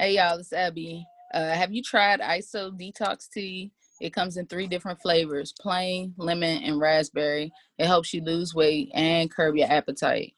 Hey 0.00 0.14
y'all, 0.14 0.38
it's 0.38 0.52
Abby. 0.52 1.04
Uh, 1.34 1.54
have 1.54 1.72
you 1.72 1.82
tried 1.82 2.20
ISO 2.20 2.70
Detox 2.70 3.28
Tea? 3.28 3.72
It 4.00 4.12
comes 4.12 4.36
in 4.36 4.46
three 4.46 4.68
different 4.68 5.02
flavors: 5.02 5.52
plain, 5.58 6.14
lemon, 6.16 6.62
and 6.62 6.78
raspberry. 6.78 7.50
It 7.78 7.86
helps 7.86 8.14
you 8.14 8.22
lose 8.22 8.54
weight 8.54 8.92
and 8.94 9.28
curb 9.28 9.56
your 9.56 9.66
appetite. 9.68 10.34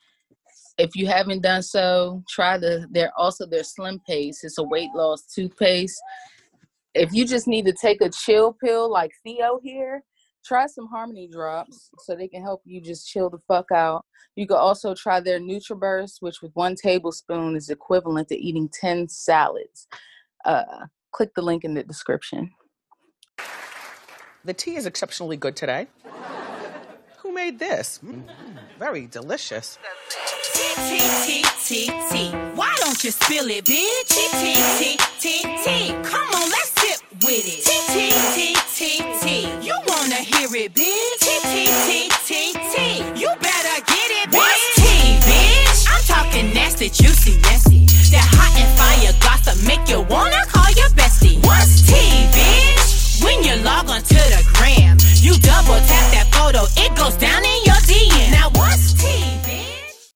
If 0.78 0.96
you 0.96 1.08
haven't 1.08 1.42
done 1.42 1.62
so, 1.62 2.24
try 2.26 2.56
the. 2.56 2.86
They're 2.90 3.12
also 3.18 3.44
their 3.44 3.62
Slim 3.62 4.00
Paste. 4.08 4.44
It's 4.44 4.56
a 4.56 4.62
weight 4.62 4.88
loss 4.94 5.26
toothpaste. 5.26 6.00
If 6.94 7.12
you 7.12 7.26
just 7.26 7.46
need 7.46 7.66
to 7.66 7.74
take 7.74 8.00
a 8.00 8.08
chill 8.08 8.56
pill 8.64 8.90
like 8.90 9.12
Theo 9.22 9.60
here, 9.62 10.02
try 10.44 10.66
some 10.66 10.86
Harmony 10.88 11.28
drops 11.30 11.90
so 11.98 12.14
they 12.14 12.28
can 12.28 12.42
help 12.42 12.62
you 12.64 12.80
just 12.80 13.08
chill 13.08 13.30
the 13.30 13.38
fuck 13.48 13.70
out. 13.72 14.04
You 14.36 14.46
can 14.46 14.56
also 14.56 14.94
try 14.94 15.20
their 15.20 15.40
NutriBurst, 15.40 16.16
which 16.20 16.42
with 16.42 16.52
one 16.54 16.74
tablespoon 16.74 17.56
is 17.56 17.68
equivalent 17.68 18.28
to 18.28 18.36
eating 18.36 18.68
10 18.72 19.08
salads. 19.08 19.86
Uh, 20.44 20.86
click 21.12 21.30
the 21.34 21.42
link 21.42 21.64
in 21.64 21.74
the 21.74 21.82
description. 21.82 22.50
The 24.44 24.54
tea 24.54 24.76
is 24.76 24.86
exceptionally 24.86 25.36
good 25.36 25.56
today. 25.56 25.86
Who 27.18 27.32
made 27.32 27.58
this? 27.58 28.00
Mm, 28.02 28.24
very 28.78 29.06
delicious. 29.06 29.78
T 30.54 30.98
T 30.98 31.42
T 31.62 31.86
T. 32.10 32.30
Why 32.54 32.74
don't 32.80 33.04
you 33.04 33.10
spill 33.10 33.46
it, 33.50 33.64
bitch? 33.64 34.08
T 34.08 34.28
T 34.32 34.54
T 34.78 34.96
T 35.18 35.42
T. 35.62 35.92
Come 36.02 36.28
on, 36.28 36.48
let's 36.48 36.70
sip 36.80 37.00
with 37.22 37.46
it. 37.46 37.64
T 37.64 38.10
T 38.34 38.54
T 38.54 38.59
T 38.80 38.96
T. 39.20 39.44
You 39.60 39.76
wanna 39.86 40.24
hear 40.24 40.48
it, 40.56 40.72
bitch? 40.72 41.20
T 41.20 41.28
T 41.52 41.68
T 41.84 42.08
T 42.24 42.52
T. 42.72 43.04
You 43.20 43.28
better 43.36 43.76
get 43.84 44.08
it, 44.08 44.30
bitch. 44.30 44.40
What's 44.40 44.74
tea, 44.80 45.20
bitch? 45.20 45.84
I'm 45.92 46.02
talking 46.08 46.54
nasty, 46.54 46.88
juicy, 46.88 47.36
messy. 47.42 47.84
That 48.08 48.24
hot 48.32 48.56
and 48.56 48.72
fire 48.80 49.12
gossip 49.20 49.60
make 49.68 49.86
you 49.86 50.00
wanna 50.08 50.46
call 50.48 50.72
your 50.80 50.88
bestie. 50.96 51.36
What's 51.44 51.84
tea, 51.86 52.24
bitch? 52.32 53.22
When 53.22 53.44
you 53.44 53.62
log 53.62 53.90
on 53.90 54.00
to 54.00 54.20
the 54.32 54.48
gram, 54.56 54.96
you 55.20 55.36
double 55.36 55.76
tap 55.84 56.06
that 56.16 56.32
photo, 56.32 56.64
it 56.80 56.96
goes 56.96 57.16
down 57.20 57.44
in 57.44 57.60
your 57.68 57.80
DM. 57.84 58.32
Now 58.32 58.48
what's 58.56 58.94
tea, 58.94 59.28
bitch? 59.44 60.08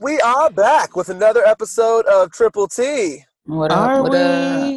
We 0.00 0.20
are 0.20 0.50
back 0.50 0.96
with 0.96 1.08
another 1.08 1.46
episode 1.46 2.04
of 2.04 2.30
Triple 2.30 2.68
T. 2.68 3.24
What 3.46 3.72
up? 3.72 3.78
Are 3.78 4.02
what 4.02 4.12
we? 4.12 4.18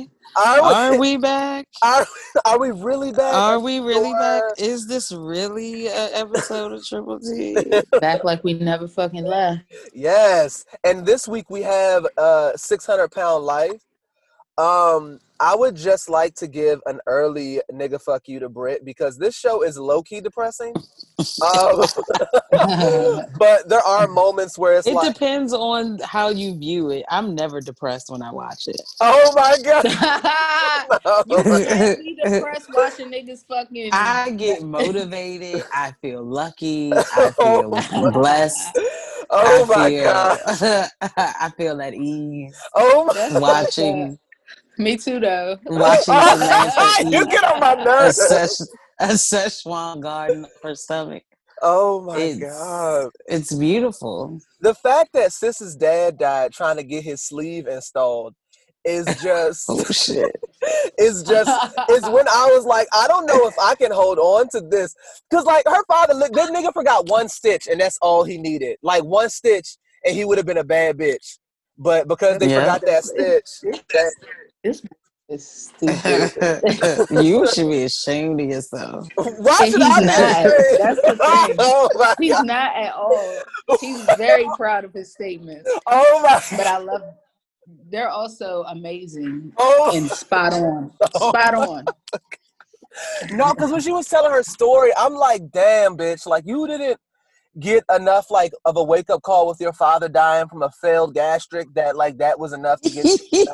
up? 0.03 0.16
Are 0.35 0.61
we, 0.61 0.73
Are 0.73 0.99
we 0.99 1.17
back? 1.17 1.67
Are, 1.83 2.05
are 2.45 2.59
we 2.59 2.71
really 2.71 3.11
back? 3.11 3.33
Are 3.33 3.59
we 3.59 3.79
really 3.79 4.13
back? 4.13 4.43
Is 4.57 4.87
this 4.87 5.11
really 5.11 5.87
an 5.87 6.09
episode 6.13 6.71
of 6.71 6.85
Triple 6.85 7.19
T? 7.19 7.57
Back 7.99 8.23
like 8.23 8.43
we 8.43 8.53
never 8.53 8.87
fucking 8.87 9.25
left. 9.25 9.61
Yes. 9.93 10.65
And 10.83 11.05
this 11.05 11.27
week 11.27 11.49
we 11.49 11.61
have 11.61 12.05
uh 12.17 12.55
600 12.55 13.11
pound 13.11 13.45
life. 13.45 13.81
Um, 14.57 15.19
I 15.39 15.55
would 15.55 15.75
just 15.75 16.09
like 16.09 16.33
to 16.35 16.47
give 16.47 16.81
an 16.87 16.99
early 17.05 17.61
nigga 17.71 18.01
fuck 18.01 18.27
you 18.27 18.39
to 18.39 18.49
Brit 18.49 18.83
because 18.83 19.17
this 19.17 19.35
show 19.35 19.61
is 19.63 19.77
low 19.77 20.01
key 20.01 20.19
depressing. 20.19 20.73
Um, 21.41 21.83
but 23.37 23.69
there 23.69 23.81
are 23.81 24.07
moments 24.07 24.57
where 24.57 24.73
it's 24.73 24.87
It 24.87 24.95
like, 24.95 25.13
depends 25.13 25.53
on 25.53 25.99
how 25.99 26.29
you 26.29 26.57
view 26.57 26.89
it. 26.89 27.05
I'm 27.09 27.35
never 27.35 27.61
depressed 27.61 28.09
when 28.09 28.23
I 28.23 28.31
watch 28.31 28.67
it. 28.67 28.81
oh 28.99 29.33
my 29.35 29.57
god. 29.63 29.85
you 31.27 31.43
can't 31.43 31.99
be 31.99 32.15
depressed 32.15 32.69
watching 32.73 33.11
niggas 33.11 33.45
fucking. 33.47 33.91
I 33.93 34.31
get 34.31 34.63
motivated. 34.63 35.63
I 35.71 35.93
feel 36.01 36.23
lucky. 36.23 36.93
I 36.93 37.31
feel 37.31 37.69
blessed. 38.11 38.79
oh 39.29 39.63
I 39.63 39.77
my 39.77 39.89
feel, 39.89 40.03
god. 40.03 40.89
I 41.17 41.51
feel 41.57 41.81
at 41.81 41.93
ease 41.93 42.57
Oh 42.75 43.05
my 43.05 43.13
That's 43.13 43.39
watching 43.39 44.17
Me 44.77 44.97
too, 44.97 45.19
though. 45.19 45.57
watching 45.65 46.21
Samantha 46.21 46.93
you 47.11 47.23
eat 47.23 47.29
get 47.29 47.43
on 47.43 47.59
my 47.59 47.73
a, 47.75 47.83
nerves. 47.83 48.19
Szechuan, 48.19 48.67
a 48.99 49.07
Szechuan 49.09 50.01
garden 50.01 50.45
for 50.61 50.75
stomach. 50.75 51.23
Oh 51.61 52.01
my 52.01 52.19
It's 52.19 52.39
god. 52.39 53.09
it's 53.27 53.53
beautiful. 53.55 54.39
The 54.61 54.75
fact 54.75 55.11
that 55.13 55.33
Sis's 55.33 55.75
dad 55.75 56.17
died 56.17 56.53
trying 56.53 56.77
to 56.77 56.83
get 56.83 57.03
his 57.03 57.21
sleeve 57.21 57.67
installed 57.67 58.35
is 58.85 59.05
just 59.21 59.69
Oh 59.69 59.83
shit. 59.85 60.31
is 60.99 61.23
just 61.23 61.49
is 61.89 62.09
when 62.09 62.27
I 62.27 62.47
was 62.55 62.65
like, 62.65 62.87
I 62.93 63.07
don't 63.07 63.25
know 63.27 63.47
if 63.47 63.55
I 63.59 63.75
can 63.75 63.91
hold 63.91 64.19
on 64.19 64.47
to 64.49 64.61
this. 64.61 64.93
Cause 65.31 65.45
like 65.45 65.63
her 65.67 65.83
father 65.87 66.13
this 66.13 66.51
nigga 66.51 66.73
forgot 66.73 67.07
one 67.07 67.29
stitch 67.29 67.67
and 67.67 67.81
that's 67.81 67.97
all 68.01 68.23
he 68.23 68.37
needed. 68.37 68.77
Like 68.83 69.03
one 69.03 69.29
stitch 69.29 69.77
and 70.05 70.15
he 70.15 70.25
would 70.25 70.37
have 70.37 70.47
been 70.47 70.57
a 70.57 70.63
bad 70.63 70.97
bitch. 70.97 71.39
But 71.77 72.07
because 72.07 72.37
they 72.39 72.49
Yeah. 72.49 72.59
forgot 72.59 72.83
that 72.85 73.03
stitch, 73.03 73.47
that, 73.93 74.13
This 74.67 74.83
is 75.29 75.71
stupid. 75.77 77.07
you 77.23 77.47
should 77.47 77.69
be 77.69 77.83
ashamed 77.83 78.39
of 78.41 78.47
yourself. 78.49 79.07
why 79.15 79.57
And 79.61 79.71
should 79.71 79.81
he's 79.81 79.97
I 79.97 79.99
not. 80.01 80.07
That's 80.79 81.01
the 81.01 81.15
thing. 81.47 81.55
oh 81.59 82.15
He's 82.19 82.31
god. 82.33 82.47
not 82.47 82.75
at 82.75 82.93
all. 82.93 83.41
He's 83.79 84.01
very 84.17 84.45
proud 84.57 84.83
of 84.85 84.93
his 84.93 85.11
statements. 85.13 85.69
Oh 85.85 86.21
my 86.23 86.41
But 86.57 86.67
I 86.67 86.77
love. 86.79 87.01
They're 87.89 88.09
also 88.09 88.63
amazing 88.69 89.51
Oh 89.57 89.91
and 89.93 90.09
spot 90.09 90.53
on. 90.53 90.91
Oh 91.15 91.29
spot 91.29 91.53
on. 91.55 91.85
No, 93.31 93.53
because 93.53 93.71
when 93.71 93.81
she 93.81 93.91
was 93.91 94.07
telling 94.07 94.31
her 94.31 94.43
story, 94.43 94.91
I'm 94.97 95.13
like, 95.13 95.51
damn, 95.51 95.95
bitch, 95.97 96.25
like 96.25 96.43
you 96.47 96.65
didn't 96.67 96.97
get 97.59 97.83
enough 97.93 98.29
like 98.31 98.53
of 98.65 98.77
a 98.77 98.83
wake 98.83 99.09
up 99.09 99.21
call 99.23 99.47
with 99.47 99.59
your 99.59 99.73
father 99.73 100.07
dying 100.07 100.47
from 100.47 100.61
a 100.61 100.69
failed 100.81 101.13
gastric 101.15 101.67
that 101.73 101.95
like 101.97 102.17
that 102.19 102.39
was 102.39 102.53
enough 102.53 102.79
to 102.81 102.89
get 102.89 103.05
you 103.31 103.45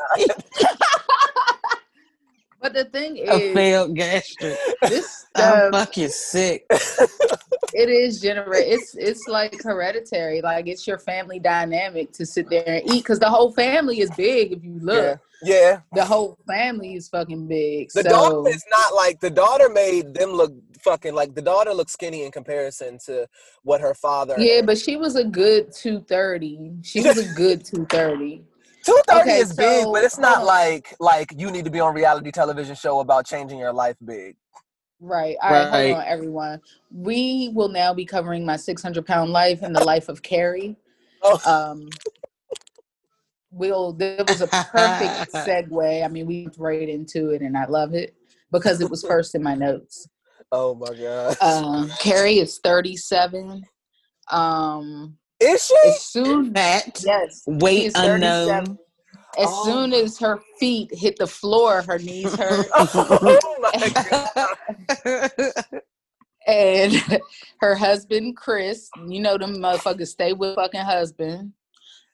But 2.64 2.74
the 2.74 2.86
thing 2.86 3.18
is, 3.18 3.30
a 3.30 3.54
failed 3.54 3.94
gastric. 3.94 4.58
this 4.84 5.26
I'm 5.36 5.70
fucking 5.74 6.08
sick. 6.08 6.66
it 6.70 7.90
is 7.90 8.22
generate. 8.22 8.70
It's 8.70 8.96
it's 8.96 9.28
like 9.28 9.62
hereditary. 9.62 10.42
Like 10.42 10.68
it's 10.68 10.88
your 10.88 10.98
family 10.98 11.40
dynamic 11.40 12.14
to 12.14 12.26
sit 12.26 12.50
there 12.50 12.64
and 12.66 12.90
eat 12.90 13.04
because 13.04 13.20
the 13.20 13.30
whole 13.30 13.52
family 13.52 14.00
is 14.00 14.10
big. 14.12 14.54
If 14.54 14.64
you 14.64 14.80
look, 14.80 15.20
yeah. 15.44 15.56
yeah. 15.58 15.82
the 15.92 16.06
whole 16.06 16.38
family 16.48 16.94
is 16.94 17.10
fucking 17.10 17.50
big. 17.50 17.90
The 17.94 18.04
so 18.04 18.10
daughter 18.10 18.50
is 18.50 18.64
not 18.72 18.96
like 18.96 19.20
the 19.20 19.30
daughter 19.30 19.68
made 19.68 20.14
them 20.14 20.30
look 20.30 20.54
fucking 20.80 21.14
like 21.14 21.36
the 21.36 21.42
daughter 21.42 21.74
looks 21.74 21.92
skinny 21.92 22.24
in 22.24 22.32
comparison 22.32 22.98
to 23.06 23.28
what 23.64 23.82
her 23.82 23.94
father 23.94 24.36
yeah, 24.38 24.62
but 24.62 24.78
she 24.78 24.96
was 24.96 25.18
a 25.18 25.26
good 25.26 25.74
two 25.74 26.00
thirty. 26.00 26.72
She 26.82 27.02
was 27.02 27.18
a 27.18 27.34
good 27.34 27.66
two 27.66 27.86
thirty. 27.88 28.46
230 28.86 29.30
Okay, 29.30 29.40
is 29.40 29.54
big, 29.54 29.86
but 29.92 30.04
it's 30.04 30.18
not 30.18 30.38
hold 30.38 30.48
like 30.48 30.96
like 31.00 31.34
you 31.38 31.52
need 31.52 31.66
to 31.66 31.72
be 31.72 31.80
on 31.80 31.94
reality 31.94 32.32
television 32.32 32.76
show 32.76 33.00
about 33.00 33.26
changing 33.26 33.60
your 33.60 33.74
life 33.74 33.96
big. 34.04 34.36
Right. 35.00 35.36
All 35.42 35.52
right. 35.52 35.70
Right. 35.70 35.90
Hold 35.90 36.02
on, 36.02 36.08
everyone. 36.08 36.62
We 36.92 37.52
will 37.54 37.70
now 37.70 37.94
be 37.94 38.06
covering 38.06 38.46
my 38.46 38.56
600 38.56 39.06
pound 39.06 39.32
life 39.32 39.62
and 39.62 39.76
the 39.76 39.84
life 39.84 40.08
of 40.08 40.22
Carrie. 40.22 40.78
Oh, 41.22 41.40
Um, 41.46 41.90
we'll, 43.52 43.94
there 43.94 44.24
was 44.24 44.42
a 44.42 44.48
perfect 44.48 45.34
segue. 45.34 46.04
I 46.04 46.08
mean, 46.08 46.26
we 46.26 46.44
went 46.44 46.58
right 46.58 46.88
into 46.88 47.30
it 47.32 47.42
and 47.42 47.58
I 47.58 47.66
love 47.66 47.94
it 47.94 48.16
because 48.52 48.82
it 48.82 48.90
was 48.90 49.04
first 49.04 49.36
in 49.36 49.44
my 49.44 49.56
notes. 49.56 50.08
oh 50.52 50.76
my 50.76 50.94
god. 50.94 51.38
Uh, 51.42 51.88
Carrie 52.00 52.40
is 52.40 52.60
37. 52.60 53.66
Um, 54.32 55.18
is 55.44 55.66
she? 55.66 55.76
as 55.90 56.02
soon, 56.02 56.54
Fat, 56.54 57.02
yes, 57.06 57.44
weight 57.48 57.92
unknown. 57.96 58.78
As 59.36 59.48
Oh. 59.50 59.66
soon 59.66 59.94
as 59.94 60.20
her 60.20 60.40
feet 60.60 60.94
hit 60.94 61.18
the 61.18 61.26
floor, 61.26 61.82
her 61.82 61.98
knees 61.98 62.36
hurt. 62.36 62.68
oh 62.76 63.58
my 63.62 63.90
god. 65.06 65.62
and 66.48 66.94
her 67.60 67.74
husband 67.76 68.38
Chris, 68.38 68.90
you 69.08 69.20
know 69.22 69.38
them 69.38 69.56
motherfuckers 69.58 70.10
stay 70.10 70.34
with 70.34 70.56
fucking 70.56 70.82
husband. 70.82 71.54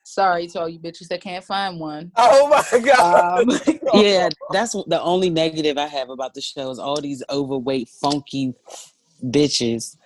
Sorry 0.04 0.48
to 0.48 0.62
all 0.62 0.70
you 0.70 0.80
bitches 0.80 1.08
that 1.10 1.22
can't 1.22 1.44
find 1.44 1.78
one. 1.80 2.12
Oh 2.16 2.48
my 2.48 2.80
god. 2.86 3.50
Um, 3.50 3.60
yeah, 3.94 4.30
that's 4.52 4.72
the 4.88 5.02
only 5.02 5.30
negative 5.30 5.78
I 5.78 5.88
have 5.88 6.10
about 6.10 6.34
the 6.34 6.42
show 6.42 6.72
is 6.72 6.80
all 6.80 7.00
these 7.02 7.22
overweight, 7.30 7.90
funky 7.90 8.54
bitches 9.26 9.98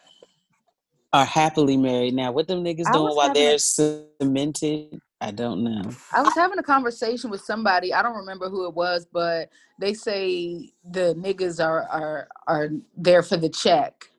are 1.14 1.26
happily 1.26 1.78
married 1.78 2.16
now. 2.16 2.32
What 2.32 2.48
them 2.48 2.64
niggas 2.64 2.92
doing 2.92 3.16
while 3.16 3.28
having 3.28 3.34
they're 3.44 3.58
cemented? 3.60 5.00
I 5.22 5.32
don't 5.32 5.64
know. 5.64 5.84
I 6.14 6.22
was 6.22 6.34
having 6.34 6.60
a 6.60 6.64
conversation 6.64 7.30
with 7.30 7.42
somebody. 7.42 7.94
I 7.94 8.02
don't 8.02 8.16
remember 8.16 8.50
who 8.50 8.68
it 8.68 8.74
was, 8.74 9.06
but 9.12 9.50
they 9.80 9.94
say 9.94 10.72
the 10.92 11.16
niggas 11.18 11.64
are 11.64 11.84
are 11.84 12.28
are 12.48 12.70
there 12.98 13.24
for 13.24 13.38
the 13.38 13.50
check. 13.50 14.10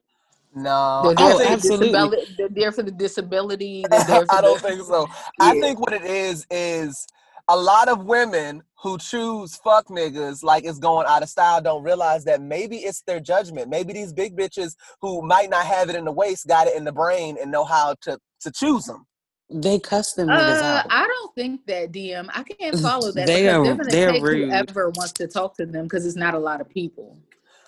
no. 0.54 1.02
They're 1.04 1.14
there 1.16 1.34
Oh, 1.34 1.38
for 1.38 1.44
the 1.44 1.50
absolutely. 1.50 1.88
disability. 1.88 2.34
They're 2.38 2.48
there 2.48 2.72
for 2.72 2.82
the 2.84 2.90
disability. 2.92 3.82
For 3.84 3.94
I 4.30 4.40
don't 4.40 4.60
the- 4.62 4.68
think 4.68 4.82
so. 4.82 5.08
I 5.40 5.60
think 5.60 5.80
what 5.80 5.92
it 5.92 6.04
is 6.04 6.46
is 6.50 7.06
a 7.48 7.56
lot 7.56 7.88
of 7.88 8.04
women 8.06 8.62
who 8.84 8.98
choose 8.98 9.56
fuck 9.56 9.86
niggas 9.88 10.44
like 10.44 10.64
it's 10.66 10.78
going 10.78 11.06
out 11.08 11.22
of 11.22 11.28
style 11.30 11.58
don't 11.60 11.82
realize 11.82 12.22
that 12.26 12.42
maybe 12.42 12.76
it's 12.76 13.00
their 13.02 13.18
judgment. 13.18 13.70
Maybe 13.70 13.94
these 13.94 14.12
big 14.12 14.36
bitches 14.36 14.74
who 15.00 15.22
might 15.22 15.48
not 15.48 15.64
have 15.64 15.88
it 15.88 15.96
in 15.96 16.04
the 16.04 16.12
waist 16.12 16.46
got 16.46 16.66
it 16.68 16.76
in 16.76 16.84
the 16.84 16.92
brain 16.92 17.38
and 17.40 17.50
know 17.50 17.64
how 17.64 17.94
to 18.02 18.18
to 18.42 18.52
choose 18.52 18.84
them. 18.84 19.06
They 19.50 19.78
cuss 19.78 20.12
them 20.12 20.28
niggas 20.28 20.60
Uh, 20.60 20.64
out. 20.64 20.86
I 20.90 21.06
don't 21.06 21.34
think 21.34 21.64
that 21.66 21.92
DM. 21.92 22.28
I 22.34 22.42
can't 22.42 22.78
follow 22.80 23.10
that 23.12 23.26
They 23.26 23.44
because 23.44 23.56
are- 23.56 23.64
they're 23.64 23.74
gonna 23.76 23.90
they're 23.90 24.12
take 24.12 24.22
rude. 24.22 24.48
whoever 24.50 24.90
wants 24.90 25.12
to 25.14 25.28
talk 25.28 25.56
to 25.56 25.64
them 25.66 25.84
because 25.84 26.04
it's 26.04 26.16
not 26.16 26.34
a 26.34 26.38
lot 26.38 26.60
of 26.60 26.68
people. 26.68 27.16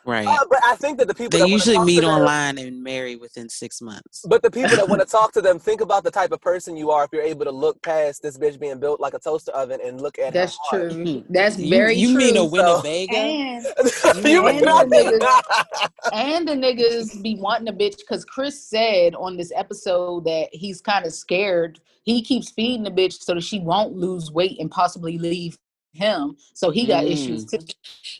Right. 0.06 0.26
Uh, 0.26 0.38
but 0.48 0.60
I 0.64 0.76
think 0.76 0.98
that 0.98 1.08
the 1.08 1.14
people 1.14 1.30
they 1.30 1.40
that 1.40 1.48
usually 1.48 1.78
meet 1.84 2.00
them- 2.00 2.10
online 2.10 2.58
and 2.58 2.82
marry 2.82 3.16
within 3.16 3.48
six 3.48 3.82
months. 3.82 4.24
But 4.28 4.40
the 4.42 4.50
people 4.50 4.76
that 4.76 4.88
want 4.88 5.00
to 5.00 5.06
talk 5.18 5.32
to 5.32 5.40
them, 5.42 5.58
think 5.58 5.80
about 5.80 6.04
the 6.04 6.10
type 6.12 6.30
of 6.32 6.40
person 6.40 6.76
you 6.76 6.90
are 6.92 7.04
if 7.04 7.10
you're 7.12 7.22
able 7.22 7.44
to 7.44 7.50
look 7.50 7.82
past 7.82 8.22
this 8.22 8.38
bitch 8.38 8.58
being 8.60 8.78
built 8.78 9.00
like 9.00 9.14
a 9.14 9.18
toaster 9.18 9.50
oven 9.52 9.80
and 9.84 10.00
look 10.00 10.18
at 10.18 10.32
That's 10.32 10.56
her 10.70 10.78
heart. 10.78 10.92
true. 10.92 11.24
That's 11.28 11.58
You, 11.58 11.70
very 11.70 11.94
you 11.96 12.10
true. 12.14 12.18
mean 12.18 12.36
a 12.36 12.38
So- 12.38 12.46
Winnebago? 12.46 13.16
and 13.16 13.64
you 14.24 14.46
and 14.46 14.56
mean 14.90 15.18
the 15.18 15.90
and 16.12 16.46
the 16.48 16.52
niggas 16.52 17.20
be 17.22 17.34
wanting 17.36 17.68
a 17.68 17.72
bitch 17.72 17.98
because 17.98 18.24
Chris 18.24 18.62
said 18.62 19.14
on 19.16 19.36
this 19.36 19.52
episode 19.56 20.24
that 20.24 20.48
he's 20.52 20.80
kind 20.80 21.04
of 21.04 21.12
scared. 21.12 21.80
He 22.04 22.22
keeps 22.22 22.50
feeding 22.50 22.84
the 22.84 22.90
bitch 22.92 23.14
so 23.14 23.34
that 23.34 23.42
she 23.42 23.58
won't 23.58 23.96
lose 23.96 24.30
weight 24.30 24.60
and 24.60 24.70
possibly 24.70 25.18
leave 25.18 25.58
him. 25.92 26.36
So 26.54 26.70
he 26.70 26.86
got 26.86 27.04
Mm. 27.04 27.10
issues 27.10 27.44
too. 27.46 27.58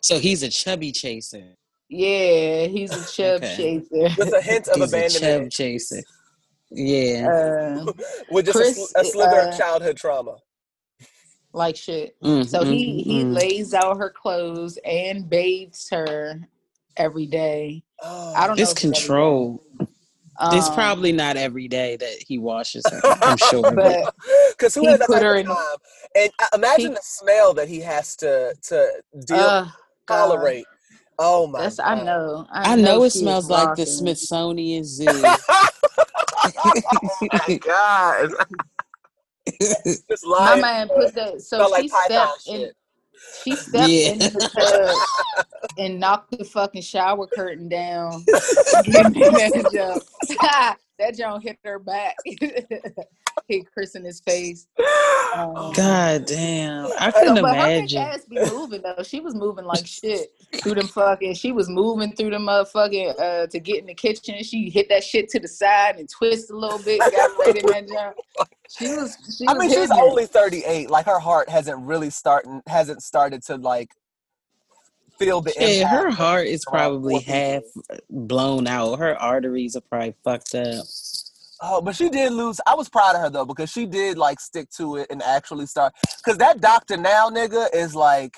so 0.02 0.18
he's 0.18 0.42
a 0.42 0.48
chubby 0.48 0.90
chaser. 0.90 1.54
Yeah, 1.88 2.66
he's 2.66 2.90
a 2.92 3.04
chub 3.12 3.42
Okay. 3.42 3.56
chaser. 3.56 4.14
with 4.18 4.32
a 4.34 4.40
hint 4.42 4.68
of 4.68 4.76
He's 4.80 4.92
a 4.92 5.20
chub 5.20 5.50
chaser. 5.50 6.02
Yeah. 6.70 7.28
Uh, 7.86 7.92
with 8.30 8.46
just 8.46 8.56
a, 8.58 8.60
Chris, 8.60 8.90
sl- 8.90 8.98
a 8.98 9.04
slither 9.04 9.40
uh, 9.40 9.48
of 9.50 9.56
childhood 9.58 9.96
trauma. 9.96 10.36
like 11.52 11.76
shit. 11.76 12.20
Mm, 12.22 12.46
So 12.46 12.64
he 12.64 12.86
mm, 12.86 13.04
he 13.04 13.24
mm. 13.24 13.32
lays 13.32 13.72
out 13.72 13.98
her 13.98 14.10
clothes 14.10 14.78
and 14.84 15.28
bathes 15.30 15.88
her 15.90 16.40
every 16.96 17.26
day. 17.26 17.82
Oh, 18.02 18.34
I 18.34 18.46
don't 18.46 18.56
know. 18.56 18.62
It's 18.62 18.72
if 18.72 18.78
every 18.78 18.90
day. 18.92 18.98
control. 19.00 19.62
it's 20.52 20.68
Um, 20.68 20.74
probably 20.74 21.12
not 21.12 21.36
every 21.36 21.68
day 21.68 21.96
that 21.96 22.16
he 22.26 22.36
washes 22.38 22.84
her. 22.90 23.00
I'm 23.22 23.36
sure. 23.38 23.62
Because 24.50 24.74
who 24.74 24.80
he 24.82 24.86
has 24.88 25.00
put 25.06 25.22
her 25.22 25.36
in- 25.36 25.46
time? 25.46 25.76
And 26.16 26.30
uh, 26.42 26.48
imagine 26.54 26.88
he- 26.90 26.94
the 26.94 27.00
smell 27.02 27.54
that 27.54 27.68
he 27.68 27.78
has 27.80 28.16
to 28.16 28.54
to 28.64 28.90
deal 29.24 29.38
uh, 29.38 29.68
tolerate. 30.08 30.66
Oh 31.18 31.46
my! 31.46 31.60
That's 31.62 31.76
God. 31.76 31.98
I 31.98 32.02
know. 32.04 32.46
I, 32.50 32.72
I 32.72 32.76
know 32.76 33.02
it 33.02 33.12
she 33.12 33.18
is 33.18 33.22
smells 33.22 33.48
like 33.50 33.76
the. 33.76 33.86
Smithsonian 33.86 34.84
Zoo. 34.84 35.06
oh 35.10 35.38
my 37.48 37.58
god! 37.58 38.30
My 40.24 40.24
lion 40.24 40.60
man 40.60 40.88
put 40.88 41.14
that. 41.14 41.40
So 41.40 41.64
she 41.66 41.70
like 41.88 41.90
stepped 42.04 42.46
in. 42.48 42.60
shit. 42.60 42.76
She 43.44 43.56
stepped 43.56 43.88
Yeah. 43.88 44.12
in 44.12 44.18
the 44.18 44.50
tub 44.52 45.68
and 45.78 45.98
knocked 46.00 46.36
the 46.36 46.44
fucking 46.44 46.82
shower 46.82 47.26
curtain 47.26 47.68
down. 47.68 48.24
Give 50.98 51.06
me 51.08 51.12
that 51.12 51.16
John 51.19 51.40
hit 51.40 51.58
her 51.64 51.78
back. 51.78 52.16
hit 53.48 53.70
Chris 53.72 53.94
in 53.94 54.04
his 54.04 54.20
face. 54.20 54.66
Um, 55.34 55.72
God 55.75 56.25
damn. 56.26 56.88
I 56.98 57.10
couldn't 57.10 57.43
but 57.43 57.56
her 57.56 57.66
big 57.66 57.93
imagine. 57.93 57.98
ass 57.98 58.25
be 58.25 58.38
moving 58.50 58.82
though. 58.82 59.02
She 59.02 59.20
was 59.20 59.34
moving 59.34 59.64
like 59.64 59.87
shit 59.87 60.28
through 60.62 60.75
them 60.75 60.87
fucking. 60.88 61.34
She 61.34 61.52
was 61.52 61.69
moving 61.69 62.12
through 62.14 62.31
the 62.31 62.38
motherfucking 62.38 63.20
uh, 63.20 63.46
to 63.48 63.60
get 63.60 63.78
in 63.78 63.87
the 63.87 63.94
kitchen. 63.94 64.43
She 64.43 64.70
hit 64.70 64.88
that 64.88 65.04
shit 65.04 65.28
to 65.31 65.40
the 65.40 65.48
side 65.48 65.96
and 65.96 66.08
twist 66.08 66.50
a 66.50 66.56
little 66.56 66.78
bit. 66.78 66.99
Got 67.00 67.10
right 67.38 67.56
in 67.56 67.66
that 67.66 67.88
jump. 67.88 68.16
She 68.69 68.88
was. 68.88 69.16
She 69.37 69.46
I 69.46 69.52
was 69.52 69.60
mean, 69.60 69.70
she's 69.70 69.78
hitting 69.81 69.96
it. 69.96 70.00
only 70.02 70.26
38. 70.26 70.90
Like 70.90 71.06
her 71.06 71.19
heart 71.19 71.49
hasn't 71.49 71.78
really 71.81 72.10
starting 72.10 72.62
hasn't 72.66 73.02
started 73.02 73.42
to 73.44 73.56
like 73.56 73.90
feel 75.18 75.40
the 75.40 75.54
Yeah, 75.60 75.84
impact. 75.84 76.02
her 76.02 76.10
heart 76.10 76.46
is 76.48 76.64
probably 76.64 77.20
half 77.20 77.62
blown 78.10 78.66
out. 78.66 78.98
Her 78.98 79.16
arteries 79.16 79.76
are 79.76 79.82
probably 79.82 80.14
fucked 80.24 80.54
up. 80.54 80.84
Oh, 81.62 81.80
but 81.80 81.96
she 81.96 82.08
did 82.10 82.32
lose. 82.32 82.60
I 82.66 82.74
was 82.74 82.88
proud 82.88 83.16
of 83.16 83.22
her 83.22 83.30
though 83.30 83.44
because 83.46 83.70
she 83.70 83.86
did 83.86 84.18
like 84.18 84.40
stick 84.40 84.70
to 84.76 84.96
it 84.96 85.08
and 85.10 85.22
actually 85.22 85.66
start. 85.66 85.94
Because 86.18 86.38
that 86.38 86.60
doctor 86.60 86.96
now, 86.96 87.30
nigga, 87.30 87.68
is 87.74 87.94
like 87.94 88.36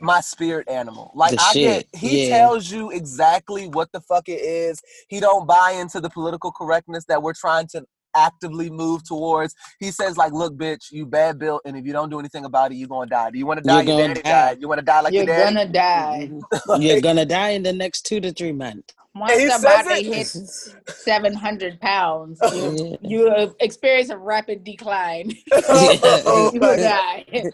my 0.00 0.20
spirit 0.20 0.68
animal. 0.68 1.12
Like 1.14 1.32
The 1.32 1.38
I 1.38 1.54
get, 1.54 1.86
he 1.94 2.18
yeah. 2.18 2.48
tells 2.48 2.70
you 2.70 2.90
exactly 2.90 3.68
what 3.68 3.92
the 3.92 4.00
fuck 4.00 4.28
it 4.28 4.40
is. 4.40 4.80
He 5.08 5.20
don't 5.20 5.46
buy 5.46 5.72
into 5.78 6.00
the 6.00 6.10
political 6.10 6.52
correctness 6.52 7.04
that 7.06 7.22
we're 7.22 7.34
trying 7.34 7.68
to 7.68 7.84
actively 8.16 8.70
move 8.70 9.04
towards. 9.04 9.54
He 9.78 9.90
says 9.90 10.16
like, 10.16 10.32
look, 10.32 10.54
bitch, 10.56 10.90
you 10.92 11.06
bad 11.06 11.38
built, 11.38 11.62
and 11.64 11.76
if 11.76 11.84
you 11.86 11.92
don't 11.92 12.10
do 12.10 12.18
anything 12.18 12.44
about 12.44 12.72
it, 12.72 12.76
you're 12.76 12.88
gonna 12.88 13.08
die. 13.08 13.30
Do 13.30 13.38
you 13.38 13.46
want 13.46 13.58
to 13.58 13.64
die? 13.64 13.82
You're 13.82 13.84
Your 13.84 13.96
gonna 13.96 14.08
daddy 14.14 14.22
die. 14.22 14.30
died. 14.30 14.60
You 14.60 14.68
want 14.68 14.78
to 14.78 14.84
die 14.84 15.00
like 15.00 15.12
You're 15.12 15.24
your 15.24 15.36
daddy? 15.36 15.54
gonna 15.54 15.72
die. 15.72 16.30
You're 16.78 17.00
gonna 17.00 17.26
die 17.26 17.50
in 17.50 17.62
the 17.62 17.72
next 17.72 18.02
two 18.02 18.20
to 18.20 18.32
three 18.32 18.52
months. 18.52 18.94
Once 19.14 19.38
he 19.38 19.48
somebody 19.50 20.04
says 20.04 20.32
hits 20.32 20.74
seven 21.02 21.34
hundred 21.34 21.78
pounds, 21.80 22.40
you, 22.54 22.96
you 23.02 23.54
experience 23.60 24.08
a 24.08 24.16
rapid 24.16 24.64
decline. 24.64 25.36
oh, 25.52 26.50
you 26.54 26.60
will 26.60 26.68
my, 26.68 26.76
die. 26.76 27.44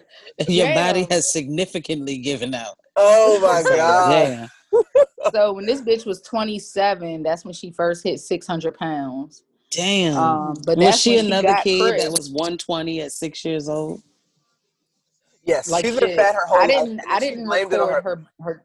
Your 0.47 0.73
body 0.73 1.05
has 1.09 1.31
significantly 1.33 2.17
given 2.17 2.53
out. 2.53 2.77
oh 2.95 3.39
my 3.41 3.61
god. 3.75 4.09
Damn. 4.09 4.49
so 5.33 5.51
when 5.51 5.65
this 5.65 5.81
bitch 5.81 6.05
was 6.05 6.21
twenty 6.21 6.59
seven, 6.59 7.23
that's 7.23 7.43
when 7.43 7.53
she 7.53 7.71
first 7.71 8.03
hit 8.05 8.21
six 8.21 8.47
hundred 8.47 8.77
pounds. 8.77 9.43
Damn. 9.71 10.17
Um, 10.17 10.55
but 10.65 10.77
was 10.77 10.99
she 10.99 11.17
another 11.17 11.55
kid 11.63 11.81
Chris. 11.81 12.03
that 12.03 12.11
was 12.11 12.29
120 12.31 13.01
at 13.01 13.11
six 13.11 13.45
years 13.45 13.69
old? 13.69 14.01
Yes, 15.43 15.69
like 15.69 15.85
she's 15.85 15.99
been 15.99 16.15
fat 16.15 16.35
her 16.35 16.45
whole 16.45 16.57
I 16.57 16.61
life. 16.61 16.69
didn't. 16.69 16.89
and 16.99 17.01
I 17.07 17.19
didn't 17.19 17.45
blamed 17.45 17.73
it 17.73 17.79
on 17.79 17.89
record 17.89 18.25
her, 18.39 18.43
her, 18.43 18.53
her. 18.53 18.63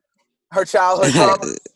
her 0.53 0.65
childhood. 0.65 1.59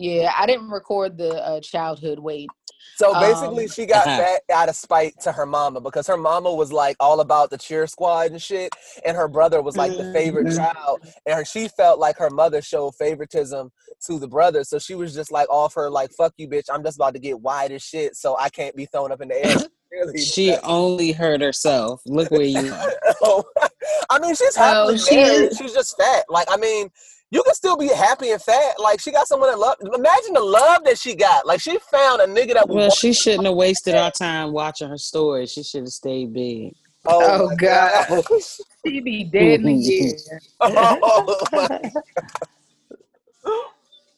Yeah, 0.00 0.32
I 0.38 0.46
didn't 0.46 0.70
record 0.70 1.18
the 1.18 1.44
uh, 1.44 1.60
childhood 1.60 2.20
weight. 2.20 2.48
So 2.96 3.12
basically, 3.20 3.64
Um, 3.64 3.70
she 3.70 3.86
got 3.86 4.04
fat 4.04 4.42
out 4.52 4.68
of 4.68 4.74
spite 4.76 5.20
to 5.20 5.30
her 5.32 5.46
mama 5.46 5.80
because 5.80 6.06
her 6.08 6.16
mama 6.16 6.52
was 6.52 6.72
like 6.72 6.96
all 6.98 7.20
about 7.20 7.50
the 7.50 7.56
cheer 7.58 7.86
squad 7.86 8.32
and 8.32 8.42
shit, 8.42 8.74
and 9.04 9.16
her 9.16 9.28
brother 9.28 9.62
was 9.62 9.76
like 9.76 9.96
the 9.96 10.12
favorite 10.12 10.48
Mhm. 10.48 10.56
child, 10.56 11.00
and 11.26 11.34
her, 11.36 11.44
she 11.44 11.68
felt 11.68 11.98
like 12.00 12.16
her 12.18 12.30
mother 12.30 12.60
showed 12.60 12.94
favoritism 12.96 13.70
to 14.06 14.18
the 14.18 14.26
brother, 14.28 14.64
so 14.64 14.78
she 14.78 14.94
was 14.94 15.14
just 15.14 15.30
like 15.30 15.48
off 15.48 15.74
her 15.74 15.88
like 15.90 16.10
"fuck 16.12 16.32
you, 16.38 16.48
bitch, 16.48 16.66
I'm 16.72 16.82
just 16.82 16.96
about 16.96 17.14
to 17.14 17.20
get 17.20 17.40
wide 17.40 17.70
as 17.72 17.82
shit, 17.82 18.16
so 18.16 18.36
I 18.38 18.48
can't 18.48 18.74
be 18.74 18.86
thrown 18.86 19.12
up 19.12 19.20
in 19.20 19.28
the 19.28 19.44
air." 19.46 19.56
Really, 19.90 20.18
She 20.20 20.54
only 20.64 21.12
hurt 21.12 21.40
herself. 21.40 22.02
Look 22.04 22.30
where 22.30 22.42
you 22.42 22.70
are. 22.74 22.92
Oh, 23.22 23.42
I 24.10 24.18
mean, 24.18 24.34
she's 24.34 24.54
Well, 24.54 24.88
happily 24.88 24.98
she 24.98 25.16
married. 25.16 25.50
is- 25.52 25.56
She's 25.56 25.72
just 25.72 25.96
fat. 25.96 26.26
Like, 26.28 26.46
I 26.50 26.58
mean, 26.58 26.90
you 27.30 27.42
can 27.42 27.54
still 27.54 27.76
be 27.76 27.88
happy 27.88 28.30
and 28.30 28.40
fat. 28.40 28.78
Like, 28.78 29.00
she 29.00 29.10
got 29.10 29.28
someone 29.28 29.50
that 29.50 29.58
love. 29.58 29.76
Imagine 29.82 30.34
the 30.34 30.40
love 30.40 30.84
that 30.84 30.98
she 30.98 31.14
got. 31.14 31.46
Like, 31.46 31.60
she 31.60 31.78
found 31.90 32.20
a 32.22 32.26
nigga 32.26 32.54
that. 32.54 32.68
Well, 32.68 32.90
she 32.90 33.12
shouldn't 33.12 33.44
have 33.44 33.54
wasted 33.54 33.94
our 33.94 34.10
time 34.10 34.52
watching 34.52 34.88
her 34.88 34.98
story. 34.98 35.46
She 35.46 35.62
should 35.62 35.82
have 35.82 35.88
stayed 35.88 36.32
big. 36.32 36.74
oh, 37.06 37.42
Oh, 37.42 37.46
my 37.48 37.54
God. 37.56 38.24
She 38.86 39.00
be 39.00 39.24
dead 39.24 39.60
in 39.60 39.68
a 39.68 39.72
year. 39.72 40.12
oh 40.60 41.36
my 41.52 41.90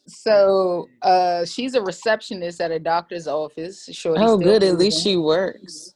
So 0.07 0.88
uh, 1.02 1.45
she's 1.45 1.75
a 1.75 1.83
receptionist 1.83 2.61
at 2.61 2.71
a 2.71 2.79
doctor's 2.79 3.26
office. 3.26 3.88
Shorty 3.90 4.21
Oh, 4.23 4.37
good. 4.37 4.62
At 4.62 4.76
least 4.76 5.02
she 5.02 5.17
works. 5.17 5.95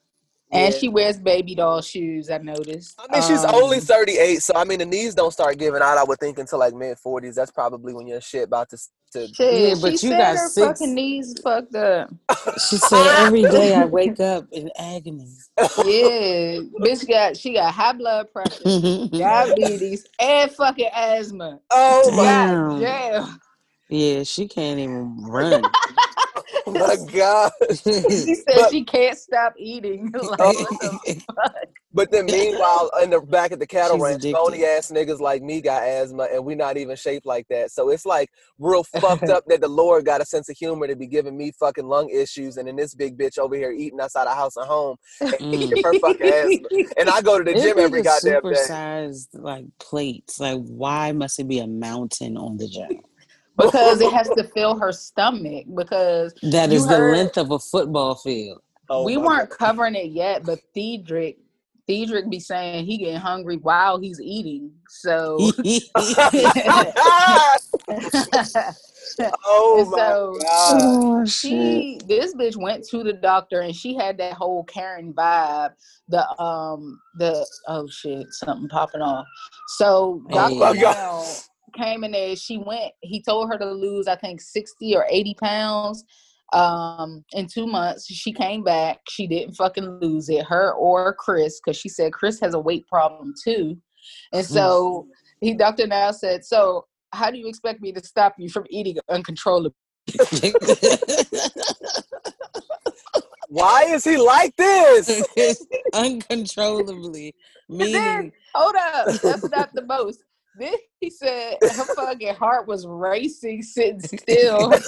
And 0.53 0.73
Yeah. 0.73 0.79
she 0.79 0.89
wears 0.89 1.19
baby 1.19 1.55
doll 1.55 1.81
shoes. 1.81 2.31
I 2.31 2.39
noticed. 2.39 2.99
I 2.99 3.13
mean, 3.13 3.23
she's 3.29 3.45
Um, 3.45 3.55
only 3.55 3.81
38, 3.81 4.43
so 4.43 4.55
I 4.55 4.65
mean, 4.65 4.79
the 4.79 4.87
knees 4.87 5.15
don't 5.15 5.33
start 5.33 5.59
giving 5.59 5.83
out, 5.83 5.99
I 5.99 6.05
would 6.05 6.19
think, 6.21 6.39
until 6.39 6.59
like 6.59 6.75
mid 6.75 6.97
40s. 6.99 7.35
That's 7.35 7.51
probably 7.51 7.93
when 7.95 8.07
your 8.07 8.21
shit 8.21 8.45
about 8.45 8.71
to. 8.71 8.77
to 8.77 9.29
Shit, 9.29 9.39
Yeah, 9.39 9.75
but 9.81 9.87
she 9.99 10.07
you 10.09 10.13
said 10.13 10.19
got 10.19 10.37
her 10.37 10.49
six- 10.49 10.67
fucking 10.81 10.95
knees 10.95 11.35
fucked 11.43 11.75
up. 11.77 12.11
She 12.69 12.77
said, 12.89 13.07
Every 13.27 13.43
day 13.43 13.73
I 13.75 13.85
wake 13.85 14.19
up 14.35 14.47
in 14.51 14.71
agony. 14.77 15.29
Yeah, 15.59 16.59
bitch 16.81 17.09
got 17.09 17.37
she 17.37 17.53
got 17.55 17.73
high 17.73 17.93
blood 17.93 18.33
pressure, 18.33 18.63
diabetes, 19.13 20.05
and 20.19 20.51
fucking 20.51 20.91
asthma. 20.93 21.61
oh 21.71 22.11
my, 22.11 22.17
God 22.25 22.81
Damn. 22.81 22.81
damn. 22.81 23.41
Yeah, 23.89 24.23
she 24.25 24.49
can't 24.49 24.81
even 24.81 25.23
run. 25.23 25.63
My 26.75 26.97
God. 27.13 27.53
She 27.71 28.35
said 28.35 28.45
But- 28.47 28.71
she 28.71 28.85
can't 28.85 29.17
stop 29.19 29.55
eating. 29.59 30.11
like, 30.13 30.39
the? 30.39 31.23
But 31.97 32.11
then 32.11 32.27
meanwhile, 32.27 32.91
in 33.05 33.11
the 33.11 33.21
back 33.21 33.53
of 33.53 33.61
the 33.61 33.69
cattle 33.69 33.97
She's 33.99 34.03
ranch, 34.03 34.17
addicted. 34.25 34.35
bony 34.37 34.65
ass 34.65 34.91
niggas 34.91 35.21
like 35.21 35.43
me 35.43 35.61
got 35.61 35.85
asthma, 35.85 36.25
and 36.25 36.45
we 36.45 36.57
not 36.57 36.77
even 36.77 36.97
shaped 36.97 37.25
like 37.25 37.47
that. 37.51 37.71
So 37.71 37.89
it's 37.91 38.05
like 38.05 38.31
real 38.59 38.83
fucked 38.83 39.23
up 39.31 39.45
that 39.47 39.61
the 39.61 39.69
Lord 39.69 40.05
got 40.05 40.21
a 40.21 40.25
sense 40.25 40.49
of 40.49 40.57
humor 40.57 40.89
to 40.89 40.97
be 40.97 41.07
giving 41.07 41.37
me 41.37 41.53
fucking 41.53 41.87
lung 41.87 42.09
issues, 42.11 42.57
and 42.57 42.67
then 42.67 42.75
this 42.75 42.97
big 42.97 43.17
bitch 43.17 43.39
over 43.39 43.55
here 43.55 43.71
eating 43.71 44.01
outside 44.01 44.27
of 44.27 44.35
house 44.37 44.57
and 44.57 44.67
home, 44.67 44.97
and 45.21 45.31
Mm. 45.41 45.85
her 45.85 45.99
fucking 46.01 46.27
asthma. 46.27 46.89
And 46.99 47.09
I 47.09 47.23
go 47.23 47.39
to 47.39 47.45
the 47.45 47.51
It'd 47.53 47.63
gym 47.63 47.77
be 47.77 47.83
every 47.85 48.01
the 48.01 48.05
goddamn 48.05 48.43
day. 48.43 48.59
supersized 48.59 49.29
like 49.35 49.67
plates. 49.79 50.41
Like, 50.41 50.59
why 50.65 51.13
must 51.13 51.39
it 51.39 51.47
be 51.47 51.61
a 51.61 51.67
mountain 51.69 52.37
on 52.37 52.57
the 52.57 52.67
gym? 52.67 53.03
Because 53.57 54.01
it 54.01 54.13
has 54.13 54.29
to 54.37 54.45
fill 54.45 54.79
her 54.79 54.93
stomach. 54.93 55.67
Because 55.75 56.35
that 56.43 56.71
is 56.73 56.73
You 56.73 56.79
is 56.81 56.87
the 56.87 56.99
length 56.99 57.39
of 57.39 57.51
a 57.51 57.59
football 57.59 58.15
field. 58.15 58.61
Oh 58.91 59.05
we 59.05 59.17
weren't 59.17 59.51
covering 59.51 59.95
it 59.95 60.11
yet, 60.11 60.45
but 60.45 60.61
Thiedrick, 60.77 61.37
Thiedrick 61.89 62.31
be 62.31 62.39
saying 62.41 62.85
he 62.85 62.99
getting 62.99 63.17
hungry 63.17 63.57
while 63.57 63.99
he's 63.99 64.21
eating. 64.21 64.73
So 64.89 65.39
Oh 69.47 69.85
my 69.91 69.97
so- 69.99 70.39
god. 70.41 71.01
Oh 71.17 71.25
she 71.27 72.01
this 72.09 72.35
bitch 72.35 72.57
went 72.57 72.85
to 72.89 73.03
the 73.03 73.13
doctor 73.13 73.61
and 73.61 73.75
she 73.75 73.95
had 73.95 74.19
that 74.19 74.35
whole 74.35 74.65
Karen 74.65 75.13
vibe. 75.15 75.73
The 76.09 76.29
um 76.41 77.01
the 77.19 77.47
oh 77.69 77.87
shit, 77.89 78.27
something 78.33 78.69
popping 78.69 79.01
off. 79.03 79.27
So 79.79 80.23
Oh 80.31 80.35
Dr. 80.35 80.55
my 80.55 80.77
God. 80.77 80.97
Now 80.97 81.25
came 81.75 82.05
in 82.05 82.13
there, 82.13 82.37
she 82.37 82.59
went, 82.59 82.93
he 83.01 83.23
told 83.23 83.51
her 83.51 83.59
to 83.59 83.71
lose, 83.71 84.07
I 84.09 84.17
think 84.17 84.41
60 84.41 84.97
or 84.97 85.07
80 85.09 85.35
pounds 85.43 86.05
um 86.53 87.25
in 87.33 87.47
two 87.47 87.67
months. 87.67 88.07
She 88.07 88.33
came 88.33 88.63
back, 88.63 89.01
she 89.09 89.27
didn't 89.27 89.55
fucking 89.55 89.99
lose 90.01 90.29
it, 90.29 90.45
her 90.47 90.73
or 90.75 91.15
Chris, 91.15 91.59
because 91.61 91.77
she 91.77 91.89
said 91.89 92.13
Chris 92.13 92.39
has 92.41 92.55
a 92.55 92.59
weight 92.61 92.87
problem 92.87 93.33
too. 93.43 93.77
And 94.33 94.45
so 94.45 95.07
he 95.41 95.55
Dr. 95.55 95.87
Now 95.87 96.11
said, 96.13 96.45
So 96.45 96.87
how 97.13 97.31
do 97.31 97.39
you 97.39 97.49
expect 97.49 97.81
me 97.81 97.93
to 97.93 98.05
stop 98.05 98.35
you 98.39 98.49
from 98.51 98.65
eating 98.71 98.97
uncontrollably? 99.09 99.73
Why 103.49 103.85
is 103.85 104.05
he 104.05 104.17
like 104.17 104.55
this? 104.57 105.23
Uncontrollably. 105.95 107.35
then- 107.69 107.79
Meaning 107.93 108.33
Hold 108.55 108.77
up, 108.77 109.07
that's 109.23 109.51
not 109.51 109.71
the 109.75 109.83
most. 109.83 110.21
Then 110.59 110.75
he 111.01 111.11
said 111.11 111.57
her 111.63 111.95
fucking 111.95 112.35
heart 112.35 112.69
was 112.69 112.87
racing, 112.87 113.63
sitting 113.63 114.01
still. 114.01 114.73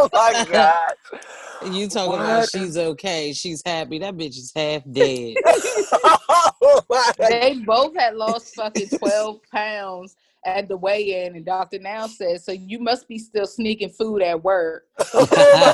Oh 0.00 0.08
my 0.12 0.46
god. 0.52 1.74
you 1.74 1.88
talking 1.88 2.14
about 2.14 2.48
she's 2.48 2.76
okay, 2.76 3.32
she's 3.32 3.62
happy. 3.64 3.98
That 3.98 4.16
bitch 4.16 4.36
is 4.36 4.52
half 4.54 4.82
dead. 4.90 5.36
oh 5.46 6.82
my 6.88 7.12
they 7.18 7.60
both 7.66 7.96
had 7.96 8.14
lost 8.14 8.54
fucking 8.54 8.88
twelve 8.98 9.40
pounds 9.52 10.14
at 10.56 10.68
the 10.68 10.76
weigh-in, 10.76 11.36
and 11.36 11.44
Doctor 11.44 11.78
Now 11.78 12.06
says, 12.06 12.44
"So 12.44 12.52
you 12.52 12.78
must 12.78 13.06
be 13.08 13.18
still 13.18 13.46
sneaking 13.46 13.90
food 13.90 14.22
at 14.22 14.42
work." 14.42 14.84
Oh 15.14 15.26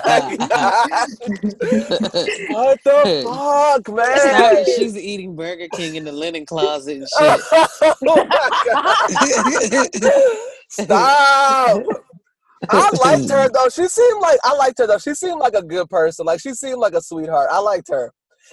my 0.06 0.36
god. 0.36 1.08
What 2.50 2.78
the 2.84 3.22
fuck, 3.24 3.80
It's 3.88 4.24
not 4.24 4.54
man? 4.54 4.64
she's 4.64 4.96
eating 4.96 5.36
Burger 5.36 5.68
King 5.72 5.96
in 5.96 6.04
the 6.04 6.12
linen 6.12 6.46
closet 6.46 6.98
and 6.98 7.08
shit. 7.08 7.40
oh 8.06 8.26
my 8.28 8.50
god. 8.72 10.30
Stop. 10.68 11.84
I 12.70 12.90
liked 13.04 13.30
her 13.30 13.48
though. 13.52 13.68
She 13.68 13.86
seemed 13.88 14.20
like 14.20 14.38
I 14.44 14.54
liked 14.54 14.78
her 14.78 14.86
though. 14.86 14.98
She 14.98 15.14
seemed 15.14 15.40
like 15.40 15.54
a 15.54 15.62
good 15.62 15.88
person. 15.88 16.26
Like 16.26 16.40
she 16.40 16.54
seemed 16.54 16.78
like 16.78 16.94
a 16.94 17.00
sweetheart. 17.02 17.48
I 17.50 17.58
liked 17.58 17.88
her. 17.90 18.12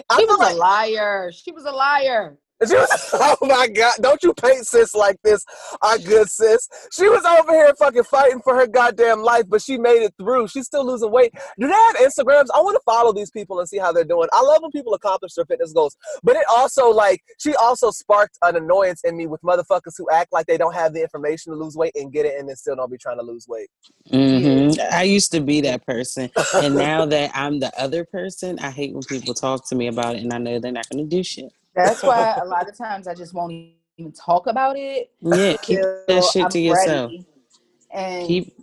I 0.10 0.20
She 0.20 0.26
was 0.26 0.40
like 0.40 0.54
a 0.54 0.58
liar. 0.58 1.32
She 1.34 1.52
was 1.52 1.66
a 1.66 1.72
liar. 1.72 2.38
She 2.68 2.76
was, 2.76 3.10
oh 3.14 3.38
my 3.42 3.68
god! 3.68 3.94
Don't 4.02 4.22
you 4.24 4.34
paint 4.34 4.68
sis 4.68 4.94
like 4.94 5.18
this, 5.24 5.44
our 5.82 5.98
good 5.98 6.30
sis? 6.30 6.68
She 6.92 7.08
was 7.10 7.24
over 7.26 7.52
here 7.52 7.74
fucking 7.78 8.04
fighting 8.04 8.42
for 8.42 8.56
her 8.56 8.68
goddamn 8.68 9.22
life, 9.22 9.46
but 9.48 9.62
she 9.62 9.78
made 9.78 10.04
it 10.04 10.14
through. 10.18 10.48
She's 10.48 10.66
still 10.66 10.86
losing 10.86 11.12
weight. 11.12 11.34
Do 11.60 11.68
they 11.68 11.74
have 11.74 11.96
Instagrams? 11.96 12.48
I 12.54 12.62
want 12.62 12.76
to 12.76 12.82
follow 12.86 13.14
these 13.14 13.32
people 13.32 13.60
and 13.60 13.68
see 13.68 13.78
how 13.78 13.92
they're 13.92 14.04
doing. 14.04 14.28
I 14.34 14.42
love 14.42 14.62
when 14.62 14.72
people 14.72 14.94
accomplish 14.94 15.34
their 15.34 15.46
fitness 15.46 15.74
goals, 15.74 15.96
but 16.24 16.36
it 16.36 16.44
also 16.50 16.90
like 16.90 17.22
she 17.40 17.56
also 17.56 17.92
sparked 17.92 18.38
an 18.44 18.56
annoyance 18.56 19.02
in 19.04 19.18
me 19.18 19.28
with 19.28 19.42
motherfuckers 19.42 19.94
who 19.98 20.08
act 20.12 20.32
like 20.32 20.46
they 20.46 20.58
don't 20.58 20.76
have 20.76 20.94
the 20.94 21.02
information 21.02 21.54
to 21.54 21.60
lose 21.60 21.76
weight 21.76 21.94
and 21.96 22.12
get 22.12 22.26
it, 22.26 22.40
and 22.40 22.48
then 22.48 22.56
still 22.56 22.76
don't 22.76 22.92
be 22.92 22.98
trying 22.98 23.18
to 23.18 23.24
lose 23.24 23.48
weight. 23.48 23.70
Mm-hmm. 24.12 24.80
I 24.92 25.04
used 25.04 25.32
to 25.32 25.42
be 25.42 25.62
that 25.62 25.86
person, 25.86 26.30
and 26.56 26.76
now 26.82 27.06
that 27.06 27.32
I'm 27.34 27.60
the 27.60 27.72
other 27.80 28.06
person, 28.06 28.60
I 28.60 28.72
hate 28.72 28.94
when 28.94 29.04
people 29.04 29.34
talk 29.34 29.68
to 29.70 29.76
me 29.76 29.88
about 29.88 30.16
it, 30.16 30.24
and 30.24 30.34
I 30.34 30.38
know 30.38 30.60
they're 30.60 30.72
not 30.72 30.90
going 30.90 31.08
to 31.08 31.16
do 31.16 31.24
shit. 31.24 31.52
That's 31.76 32.04
why 32.04 32.36
a 32.42 32.46
lot 32.46 32.68
of 32.70 32.78
times 32.78 33.08
I 33.08 33.14
just 33.14 33.34
won't 33.34 33.54
even 33.98 34.12
talk 34.12 34.48
about 34.48 34.78
it. 34.78 35.12
Yeah, 35.22 35.56
keep 35.62 35.80
that 36.08 36.24
shit 36.24 36.50
to 36.52 36.60
I'm 36.60 36.66
yourself. 36.66 37.12
ready. 37.12 37.26
And 37.94 38.28
Keep 38.28 38.56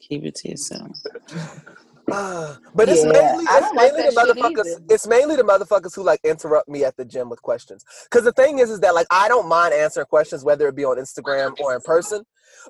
keep 0.00 0.24
it 0.24 0.34
to 0.36 0.50
yourself. 0.50 0.90
but 2.74 2.88
it's 2.88 3.04
Yeah, 3.04 3.10
mainly 3.12 3.44
it's 3.50 3.72
mainly 3.74 4.02
the 4.02 4.12
motherfuckers. 4.12 4.66
either. 4.66 4.80
It's 4.88 5.06
mainly 5.08 5.36
the 5.36 5.42
motherfuckers 5.42 5.94
who 5.94 6.02
like 6.04 6.20
interrupt 6.24 6.68
me 6.68 6.84
at 6.84 6.96
the 6.96 7.04
gym 7.04 7.28
with 7.28 7.42
questions. 7.42 7.84
Because 8.04 8.24
the 8.24 8.32
thing 8.32 8.60
is, 8.60 8.70
is 8.70 8.80
that 8.80 8.94
like 8.94 9.06
I 9.10 9.28
don't 9.28 9.48
mind 9.48 9.74
answering 9.74 10.06
questions 10.06 10.44
whether 10.44 10.68
it 10.68 10.76
be 10.76 10.84
on 10.84 10.98
Instagram 10.98 11.54
or 11.58 11.74
in 11.74 11.80
person. 11.82 12.24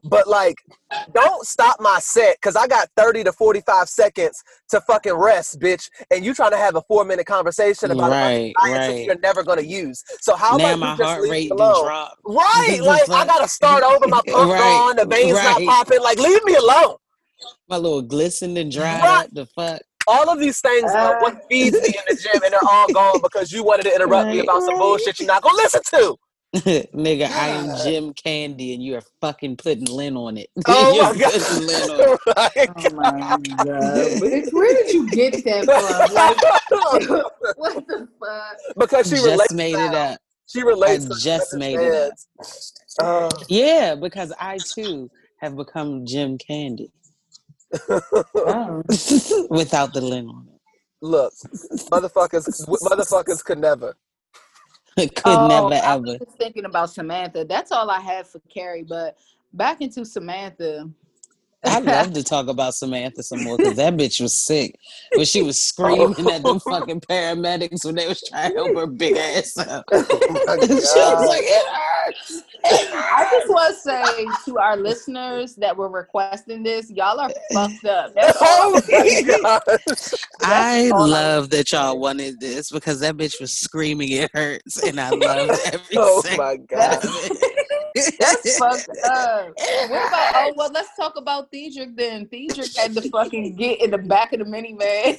But 0.04 0.26
like, 0.26 0.56
don't 1.14 1.46
stop 1.46 1.76
my 1.80 1.98
set 2.00 2.36
because 2.40 2.56
I 2.56 2.66
got 2.66 2.88
thirty 2.96 3.24
to 3.24 3.32
forty-five 3.32 3.88
seconds 3.88 4.42
to 4.70 4.80
fucking 4.80 5.12
rest, 5.14 5.60
bitch. 5.60 5.90
And 6.10 6.24
you 6.24 6.34
trying 6.34 6.52
to 6.52 6.56
have 6.56 6.76
a 6.76 6.82
four-minute 6.82 7.26
conversation 7.26 7.90
about 7.90 8.12
a 8.12 8.16
bunch 8.16 8.36
Right, 8.36 8.54
of 8.56 8.62
science 8.70 8.86
right. 8.88 9.06
you're 9.06 9.18
never 9.20 9.42
gonna 9.42 9.62
use. 9.62 10.02
So 10.20 10.34
how 10.34 10.56
now 10.56 10.64
about 10.64 10.78
my 10.78 10.92
you 10.92 10.96
just 10.96 11.02
heart 11.02 11.22
leave 11.22 11.30
rate 11.30 11.50
me 11.50 11.50
alone? 11.50 11.74
drop. 11.74 12.18
Right, 12.26 12.78
The 12.82 12.84
like 12.84 13.02
I 13.12 13.26
gotta 13.26 13.48
start 13.48 13.82
over. 13.84 14.08
My 14.08 14.22
pump 14.26 14.50
Right, 14.50 14.56
gone, 14.56 14.96
the 14.96 15.06
veins 15.06 15.42
not 15.42 15.62
popping. 15.64 16.00
Like, 16.02 16.18
leave 16.18 16.42
me 16.44 16.54
alone. 16.54 16.96
My 17.68 17.76
little 17.76 18.02
glisten 18.02 18.56
and 18.56 18.70
dried 18.70 19.02
Right. 19.02 19.28
The 19.34 19.46
fuck. 19.46 19.80
all 20.06 20.28
of 20.30 20.38
these 20.38 20.60
things 20.60 20.90
are 20.92 21.20
what 21.20 21.36
feeds 21.50 21.76
me 21.80 21.88
in 21.88 22.04
the 22.08 22.14
gym, 22.22 22.42
and 22.44 22.52
they're 22.52 22.60
all 22.70 22.88
gone 22.92 23.20
because 23.22 23.50
you 23.52 23.64
wanted 23.64 23.84
to 23.84 23.94
interrupt 23.94 24.30
me 24.30 24.36
Right, 24.38 24.44
about 24.44 24.62
some 24.62 24.78
bullshit 24.78 25.18
you're 25.20 25.26
not 25.26 25.42
gonna 25.42 25.56
listen 25.56 25.80
to. 25.90 26.16
Nigga, 26.94 27.28
I 27.28 27.48
am 27.48 27.66
God. 27.66 27.82
Jim 27.82 28.14
Candy, 28.14 28.72
and 28.72 28.82
you 28.82 28.94
are 28.94 29.02
fucking 29.20 29.56
putting 29.56 29.84
Lynn 29.86 30.16
on 30.16 30.36
it. 30.38 30.48
Oh 30.68 30.94
You're 30.94 31.12
my 31.12 31.30
putting 31.30 31.66
Lynn 31.66 31.90
on 31.90 32.00
it. 32.12 32.20
god! 32.24 32.68
oh 32.76 32.94
my 32.94 33.36
god, 33.64 34.52
where 34.52 34.74
did 34.74 34.92
you 34.94 35.08
get 35.10 35.44
that 35.44 35.64
from? 35.64 36.14
Like, 36.14 37.56
what 37.56 37.86
the 37.88 38.08
fuck? 38.20 38.56
because 38.78 39.08
she 39.08 39.16
just 39.16 39.52
made 39.52 39.74
it 39.74 39.94
up. 39.94 40.18
She 40.46 40.62
relates. 40.62 41.04
I 41.06 41.08
to 41.08 41.20
just 41.20 41.50
the 41.50 41.58
made 41.58 41.80
it 41.80 41.92
up. 41.92 42.12
Uh, 43.00 43.30
Yeah, 43.48 43.94
because 43.96 44.32
I 44.40 44.58
too 44.58 45.10
have 45.40 45.56
become 45.56 46.06
Jim 46.06 46.38
Candy 46.38 46.90
Oh. 47.88 48.82
without 49.50 49.92
the 49.92 50.00
Lynn 50.00 50.28
on 50.28 50.49
it. 50.52 50.61
look, 51.02 51.32
motherfuckers, 51.90 52.66
motherfuckers 52.82 53.44
could 53.44 53.58
never. 53.58 53.96
Could 54.96 55.12
Oh, 55.26 55.46
never 55.46 55.75
I 55.75 55.94
ever. 55.94 56.02
was 56.02 56.18
just 56.18 56.38
thinking 56.38 56.64
about 56.64 56.90
Samantha. 56.90 57.44
That's 57.44 57.70
all 57.70 57.90
I 57.90 58.00
had 58.00 58.26
for 58.26 58.40
Carrie. 58.49 58.82
But 58.82 59.18
back 59.52 59.80
into 59.82 60.04
Samantha. 60.06 60.88
I'd 61.64 61.85
love 61.85 62.12
to 62.14 62.23
talk 62.25 62.49
about 62.49 62.75
Samantha 62.75 63.23
some 63.23 63.42
more 63.44 63.58
because 63.58 63.76
that 63.76 63.94
bitch 63.94 64.20
was 64.20 64.32
sick. 64.35 64.78
When 65.14 65.26
she 65.26 65.42
was 65.42 65.56
oh. 65.78 65.92
screaming 66.14 66.32
at 66.32 66.42
them 66.42 66.61
fucking 66.61 67.00
paramedics 67.00 67.85
when 67.85 67.96
they 67.96 68.06
was 68.06 68.23
trying 68.26 68.52
to 68.52 68.56
help 68.56 68.76
her 68.76 68.87
big 68.87 69.16
ass 69.16 69.58
up. 69.58 69.85
Oh 69.92 69.99
my 70.46 70.66
she 70.66 70.73
was 70.73 71.28
like, 71.28 71.42
it 71.44 71.66
hurts. 71.68 72.42
It 72.68 72.90
I 72.92 73.28
just 73.30 73.49
want 73.49 73.75
to 73.75 73.80
say 73.80 74.26
to 74.46 74.58
our 74.58 74.76
listeners 74.76 75.54
that 75.56 75.76
were 75.76 75.88
requesting 75.88 76.62
this, 76.62 76.90
y'all 76.90 77.20
are 77.20 77.30
fucked 77.52 77.85
up. 77.85 78.14
That's 78.14 78.37
all. 78.40 78.46
Oh 78.49 78.80
my 78.88 79.23
god! 79.23 79.62
I 80.40 80.88
love 80.88 81.50
that 81.50 81.73
y'all 81.73 81.99
wanted 81.99 82.40
this 82.40 82.70
because 82.70 83.00
that 83.00 83.16
bitch 83.16 83.40
was 83.40 83.52
screaming 83.52 84.11
it 84.11 84.30
hurts 84.32 84.82
and 84.82 85.00
I 85.00 85.11
love 85.11 85.50
every 85.66 85.96
Oh 85.96 86.20
second 86.23 86.38
my 86.38 86.56
god! 86.56 87.02
It. 87.96 88.14
That's 88.18 88.58
fucked 88.58 88.88
up. 89.04 89.52
What 89.56 90.08
about? 90.08 90.32
Oh 90.34 90.52
well, 90.56 90.70
let's 90.72 90.94
talk 90.96 91.16
about 91.16 91.50
Thedrick 91.52 91.96
then. 91.96 92.26
Thedrick 92.26 92.76
had 92.76 92.94
to 92.94 93.08
fucking 93.10 93.56
get 93.56 93.80
in 93.82 93.90
the 93.90 93.98
back 93.98 94.32
of 94.32 94.40
the 94.40 94.44
minivan. 94.44 95.16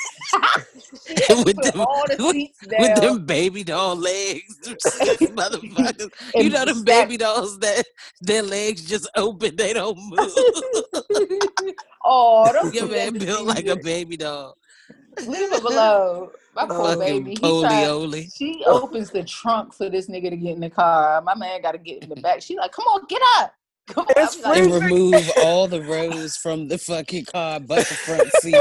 With 1.46 1.56
them- 1.62 1.82
all 1.82 2.04
the 2.08 2.16
with- 2.20 2.32
seats 2.34 2.60
with 2.68 3.02
them 3.02 3.26
baby 3.26 3.64
doll 3.64 3.96
legs, 3.96 4.58
motherfuckers. 4.66 6.10
You 6.36 6.50
know 6.50 6.66
them 6.66 6.84
baby 6.84 7.18
dolls 7.18 7.58
that 7.60 7.86
their 8.22 8.44
legs 8.44 8.86
just 8.88 9.10
open, 9.16 9.56
they 9.56 9.74
don't 9.74 9.98
move. 9.98 10.34
Oh, 12.04 12.50
don't 12.54 12.74
Your 12.74 12.88
man 12.88 13.14
built 13.18 13.46
like 13.46 13.68
a 13.68 13.76
baby 13.76 14.18
doll. 14.18 14.58
Leave 15.26 15.52
him 15.52 15.66
alone. 15.66 16.30
My 16.58 16.66
poor 16.66 16.96
Fucking 16.96 17.00
baby. 17.24 17.30
He 17.32 17.36
tried, 17.62 18.30
she 18.36 18.64
opens 18.68 19.12
the 19.12 19.24
trunk 19.24 19.74
for 19.74 19.90
this 19.90 20.08
nigga 20.10 20.30
to 20.32 20.38
get 20.38 20.56
in 20.56 20.60
the 20.60 20.70
car. 20.70 21.22
My 21.22 21.36
man 21.36 21.62
got 21.62 21.74
to 21.74 21.78
get 21.78 22.04
in 22.04 22.10
the 22.10 22.16
back. 22.16 22.42
She 22.42 22.58
like, 22.58 22.72
come 22.72 22.86
on, 22.86 23.02
get 23.08 23.22
up. 23.40 23.54
Come 23.88 24.06
on. 24.06 24.14
It's 24.18 24.42
like, 24.42 24.64
And 24.64 24.74
remove 24.74 25.32
all 25.44 25.68
the 25.68 25.82
rows 25.82 26.36
from 26.36 26.68
the 26.68 26.78
fucking 26.78 27.24
car 27.26 27.62
but 27.62 27.88
the 27.88 27.94
front 27.96 28.30
seat. 28.42 28.56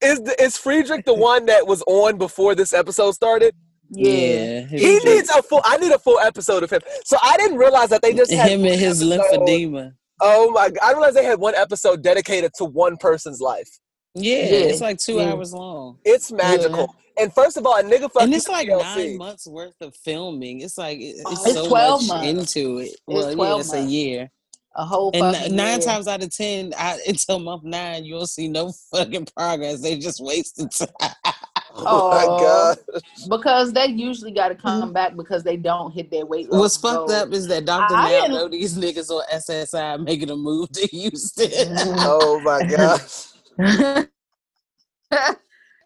is 0.00 0.20
the, 0.20 0.36
is 0.40 0.56
Friedrich 0.56 1.04
the 1.04 1.14
one 1.14 1.46
that 1.46 1.66
was 1.66 1.82
on 1.88 2.18
before 2.18 2.54
this 2.54 2.72
episode 2.72 3.12
started? 3.12 3.52
yeah. 3.90 4.60
his 4.60 4.80
He 4.80 4.86
drink. 5.00 5.04
needs 5.06 5.30
a 5.30 5.42
full. 5.42 5.60
I 5.64 5.76
need 5.78 5.90
a 5.90 5.98
full 5.98 6.20
episode 6.20 6.62
of 6.62 6.70
him. 6.70 6.82
So 7.04 7.16
I 7.20 7.36
didn't 7.38 7.56
realize 7.58 7.88
that 7.88 8.02
they 8.02 8.12
just 8.14 8.30
had 8.32 8.48
him 8.50 8.64
and 8.64 8.78
his 8.80 9.02
one 9.04 9.18
episode- 9.18 9.40
lymphedema. 9.40 9.92
Oh 10.20 10.50
my! 10.52 10.68
God. 10.68 10.78
I 10.84 10.92
realized 10.92 11.16
they 11.16 11.24
had 11.24 11.40
one 11.40 11.54
episode 11.56 12.02
dedicated 12.04 12.52
to 12.58 12.64
one 12.66 12.96
person's 12.98 13.40
life. 13.40 13.68
Yeah, 14.14 14.36
Yeah, 14.36 14.42
it's 14.68 14.80
like 14.80 14.98
two 14.98 15.14
yeah. 15.14 15.32
hours 15.32 15.52
long. 15.52 15.98
It's 16.04 16.30
magical. 16.30 16.94
And 17.20 17.32
first 17.34 17.56
of 17.56 17.66
all, 17.66 17.76
a 17.76 17.82
nigga 17.82 18.10
fuck 18.10 18.22
and 18.22 18.34
it's 18.34 18.48
like 18.48 18.68
TLC. 18.68 18.96
nine 18.96 19.18
months 19.18 19.46
worth 19.46 19.80
of 19.80 19.94
filming. 19.94 20.60
It's 20.60 20.78
like 20.78 20.98
it- 20.98 21.16
it's, 21.18 21.46
It's 21.46 21.54
so 21.54 21.68
12 21.68 22.08
much 22.08 22.24
months. 22.24 22.56
into 22.56 22.78
it. 22.78 22.96
Well, 23.06 23.28
yeah, 23.28 23.34
12 23.34 23.60
it's 23.60 23.72
a 23.74 23.82
year. 23.82 24.30
A 24.76 24.84
whole 24.84 25.10
And 25.12 25.56
nine 25.56 25.80
year. 25.80 25.86
times 25.88 26.06
out 26.06 26.22
of 26.22 26.30
ten, 26.34 26.72
I, 26.78 26.98
until 27.08 27.40
month 27.40 27.64
nine, 27.64 28.04
you 28.04 28.14
don't 28.14 28.28
see 28.28 28.46
no 28.48 28.72
fucking 28.92 29.26
progress. 29.36 29.80
They 29.80 29.98
just 29.98 30.22
wasted 30.22 30.70
time. 30.78 30.88
Oh 31.74 32.10
my 32.10 32.24
oh, 32.28 32.38
god. 32.40 32.78
because 33.28 33.72
they 33.72 33.86
usually 33.86 34.32
got 34.32 34.48
to 34.48 34.54
hmm. 34.54 34.60
come 34.60 34.92
back 34.92 35.16
because 35.16 35.42
they 35.44 35.56
don't 35.56 35.92
hit 35.92 36.10
their 36.10 36.26
weight 36.26 36.50
loss 36.50 36.60
What's 36.60 36.76
fucked 36.76 37.08
goal. 37.08 37.12
up 37.16 37.32
is 37.32 37.46
that 37.48 37.64
Dr. 37.64 37.94
I 37.94 38.20
Now 38.22 38.26
know 38.26 38.48
these 38.48 38.76
niggas 38.76 39.10
on 39.10 39.22
SSI 39.32 40.02
making 40.04 40.30
a 40.30 40.36
move 40.36 40.70
to 40.72 40.86
Houston. 40.90 41.50
Oh 41.98 42.40
my 42.40 42.62
god. 43.60 44.08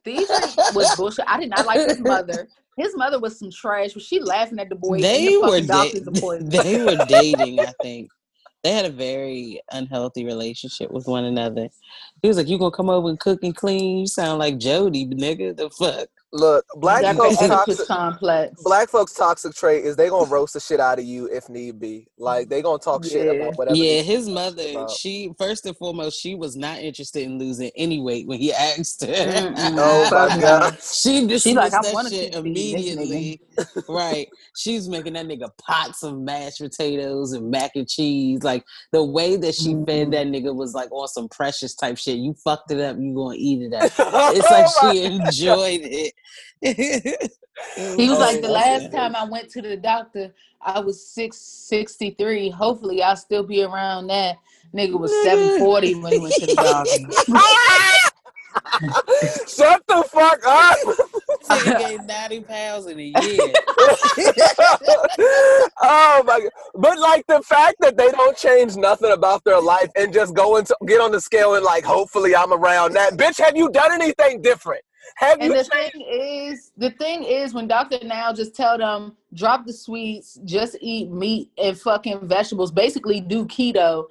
DJ 0.05 0.75
was 0.75 0.95
bullshit. 0.97 1.25
I 1.29 1.41
did 1.41 1.51
not 1.51 1.67
like 1.67 1.81
his 1.81 2.01
mother. 2.01 2.49
His 2.77 2.97
mother 2.97 3.21
was 3.21 3.39
some 3.39 3.51
trash. 3.51 3.95
Was 3.95 4.05
she 4.05 4.21
laughing 4.21 4.59
at 4.59 4.69
the 4.69 4.75
boy 4.75 5.01
they 5.01 5.27
the 5.27 5.41
were 5.41 5.61
da- 5.61 5.91
they 6.41 6.85
were 6.85 7.05
dating, 7.07 7.61
I 7.61 7.73
think. 7.83 8.11
They 8.63 8.73
had 8.73 8.87
a 8.87 8.91
very 8.91 9.61
unhealthy 9.73 10.25
relationship 10.25 10.91
with 10.91 11.07
one 11.07 11.25
another. 11.25 11.69
He 12.23 12.29
was 12.29 12.39
like, 12.39 12.49
"You 12.49 12.59
gonna 12.59 12.71
come 12.71 12.89
over 12.91 13.09
and 13.11 13.21
cook 13.21 13.41
and 13.43 13.55
clean? 13.55 13.99
You 13.99 14.07
sound 14.07 14.39
like 14.39 14.59
Jody, 14.59 15.07
nigga. 15.07 15.57
The 15.57 15.71
fuck." 15.71 16.09
Look, 16.37 16.65
black 16.75 17.03
Got 17.03 17.17
folks 17.17 17.37
toxic. 17.39 17.87
Complex. 17.87 18.61
Black 18.65 18.89
folks 18.89 19.13
toxic 19.15 19.55
trait 19.55 19.85
is 19.85 19.95
they 19.95 20.09
gonna 20.09 20.29
roast 20.29 20.55
the 20.55 20.59
shit 20.61 20.81
out 20.81 20.99
of 20.99 21.05
you 21.05 21.27
if 21.33 21.49
need 21.49 21.79
be. 21.79 22.09
Like 22.19 22.49
they 22.49 22.61
gonna 22.61 22.81
talk 22.81 23.05
shit 23.05 23.25
about 23.41 23.57
whatever. 23.57 23.77
yeah, 23.77 24.03
his 24.03 24.29
mother. 24.29 24.69
about. 24.73 24.91
She 24.91 25.33
first 25.39 25.65
and 25.65 25.77
foremost, 25.77 26.21
she 26.21 26.35
was 26.35 26.57
not 26.57 26.79
interested 26.81 27.23
in 27.23 27.39
losing 27.39 27.71
any 27.77 28.01
weight 28.01 28.27
when 28.27 28.41
he 28.41 28.53
asked 28.53 29.05
her. 29.05 29.15
Oh 29.17 30.09
my 30.11 30.35
no. 30.35 30.41
god. 30.41 30.73
She 30.83 31.21
dismissed 31.21 31.45
She 31.45 31.55
like, 31.55 31.73
I 31.73 31.83
that 31.83 31.95
wanna 31.95 32.11
shit 32.11 32.33
keep 32.33 32.43
feeding 32.43 32.97
this 32.97 33.09
immediately. 33.09 33.41
right. 33.89 34.27
She's 34.57 34.89
making 34.89 35.13
that 35.13 35.27
nigga 35.27 35.51
pots 35.59 36.03
of 36.03 36.19
mashed 36.19 36.59
potatoes 36.59 37.31
and 37.33 37.49
mac 37.49 37.77
and 37.77 37.89
cheese. 37.89 38.43
Like 38.43 38.65
the 38.91 39.05
way 39.05 39.37
that 39.37 39.55
she 39.55 39.75
Mhm. 39.75 39.87
fed 39.87 40.11
that 40.11 40.27
nigga 40.27 40.53
was 40.53 40.75
like 40.75 40.91
on 40.91 41.07
some 41.07 41.29
precious 41.29 41.77
type 41.77 41.97
shit. 41.97 42.17
You 42.19 42.35
fucked 42.43 42.73
it 42.73 42.81
up, 42.81 42.97
you 42.99 43.15
gonna 43.15 43.37
eat 43.39 43.63
it 43.63 43.73
up. 43.73 43.85
It's 44.35 44.49
Oh 44.51 44.53
like 44.53 44.67
my- 44.83 44.93
she 44.93 45.05
enjoyed 45.05 45.81
it. 45.85 46.13
He 47.77 48.09
was 48.09 48.19
Oh, 48.19 48.21
like, 48.21 48.37
the 48.41 48.49
that's 48.49 48.53
last 48.53 48.91
time 48.93 49.15
I 49.15 49.23
went 49.25 49.49
to 49.51 49.63
the 49.63 49.77
doctor, 49.77 50.35
I 50.61 50.81
was 50.81 51.07
six 51.07 51.37
sixty 51.37 52.11
three. 52.11 52.51
Hopefully, 52.51 53.01
I'll 53.03 53.15
still 53.17 53.45
be 53.45 53.63
around 53.63 54.09
that. 54.09 54.39
Nigga 54.75 54.99
was 54.99 55.13
seven 55.23 55.61
forty 55.61 55.95
when 55.95 56.15
he 56.15 56.19
went 56.19 56.35
to 56.35 56.47
the 56.47 56.55
doctor. 56.57 57.33
Shut 59.49 59.83
the 59.89 60.05
fuck 60.11 60.41
up. 60.47 60.77
Nigga 61.45 61.79
gained 61.79 62.07
90 62.07 62.41
pounds 62.43 62.87
in 62.87 62.99
a 62.99 63.03
year. 63.03 63.53
oh 65.83 66.23
my 66.25 66.41
god! 66.41 66.51
But 66.75 66.99
like 66.99 67.27
the 67.27 67.43
fact 67.43 67.77
that 67.81 67.97
they 67.97 68.11
don't 68.11 68.37
change 68.37 68.77
nothing 68.77 69.13
about 69.13 69.45
their 69.45 69.61
life 69.61 69.91
and 69.97 70.13
just 70.13 70.35
go 70.35 70.57
into 70.57 70.77
get 70.87 71.01
on 71.01 71.13
the 71.13 71.21
scale 71.21 71.55
and 71.55 71.65
like, 71.65 71.85
hopefully 71.85 72.35
I'm 72.35 72.53
around 72.53 72.95
that. 72.95 73.15
Bitch, 73.15 73.39
have 73.39 73.57
you 73.57 73.71
done 73.71 73.93
anything 73.93 74.43
different? 74.43 74.83
Have 75.17 75.39
And 75.41 75.53
you? 75.53 75.59
the 75.59 75.65
thing 75.65 75.91
is, 76.09 76.73
the 76.77 76.91
thing 76.91 77.23
is, 77.25 77.55
when 77.55 77.69
Doctor 77.69 77.99
Now 78.03 78.33
just 78.33 78.55
tell 78.55 78.79
them 78.79 79.17
drop 79.35 79.67
the 79.67 79.73
sweets, 79.73 80.39
just 80.45 80.77
eat 80.81 81.11
meat 81.11 81.51
and 81.59 81.79
fucking 81.79 82.27
vegetables, 82.27 82.73
basically 82.73 83.21
do 83.21 83.45
keto. 83.47 84.07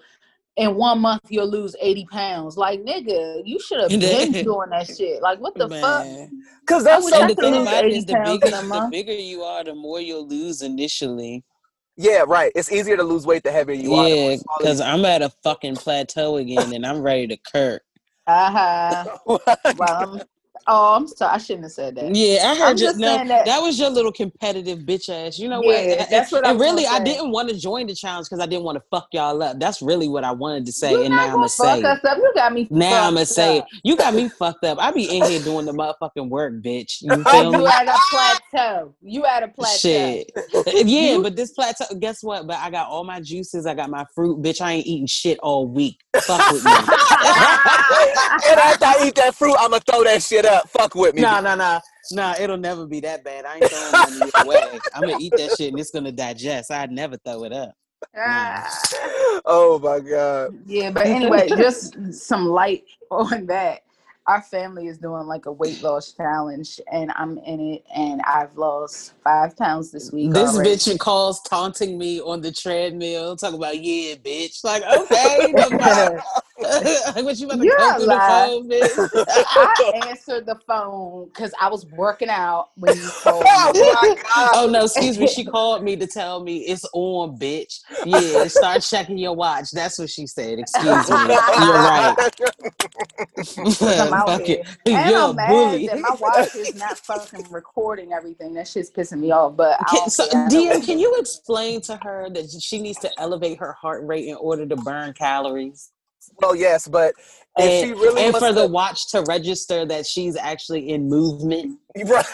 In 0.56 0.76
one 0.76 1.00
month, 1.00 1.24
you'll 1.30 1.50
lose 1.50 1.76
eighty 1.82 2.06
pounds. 2.12 2.58
Like 2.58 2.82
nigga, 2.82 3.42
you 3.44 3.60
should 3.60 3.80
have 3.80 3.90
been 4.00 4.32
doing 4.44 4.70
that 4.70 4.88
shit. 4.88 5.22
Like 5.22 5.40
what 5.40 5.56
the 5.56 5.68
fuck? 5.68 6.06
Because 6.62 6.84
that's 6.84 7.10
so. 7.10 7.28
The 7.28 7.36
thing 7.36 7.62
about 7.62 7.86
it 7.86 7.94
80 7.94 8.06
the 8.06 8.14
pounds 8.14 8.40
bigger, 8.40 8.58
the 8.58 8.88
bigger 8.92 9.14
you 9.14 9.42
are, 9.42 9.64
the 9.64 9.74
more 9.74 10.00
you'll 10.00 10.28
lose 10.28 10.62
initially. 10.62 11.44
Yeah, 11.96 12.24
right. 12.28 12.52
It's 12.56 12.72
easier 12.72 12.98
to 12.98 13.04
lose 13.04 13.26
weight 13.26 13.44
the 13.44 13.52
heavier 13.52 13.76
you 13.76 13.94
are. 13.94 14.08
yeah, 14.08 14.38
because 14.58 14.82
I'm 14.82 15.06
at 15.06 15.22
a 15.22 15.30
fucking 15.44 15.76
plateau 15.76 16.38
again 16.38 16.74
and 16.74 16.86
I'm 16.86 17.02
ready 17.02 17.28
to 17.28 17.38
kirk. 17.38 17.84
Uh-huh. 18.26 19.18
Well, 19.26 19.42
I'm, 19.80 20.22
oh, 20.68 20.96
I'm 20.96 21.08
sorry. 21.08 21.34
I 21.34 21.38
shouldn't 21.38 21.64
have 21.64 21.72
said 21.72 21.96
that. 21.96 22.16
Yeah, 22.16 22.40
I 22.46 22.52
I'm 22.52 22.58
heard 22.58 22.80
you. 22.80 22.86
just 22.88 22.98
No, 23.00 23.18
that, 23.18 23.46
that- 23.46 23.62
was 23.62 23.80
your 23.80 23.90
little 23.90 24.12
competitive 24.12 24.80
bitch 24.80 25.10
ass. 25.10 25.38
You 25.40 25.50
know 25.50 25.62
Yeah, 25.64 25.98
what? 26.00 26.10
that's 26.10 26.32
what 26.32 26.46
I 26.46 26.50
and 26.52 26.60
was 26.60 26.68
really, 26.68 26.86
I 26.86 27.04
didn't 27.04 27.32
want 27.32 27.50
to 27.50 27.56
join 27.58 27.88
the 27.88 27.96
challenge 27.96 28.28
because 28.30 28.42
I 28.42 28.46
didn't 28.46 28.64
want 28.64 28.78
to 28.78 28.84
fuck 28.92 29.08
y'all 29.12 29.42
up. 29.44 29.60
That's 29.60 29.82
really 29.82 30.08
what 30.08 30.24
I 30.24 30.32
wanted 30.32 30.66
to 30.68 30.72
say. 30.72 30.92
You 30.92 31.02
and 31.02 31.10
not 31.10 31.16
now 31.18 31.24
I'm 31.24 31.30
gonna 31.32 31.38
gonna 31.42 31.50
say. 31.50 31.82
fuck 31.82 31.98
us 31.98 32.06
up. 32.12 32.18
You 32.18 32.32
got 32.36 32.54
me. 32.54 32.68
Now 32.72 33.08
I'm 33.08 33.14
gonna 33.14 33.26
fucked 33.26 33.30
say 33.30 33.60
up. 33.60 33.68
You 33.84 33.96
got 33.96 34.14
me 34.14 34.30
fucked 34.30 34.64
up. 34.66 34.78
I 34.80 34.92
be 34.92 35.18
in 35.18 35.24
here 35.24 35.40
doing 35.44 35.66
the 35.66 35.74
motherfucking 35.74 36.30
work, 36.30 36.54
bitch. 36.62 37.02
You 37.02 37.12
Oh, 37.26 37.32
feel 37.32 37.52
you 37.54 37.60
me? 37.60 37.66
at 37.68 37.88
a 37.88 37.98
plateau. 38.10 38.94
You 39.02 39.26
at 39.26 39.44
a 39.44 39.48
plateau. 39.48 39.78
Shit. 39.78 40.32
Uh, 40.56 40.64
yeah, 40.86 41.14
You- 41.16 41.24
but 41.24 41.36
this 41.36 41.52
plateau, 41.52 41.86
guess 42.00 42.24
what? 42.24 42.48
But 42.48 42.58
I 42.60 42.70
got 42.70 42.88
all 42.90 43.04
my 43.04 43.20
juices. 43.22 43.66
I 43.66 43.74
got 43.74 43.90
my 43.90 44.06
fruit. 44.16 44.42
Bitch, 44.42 44.62
I 44.62 44.74
ain't 44.74 44.86
eating 44.88 45.08
shit 45.08 45.40
all 45.40 45.68
week. 45.68 46.00
Fuck 46.28 46.50
with 46.52 46.64
me. 46.64 46.72
and 47.26 48.60
after 48.60 48.86
I 48.86 48.96
eat 49.06 49.16
that 49.16 49.34
fruit, 49.36 49.56
I'ma 49.60 49.80
throw 49.80 50.04
that 50.04 50.22
shit 50.22 50.46
up. 50.46 50.53
Fuck 50.62 50.96
with 50.96 51.16
me. 51.16 51.22
Nah, 51.22 51.42
nah, 51.42 51.56
nah. 51.56 51.80
Nah, 52.12 52.36
it'll 52.40 52.58
never 52.58 52.86
be 52.86 53.00
that 53.02 53.24
bad. 53.24 53.46
I 53.46 53.58
ain't 53.58 53.70
throwing 53.70 54.00
money 54.00 54.30
away. 54.40 54.82
I'm 54.94 55.02
gonna 55.02 55.16
eat 55.18 55.36
that 55.38 55.52
shit 55.52 55.70
and 55.70 55.80
it's 55.80 55.92
gonna 55.92 56.12
digest. 56.12 56.72
I'd 56.72 56.92
never 56.92 57.18
throw 57.18 57.44
it 57.46 57.54
up. 57.54 57.74
Oh 59.46 59.78
my 59.80 60.00
god. 60.00 60.58
yeah, 60.66 60.90
but 60.90 61.06
anyway, 61.06 61.50
just 61.50 61.96
some 62.14 62.48
light 62.48 62.84
on 63.12 63.46
that. 63.48 63.82
Our 64.28 64.42
family 64.42 64.88
is 64.88 64.98
doing 65.00 65.28
like 65.28 65.48
a 65.48 65.52
weight 65.52 65.82
loss 65.84 66.14
challenge, 66.14 66.80
and 66.92 67.12
I'm 67.16 67.38
in 67.40 67.60
it, 67.60 67.86
and 67.96 68.22
I've 68.24 68.56
lost 68.58 69.14
five 69.24 69.58
pounds 69.58 69.92
this 69.92 70.12
week. 70.12 70.32
This 70.34 70.36
already. 70.36 70.70
bitch 70.78 71.00
calls 71.00 71.42
taunting 71.42 71.98
me 71.98 72.22
on 72.22 72.42
the 72.42 72.52
treadmill, 72.52 73.36
talking 73.38 73.58
about 73.58 73.84
yeah, 73.84 74.16
bitch. 74.16 74.64
Like, 74.64 74.84
okay, 74.84 75.54
the 75.54 75.72
fuck? 75.80 76.24
like 77.16 77.26
what 77.26 77.38
you 77.40 77.48
about 77.48 77.60
to 77.60 77.66
You're 77.66 77.76
come 77.76 77.96
a 77.96 77.96
through 77.96 78.10
the 78.10 78.22
phone, 78.22 78.70
bitch? 78.70 79.10
I 79.56 79.84
answered 79.94 80.46
the 80.46 80.56
phone 80.68 81.28
because 81.28 81.54
I 81.60 81.70
was 81.70 81.86
working 81.88 82.30
out 82.30 82.70
when 82.76 83.02
you 83.02 83.12
called 83.14 83.54
Oh 83.56 83.74
me. 83.74 83.82
my. 83.94 84.16
Oh 84.54 84.68
no, 84.70 84.86
excuse 84.86 85.20
me. 85.20 85.28
She 85.28 85.46
called 85.46 85.84
me 85.84 85.96
to 85.98 86.08
tell 86.08 86.44
me 86.44 86.60
it's 86.60 86.86
on, 86.94 87.38
bitch. 87.40 87.82
Yeah, 88.04 88.48
start 88.48 88.82
checking 88.84 89.18
your 89.18 89.36
watch. 89.36 89.72
That's 89.72 90.00
what 90.00 90.10
she 90.10 90.28
said. 90.28 90.60
Excuse 90.60 91.10
me. 91.12 91.42
You're 91.56 91.82
right. 91.82 92.18
I'm 94.14 94.22
out 94.22 94.28
Fuck 94.28 94.42
here. 94.44 94.64
And 94.86 95.10
You're 95.10 95.20
I'm 95.20 95.30
a 95.32 95.34
mad 95.34 95.50
bully. 95.50 95.88
that 95.88 96.00
my 96.00 96.16
watch 96.20 96.56
is 96.56 96.76
not 96.76 96.98
fucking 97.00 97.48
recording 97.52 98.14
everything. 98.14 98.54
That 98.54 98.68
shit's 98.68 98.92
pissing 98.92 99.20
me 99.20 99.32
off. 99.32 99.56
But 99.56 99.78
I 99.82 99.86
Can, 99.90 100.10
so, 100.10 100.28
care. 100.30 100.48
DM, 100.50 100.86
can 100.86 101.00
you 101.00 101.16
explain 101.18 101.82
to 101.82 101.98
her 102.04 102.30
that 102.32 102.50
she 102.62 102.80
needs 102.82 103.00
to 103.00 103.12
elevate 103.20 103.58
her 103.60 103.74
heart 103.74 104.06
rate 104.06 104.28
in 104.28 104.36
order 104.36 104.66
to 104.66 104.76
burn 104.76 105.14
calories? 105.14 105.92
Well, 106.42 106.56
yes, 106.56 106.88
but 106.88 107.14
if 107.58 107.66
And, 107.66 107.88
she 107.88 107.94
really 107.94 108.24
and 108.24 108.34
wants 108.34 108.48
for 108.48 108.54
the 108.54 108.66
watch 108.68 109.12
to 109.12 109.22
register 109.24 109.86
that 109.86 110.06
she's 110.06 110.36
actually 110.38 110.90
in 110.90 111.10
movement. 111.10 111.80
Right. 112.06 112.26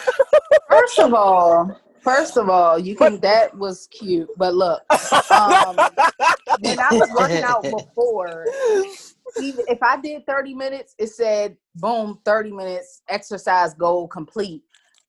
First 0.70 0.98
of 1.00 1.12
all, 1.14 1.76
first 2.00 2.36
of 2.36 2.48
all, 2.48 2.78
you 2.78 2.94
think 2.94 3.20
that 3.22 3.56
was 3.58 3.88
cute, 3.88 4.28
but 4.36 4.54
look, 4.54 4.80
um, 5.32 5.76
when 6.60 6.78
I 6.78 6.88
was 6.92 7.10
working 7.18 7.42
out 7.42 7.62
before, 7.64 8.46
even 9.38 9.64
if 9.68 9.82
I 9.82 10.00
did 10.00 10.26
30 10.26 10.54
minutes, 10.54 10.94
it 10.98 11.08
said 11.08 11.56
boom, 11.74 12.18
30 12.24 12.52
minutes, 12.52 13.02
exercise 13.08 13.74
goal 13.74 14.08
complete. 14.08 14.62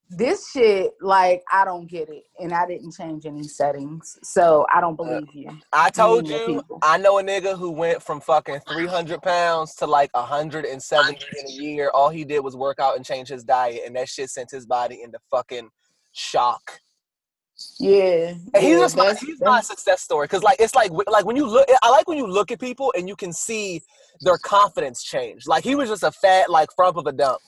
This 0.09 0.51
shit, 0.51 0.91
like, 0.99 1.41
I 1.51 1.63
don't 1.63 1.87
get 1.87 2.09
it. 2.09 2.23
And 2.37 2.53
I 2.53 2.67
didn't 2.67 2.93
change 2.93 3.25
any 3.25 3.43
settings. 3.43 4.17
So 4.23 4.65
I 4.73 4.81
don't 4.81 4.99
uh, 4.99 5.03
believe 5.03 5.29
you. 5.33 5.57
I 5.71 5.89
told 5.89 6.27
you, 6.27 6.37
people. 6.39 6.79
I 6.81 6.97
know 6.97 7.19
a 7.19 7.23
nigga 7.23 7.57
who 7.57 7.71
went 7.71 8.03
from 8.03 8.19
fucking 8.19 8.59
300 8.67 9.21
pounds 9.21 9.73
to 9.75 9.87
like 9.87 10.13
170 10.13 11.17
in 11.39 11.45
a 11.45 11.49
year. 11.49 11.91
All 11.93 12.09
he 12.09 12.25
did 12.25 12.41
was 12.41 12.57
work 12.57 12.79
out 12.79 12.97
and 12.97 13.05
change 13.05 13.29
his 13.29 13.45
diet, 13.45 13.83
and 13.85 13.95
that 13.95 14.09
shit 14.09 14.29
sent 14.29 14.51
his 14.51 14.65
body 14.65 15.01
into 15.01 15.17
fucking 15.29 15.69
shock. 16.11 16.81
Yeah. 17.79 18.33
And 18.53 18.63
he's 18.63 18.73
yeah, 18.73 18.79
just 18.79 18.97
my, 18.97 19.13
he's 19.13 19.39
my 19.41 19.61
success 19.61 20.01
story 20.01 20.25
because 20.25 20.43
like 20.43 20.57
it's 20.59 20.75
like 20.75 20.91
like 21.07 21.25
when 21.25 21.35
you 21.35 21.45
look, 21.47 21.67
I 21.81 21.89
like 21.89 22.07
when 22.07 22.17
you 22.17 22.27
look 22.27 22.51
at 22.51 22.59
people 22.59 22.93
and 22.97 23.07
you 23.07 23.15
can 23.15 23.33
see 23.33 23.81
their 24.21 24.37
confidence 24.37 25.03
change. 25.03 25.47
Like 25.47 25.63
he 25.63 25.75
was 25.75 25.89
just 25.89 26.03
a 26.03 26.11
fat 26.11 26.49
like 26.49 26.69
frump 26.75 26.97
of 26.97 27.07
a 27.07 27.11
dump. 27.11 27.39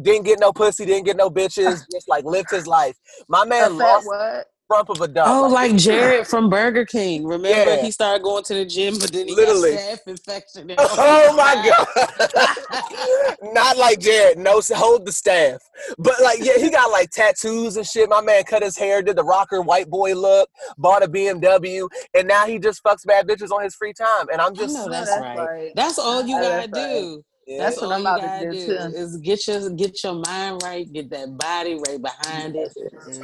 Didn't 0.00 0.24
get 0.24 0.40
no 0.40 0.52
pussy, 0.52 0.84
didn't 0.84 1.04
get 1.04 1.16
no 1.16 1.30
bitches, 1.30 1.84
just 1.92 2.08
like 2.08 2.24
lived 2.24 2.50
his 2.50 2.66
life. 2.66 2.96
My 3.28 3.44
man 3.44 3.78
lost 3.78 4.06
what? 4.06 4.46
Frump 4.66 4.88
of 4.88 5.00
a 5.00 5.08
dump. 5.08 5.28
Oh, 5.28 5.48
like 5.48 5.76
Jared 5.76 6.26
from 6.26 6.48
Burger 6.50 6.84
King. 6.84 7.24
Remember, 7.26 7.48
Yeah. 7.72 7.82
he 7.82 7.90
started 7.90 8.22
going 8.22 8.44
to 8.44 8.54
the 8.54 8.64
gym, 8.64 8.98
but 8.98 9.12
then 9.12 9.28
he 9.28 9.34
Literally. 9.34 9.72
got 9.72 9.80
staph 9.80 10.06
infection. 10.08 10.70
and 10.70 10.78
Oh 10.82 11.34
my 11.36 11.54
god! 11.68 13.42
Not 13.54 13.76
like 13.76 14.00
Jared. 14.00 14.38
No, 14.38 14.60
so 14.60 14.74
hold 14.74 15.04
the 15.06 15.12
staff. 15.12 15.60
But 15.98 16.14
like, 16.22 16.38
yeah, 16.42 16.54
he 16.58 16.70
got 16.70 16.90
like 16.90 17.10
tattoos 17.10 17.76
and 17.76 17.86
shit. 17.86 18.08
My 18.08 18.20
man 18.20 18.44
cut 18.44 18.62
his 18.62 18.76
hair, 18.76 19.02
did 19.02 19.16
the 19.16 19.24
rocker 19.24 19.60
white 19.60 19.88
boy 19.88 20.14
look, 20.14 20.48
bought 20.78 21.02
a 21.02 21.08
BMW, 21.08 21.88
and 22.16 22.26
now 22.28 22.46
he 22.46 22.58
just 22.58 22.82
fucks 22.82 23.04
bad 23.06 23.26
bitches 23.26 23.50
on 23.50 23.62
his 23.62 23.74
free 23.74 23.92
time. 23.92 24.28
And 24.32 24.40
I'm 24.40 24.52
I 24.52 24.56
just, 24.56 24.74
know 24.74 24.88
that's, 24.88 25.10
that's 25.10 25.20
right. 25.20 25.38
right. 25.38 25.72
That's 25.74 25.98
all 25.98 26.22
you 26.24 26.36
gotta 26.40 26.68
that's 26.70 26.72
right. 26.72 27.18
Do. 27.46 27.52
yeah. 27.52 27.58
That's, 27.58 27.76
That's 27.76 27.82
what 27.82 27.92
I'm 27.94 28.00
about 28.02 28.20
to 28.40 28.52
do, 28.52 28.52
do, 28.52 28.66
too. 28.66 28.96
is 28.96 29.16
get 29.18 29.46
your 29.46 29.70
get 29.70 30.02
your 30.02 30.14
mind 30.14 30.62
right, 30.62 30.90
get 30.92 31.10
that 31.10 31.36
body 31.38 31.74
right 31.86 32.00
behind 32.00 32.56
it, 32.56 32.72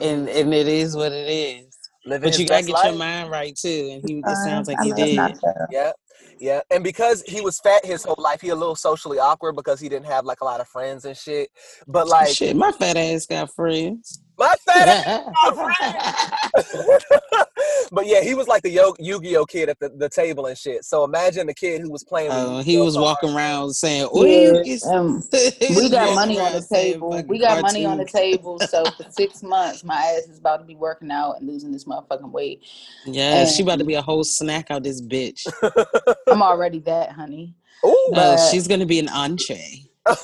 and 0.01 0.29
and 0.29 0.55
it 0.55 0.69
is 0.69 0.97
what 0.97 1.13
it 1.13 1.29
is. 1.29 1.77
living 2.07 2.31
But 2.31 2.39
you 2.39 2.47
gotta 2.47 2.67
best 2.67 2.75
get 2.75 2.85
your 2.85 2.99
mind 2.99 3.31
right 3.31 3.57
too. 3.57 3.91
And 3.93 4.09
he, 4.09 4.19
it 4.19 4.27
Uh, 4.27 4.35
sounds 4.35 4.69
like 4.69 4.79
I 4.81 4.85
he 4.85 4.93
did. 4.93 5.17
not 5.17 5.41
fair. 5.41 5.69
Yeah. 5.71 5.93
Yeah, 6.39 6.61
and 6.71 6.83
because 6.83 7.23
he 7.27 7.43
was 7.43 7.61
fat 7.61 7.85
his 7.85 8.03
whole 8.03 8.17
life, 8.19 8.41
he 8.41 8.49
a 8.49 8.55
little 8.55 8.75
socially 8.75 9.19
awkward 9.19 9.57
because 9.57 9.79
he 9.79 9.91
didn't 9.91 10.07
have 10.07 10.25
like 10.25 10.41
a 10.41 10.45
lot 10.45 10.59
of 10.61 10.69
friends 10.69 11.05
and 11.05 11.15
shit. 11.15 11.51
But 11.87 12.09
like 12.09 12.29
Shit, 12.29 12.57
my 12.57 12.73
fat 12.73 12.97
ass 12.97 13.27
got 13.27 13.53
friends. 13.55 14.23
my 14.39 14.55
fat 14.67 14.89
ass, 15.07 15.35
but 17.93 18.07
yeah, 18.07 18.23
he 18.23 18.35
was 18.35 18.47
like 18.49 18.63
the 18.63 18.71
Yo- 18.71 18.95
Yu-Gi-Oh 18.99 19.45
kid 19.47 19.69
at 19.69 19.79
the, 19.81 19.89
the 19.91 20.09
table 20.09 20.47
and 20.47 20.57
shit. 20.57 20.85
So 20.85 21.05
imagine 21.05 21.47
the 21.47 21.55
kid 21.55 21.81
who 21.81 21.91
was 21.91 22.05
playing. 22.05 22.29
with 22.29 22.39
Oh, 22.39 22.59
he 22.61 22.79
was 22.79 22.95
cards. 22.95 23.05
walking 23.23 23.37
around 23.37 23.73
saying, 23.73 24.09
Yeah, 24.15 24.21
"Ooh, 24.21 24.61
it's- 24.61 24.87
um, 24.87 25.23
we 25.77 25.89
got 25.91 26.15
money 26.15 26.39
on 26.39 26.53
the 26.53 26.67
table. 26.71 27.23
We 27.27 27.39
got 27.39 27.63
money 27.63 27.85
on 27.85 27.99
the 27.99 28.05
table. 28.05 28.59
So 28.61 28.85
for 28.97 29.05
six 29.11 29.43
months, 29.43 29.83
my 29.85 29.97
ass 29.97 30.29
is 30.29 30.39
about 30.39 30.59
to 30.59 30.65
be 30.65 30.77
working 30.77 31.11
out 31.11 31.39
and 31.39 31.49
losing 31.49 31.73
this 31.73 31.85
motherfucking 31.85 32.31
weight. 32.31 32.63
Yeah, 33.07 33.45
she 33.47 33.63
about 33.63 33.79
to 33.81 33.85
be 33.85 33.95
a 33.95 34.03
whole 34.03 34.25
snack 34.25 34.71
out 34.71 34.83
this 34.83 35.01
bitch. 35.03 35.47
I'm 36.29 36.43
already 36.43 36.79
that, 36.81 37.13
honey. 37.13 37.55
Ooh. 37.85 37.89
Oh, 37.89 38.13
But- 38.15 38.51
she's 38.51 38.69
gonna 38.69 38.87
be 38.87 38.99
an 38.99 39.09
entree. 39.09 39.87
All 40.07 40.15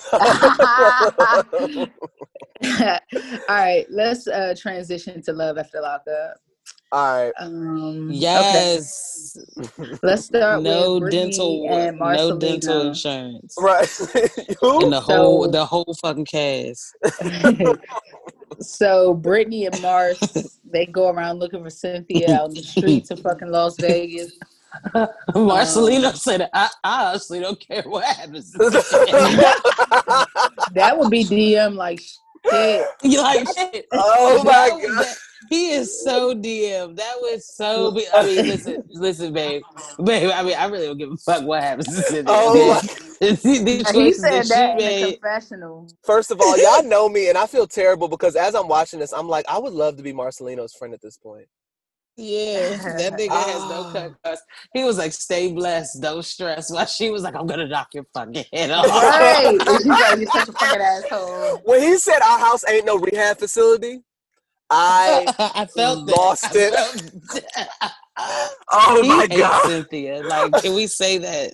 right, 3.49 3.87
let's 3.91 4.27
uh 4.27 4.55
transition 4.59 5.23
to 5.23 5.33
love 5.33 5.59
after 5.59 5.81
lockup. 5.81 6.39
All 6.93 7.25
right. 7.25 7.33
Um, 7.41 8.11
okay. 8.11 8.19
Yes. 8.19 9.37
Let's 10.03 10.27
start 10.27 10.63
No 10.63 10.99
with 10.99 11.11
dental, 11.11 11.67
and 11.69 11.99
no 11.99 12.39
dental 12.39 12.89
insurance. 12.89 13.57
Right. 13.59 13.89
Who? 14.61 14.85
And 14.85 14.93
the 14.93 15.01
whole, 15.01 15.51
the 15.51 15.65
whole 15.65 15.97
fucking 16.01 16.27
cast. 16.27 16.97
so 18.61 19.15
Brittany 19.15 19.67
and 19.67 19.83
Mars, 19.83 20.61
they 20.65 20.87
go 20.87 21.11
around 21.11 21.41
looking 21.41 21.63
for 21.65 21.71
Cynthia 21.71 22.37
out 22.37 22.51
in 22.51 22.55
the 22.55 22.63
streets 22.63 23.11
of 23.11 23.19
fucking 23.21 23.51
Las 23.51 23.77
Vegas. 23.79 24.33
Marcelino 25.35 26.15
said, 26.15 26.49
I, 26.53 26.71
"I 26.85 27.09
honestly 27.09 27.41
don't 27.41 27.59
care 27.59 27.83
what 27.83 28.05
happens." 28.05 28.53
That 30.73 30.95
would 30.97 31.11
be 31.11 31.25
DM 31.25 31.75
like 31.75 32.01
shit. 32.01 32.87
you 33.03 33.21
like 33.21 33.49
shit. 33.57 33.87
Oh 33.93 34.45
my 34.45 34.69
God. 34.87 35.07
That- 35.51 35.57
he 35.57 35.71
is 35.73 36.03
so 36.05 36.35
DM. 36.35 36.97
That 36.97 37.17
was 37.21 37.55
so. 37.55 37.91
Be- 37.93 38.07
I 38.15 38.25
mean, 38.25 38.47
listen, 38.47 38.85
listen, 38.91 39.33
babe, 39.33 39.63
babe. 40.05 40.31
I 40.35 40.43
mean, 40.43 40.57
I 40.57 40.67
really 40.67 40.87
don't 40.87 40.99
give 40.99 41.11
a 41.13 41.17
fuck 41.17 41.45
what 41.45 41.63
happens 41.63 41.87
to 41.89 42.03
Cynthia. 42.03 42.25
Oh 42.29 42.81
the, 43.21 43.27
the 43.27 43.93
He 43.93 44.13
said 44.13 44.45
that 44.45 44.49
that 44.49 44.79
she 44.81 44.85
in 44.85 45.03
the 45.07 45.13
confessional. 45.19 45.89
First 46.05 46.31
of 46.31 46.41
all, 46.41 46.57
y'all 46.59 46.83
know 46.89 47.09
me, 47.09 47.29
and 47.29 47.39
I 47.39 47.47
feel 47.47 47.67
terrible 47.67 48.09
because 48.09 48.37
as 48.37 48.55
I'm 48.55 48.69
watching 48.69 49.01
this, 49.01 49.13
I'm 49.13 49.29
like, 49.29 49.45
I 49.49 49.59
would 49.59 49.73
love 49.73 49.97
to 49.97 50.03
be 50.03 50.13
Marcelino's 50.13 50.75
friend 50.75 50.93
at 50.95 51.01
this 51.01 51.17
point. 51.17 51.47
Yeah, 52.19 52.71
that 52.97 53.13
nigga 53.19 53.29
has 53.31 53.61
no 53.69 53.85
Ah. 53.87 53.93
cut. 53.93 54.13
cuss. 54.25 54.41
He 54.73 54.85
was 54.85 54.97
like, 54.97 55.13
"Stay 55.13 55.53
blessed, 55.53 56.01
don't 56.01 56.25
stress." 56.25 56.71
While 56.73 56.87
she 56.87 57.11
was 57.11 57.23
like, 57.23 57.35
"I'm 57.37 57.47
gonna 57.47 57.67
knock 57.69 57.89
your 57.93 58.05
fucking 58.15 58.45
head 58.53 58.71
off." 58.71 58.87
Right. 58.87 59.47
And 59.49 59.63
she's 59.63 59.87
like, 59.87 60.19
you're 60.21 60.31
such 60.31 60.49
a 60.49 60.53
fucking 60.53 60.81
asshole. 60.81 61.61
When 61.67 61.83
he 61.83 61.99
said 61.99 62.21
our 62.23 62.39
house 62.39 62.65
ain't 62.69 62.87
no 62.87 62.97
rehab 62.99 63.39
facility, 63.39 64.01
I 64.71 65.25
I 65.55 65.67
felt 65.67 66.07
lost 66.17 66.45
I 66.47 66.51
it. 66.55 67.13
oh 68.73 69.01
he 69.03 69.09
my 69.09 69.27
god, 69.27 69.67
Cynthia. 69.69 70.23
Like, 70.23 70.53
can 70.63 70.75
we 70.75 70.87
say 70.87 71.19
that? 71.19 71.53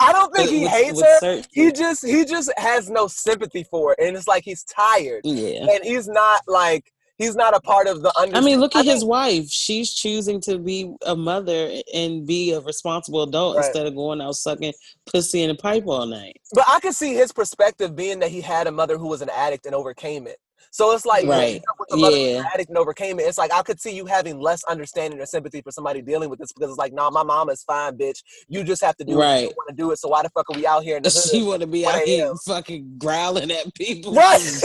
I 0.00 0.12
don't 0.12 0.34
think 0.34 0.50
he 0.50 0.60
with- 0.62 0.70
hates 0.70 0.94
with 0.96 1.04
her. 1.04 1.18
certainty? 1.20 1.48
He 1.52 1.72
just 1.72 2.06
he 2.06 2.24
just 2.24 2.52
has 2.56 2.88
no 2.88 3.06
sympathy 3.06 3.64
for 3.64 3.92
it, 3.92 3.98
and 4.00 4.16
it's 4.16 4.28
like 4.28 4.44
he's 4.44 4.64
tired, 4.64 5.22
yeah. 5.24 5.66
and 5.70 5.84
he's 5.84 6.08
not 6.08 6.42
like 6.46 6.90
he's 7.18 7.34
not 7.34 7.54
a 7.54 7.60
part 7.60 7.86
of 7.88 8.02
the. 8.02 8.12
I 8.16 8.40
mean, 8.40 8.60
look 8.60 8.76
at 8.76 8.86
I 8.86 8.90
his 8.90 9.00
think- 9.00 9.10
wife. 9.10 9.48
She's 9.50 9.92
choosing 9.92 10.40
to 10.42 10.58
be 10.58 10.94
a 11.04 11.16
mother 11.16 11.70
and 11.92 12.26
be 12.26 12.52
a 12.52 12.60
responsible 12.60 13.22
adult 13.24 13.56
Right. 13.56 13.64
instead 13.66 13.86
of 13.86 13.94
going 13.94 14.20
out 14.20 14.36
sucking 14.36 14.72
pussy 15.12 15.42
in 15.42 15.50
a 15.50 15.54
pipe 15.56 15.84
all 15.86 16.06
night. 16.06 16.40
But 16.52 16.64
I 16.68 16.80
can 16.80 16.92
see 16.92 17.14
his 17.14 17.32
perspective 17.32 17.94
being 17.96 18.20
that 18.20 18.30
he 18.30 18.40
had 18.40 18.66
a 18.68 18.72
mother 18.72 18.96
who 18.96 19.08
was 19.08 19.20
an 19.20 19.30
addict 19.30 19.66
and 19.66 19.74
overcame 19.74 20.26
it. 20.26 20.38
So 20.70 20.92
it's 20.92 21.06
like 21.06 21.26
Right. 21.26 21.38
growing 21.38 21.62
up 21.68 21.76
with 21.78 21.92
a 21.92 21.96
Yeah. 22.36 22.44
addict 22.54 22.68
and 22.68 22.78
overcame 22.78 23.18
it. 23.20 23.24
It's 23.24 23.38
like 23.38 23.52
I 23.52 23.62
could 23.62 23.80
see 23.80 23.94
you 23.94 24.06
having 24.06 24.40
less 24.40 24.62
understanding 24.64 25.20
or 25.20 25.26
sympathy 25.26 25.60
for 25.62 25.70
somebody 25.72 26.02
dealing 26.02 26.28
with 26.30 26.38
this 26.38 26.52
because 26.52 26.70
it's 26.70 26.78
like, 26.78 26.92
nah, 26.92 27.10
my 27.10 27.22
mama 27.22 27.52
is 27.52 27.62
fine, 27.64 27.96
bitch. 27.96 28.22
You 28.48 28.62
just 28.64 28.82
have 28.82 28.96
to 28.98 29.04
do 29.04 29.14
it. 29.20 29.24
Right. 29.24 29.42
You 29.42 29.48
want 29.56 29.68
to 29.70 29.74
do 29.74 29.90
it. 29.90 29.98
So 29.98 30.08
why 30.08 30.22
the 30.22 30.30
fuck 30.30 30.46
are 30.50 30.56
we 30.56 30.66
out 30.66 30.82
here 30.84 30.96
in 30.96 31.02
the 31.02 31.10
She 31.30 31.42
want 31.42 31.60
to 31.62 31.66
be 31.66 31.86
out 31.86 32.00
here 32.02 32.32
fucking 32.46 32.96
growling 32.98 33.50
at 33.50 33.72
people. 33.74 34.14
Right. 34.14 34.40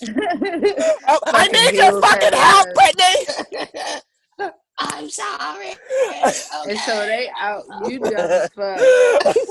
I 0.02 1.48
need 1.52 1.74
your 1.74 2.00
fucking 2.00 2.32
help, 2.32 2.68
Brittany. 2.74 4.00
I'm 4.80 5.10
sorry. 5.10 5.74
And 6.68 6.78
so 6.80 7.06
they 7.06 7.30
out, 7.38 7.64
you 7.88 7.98
dumb 8.00 8.14
as 8.14 8.50
fuck. 8.50 8.80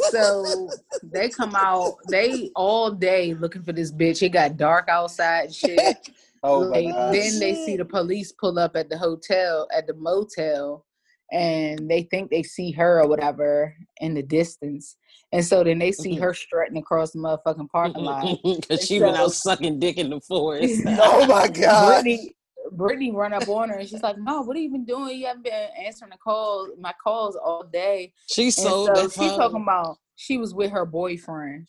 So 0.09 0.69
they 1.03 1.29
come 1.29 1.55
out, 1.55 1.97
they 2.09 2.51
all 2.55 2.91
day 2.91 3.33
looking 3.35 3.63
for 3.63 3.73
this 3.73 3.91
bitch. 3.91 4.21
It 4.23 4.29
got 4.29 4.57
dark 4.57 4.89
outside 4.89 5.45
and 5.45 5.55
shit. 5.55 6.09
Oh 6.41 6.69
my 6.69 6.79
Like, 6.79 6.95
god. 6.95 7.13
then 7.13 7.39
they 7.39 7.53
see 7.53 7.75
the 7.75 7.83
police 7.83 8.31
pull 8.31 8.57
up 8.59 8.77
at 8.77 8.89
the 8.89 8.97
hotel, 8.97 9.67
at 9.75 9.87
the 9.87 9.93
motel, 9.93 10.85
and 11.33 11.89
they 11.89 12.03
think 12.03 12.31
they 12.31 12.43
see 12.43 12.71
her 12.71 13.01
or 13.01 13.09
whatever 13.09 13.75
in 13.99 14.13
the 14.13 14.23
distance. 14.23 14.95
And 15.31 15.45
so 15.45 15.63
then 15.63 15.77
they 15.77 15.91
see 15.91 16.13
mm-hmm. 16.13 16.23
her 16.23 16.33
strutting 16.33 16.77
across 16.77 17.11
the 17.11 17.19
motherfucking 17.19 17.69
parking 17.69 18.03
lot. 18.03 18.39
Because 18.43 18.85
she 18.85 18.99
been 18.99 19.15
out 19.15 19.33
sucking 19.33 19.79
dick 19.79 19.97
in 19.97 20.09
the 20.09 20.21
forest. 20.21 20.81
Oh 20.87 21.27
my 21.27 21.47
god. 21.47 22.03
Brittany, 22.03 22.35
Brittany 22.71 23.11
run 23.11 23.33
up 23.33 23.47
on 23.47 23.69
her 23.69 23.77
and 23.77 23.89
she's 23.89 24.03
like, 24.03 24.17
"No, 24.17 24.41
what 24.41 24.55
have 24.55 24.63
you 24.63 24.71
been 24.71 24.85
doing? 24.85 25.19
You 25.19 25.27
haven't 25.27 25.43
been 25.43 25.67
answering 25.77 26.11
the 26.11 26.17
calls, 26.17 26.69
my 26.79 26.93
calls 27.03 27.35
all 27.35 27.63
day." 27.63 28.13
She 28.27 28.45
And 28.45 28.53
sold 28.53 28.87
so 28.87 28.93
that 28.93 29.11
she 29.11 29.27
talking 29.29 29.61
about 29.61 29.97
she 30.19 30.37
was 30.37 30.53
with 30.53 30.71
her 30.71 30.85
boyfriend. 30.85 31.67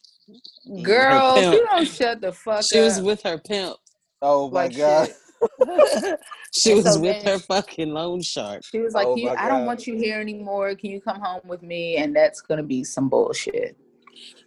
Girl, 0.83 1.35
pimp. 1.35 1.55
she 1.55 1.61
don't 1.61 1.87
shut 1.87 2.21
the 2.21 2.33
fuck 2.33 2.65
She 2.65 2.79
up. 2.79 2.81
She 2.81 2.81
was 2.81 3.01
with 3.01 3.23
her 3.23 3.39
pimp. 3.39 3.77
Oh 4.23 4.51
my 4.51 4.65
like 4.65 4.77
god. 4.77 5.09
she 6.53 6.75
was 6.75 6.95
so 6.95 7.01
with 7.01 7.23
her 7.23 7.39
fucking 7.39 7.93
loan 7.93 8.21
shark. 8.21 8.63
She 8.65 8.81
was 8.81 8.93
like, 8.93 9.07
Oh 9.07 9.17
you, 9.17 9.31
"I 9.31 9.49
don't 9.49 9.67
want 9.67 9.87
you 9.87 9.97
here 9.97 10.21
anymore. 10.21 10.75
Can 10.75 10.91
you 10.91 11.01
come 11.01 11.21
home 11.21 11.43
with 11.45 11.63
me?" 11.63 11.97
And 11.97 12.15
that's 12.15 12.41
gonna 12.41 12.65
be 12.65 12.83
some 12.83 13.09
bullshit. 13.09 13.77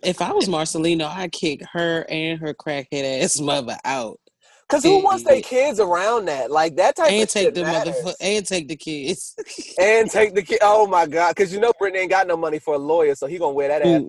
If 0.03 0.21
I 0.21 0.33
was 0.33 0.49
Marcelino, 0.49 1.07
I'd 1.07 1.31
kick 1.31 1.61
her 1.71 2.05
and 2.09 2.39
her 2.39 2.53
crackhead 2.53 3.23
ass 3.23 3.39
mother 3.39 3.77
out. 3.85 4.19
Cause 4.69 4.83
who 4.83 5.03
wants 5.03 5.23
their 5.23 5.41
kids 5.41 5.79
around 5.79 6.25
that? 6.25 6.49
Like 6.49 6.75
that 6.77 6.95
type 6.95 7.05
of 7.05 7.09
thing. 7.09 7.19
And 7.21 7.23
of 7.23 7.29
take 7.29 7.43
shit 7.45 7.53
the 7.55 7.61
matters. 7.63 7.95
motherfucker 7.95 8.15
and 8.21 8.45
take 8.45 8.67
the 8.67 8.75
kids. 8.75 9.35
And 9.79 10.09
take 10.09 10.33
the 10.35 10.41
kid. 10.41 10.59
Oh 10.61 10.87
my 10.87 11.05
god. 11.05 11.35
Cause 11.35 11.53
you 11.53 11.59
know 11.59 11.71
Brittany 11.77 12.01
ain't 12.03 12.09
got 12.11 12.25
no 12.27 12.35
money 12.37 12.59
for 12.59 12.73
a 12.75 12.77
lawyer, 12.79 13.13
so 13.15 13.27
he 13.27 13.37
gonna 13.37 13.53
wear 13.53 13.67
that 13.67 13.81
ass. 13.81 14.01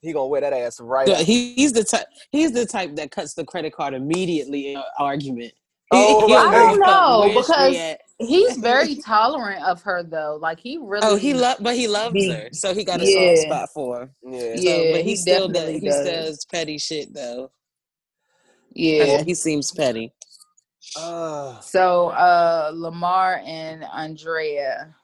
He 0.00 0.12
gonna 0.12 0.26
wear 0.26 0.40
that 0.42 0.52
ass 0.52 0.80
right. 0.80 1.06
So 1.08 1.14
out. 1.14 1.20
he- 1.20 1.54
he's 1.54 1.72
the 1.72 1.82
type 1.84 2.06
he's 2.30 2.52
the 2.52 2.66
type 2.66 2.94
that 2.96 3.10
cuts 3.10 3.34
the 3.34 3.44
credit 3.44 3.74
card 3.74 3.94
immediately 3.94 4.72
in 4.72 4.76
an 4.76 4.84
argument. 4.98 5.52
Oh, 5.90 6.26
He'll 6.26 6.36
I 6.36 6.44
go, 6.44 6.50
don't 6.76 6.80
know, 6.80 7.40
because- 7.40 7.96
He's 8.20 8.56
very 8.58 8.94
tolerant 9.04 9.64
of 9.64 9.82
her 9.82 10.04
though. 10.04 10.38
Like 10.40 10.60
he 10.60 10.78
really. 10.80 11.04
Oh, 11.04 11.16
he 11.16 11.34
love, 11.34 11.56
but 11.60 11.74
he 11.74 11.88
loves 11.88 12.12
Be- 12.12 12.28
her, 12.30 12.48
so 12.52 12.72
he 12.72 12.84
got 12.84 13.00
a 13.00 13.04
Yeah. 13.04 13.34
soft 13.34 13.42
spot 13.48 13.68
for 13.74 13.98
her. 13.98 14.10
Yeah. 14.22 14.38
So, 14.54 14.60
Yeah, 14.62 14.92
but 14.92 15.00
he, 15.02 15.10
he 15.10 15.16
still 15.16 15.48
does. 15.48 15.54
definitely 15.64 15.80
He 15.80 15.88
does. 15.88 16.06
does 16.08 16.44
petty 16.44 16.78
shit 16.78 17.12
though. 17.12 17.50
Yeah. 18.74 19.22
he 19.22 19.34
seems 19.34 19.72
petty. 19.72 20.12
Uh, 20.96 21.58
So 21.60 22.08
uh 22.08 22.70
Lamar 22.74 23.40
and 23.44 23.84
Andrea. 23.84 24.94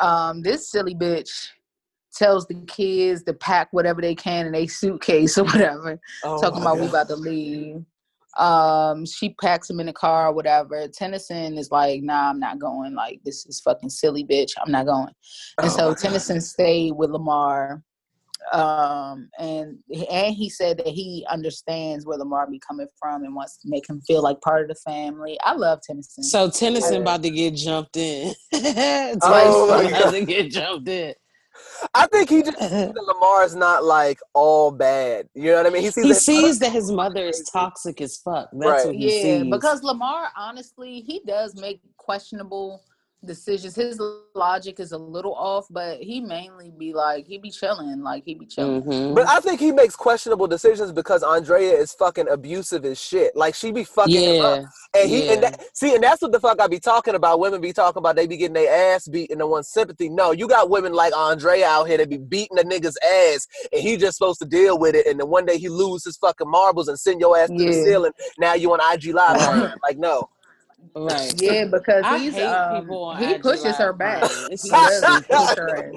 Um, 0.00 0.42
this 0.42 0.70
silly 0.70 0.94
bitch 0.94 1.48
tells 2.14 2.46
the 2.46 2.54
kids 2.66 3.22
to 3.24 3.32
pack 3.32 3.68
whatever 3.72 4.00
they 4.00 4.14
can 4.14 4.46
in 4.46 4.54
a 4.54 4.66
suitcase 4.66 5.38
or 5.38 5.44
whatever. 5.44 6.00
oh 6.24 6.40
talking 6.40 6.60
about 6.62 6.78
we 6.78 6.86
about 6.86 7.08
to 7.08 7.16
leave. 7.16 7.84
Um, 8.38 9.04
she 9.06 9.34
packs 9.40 9.68
him 9.68 9.80
in 9.80 9.86
the 9.86 9.92
car 9.92 10.28
or 10.28 10.32
whatever. 10.32 10.86
Tennyson 10.88 11.58
is 11.58 11.70
like, 11.70 12.02
nah, 12.02 12.30
I'm 12.30 12.38
not 12.38 12.58
going. 12.58 12.94
Like, 12.94 13.20
this 13.24 13.44
is 13.46 13.60
fucking 13.60 13.90
silly, 13.90 14.24
bitch. 14.24 14.52
I'm 14.64 14.70
not 14.70 14.86
going. 14.86 15.12
And 15.58 15.70
Oh 15.70 15.76
so 15.76 15.88
God. 15.88 15.98
Tennyson 15.98 16.40
stayed 16.40 16.92
with 16.92 17.10
Lamar. 17.10 17.82
Um, 18.52 19.28
and 19.38 19.78
and 20.10 20.34
he 20.34 20.48
said 20.50 20.78
that 20.78 20.86
he 20.88 21.26
understands 21.30 22.06
where 22.06 22.18
Lamar 22.18 22.46
be 22.50 22.58
coming 22.58 22.86
from 22.98 23.24
and 23.24 23.34
wants 23.34 23.58
to 23.58 23.68
make 23.68 23.88
him 23.88 24.00
feel 24.02 24.22
like 24.22 24.40
part 24.40 24.62
of 24.62 24.68
the 24.68 24.74
family. 24.90 25.38
I 25.44 25.54
love 25.54 25.80
Tennyson. 25.82 26.24
So 26.24 26.50
Tennyson 26.50 27.02
about 27.02 27.22
to 27.22 27.30
get 27.30 27.54
jumped 27.54 27.96
in. 27.96 28.32
Oh 28.52 29.16
Twice 29.18 29.92
my 29.92 29.98
about 29.98 30.12
to 30.12 30.24
get 30.24 30.50
jumped 30.50 30.88
in. 30.88 31.14
I 31.94 32.06
think 32.06 32.30
he 32.30 32.42
just 32.42 32.58
sees 32.58 32.70
that 32.70 32.94
Lamar's 33.14 33.54
not 33.54 33.84
like 33.84 34.18
all 34.34 34.70
bad. 34.70 35.28
You 35.34 35.50
know 35.50 35.56
what 35.58 35.66
I 35.66 35.70
mean? 35.70 35.82
He 35.82 35.90
sees, 35.90 36.04
He 36.04 36.08
that- 36.12 36.20
sees 36.20 36.58
that 36.60 36.72
his 36.72 36.90
mother 36.90 37.26
is 37.26 37.48
toxic 37.52 38.00
as 38.00 38.16
fuck. 38.18 38.48
That's 38.52 38.66
Right. 38.70 38.86
what 38.86 38.94
he 38.94 39.04
yeah, 39.16 39.40
sees. 39.42 39.50
because 39.50 39.82
Lamar, 39.82 40.28
honestly, 40.36 41.00
he 41.00 41.20
does 41.26 41.54
make 41.60 41.80
questionable 41.98 42.82
decisions. 43.24 43.74
His 43.74 44.00
logic 44.34 44.80
is 44.80 44.92
a 44.92 44.98
little 44.98 45.34
off, 45.34 45.66
but 45.70 45.98
he 45.98 46.20
mainly 46.20 46.72
be 46.76 46.92
like 46.92 47.26
he 47.26 47.38
be 47.38 47.50
chilling, 47.50 48.02
like 48.02 48.24
he 48.24 48.34
be 48.34 48.46
chilling. 48.46 48.82
Mhm. 48.82 49.14
But 49.14 49.28
I 49.28 49.40
think 49.40 49.60
he 49.60 49.72
makes 49.72 49.94
questionable 49.96 50.46
decisions 50.46 50.92
because 50.92 51.22
Andrea 51.22 51.72
is 51.72 51.92
fucking 51.92 52.28
abusive 52.28 52.84
as 52.84 53.00
shit. 53.00 53.36
Like 53.36 53.54
she 53.54 53.72
be 53.72 53.84
fucking 53.84 54.14
him 54.14 54.44
up. 54.44 54.64
And 54.94 55.10
he 55.10 55.28
and 55.28 55.42
that, 55.42 55.64
see, 55.76 55.94
and 55.94 56.02
that's 56.02 56.22
what 56.22 56.32
the 56.32 56.40
fuck 56.40 56.60
I 56.60 56.66
be 56.66 56.80
talking 56.80 57.14
about. 57.14 57.40
Women 57.40 57.60
be 57.60 57.72
talking 57.72 57.98
about 57.98 58.16
they 58.16 58.26
be 58.26 58.36
getting 58.36 58.54
their 58.54 58.94
ass 58.94 59.06
beat 59.06 59.30
and 59.30 59.40
they 59.40 59.44
want 59.44 59.66
sympathy. 59.66 60.08
No, 60.08 60.32
you 60.32 60.48
got 60.48 60.70
women 60.70 60.92
like 60.92 61.14
Andrea 61.14 61.66
out 61.66 61.88
here 61.88 61.98
that 61.98 62.08
be 62.08 62.18
beating 62.18 62.56
the 62.56 62.64
nigga's 62.64 62.98
ass, 63.04 63.46
and 63.72 63.82
he 63.82 63.96
just 63.96 64.18
supposed 64.18 64.40
to 64.40 64.46
deal 64.46 64.78
with 64.78 64.94
it. 64.94 65.06
And 65.06 65.20
then 65.20 65.28
one 65.28 65.46
day 65.46 65.58
he 65.58 65.68
lose 65.68 66.04
his 66.04 66.16
fucking 66.16 66.48
marbles 66.50 66.88
and 66.88 66.98
send 66.98 67.20
your 67.20 67.36
ass 67.38 67.48
to 67.48 67.54
the 67.54 67.72
ceiling. 67.72 68.12
Now 68.38 68.54
you 68.54 68.72
on 68.72 68.80
IG 68.94 69.14
live 69.14 69.74
Like 69.82 69.98
no, 69.98 70.28
right. 70.96 71.34
Yeah, 71.36 71.64
because 71.66 72.04
I 72.04 72.18
he's 72.18 72.38
um, 72.38 72.86
people 72.86 73.14
he 73.16 73.34
IG 73.34 73.42
pushes 73.42 73.64
Live 73.64 73.78
her 73.78 73.92
back. 73.92 74.22
He 74.22 74.52
It's 74.52 74.68
so 74.68 74.76
does 74.86 75.04
stupid. 75.04 75.26
push 75.28 75.54
her 75.56 75.92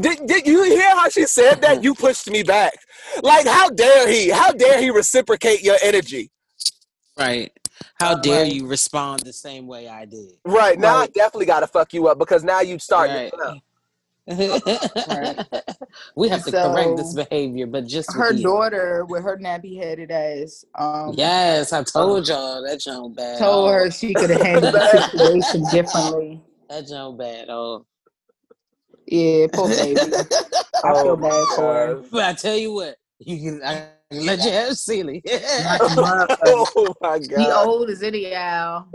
did, 0.00 0.26
did 0.26 0.46
you 0.46 0.64
hear 0.64 0.90
how 0.90 1.08
she 1.08 1.26
said 1.26 1.60
that? 1.62 1.82
You 1.82 1.94
pushed 1.94 2.30
me 2.30 2.42
back. 2.42 2.74
Like 3.22 3.46
how 3.46 3.70
dare 3.70 4.08
he? 4.08 4.30
How 4.30 4.52
dare 4.52 4.80
he 4.80 4.90
reciprocate 4.90 5.62
your 5.62 5.76
energy? 5.82 6.30
Right. 7.18 7.52
How 7.96 8.14
dare 8.14 8.44
Right. 8.44 8.52
you 8.52 8.66
respond 8.66 9.22
the 9.22 9.32
same 9.32 9.66
way 9.66 9.88
I 9.88 10.04
did? 10.04 10.32
Right 10.44 10.78
now, 10.78 10.96
I 10.96 11.06
definitely 11.06 11.46
got 11.46 11.60
to 11.60 11.66
fuck 11.66 11.94
you 11.94 12.08
up 12.08 12.18
because 12.18 12.44
now 12.44 12.60
you 12.60 12.78
start 12.78 13.10
Right. 13.10 13.32
Now. 14.26 14.36
we 16.16 16.28
have 16.28 16.44
to 16.44 16.50
correct 16.50 16.96
this 16.96 17.14
behavior, 17.14 17.66
but 17.66 17.86
just 17.86 18.12
Her 18.12 18.32
daughter 18.32 19.04
with 19.04 19.22
her 19.22 19.36
nappy 19.38 19.76
headed 19.76 20.10
ass 20.10 20.64
um 20.74 21.14
Yes, 21.16 21.72
I 21.72 21.82
told 21.82 22.28
y'all 22.28 22.62
that 22.62 22.80
joint 22.80 23.16
bad. 23.16 23.38
told 23.38 23.68
oh. 23.68 23.72
her 23.72 23.90
she 23.90 24.14
could 24.14 24.30
have 24.30 24.40
handled 24.40 24.74
the 24.74 25.08
situation 25.10 25.64
differently. 25.70 26.40
that 26.68 26.86
joint 26.86 27.18
bad. 27.18 27.46
Oh. 27.48 27.86
Yeah, 29.06 29.46
poor 29.52 29.68
baby. 29.68 30.00
I 30.00 30.22
Oh 30.84 31.02
feel 31.02 31.16
bad 31.16 31.46
for 31.56 31.62
her. 31.62 32.02
But 32.10 32.24
I 32.24 32.32
tell 32.32 32.56
you 32.56 32.72
what, 32.72 32.96
you 33.18 33.38
can 33.38 33.62
I 33.62 33.88
can 34.14 34.26
let 34.26 34.44
you 34.44 34.50
have 34.50 34.76
Sealy. 34.76 35.22
Like 35.24 35.80
a 35.80 36.38
oh 36.46 36.94
my 37.00 37.18
god. 37.18 37.22
He 37.22 37.28
god. 37.28 37.66
old 37.66 37.90
as 37.90 38.02
any 38.02 38.34
owl. 38.34 38.88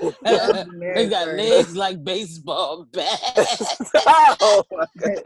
they 0.22 1.08
got 1.08 1.28
legs 1.28 1.76
like 1.76 2.02
baseball 2.02 2.86
bats. 2.92 3.80
oh 3.94 4.64
my 4.70 4.86
god. 4.98 5.22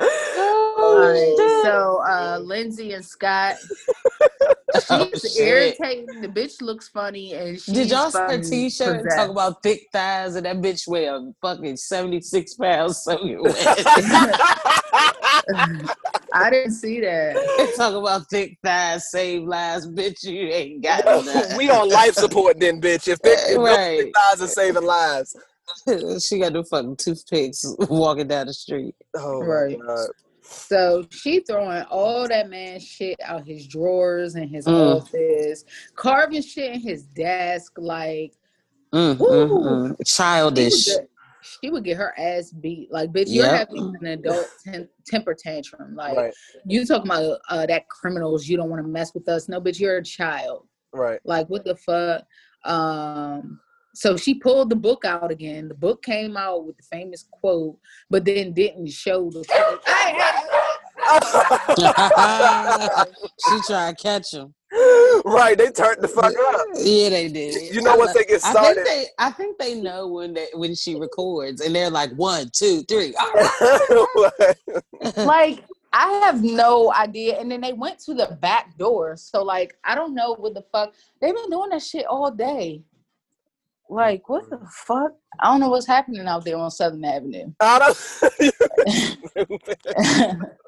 Alright, 0.00 1.36
so 1.62 2.00
uh 2.08 2.38
Lindsey 2.42 2.92
and 2.92 3.04
Scott, 3.04 3.56
Oh, 4.90 5.08
she's 5.10 5.32
shit. 5.32 5.46
irritating. 5.80 6.20
The 6.20 6.28
bitch 6.28 6.60
looks 6.60 6.88
funny, 6.88 7.32
and 7.34 7.58
she's 7.60 7.74
Did 7.74 7.90
y'all 7.90 8.10
see 8.10 8.18
her 8.18 8.38
t-shirt 8.42 9.00
and 9.00 9.10
talk 9.16 9.30
about 9.30 9.62
thick 9.62 9.88
thighs 9.92 10.36
and 10.36 10.44
that 10.46 10.56
bitch 10.58 10.86
weigh 10.86 11.06
a 11.06 11.32
fucking 11.40 11.76
76 11.78 12.54
pounds 12.54 12.98
soaking 13.02 13.42
wet? 13.42 13.54
I 16.32 16.50
didn't 16.50 16.72
see 16.72 17.00
that. 17.00 17.72
talk 17.76 17.94
about 17.94 18.28
thick 18.28 18.58
thighs 18.62 19.10
save 19.10 19.44
lives, 19.44 19.88
bitch. 19.88 20.22
You 20.22 20.48
ain't 20.48 20.82
got 20.82 21.04
none. 21.04 21.56
we 21.56 21.70
on 21.70 21.88
life 21.88 22.14
support 22.14 22.60
then, 22.60 22.80
bitch. 22.80 23.08
If 23.08 23.18
thick, 23.20 23.38
if 23.48 23.58
Right. 23.58 23.98
thick 24.02 24.12
thighs 24.14 24.42
are 24.42 24.46
saving 24.48 24.84
lives. 24.84 25.34
she 26.20 26.38
got 26.38 26.52
no 26.52 26.62
fucking 26.64 26.96
toothpicks 26.96 27.64
walking 27.90 28.26
down 28.28 28.46
the 28.46 28.54
street. 28.54 28.94
Oh 29.16 29.40
Right. 29.40 29.78
my 29.78 29.86
god. 29.86 30.08
So 30.42 31.04
she 31.10 31.40
throwing 31.40 31.82
all 31.90 32.26
that 32.26 32.48
man 32.48 32.80
shit 32.80 33.18
out 33.22 33.46
his 33.46 33.66
drawers 33.66 34.34
and 34.34 34.48
his 34.48 34.66
Mm. 34.66 34.96
office, 35.02 35.64
carving 35.94 36.40
shit 36.42 36.74
in 36.74 36.80
his 36.80 37.04
desk. 37.04 37.72
Like 37.76 38.32
Mm, 38.94 39.16
mm, 39.16 39.18
Woo. 39.18 39.48
mm. 39.48 39.82
she 39.88 39.88
would, 39.98 40.06
Childish. 40.06 40.86
get, 40.86 41.08
she 41.42 41.70
would 41.70 41.84
get 41.84 41.98
her 41.98 42.18
ass 42.18 42.50
beat. 42.52 42.90
Like 42.90 43.12
bitch, 43.12 43.26
you're 43.28 43.44
Yep. 43.44 43.68
having 43.68 43.94
an 44.00 44.06
adult 44.06 44.48
tem- 44.64 44.88
temper 45.04 45.34
tantrum. 45.34 45.94
Like 45.94 46.16
Right. 46.16 46.34
you 46.64 46.86
talking 46.86 47.10
about 47.10 47.38
uh, 47.50 47.66
that 47.66 47.86
criminals. 47.90 48.48
You 48.48 48.56
don't 48.56 48.70
want 48.70 48.82
to 48.82 48.88
mess 48.88 49.12
with 49.12 49.28
us. 49.28 49.46
No, 49.48 49.60
bitch, 49.60 49.78
you're 49.78 49.98
a 49.98 50.02
child. 50.02 50.66
Right. 50.94 51.20
Like 51.24 51.48
what 51.50 51.64
the 51.66 51.76
fuck? 51.76 52.24
Um. 52.64 53.60
So 53.98 54.16
she 54.16 54.34
pulled 54.34 54.70
the 54.70 54.76
book 54.76 55.04
out 55.04 55.32
again. 55.32 55.66
The 55.66 55.74
book 55.74 56.04
came 56.04 56.36
out 56.36 56.64
with 56.64 56.76
the 56.76 56.84
famous 56.84 57.24
quote, 57.32 57.76
but 58.08 58.24
then 58.24 58.52
didn't 58.52 58.86
show 58.92 59.28
the 59.28 59.42
quote. 59.44 59.82
Hey, 59.88 60.12
hey, 60.12 60.38
she 63.48 63.60
tried 63.66 63.98
to 63.98 64.00
catch 64.00 64.32
him. 64.32 64.54
right. 65.24 65.58
They 65.58 65.72
turned 65.72 66.00
the 66.00 66.06
fuck 66.06 66.32
up. 66.32 66.66
Yeah, 66.76 67.08
they 67.08 67.28
did. 67.28 67.74
You 67.74 67.82
know 67.82 67.96
once 67.96 68.12
they 68.12 68.22
get 68.22 68.40
started. 68.40 68.70
I 68.70 68.74
think 68.74 68.86
they, 68.86 69.06
I 69.18 69.30
think 69.32 69.58
they 69.58 69.74
know 69.74 70.06
when 70.06 70.32
they 70.32 70.46
when 70.54 70.76
she 70.76 70.94
records, 70.94 71.60
and 71.60 71.74
they're 71.74 71.90
like 71.90 72.12
one, 72.12 72.50
two, 72.52 72.84
three. 72.84 73.16
All 73.16 73.32
ah! 73.34 74.06
right. 74.38 75.16
like 75.16 75.64
I 75.92 76.12
have 76.24 76.44
no 76.44 76.92
idea. 76.94 77.40
And 77.40 77.50
then 77.50 77.62
they 77.62 77.72
went 77.72 77.98
to 78.00 78.14
the 78.14 78.38
back 78.40 78.76
door. 78.78 79.16
So 79.16 79.42
like 79.42 79.76
I 79.82 79.96
don't 79.96 80.14
know 80.14 80.36
what 80.36 80.54
the 80.54 80.62
fuck 80.70 80.94
they've 81.20 81.34
been 81.34 81.50
doing 81.50 81.70
that 81.70 81.82
shit 81.82 82.06
all 82.06 82.30
day. 82.30 82.82
Like 83.90 84.28
what 84.28 84.48
the 84.50 84.58
fuck? 84.70 85.12
I 85.40 85.46
don't 85.50 85.60
know 85.60 85.70
what's 85.70 85.86
happening 85.86 86.26
out 86.26 86.44
there 86.44 86.56
on 86.56 86.70
Southern 86.70 87.04
Avenue. 87.04 87.52
I 87.60 87.78
don't- 87.78 87.96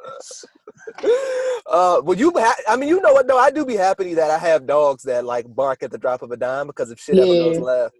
uh, 1.71 2.01
well, 2.05 2.17
you. 2.17 2.33
Ha- 2.35 2.57
I 2.69 2.77
mean, 2.77 2.89
you 2.89 3.01
know 3.01 3.13
what? 3.13 3.27
No, 3.27 3.37
I 3.39 3.51
do 3.51 3.65
be 3.65 3.77
happy 3.77 4.15
that 4.15 4.31
I 4.31 4.39
have 4.39 4.67
dogs 4.67 5.03
that 5.05 5.25
like 5.25 5.53
bark 5.55 5.83
at 5.83 5.91
the 5.91 5.99
drop 5.99 6.23
of 6.23 6.31
a 6.31 6.37
dime 6.37 6.67
because 6.67 6.91
if 6.91 6.99
shit 7.01 7.19
ever 7.19 7.27
goes 7.27 7.59
left. 7.59 7.95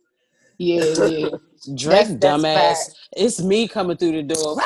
yeah, 0.59 0.85
yeah. 0.85 0.95
Drake, 0.95 1.31
That's- 1.77 2.09
that's 2.09 2.11
dumbass. 2.13 2.55
fact. 2.55 2.79
It's 3.17 3.43
me 3.43 3.69
coming 3.69 3.97
through 3.97 4.13
the 4.13 4.23
door. 4.23 4.57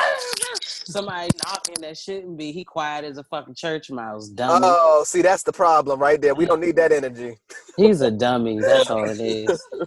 Somebody 0.85 1.29
knocking 1.45 1.81
that 1.81 1.97
shouldn't 1.97 2.37
be. 2.37 2.51
He 2.51 2.63
quiet 2.63 3.05
as 3.05 3.17
a 3.17 3.23
fucking 3.23 3.55
church 3.55 3.89
mouse. 3.91 4.29
Dummy. 4.29 4.67
Oh, 4.67 5.03
see, 5.05 5.21
that's 5.21 5.43
the 5.43 5.53
problem 5.53 5.99
right 5.99 6.21
there. 6.21 6.35
We 6.35 6.45
don't 6.45 6.61
need 6.61 6.75
that 6.77 6.91
energy. 6.91 7.37
He's 7.77 8.01
a 8.01 8.11
dummy. 8.11 8.61
That's 8.61 8.89
all 8.89 9.09
it 9.09 9.21
is. 9.21 9.67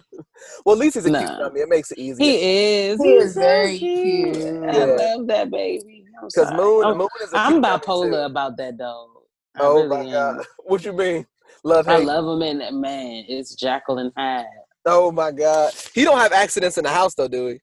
Well, 0.65 0.73
at 0.75 0.79
least 0.79 0.95
he's 0.95 1.05
a 1.05 1.11
cute 1.11 1.31
Nah. 1.31 1.37
dummy. 1.37 1.61
It 1.61 1.69
makes 1.69 1.91
it 1.91 1.97
easier. 1.99 2.25
He 2.25 2.87
is. 2.87 3.01
He 3.01 3.09
He's 3.09 3.23
is 3.23 3.35
very 3.35 3.77
cute. 3.77 4.35
cute. 4.35 4.63
I 4.69 4.71
Yeah. 4.77 4.85
love 4.85 5.27
that 5.27 5.51
baby. 5.51 6.05
Because. 6.23 6.51
Moon, 6.51 6.85
I'm, 6.85 6.97
Moon 6.97 7.09
is. 7.23 7.33
A 7.33 7.35
I'm 7.37 7.61
bipolar 7.61 8.25
about 8.25 8.57
that 8.57 8.77
dog. 8.77 9.09
I 9.55 9.63
Oh 9.63 9.75
really 9.75 10.05
my 10.05 10.11
god, 10.11 10.45
what 10.59 10.85
you 10.85 10.93
mean? 10.93 11.25
Love 11.63 11.87
him. 11.87 11.93
I 11.93 11.97
love 11.97 12.41
him 12.41 12.61
and 12.61 12.81
man. 12.81 13.25
It's 13.27 13.55
Jacqueline 13.55 14.11
Hyde. 14.15 14.45
Oh 14.85 15.11
my 15.11 15.31
god, 15.31 15.73
he 15.93 16.03
don't 16.03 16.17
have 16.19 16.31
accidents 16.33 16.77
in 16.77 16.83
the 16.85 16.89
house 16.89 17.15
though, 17.15 17.27
do 17.27 17.47
he? 17.47 17.59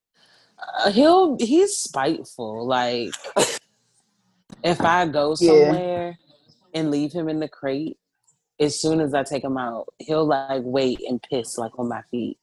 Uh, 0.59 0.91
he'll 0.91 1.37
he's 1.39 1.77
spiteful. 1.77 2.67
Like 2.67 3.11
if 4.63 4.81
I 4.81 5.07
go 5.07 5.37
Yeah. 5.41 5.49
somewhere 5.49 6.19
and 6.75 6.91
leave 6.91 7.13
him 7.13 7.29
in 7.29 7.41
the 7.41 7.49
crate, 7.49 7.99
as 8.59 8.81
soon 8.81 9.01
as 9.01 9.15
I 9.15 9.23
take 9.23 9.45
him 9.45 9.57
out, 9.59 9.87
he'll 9.99 10.27
like 10.27 10.63
wait 10.65 11.01
and 11.09 11.23
piss 11.23 11.59
like 11.59 11.79
on 11.79 11.89
my 11.89 12.03
feet. 12.11 12.39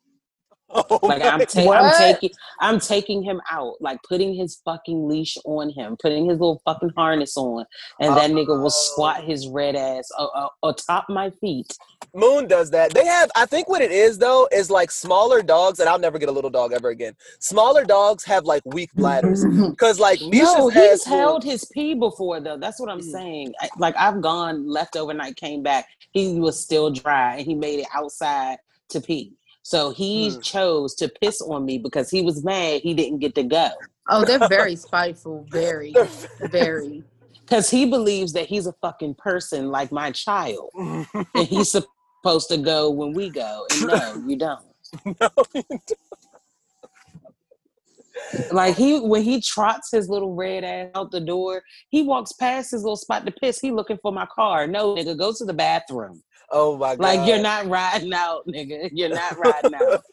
Oh 0.74 1.00
Like 1.04 1.22
I'm, 1.24 1.40
ta- 1.46 1.72
I'm 1.72 1.98
taking 1.98 2.30
I'm 2.60 2.80
taking 2.80 3.24
him 3.24 3.42
out, 3.52 3.76
like 3.82 4.00
putting 4.08 4.34
his 4.34 4.62
fucking 4.66 5.08
leash 5.08 5.38
on 5.46 5.70
him, 5.70 5.96
putting 6.02 6.26
his 6.26 6.40
little 6.40 6.62
fucking 6.66 6.92
harness 6.96 7.38
on, 7.38 7.66
and 8.00 8.16
that 8.18 8.32
nigga 8.32 8.60
will 8.62 8.70
squat 8.70 9.24
his 9.24 9.48
red 9.48 9.76
ass 9.76 10.10
uh, 10.18 10.26
uh, 10.26 10.50
atop 10.64 11.06
my 11.10 11.30
feet. 11.42 11.78
Moon 12.16 12.48
does 12.48 12.70
that. 12.72 12.94
They 12.94 13.06
have, 13.06 13.32
I 13.36 13.46
think 13.46 13.68
what 13.70 13.82
it 13.82 13.92
is 13.92 14.18
though, 14.18 14.48
is 14.52 14.70
like 14.70 14.92
smaller 14.92 15.42
dogs, 15.42 15.80
and 15.80 15.90
I'll 15.90 16.00
never 16.00 16.20
get 16.20 16.30
a 16.30 16.32
little 16.32 16.50
dog 16.50 16.72
ever 16.74 16.90
again. 16.90 17.14
Smaller 17.40 17.84
dogs 17.86 18.24
have 18.26 18.46
like 18.46 18.62
weak 18.66 18.92
bladders. 18.96 19.44
Because 19.74 20.00
like 20.00 20.20
Misha's 20.22 20.54
no, 20.56 20.70
he's 20.70 21.04
held 21.06 21.44
his 21.44 21.66
pee 21.66 21.94
before 21.96 22.40
though. 22.40 22.58
That's 22.58 22.80
what 22.80 22.90
I'm 22.90 23.00
Mm. 23.00 23.12
saying. 23.12 23.54
I- 23.60 23.70
Like 23.80 23.96
I've 23.98 24.22
gone 24.22 24.68
left 24.68 24.96
overnight, 24.96 25.36
came 25.36 25.64
back, 25.64 25.88
he 26.12 26.40
was 26.40 26.60
still 26.60 26.90
dry, 26.92 27.38
and 27.38 27.46
he 27.46 27.56
made 27.56 27.80
it 27.80 27.88
outside 27.94 28.58
to 28.90 29.02
pee. 29.02 29.34
So 29.64 29.92
he 29.92 30.32
Hmm. 30.32 30.42
chose 30.42 30.94
to 30.96 31.08
piss 31.10 31.42
on 31.42 31.66
me 31.66 31.78
because 31.78 32.10
he 32.10 32.22
was 32.22 32.44
mad 32.44 32.82
he 32.82 32.94
didn't 32.94 33.20
get 33.20 33.34
to 33.36 33.44
go. 33.44 33.70
Oh, 34.10 34.24
they're 34.26 34.40
very 34.48 34.76
spiteful. 34.88 35.46
Very, 35.50 35.96
very. 36.42 37.04
Because 37.46 37.70
he 37.70 37.86
believes 37.86 38.32
that 38.34 38.46
he's 38.48 38.68
a 38.68 38.74
fucking 38.82 39.16
person 39.16 39.70
like 39.70 39.92
my 39.92 40.12
child, 40.12 40.70
and 41.36 41.46
he's 41.48 41.70
supposed 42.24 42.48
to 42.50 42.58
go 42.58 42.90
when 42.90 43.14
we 43.14 43.30
go. 43.30 43.68
And 43.70 43.82
no, 43.82 44.24
you 44.26 44.38
don't. 44.38 44.62
No, 45.20 45.30
Like 48.52 48.76
he 48.78 49.00
when 49.00 49.24
he 49.24 49.42
trots 49.42 49.92
his 49.92 50.08
little 50.08 50.34
red 50.36 50.64
ass 50.64 50.90
out 50.96 51.12
the 51.12 51.20
door, 51.20 51.64
he 51.90 52.02
walks 52.04 52.32
past 52.32 52.72
his 52.72 52.84
little 52.84 52.96
spot 52.96 53.26
to 53.26 53.32
piss. 53.32 53.60
He 53.60 53.72
looking 53.72 53.98
for 54.02 54.12
my 54.14 54.26
car. 54.28 54.66
No, 54.66 54.96
nigga, 54.96 55.18
go 55.18 55.34
to 55.38 55.44
the 55.46 55.54
bathroom. 55.54 56.24
Oh 56.54 56.78
my 56.78 56.96
god. 56.96 57.00
Like 57.00 57.28
you're 57.28 57.42
not 57.42 57.68
riding 57.68 58.14
out, 58.14 58.48
nigga. 58.48 58.90
You're 58.94 59.10
not 59.10 59.38
riding 59.38 59.74
out. 59.76 60.04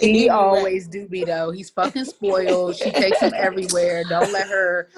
He 0.00 0.28
always 0.30 0.88
do 0.88 1.06
be 1.08 1.24
though. 1.24 1.50
He's 1.50 1.70
fucking 1.70 2.06
spoiled. 2.06 2.76
She 2.76 2.90
takes 2.90 3.20
him 3.20 3.32
everywhere. 3.36 4.02
Don't 4.08 4.32
let 4.32 4.48
her 4.48 4.88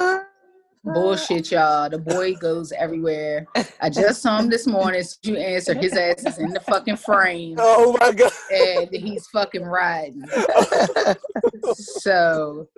Bullshit, 0.85 1.51
y'all. 1.51 1.89
The 1.89 1.99
boy 1.99 2.35
goes 2.35 2.71
everywhere. 2.73 3.47
I 3.81 3.89
just 3.89 4.21
saw 4.21 4.39
him 4.39 4.51
this 4.51 4.67
morning. 4.67 5.03
So 5.03 5.17
you 5.23 5.37
answer, 5.37 5.73
his 5.73 5.95
ass 5.95 6.27
is 6.27 6.39
in 6.39 6.51
the 6.51 6.61
fucking 6.61 6.97
frame, 6.97 7.57
Oh 7.59 7.97
my 7.99 8.13
god. 8.13 8.31
and 8.53 8.91
he's 8.93 9.27
fucking 9.29 9.65
riding. 9.65 10.25
So, 11.75 12.69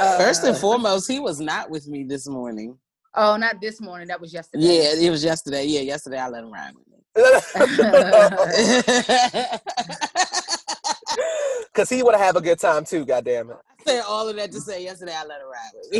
uh, 0.00 0.18
First 0.18 0.44
and 0.44 0.56
foremost, 0.56 1.10
he 1.10 1.18
was 1.18 1.40
not 1.40 1.68
with 1.68 1.88
me 1.88 2.04
this 2.04 2.28
morning. 2.28 2.78
Oh, 3.16 3.36
not 3.36 3.60
this 3.60 3.80
morning. 3.80 4.06
That 4.08 4.20
was 4.20 4.32
yesterday. 4.32 4.64
Yeah, 4.64 4.94
it 5.06 5.10
was 5.10 5.22
yesterday. 5.24 5.64
Yeah, 5.64 5.80
yesterday 5.80 6.18
I 6.18 6.28
let 6.28 6.44
him 6.44 6.52
ride 6.52 6.72
with 6.74 6.86
me. 6.88 6.98
Cause 11.74 11.88
he 11.90 12.02
wanna 12.02 12.18
have 12.18 12.36
a 12.36 12.40
good 12.40 12.58
time 12.58 12.84
too, 12.84 13.04
goddamn 13.04 13.50
it. 13.50 13.56
I 13.80 13.84
said 13.84 14.02
all 14.06 14.28
of 14.28 14.36
that 14.36 14.52
to 14.52 14.60
say 14.60 14.84
yesterday 14.84 15.14
I 15.14 15.24
let 15.24 15.40
him 15.40 15.48
ride 15.48 15.72
with 15.74 15.92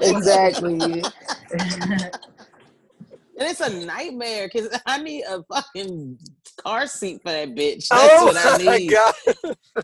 me. 0.00 0.06
exactly. 0.16 1.04
And 3.38 3.48
it's 3.48 3.60
a 3.60 3.70
nightmare 3.86 4.48
because 4.52 4.68
I 4.84 5.00
need 5.00 5.22
a 5.22 5.44
fucking 5.44 6.18
car 6.60 6.88
seat 6.88 7.20
for 7.22 7.30
that 7.30 7.54
bitch. 7.54 7.86
Oh 7.92 7.96
That's 7.96 8.20
oh 8.20 8.26
what 8.26 8.60
I 8.60 8.64
my 8.64 8.78
need. 8.78 8.90
god. 8.90 9.14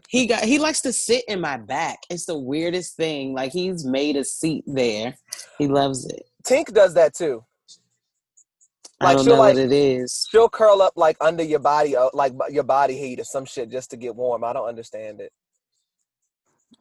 He 0.09 0.27
got 0.27 0.43
he 0.43 0.59
likes 0.59 0.81
to 0.83 0.93
sit 0.93 1.25
in 1.29 1.41
my 1.41 1.57
back. 1.57 2.01
It's 2.11 2.27
the 2.27 2.37
weirdest 2.37 2.97
thing. 2.97 3.33
Like 3.33 3.53
he's 3.53 3.85
made 3.85 4.17
a 4.17 4.25
seat 4.25 4.65
there. 4.67 5.17
He 5.59 5.69
loves 5.69 6.05
it. 6.07 6.25
Tink 6.47 6.73
does 6.73 6.95
that 6.95 7.15
too. 7.15 7.45
I 9.01 9.07
Like, 9.07 9.17
don't 9.17 9.25
she'll, 9.27 9.35
know 9.37 9.41
like- 9.43 9.55
what 9.57 9.65
it 9.65 9.73
is. 9.73 10.27
She'll 10.31 10.49
curl 10.49 10.81
up 10.83 10.93
like 10.97 11.17
under 11.21 11.43
your 11.43 11.59
body, 11.59 11.97
uh, 11.97 12.11
like 12.13 12.33
your 12.51 12.63
body 12.65 12.97
heat 12.97 13.19
or 13.21 13.25
some 13.25 13.45
shit 13.45 13.71
just 13.71 13.91
to 13.91 13.97
get 13.97 14.15
warm. 14.15 14.45
I 14.45 14.53
don't 14.53 14.69
understand 14.69 15.21
it. 15.21 15.33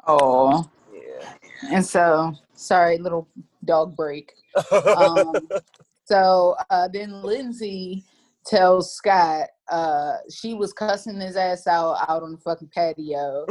oh, 0.08 0.70
Yeah. 0.94 1.34
and 1.72 1.86
so 1.86 2.34
sorry, 2.56 2.98
little 2.98 3.28
dog 3.66 3.96
break. 3.96 4.34
Um, 4.72 5.34
so 6.06 6.56
uh, 6.70 6.88
then 6.92 7.22
Lindsey 7.24 8.04
tells 8.46 8.94
Scott 8.94 9.48
uh, 9.72 10.18
she 10.30 10.54
was 10.54 10.74
cussing 10.74 11.20
his 11.20 11.36
ass 11.38 11.66
out 11.68 11.98
out 12.10 12.22
on 12.24 12.34
the 12.34 12.38
fucking 12.38 12.70
patio. 12.76 13.46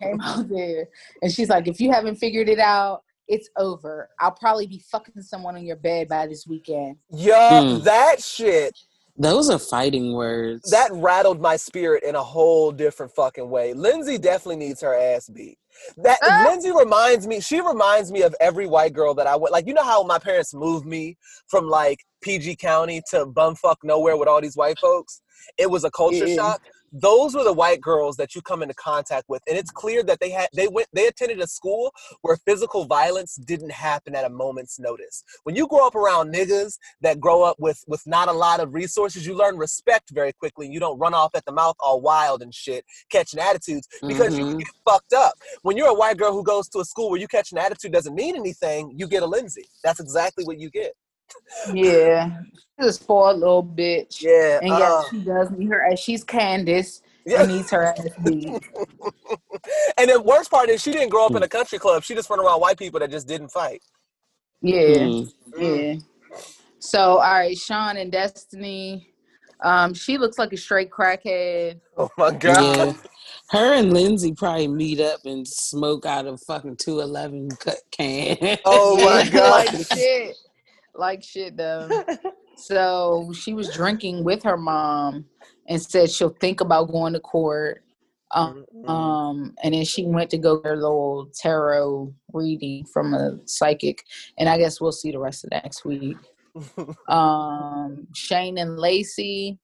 Came 0.00 0.20
out 0.22 0.48
there, 0.48 0.88
and 1.20 1.30
she's 1.30 1.50
like, 1.50 1.68
"If 1.68 1.80
you 1.80 1.92
haven't 1.92 2.16
figured 2.16 2.48
it 2.48 2.58
out, 2.58 3.02
it's 3.28 3.48
over. 3.56 4.08
I'll 4.20 4.32
probably 4.32 4.66
be 4.66 4.82
fucking 4.90 5.22
someone 5.22 5.56
on 5.56 5.64
your 5.64 5.76
bed 5.76 6.08
by 6.08 6.26
this 6.26 6.46
weekend." 6.46 6.96
yeah, 7.10 7.76
Hmm. 7.78 7.84
that 7.84 8.22
shit 8.22 8.76
Those 9.16 9.50
are 9.50 9.58
fighting 9.58 10.12
words. 10.14 10.70
that 10.70 10.90
rattled 10.92 11.40
my 11.40 11.56
spirit 11.56 12.02
in 12.02 12.14
a 12.14 12.22
whole 12.22 12.72
different 12.72 13.12
fucking 13.14 13.48
way. 13.50 13.74
Lindsey 13.74 14.18
definitely 14.18 14.56
needs 14.56 14.80
her 14.80 14.94
ass 14.94 15.28
beat. 15.28 15.58
That 15.98 16.18
Ah. 16.22 16.46
Lindsey 16.48 16.70
reminds 16.70 17.26
me. 17.26 17.40
She 17.40 17.60
reminds 17.60 18.10
me 18.12 18.22
of 18.22 18.34
every 18.40 18.66
white 18.66 18.92
girl 18.92 19.14
that 19.14 19.26
I 19.26 19.36
went. 19.36 19.52
Like 19.52 19.66
you 19.66 19.74
know 19.74 19.82
how 19.84 20.02
my 20.02 20.18
parents 20.18 20.52
moved 20.54 20.86
me 20.86 21.16
from 21.48 21.68
like 21.68 21.98
PG 22.22 22.56
County 22.56 23.02
to 23.10 23.26
bumfuck 23.26 23.76
nowhere 23.82 24.16
with 24.16 24.28
all 24.28 24.40
these 24.40 24.56
white 24.56 24.78
folks. 24.78 25.20
It 25.58 25.70
was 25.70 25.84
a 25.84 25.90
culture 25.90 26.26
Yeah. 26.26 26.36
shock. 26.36 26.62
Those 26.92 27.34
were 27.34 27.44
the 27.44 27.52
white 27.52 27.80
girls 27.80 28.16
that 28.16 28.34
you 28.34 28.42
come 28.42 28.62
into 28.62 28.74
contact 28.74 29.24
with, 29.28 29.42
and 29.48 29.56
it's 29.56 29.70
clear 29.70 30.02
that 30.04 30.20
they 30.20 30.30
had 30.30 30.48
they 30.54 30.68
went 30.68 30.88
they 30.92 31.06
attended 31.06 31.40
a 31.40 31.46
school 31.46 31.92
where 32.20 32.36
physical 32.36 32.84
violence 32.84 33.36
didn't 33.36 33.72
happen 33.72 34.14
at 34.14 34.24
a 34.24 34.28
moment's 34.28 34.78
notice. 34.78 35.24
When 35.44 35.56
you 35.56 35.66
grow 35.66 35.86
up 35.86 35.94
around 35.94 36.34
niggas 36.34 36.78
that 37.00 37.18
grow 37.18 37.42
up 37.42 37.56
with 37.58 37.82
with 37.86 38.02
not 38.06 38.28
a 38.28 38.32
lot 38.32 38.60
of 38.60 38.74
resources, 38.74 39.26
you 39.26 39.34
learn 39.34 39.56
respect 39.56 40.10
very 40.12 40.32
quickly. 40.32 40.66
and 40.66 40.74
You 40.74 40.80
don't 40.80 40.98
run 40.98 41.14
off 41.14 41.34
at 41.34 41.44
the 41.46 41.52
mouth 41.52 41.76
all 41.80 42.00
wild 42.00 42.42
and 42.42 42.54
shit, 42.54 42.84
catching 43.10 43.40
attitudes 43.40 43.88
because 44.06 44.36
you 44.38 44.44
Mhm. 44.44 44.58
get 44.58 44.68
fucked 44.86 45.12
up. 45.14 45.34
When 45.62 45.76
you're 45.76 45.88
a 45.88 45.94
white 45.94 46.18
girl 46.18 46.32
who 46.32 46.42
goes 46.44 46.68
to 46.70 46.80
a 46.80 46.84
school 46.84 47.10
where 47.10 47.20
you 47.20 47.28
catch 47.28 47.52
an 47.52 47.58
attitude 47.58 47.92
doesn't 47.92 48.14
mean 48.14 48.36
anything, 48.36 48.92
you 48.96 49.06
get 49.08 49.22
a 49.22 49.26
Lindsey. 49.26 49.68
That's 49.82 50.00
exactly 50.00 50.44
what 50.44 50.58
you 50.58 50.70
get. 50.70 50.92
Yeah, 51.72 52.30
she's 52.78 52.88
a 52.88 52.92
spoiled 52.92 53.38
little 53.40 53.62
bitch. 53.64 54.22
Yeah. 54.22 54.58
And 54.60 54.68
yes, 54.68 54.82
uh, 54.90 55.02
she 55.10 55.20
does 55.20 55.50
need 55.50 55.68
her 55.68 55.84
ass. 55.90 55.98
She's 55.98 56.24
Candace 56.24 57.02
yeah. 57.26 57.42
and 57.42 57.52
needs 57.52 57.70
her 57.70 57.84
ass 57.84 58.00
beat. 58.24 58.48
And 59.98 60.10
the 60.10 60.20
worst 60.24 60.50
part 60.50 60.68
is 60.68 60.82
she 60.82 60.92
didn't 60.92 61.10
grow 61.10 61.26
up 61.26 61.34
in 61.34 61.42
a 61.42 61.48
country 61.48 61.78
club. 61.78 62.02
She 62.04 62.14
just 62.14 62.28
run 62.30 62.40
around 62.40 62.60
white 62.60 62.78
people 62.78 63.00
that 63.00 63.10
just 63.10 63.28
didn't 63.28 63.48
fight. 63.48 63.82
Yeah, 64.60 64.96
Mm. 64.96 65.32
yeah. 65.58 65.94
So, 66.78 67.00
all 67.00 67.18
right, 67.18 67.56
Sean 67.56 67.96
and 67.96 68.10
Destiny. 68.10 69.08
Um, 69.62 69.94
she 69.94 70.18
looks 70.18 70.38
like 70.38 70.52
a 70.52 70.56
straight 70.56 70.90
crackhead. 70.90 71.80
Oh 71.96 72.08
my 72.18 72.32
god. 72.32 72.76
Yeah. 72.88 72.92
Her 73.50 73.74
and 73.74 73.92
Lindsey 73.92 74.32
probably 74.32 74.66
meet 74.66 74.98
up 74.98 75.20
and 75.24 75.46
smoke 75.46 76.06
out 76.06 76.26
of 76.26 76.40
fucking 76.46 76.76
211 76.76 77.50
cut 77.60 77.76
can. 77.90 78.58
Oh 78.64 78.96
my 79.04 79.28
God. 79.32 79.66
like 79.72 79.86
shit, 79.92 80.36
like 80.94 81.22
shit 81.22 81.56
though. 81.56 81.88
So 82.56 83.32
she 83.34 83.54
was 83.54 83.72
drinking 83.72 84.24
with 84.24 84.42
her 84.44 84.56
mom 84.56 85.24
and 85.68 85.80
said 85.80 86.10
she'll 86.10 86.36
think 86.40 86.60
about 86.60 86.90
going 86.90 87.12
to 87.14 87.20
court. 87.20 87.82
Um, 88.34 88.64
um, 88.86 89.54
and 89.62 89.74
then 89.74 89.84
she 89.84 90.06
went 90.06 90.30
to 90.30 90.38
go 90.38 90.56
get 90.56 90.70
her 90.70 90.76
little 90.76 91.30
tarot 91.34 92.14
reading 92.32 92.86
from 92.86 93.12
a 93.12 93.38
psychic, 93.46 94.04
and 94.38 94.48
I 94.48 94.56
guess 94.56 94.80
we'll 94.80 94.92
see 94.92 95.10
the 95.10 95.18
rest 95.18 95.44
of 95.44 95.50
next 95.50 95.84
week. 95.84 96.16
Um, 97.08 98.06
Shane 98.14 98.58
and 98.58 98.78
Lacey. 98.78 99.58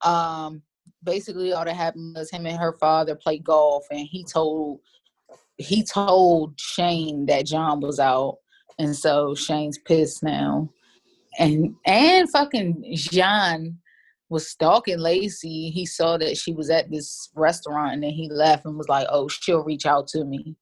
Um, 0.00 0.62
basically, 1.02 1.52
all 1.52 1.66
that 1.66 1.76
happened 1.76 2.16
was 2.16 2.30
him 2.30 2.46
and 2.46 2.58
her 2.58 2.72
father 2.72 3.14
played 3.14 3.44
golf, 3.44 3.84
and 3.90 4.00
he 4.10 4.24
told 4.24 4.80
he 5.58 5.84
told 5.84 6.58
Shane 6.58 7.26
that 7.26 7.46
John 7.46 7.80
was 7.80 8.00
out, 8.00 8.38
and 8.78 8.94
so 8.96 9.34
Shane's 9.34 9.78
pissed 9.78 10.22
now, 10.22 10.68
and 11.38 11.74
and 11.86 12.28
fucking 12.30 12.84
John 12.94 13.78
was 14.30 14.48
stalking 14.48 14.98
Lacey. 14.98 15.70
He 15.70 15.86
saw 15.86 16.16
that 16.18 16.36
she 16.36 16.52
was 16.52 16.70
at 16.70 16.90
this 16.90 17.30
restaurant, 17.34 17.94
and 17.94 18.02
then 18.02 18.10
he 18.10 18.28
left 18.30 18.64
and 18.64 18.76
was 18.76 18.88
like, 18.88 19.06
"Oh, 19.10 19.28
she'll 19.28 19.62
reach 19.64 19.86
out 19.86 20.08
to 20.08 20.24
me." 20.24 20.56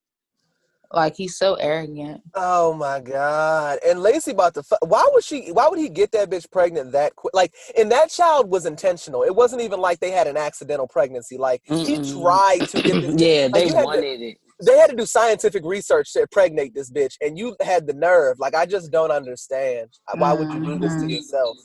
Like 0.94 1.16
he's 1.16 1.38
so 1.38 1.54
arrogant. 1.54 2.20
Oh 2.34 2.74
my 2.74 3.00
god! 3.00 3.78
And 3.86 4.02
Lacey 4.02 4.32
about 4.32 4.52
to. 4.54 4.62
Fu- 4.62 4.76
why 4.86 5.08
would 5.14 5.24
she? 5.24 5.50
Why 5.50 5.66
would 5.68 5.78
he 5.78 5.88
get 5.88 6.12
that 6.12 6.28
bitch 6.28 6.50
pregnant 6.50 6.92
that 6.92 7.16
quick? 7.16 7.32
Like, 7.32 7.54
and 7.78 7.90
that 7.92 8.10
child 8.10 8.50
was 8.50 8.66
intentional. 8.66 9.22
It 9.22 9.34
wasn't 9.34 9.62
even 9.62 9.80
like 9.80 10.00
they 10.00 10.10
had 10.10 10.26
an 10.26 10.36
accidental 10.36 10.86
pregnancy. 10.86 11.38
Like 11.38 11.62
he 11.64 11.74
Mm-mm. 11.96 12.20
tried 12.20 12.68
to 12.68 12.82
get 12.82 13.00
this. 13.00 13.14
yeah, 13.16 13.44
Like, 13.44 13.54
they 13.54 13.68
had 13.68 13.78
to- 13.78 13.84
wanted 13.86 14.20
it. 14.20 14.36
They 14.64 14.76
had 14.78 14.90
to 14.90 14.96
do 14.96 15.06
scientific 15.06 15.64
research 15.64 16.12
to 16.12 16.20
impregnate 16.22 16.74
this 16.74 16.90
bitch, 16.90 17.16
and 17.20 17.38
you 17.38 17.56
had 17.60 17.86
the 17.86 17.92
nerve. 17.94 18.38
Like, 18.38 18.54
I 18.54 18.66
just 18.66 18.90
don't 18.90 19.10
understand. 19.10 19.88
Why 20.16 20.32
would 20.32 20.52
you 20.52 20.64
do 20.64 20.78
this 20.78 20.92
to 20.94 21.00
Mhm. 21.06 21.10
yourself? 21.10 21.56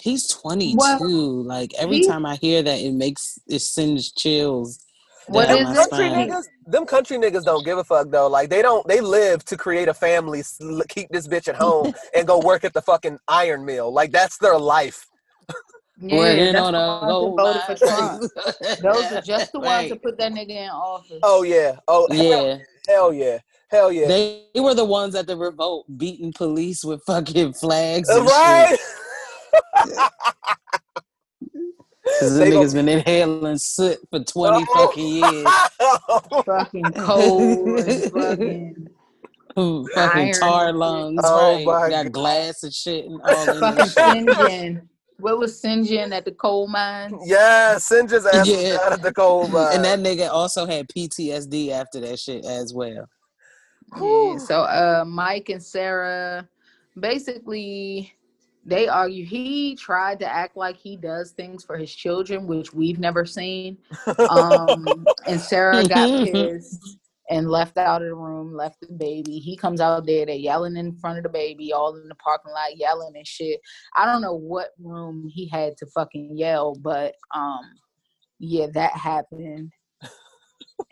He's 0.00 0.26
22. 0.28 0.76
Well, 0.76 1.44
like 1.44 1.72
every 1.74 1.98
he- 1.98 2.06
time 2.06 2.26
I 2.26 2.36
hear 2.36 2.62
that, 2.62 2.78
it 2.80 2.92
makes 2.92 3.38
it 3.46 3.60
sends 3.60 4.10
chills. 4.12 4.80
What 5.26 5.46
down 5.48 5.62
my 5.64 5.74
country 5.74 6.08
spine. 6.08 6.28
niggas, 6.28 6.44
them 6.66 6.84
country 6.84 7.16
niggas 7.16 7.44
don't 7.44 7.64
give 7.64 7.78
a 7.78 7.84
fuck 7.84 8.10
though. 8.10 8.26
Like 8.26 8.50
they 8.50 8.60
don't, 8.60 8.86
they 8.86 9.00
live 9.00 9.42
to 9.46 9.56
create 9.56 9.88
a 9.88 9.94
family, 9.94 10.42
keep 10.88 11.08
this 11.10 11.26
bitch 11.28 11.48
at 11.48 11.54
home, 11.54 11.94
and 12.14 12.26
go 12.26 12.40
work 12.40 12.64
at 12.64 12.74
the 12.74 12.82
fucking 12.82 13.18
iron 13.28 13.64
mill. 13.64 13.90
Like 13.92 14.10
that's 14.12 14.36
their 14.38 14.58
life. 14.58 15.06
Yeah, 16.00 16.16
Working 16.18 16.52
that's 16.52 16.64
on 16.64 16.74
a 16.74 17.06
gold 17.06 17.38
voted 17.38 17.62
for. 17.62 17.74
Trump. 17.86 18.20
Those 18.82 19.12
are 19.12 19.20
just 19.24 19.52
the 19.52 19.60
ones 19.60 19.68
Right. 19.68 19.88
that 19.90 20.02
put 20.02 20.18
that 20.18 20.32
nigga 20.32 20.50
in 20.50 20.68
office. 20.70 21.20
Oh 21.22 21.44
yeah, 21.44 21.76
oh 21.86 22.08
Yeah, 22.10 22.58
hell 22.88 23.12
yeah, 23.12 23.38
hell 23.70 23.92
yeah. 23.92 24.08
they 24.08 24.42
were 24.56 24.74
the 24.74 24.84
ones 24.84 25.14
at 25.14 25.26
the 25.28 25.36
revolt 25.36 25.86
beating 25.96 26.32
police 26.32 26.84
with 26.84 27.00
fucking 27.04 27.52
flags 27.54 28.08
Uh, 28.10 28.18
and 28.18 28.26
right. 28.26 28.76
Because 32.02 32.34
the 32.34 32.44
They 32.44 32.50
niggas 32.50 32.74
been 32.74 32.88
inhaling 32.88 33.56
soot 33.56 33.98
for 34.10 34.20
20 34.20 34.66
Oh. 34.68 34.86
fucking 34.86 35.08
years. 35.08 35.46
fucking 36.44 36.92
coal 36.92 37.78
fucking 38.10 38.86
fucking 39.94 40.32
tar 40.34 40.72
lungs, 40.72 41.20
Oh 41.24 41.54
right? 41.56 41.64
my 41.64 41.88
Got 41.90 42.02
God. 42.06 42.12
glass 42.12 42.62
and 42.62 42.74
shit 42.74 43.06
and 43.06 43.20
all 43.22 43.30
in 43.50 43.60
fucking 43.60 43.76
that 43.76 43.88
shit. 43.88 44.26
Sinjin. 44.26 44.88
What 45.18 45.38
was 45.38 45.60
Sinjin 45.60 46.12
at 46.12 46.24
the 46.24 46.32
coal 46.32 46.66
mine? 46.66 47.18
yeah, 47.24 47.76
Sinja's 47.76 48.26
ass 48.26 48.48
Yeah. 48.48 48.78
out 48.82 48.92
of 48.92 49.02
the 49.02 49.12
coal 49.12 49.48
mine. 49.48 49.70
And 49.74 49.84
that 49.84 50.00
nigga 50.00 50.28
also 50.30 50.66
had 50.66 50.88
PTSD 50.88 51.70
after 51.70 52.00
that 52.00 52.18
shit 52.18 52.44
as 52.44 52.74
well. 52.74 53.08
Yeah, 54.00 54.38
so 54.38 54.62
uh 54.62 55.04
Mike 55.06 55.50
and 55.50 55.62
Sarah 55.62 56.48
basically 56.98 58.12
they 58.66 58.88
argue 58.88 59.24
he 59.26 59.76
tried 59.76 60.18
to 60.20 60.26
act 60.26 60.56
like 60.56 60.76
he 60.76 60.96
does 60.96 61.32
things 61.32 61.62
for 61.62 61.76
his 61.76 61.94
children, 61.94 62.46
which 62.46 62.72
we've 62.72 62.98
never 62.98 63.24
seen. 63.24 63.78
Um 64.30 65.06
and 65.26 65.40
Sarah 65.40 65.86
got 65.86 66.08
pissed 66.24 66.98
and 67.30 67.50
left 67.50 67.78
out 67.78 68.02
of 68.02 68.08
the 68.08 68.14
room, 68.14 68.54
left 68.54 68.80
the 68.80 68.92
baby. 68.92 69.38
He 69.38 69.56
comes 69.56 69.80
out 69.80 70.06
there, 70.06 70.26
they're 70.26 70.34
yelling 70.34 70.76
in 70.76 70.94
front 70.96 71.18
of 71.18 71.22
the 71.24 71.30
baby, 71.30 71.72
all 71.72 71.96
in 71.96 72.08
the 72.08 72.14
parking 72.16 72.52
lot, 72.52 72.76
yelling 72.76 73.12
and 73.16 73.26
shit. 73.26 73.60
I 73.96 74.04
don't 74.06 74.22
know 74.22 74.34
what 74.34 74.70
room 74.82 75.28
he 75.32 75.48
had 75.48 75.76
to 75.78 75.86
fucking 75.86 76.36
yell, 76.36 76.74
but 76.74 77.14
um 77.34 77.62
yeah, 78.38 78.66
that 78.74 78.92
happened. 78.92 79.72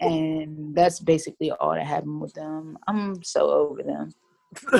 and 0.01 0.75
that's 0.75 1.01
basically 1.01 1.51
all 1.51 1.75
that 1.75 1.87
happened 1.87 2.21
with 2.21 2.33
them. 2.35 2.79
I'm 2.89 3.23
so 3.23 3.51
over 3.51 3.83
them. 3.83 4.11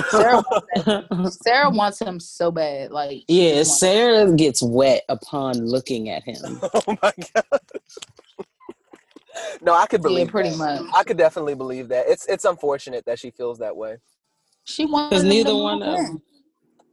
Sarah, 0.09 0.43
wants 0.51 1.37
Sarah 1.43 1.69
wants 1.69 1.99
him 1.99 2.19
so 2.19 2.51
bad. 2.51 2.91
Like 2.91 3.23
yeah, 3.27 3.55
just 3.55 3.69
wants- 3.69 3.79
Sarah 3.79 4.31
gets 4.35 4.61
wet 4.61 5.03
upon 5.09 5.65
looking 5.65 6.09
at 6.09 6.23
him. 6.23 6.59
oh 6.73 6.97
my 7.01 7.13
god. 7.33 7.59
No, 9.61 9.73
I 9.73 9.85
could 9.87 10.01
believe 10.01 10.27
yeah, 10.27 10.31
pretty 10.31 10.49
that. 10.49 10.57
much. 10.57 10.81
I 10.93 11.03
could 11.03 11.17
definitely 11.17 11.55
believe 11.55 11.89
that. 11.89 12.07
It's 12.07 12.25
it's 12.27 12.45
unfortunate 12.45 13.05
that 13.05 13.19
she 13.19 13.31
feels 13.31 13.59
that 13.59 13.75
way. 13.75 13.97
She 14.65 14.85
wants 14.85 15.09
Because 15.09 15.23
neither 15.23 15.55
one 15.55 15.81
of 15.83 15.97
them, 15.97 16.21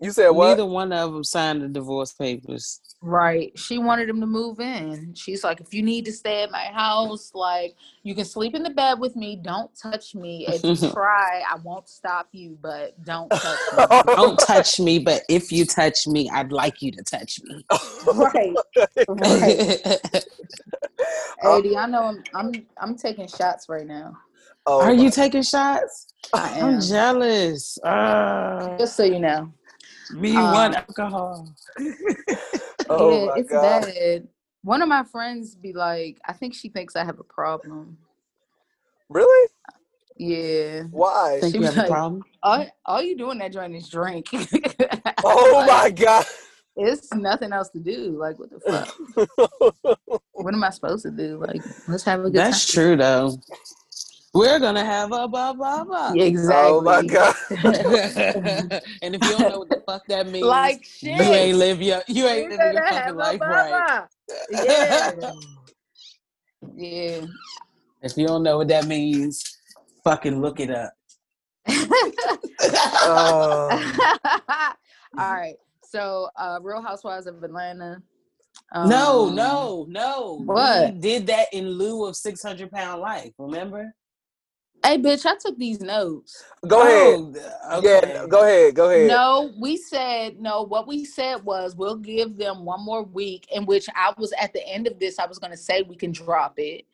You 0.03 0.11
said 0.12 0.30
what? 0.30 0.48
neither 0.48 0.64
one 0.66 0.92
of 0.92 1.12
them 1.12 1.22
signed 1.22 1.61
the 1.62 1.68
divorce 1.68 2.12
papers. 2.12 2.80
Right. 3.03 3.53
She 3.59 3.78
wanted 3.78 4.09
him 4.09 4.20
to 4.20 4.26
move 4.26 4.59
in. 4.61 5.14
She's 5.14 5.42
like, 5.44 5.61
if 5.61 5.72
you 5.74 5.82
need 5.82 6.05
to 6.07 6.12
stay 6.12 6.42
at 6.42 6.51
my 6.51 6.64
house, 6.72 7.32
like 7.34 7.74
you 8.03 8.14
can 8.14 8.24
sleep 8.24 8.55
in 8.55 8.62
the 8.62 8.70
bed 8.70 8.98
with 8.98 9.14
me. 9.16 9.36
Don't 9.36 9.70
touch 9.76 10.14
me. 10.14 10.46
If 10.48 10.64
you 10.64 10.90
try, 10.90 11.42
I 11.51 11.57
won't 11.62 11.88
stop 11.88 12.28
you, 12.32 12.57
but 12.62 13.03
don't 13.05 13.28
touch 13.30 13.59
me. 13.76 13.86
Don't 14.14 14.38
touch 14.38 14.80
me, 14.80 14.98
but 15.01 15.22
if 15.28 15.53
you 15.53 15.64
touch 15.66 16.07
me, 16.07 16.30
I'd 16.30 16.51
like 16.53 16.80
you 16.82 16.92
to 16.92 17.03
touch 17.03 17.40
me. 17.44 17.64
right. 18.14 18.55
Right. 19.09 19.80
Uh, 19.84 20.18
Eddie, 21.59 21.76
I 21.76 21.86
know 21.86 22.03
I'm 22.05 22.22
I'm 22.34 22.66
I'm 22.78 22.96
taking 22.96 23.26
shots 23.28 23.68
right 23.68 23.86
now. 23.86 24.16
Oh 24.66 24.80
Are 24.80 24.94
my- 24.94 25.03
you 25.03 25.11
taking 25.11 25.42
shots? 25.42 26.09
I 26.34 26.59
am. 26.59 26.64
I'm 26.74 26.80
jealous. 26.80 27.78
Ah, 27.84 28.76
Just 28.78 28.96
so 28.96 29.05
you 29.05 29.18
know. 29.18 29.53
Me 30.12 30.36
Um, 30.36 30.52
want 30.52 30.74
alcohol. 30.74 31.48
Oh 32.92 33.11
yeah, 33.11 33.26
my 33.26 33.36
it's 33.36 33.50
God. 33.50 33.82
bad. 33.84 34.28
One 34.62 34.82
of 34.82 34.88
my 34.88 35.04
friends 35.04 35.54
be 35.54 35.72
like, 35.72 36.20
I 36.26 36.32
think 36.32 36.54
she 36.54 36.68
thinks 36.68 36.96
I 36.96 37.04
have 37.04 37.18
a 37.20 37.24
problem. 37.24 37.98
Really? 39.08 39.48
Yeah. 40.16 40.82
Why? 40.90 41.38
Think 41.40 41.52
she 41.52 41.58
you 41.58 41.61
was 41.61 41.74
have 41.74 41.84
a 41.84 41.88
problem? 41.88 42.22
All, 42.42 42.66
all 42.84 43.02
you 43.02 43.16
do 43.16 43.30
in 43.30 43.38
that 43.38 43.52
joint 43.52 43.74
is 43.74 43.88
drink. 43.88 44.26
Oh 45.22 45.64
Like, 45.66 45.68
my 45.68 45.90
god. 45.90 46.24
It's 46.76 47.12
nothing 47.12 47.52
else 47.52 47.68
to 47.70 47.78
do. 47.78 48.18
Like, 48.18 48.38
what 48.38 48.50
the 48.50 48.61
fuck? 48.61 48.88
what 50.32 50.54
am 50.54 50.64
I 50.64 50.70
supposed 50.70 51.04
to 51.04 51.11
do? 51.11 51.38
Like, 51.38 51.62
let's 51.88 52.04
have 52.04 52.20
a 52.24 52.30
good 52.30 52.44
time. 52.46 52.50
That's 52.50 52.66
time. 52.66 52.74
true 52.74 52.96
though. 52.96 53.38
We're 54.32 54.60
gonna 54.60 54.84
have 54.84 55.10
a 55.12 55.26
blah 55.26 55.52
blah 55.52 55.82
blah. 55.82 56.12
Yeah, 56.14 56.24
exactly. 56.24 56.70
Oh 56.72 56.80
my 56.80 57.02
god. 57.02 57.34
and 59.02 59.14
if 59.14 59.24
you 59.24 59.36
don't 59.36 59.50
know 59.50 59.58
what 59.58 59.70
the 59.70 59.82
fuck 59.84 60.06
that 60.06 60.28
means, 60.30 60.46
like 60.46 60.84
shit. 60.84 61.16
you 61.16 61.22
ain't 61.22 61.58
live 61.58 61.82
your 61.82 62.00
you 62.06 62.26
ain't 62.26 62.50
We 62.50 62.56
living 62.56 62.72
your 62.72 62.82
better 62.82 62.94
fucking 62.94 62.98
have 62.98 63.14
a 63.14 63.18
life 63.18 63.38
blah, 63.38 63.48
right. 63.48 64.06
blah. 65.18 65.32
Yeah. 65.32 65.32
yeah. 66.76 67.26
If 68.02 68.16
you 68.16 68.26
don't 68.28 68.44
know 68.44 68.58
what 68.58 68.68
that 68.68 68.86
means, 68.86 69.58
fucking 70.04 70.40
look 70.40 70.60
it 70.60 70.70
up. 70.70 70.92
Oh. 73.02 73.68
All 75.18 75.32
right. 75.32 75.56
So, 75.82 76.28
uh, 76.36 76.60
Real 76.62 76.80
Housewives 76.80 77.26
of 77.26 77.42
Atlanta. 77.42 78.00
no, 78.86 79.28
um, 79.28 79.34
no, 79.34 79.86
no. 79.88 80.42
What? 80.44 80.94
We 80.94 81.00
did 81.00 81.26
that 81.26 81.48
in 81.52 81.68
lieu 81.68 82.04
of 82.06 82.14
six 82.14 82.42
hundred 82.42 82.70
pound 82.70 83.00
life. 83.00 83.32
Remember? 83.38 83.92
Hey, 84.84 84.96
bitch, 84.96 85.26
I 85.26 85.36
took 85.36 85.58
these 85.58 85.80
notes. 85.80 86.42
Go 86.66 86.82
ahead. 86.82 87.16
Oh, 87.64 87.78
okay. 87.78 88.00
Yeah, 88.14 88.26
go 88.26 88.42
ahead. 88.42 88.74
Go 88.74 88.90
ahead. 88.90 89.08
No, 89.08 89.52
we 89.60 89.76
said 89.76 90.40
no. 90.40 90.62
What 90.62 90.86
we 90.86 91.04
said 91.04 91.44
was 91.44 91.76
we'll 91.76 91.96
give 91.96 92.36
them 92.36 92.64
one 92.64 92.82
more 92.84 93.02
week, 93.02 93.46
in 93.52 93.66
which 93.66 93.88
I 93.94 94.14
was 94.16 94.32
at 94.40 94.52
the 94.52 94.66
end 94.66 94.86
of 94.86 94.98
this. 94.98 95.18
I 95.18 95.26
was 95.26 95.38
going 95.38 95.50
to 95.50 95.56
say 95.56 95.82
we 95.82 95.96
can 95.96 96.12
drop 96.12 96.54
it, 96.56 96.86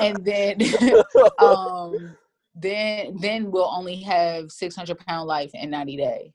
and 0.00 0.24
then, 0.24 0.58
um, 1.38 2.16
then 2.54 3.16
then 3.20 3.50
we'll 3.50 3.70
only 3.70 3.96
have 4.02 4.50
six 4.50 4.74
hundred 4.74 4.98
pound 4.98 5.28
life 5.28 5.50
in 5.54 5.70
ninety 5.70 5.96
day. 5.96 6.32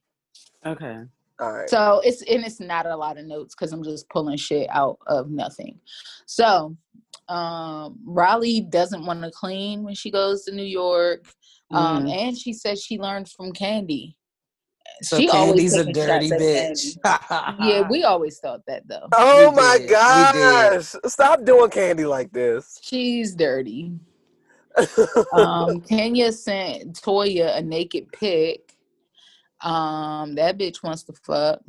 Okay. 0.66 1.02
All 1.40 1.52
right. 1.52 1.70
So 1.70 2.02
it's 2.06 2.22
and 2.22 2.46
it's 2.46 2.62
not 2.62 2.86
a 2.86 2.96
lot 2.96 3.18
of 3.18 3.26
notes 3.26 3.54
because 3.54 3.74
I'm 3.74 3.84
just 3.84 4.08
pulling 4.10 4.38
shit 4.38 4.70
out 4.70 4.98
of 5.08 5.30
nothing. 5.30 5.80
So 6.26 6.78
um 7.28 8.00
Riley 8.06 8.62
doesn't 8.62 9.06
want 9.06 9.24
to 9.24 9.32
clean 9.32 9.84
when 9.84 9.96
she 9.96 10.12
goes 10.12 10.44
to 10.46 10.54
New 10.54 10.64
York. 10.64 11.26
Um 11.72 12.06
Mhm. 12.06 12.12
and 12.16 12.38
she 12.38 12.54
says 12.54 12.84
she 12.84 13.00
learned 13.00 13.30
from 13.30 13.52
Kandi. 13.54 14.16
So 15.02 15.18
she 15.18 15.30
always 15.30 15.74
Kandi's 15.74 15.88
a 15.88 15.94
dirty 15.94 16.32
bitch. 16.32 16.98
Yeah, 17.60 17.82
we 17.90 18.04
always 18.04 18.40
thought 18.40 18.62
that 18.68 18.88
though. 18.88 19.08
Oh 19.12 19.50
We 19.52 19.56
my 19.56 19.78
did. 19.80 19.90
gosh. 19.90 20.96
Stop 21.08 21.44
doing 21.44 21.70
Kandi 21.70 22.08
like 22.08 22.32
this. 22.32 22.80
She's 22.82 23.36
dirty. 23.36 23.92
Um 25.34 25.82
Kenya 25.90 26.32
sent 26.32 27.02
Toya 27.02 27.58
a 27.58 27.62
naked 27.62 28.12
pic. 28.12 28.76
Um 29.62 30.36
that 30.36 30.58
bitch 30.60 30.84
wants 30.84 31.04
to 31.04 31.14
fuck. 31.14 31.62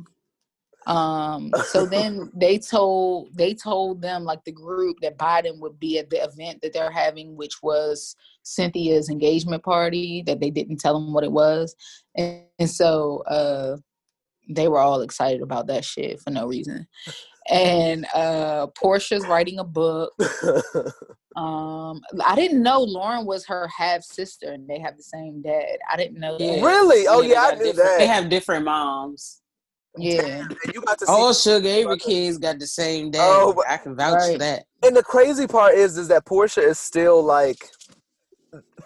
Um 0.87 1.51
so 1.69 1.87
then 1.87 2.31
they 2.35 2.59
told 2.59 3.37
they 3.37 3.55
told 3.55 4.03
them 4.03 4.25
like 4.25 4.45
the 4.45 4.53
group 4.53 4.99
that 5.03 5.19
Biden 5.19 5.59
would 5.61 5.79
be 5.79 5.99
at 5.99 6.11
the 6.11 6.23
event 6.23 6.61
that 6.63 6.73
they're 6.73 6.91
having 6.91 7.37
which 7.37 7.63
was 7.63 8.17
Cynthia's 8.43 9.11
engagement 9.11 9.63
party 9.63 10.23
that 10.27 10.41
they 10.41 10.51
didn't 10.51 10.79
tell 10.79 10.95
them 10.95 11.13
what 11.13 11.25
it 11.25 11.33
was. 11.33 11.75
And, 12.17 12.43
and 12.59 12.71
so 12.71 13.23
uh 13.27 13.77
they 14.49 14.69
were 14.69 14.79
all 14.79 15.01
excited 15.01 15.43
about 15.43 15.67
that 15.67 15.85
shit 15.85 16.21
for 16.21 16.31
no 16.31 16.47
reason. 16.47 16.87
And 17.49 18.07
uh 18.15 18.69
Porsha's 18.69 19.27
writing 19.27 19.59
a 19.59 19.65
book. 19.65 20.13
Um, 21.37 22.01
I 22.25 22.35
didn't 22.35 22.63
know 22.63 22.81
Lauren 22.81 23.27
was 23.27 23.45
her 23.47 23.69
half 23.69 24.03
sister, 24.03 24.53
and 24.53 24.67
they 24.67 24.79
have 24.79 24.97
the 24.97 25.03
same 25.03 25.43
dad. 25.43 25.77
I 25.93 25.97
didn't 25.97 26.19
know 26.19 26.39
that. 26.39 26.63
Really? 26.63 27.07
Oh, 27.07 27.21
they 27.21 27.29
yeah, 27.33 27.51
I 27.53 27.55
knew 27.55 27.75
that. 27.75 27.99
They 27.99 28.07
have 28.07 28.31
different 28.31 28.65
moms. 28.65 29.43
Yeah, 29.99 30.47
you 30.73 30.81
got 30.83 30.99
to 30.99 31.07
see 31.07 31.13
All 31.13 31.33
Sugar 31.33 31.67
Avery 31.69 31.99
kids 31.99 32.39
got 32.39 32.59
the 32.59 32.67
same 32.67 33.11
dad. 33.11 33.21
Oh, 33.23 33.53
but- 33.55 33.69
I 33.69 33.77
can 33.79 33.97
vouch 33.97 34.33
for 34.33 34.39
that. 34.39 34.65
and 34.83 34.97
the 34.97 35.03
crazy 35.03 35.47
part 35.47 35.75
is 35.75 35.97
is 35.97 36.09
that 36.09 36.25
Porsha 36.25 36.63
is 36.63 36.79
still 36.79 37.23
like 37.23 37.59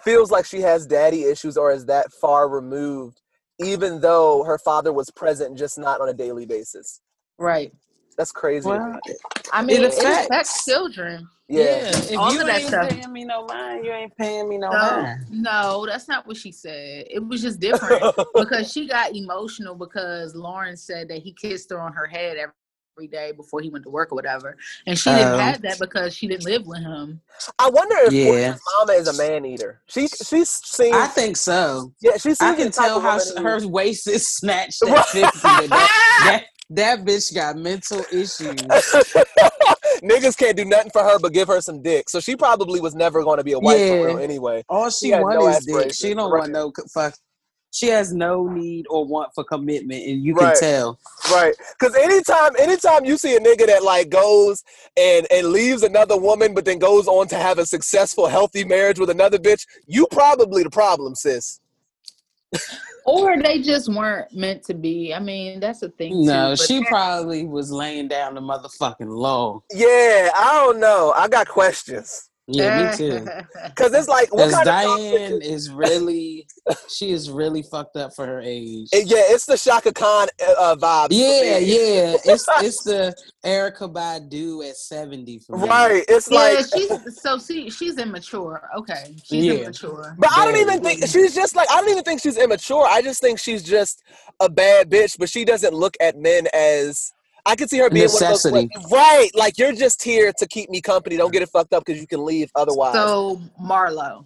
feels 0.03 0.31
like 0.31 0.45
she 0.45 0.61
has 0.61 0.85
daddy 0.87 1.23
issues 1.25 1.57
or 1.57 1.71
is 1.71 1.85
that 1.85 2.11
far 2.13 2.49
removed 2.49 3.21
even 3.63 4.01
though 4.01 4.43
her 4.43 4.57
father 4.57 4.91
was 4.91 5.11
present 5.11 5.55
just 5.57 5.77
not 5.77 6.01
on 6.01 6.09
a 6.09 6.13
daily 6.13 6.45
basis. 6.45 7.01
right. 7.37 7.71
That's 8.17 8.31
crazy. 8.33 8.67
Well, 8.67 8.99
I 9.53 9.63
mean, 9.63 9.77
it 9.81 9.85
affects- 9.93 10.25
affects, 10.25 10.65
children. 10.65 11.27
Yeah. 11.51 11.89
If 12.09 12.17
All 12.17 12.33
you 12.33 12.41
of 12.41 12.47
that 12.47 12.59
ain't 12.59 12.67
stuff. 12.69 12.89
paying 12.89 13.11
me 13.13 13.25
no 13.25 13.45
mind, 13.45 13.85
you 13.85 13.91
ain't 13.91 14.15
paying 14.17 14.47
me 14.49 14.57
no, 14.57 14.69
No, 14.71 14.77
mind. 14.77 15.25
no, 15.29 15.85
that's 15.85 16.07
not 16.07 16.25
what 16.27 16.37
she 16.37 16.51
said. 16.51 17.05
It 17.09 17.19
was 17.27 17.41
just 17.41 17.59
different 17.59 18.03
because 18.35 18.71
she 18.71 18.87
got 18.87 19.15
emotional 19.15 19.75
because 19.75 20.33
Lauren 20.35 20.77
said 20.77 21.07
that 21.09 21.21
he 21.21 21.33
kissed 21.33 21.69
her 21.71 21.79
on 21.81 21.93
her 21.93 22.07
head 22.07 22.37
every 22.37 23.07
day 23.07 23.31
before 23.31 23.61
he 23.61 23.69
went 23.69 23.83
to 23.85 23.89
work 23.89 24.11
or 24.11 24.15
whatever, 24.15 24.55
and 24.85 24.97
she 24.97 25.09
didn't 25.09 25.33
Oh. 25.33 25.37
have 25.39 25.61
that 25.63 25.79
because 25.79 26.15
she 26.15 26.27
didn't 26.27 26.43
live 26.45 26.65
with 26.67 26.79
him. 26.81 27.21
I 27.57 27.69
wonder 27.69 27.95
if 28.01 28.13
Yeah. 28.13 28.55
Mama 28.79 28.93
is 28.93 29.07
a 29.07 29.13
man 29.13 29.45
eater. 29.45 29.81
She 29.87 30.07
she 30.07 30.43
seems 30.45 30.95
I 30.95 31.07
think 31.07 31.37
so. 31.37 31.93
yeah, 32.01 32.13
she 32.13 32.35
seems 32.35 32.41
I 32.41 32.55
can 32.55 32.71
tell 32.71 32.99
how 32.99 33.17
woman 33.17 33.21
s- 33.21 33.37
her 33.37 33.67
waist 33.67 34.07
is 34.07 34.27
snatched 34.37 34.83
at 34.83 35.05
50. 35.07 35.39
that, 35.43 35.67
that, 36.25 36.45
that 36.99 37.05
bitch 37.05 37.33
got 37.33 37.57
mental 37.57 38.03
issues. 38.11 38.61
Niggas 40.03 40.35
can't 40.37 40.57
do 40.57 40.65
nothing 40.65 40.91
for 40.91 41.03
her 41.03 41.19
but 41.19 41.33
give 41.33 41.47
her 41.47 41.61
some 41.61 41.81
dick. 41.81 42.09
So 42.09 42.19
she 42.19 42.35
probably 42.35 42.79
was 42.79 42.95
never 42.95 43.23
going 43.23 43.37
to 43.37 43.43
be 43.43 43.51
a 43.53 43.59
wife 43.59 43.79
Yeah. 43.79 43.89
for 43.99 44.05
real 44.07 44.17
anyway. 44.19 44.63
All 44.67 44.89
she 44.89 45.07
She 45.07 45.11
had 45.11 45.21
want 45.21 45.39
no 45.39 45.47
is 45.47 45.65
dick. 45.65 45.93
She 45.93 46.13
don't 46.13 46.31
right. 46.31 46.39
want 46.39 46.51
no 46.51 46.71
fuck. 46.93 47.13
She 47.73 47.87
has 47.87 48.11
no 48.13 48.47
need 48.47 48.85
or 48.89 49.05
want 49.05 49.29
for 49.33 49.45
commitment, 49.45 50.05
and 50.05 50.21
you 50.21 50.33
Right. 50.33 50.53
can 50.53 50.59
tell. 50.59 50.99
Right. 51.31 51.55
Cause 51.79 51.95
anytime 51.95 52.51
anytime 52.59 53.05
you 53.05 53.17
see 53.17 53.35
a 53.35 53.39
nigga 53.39 53.65
that 53.67 53.81
like 53.83 54.09
goes 54.09 54.61
and 54.97 55.25
and 55.31 55.47
leaves 55.47 55.83
another 55.83 56.17
woman 56.17 56.53
but 56.53 56.65
then 56.65 56.79
goes 56.79 57.07
on 57.07 57.27
to 57.29 57.37
have 57.37 57.59
a 57.59 57.65
successful, 57.65 58.27
healthy 58.27 58.65
marriage 58.65 58.99
with 58.99 59.09
another 59.09 59.37
bitch, 59.37 59.65
you 59.85 60.05
probably 60.11 60.63
the 60.63 60.69
problem, 60.69 61.15
sis. 61.15 61.61
Or 63.05 63.41
they 63.41 63.61
just 63.61 63.89
weren't 63.89 64.33
meant 64.33 64.63
to 64.65 64.73
be. 64.73 65.13
I 65.13 65.19
mean, 65.19 65.59
that's 65.59 65.81
a 65.81 65.89
thing. 65.89 66.25
No, 66.25 66.51
but 66.51 66.59
she 66.59 66.83
probably 66.85 67.45
was 67.45 67.71
laying 67.71 68.07
down 68.07 68.35
the 68.35 68.41
motherfucking 68.41 69.07
law. 69.07 69.61
Yeah, 69.71 70.29
I 70.35 70.63
don't 70.65 70.79
know. 70.79 71.13
I 71.15 71.27
got 71.27 71.47
questions. 71.47 72.29
Yeah, 72.53 72.77
me 72.77 72.83
eh. 72.83 72.95
too. 72.97 73.25
Cause 73.75 73.93
it's 73.93 74.07
like 74.07 74.33
what 74.33 74.47
Because 74.47 74.53
kind 74.65 74.69
of 74.69 74.97
Diane 74.97 75.41
is 75.41 75.71
really, 75.71 76.47
she 76.89 77.11
is 77.11 77.29
really 77.29 77.61
fucked 77.61 77.95
up 77.97 78.13
for 78.15 78.25
her 78.25 78.41
age. 78.41 78.89
It- 78.91 79.07
yeah, 79.07 79.21
it's 79.25 79.45
the 79.45 79.57
Chaka 79.57 79.93
Khan 79.93 80.27
eh, 80.39 80.53
uh, 80.57 80.75
vibe. 80.75 81.09
Yeah, 81.11 81.57
yeah. 81.57 82.15
It's 82.25 82.45
it's 82.61 82.83
the 82.83 83.15
Erykah 83.45 83.91
Badu 83.93 84.67
at 84.67 84.77
seventy 84.77 85.39
for 85.39 85.57
me. 85.57 85.67
Right. 85.67 86.03
It's 86.07 86.29
yeah, 86.29 86.37
like 86.37 86.65
she's 86.73 87.21
so 87.21 87.37
see, 87.37 87.69
she's 87.69 87.97
immature. 87.97 88.69
Okay, 88.77 89.15
she's 89.23 89.45
Yeah. 89.45 89.53
immature. 89.53 90.15
But 90.17 90.31
I 90.33 90.45
don't 90.45 90.57
even 90.57 90.81
think 90.81 91.05
she's 91.07 91.33
just 91.33 91.55
like 91.55 91.69
I 91.71 91.79
don't 91.81 91.89
even 91.89 92.03
think 92.03 92.21
she's 92.21 92.37
immature. 92.37 92.85
I 92.89 93.01
just 93.01 93.21
think 93.21 93.39
she's 93.39 93.63
just 93.63 94.03
a 94.39 94.49
bad 94.49 94.89
bitch, 94.89 95.17
but 95.17 95.29
she 95.29 95.45
doesn't 95.45 95.73
look 95.73 95.95
at 95.99 96.17
men 96.17 96.47
as 96.53 97.13
I 97.45 97.55
could 97.55 97.69
see 97.69 97.79
her 97.79 97.89
being 97.89 98.09
one 98.09 98.23
of 98.23 98.41
those 98.41 98.91
right. 98.91 99.29
Like 99.33 99.57
you're 99.57 99.73
just 99.73 100.03
here 100.03 100.31
to 100.37 100.47
keep 100.47 100.69
me 100.69 100.81
company. 100.81 101.17
Don't 101.17 101.31
get 101.31 101.41
it 101.41 101.49
fucked 101.49 101.73
up 101.73 101.83
because 101.85 101.99
you 102.01 102.07
can 102.07 102.25
leave 102.25 102.49
otherwise. 102.55 102.93
So 102.93 103.41
Marlo, 103.61 104.25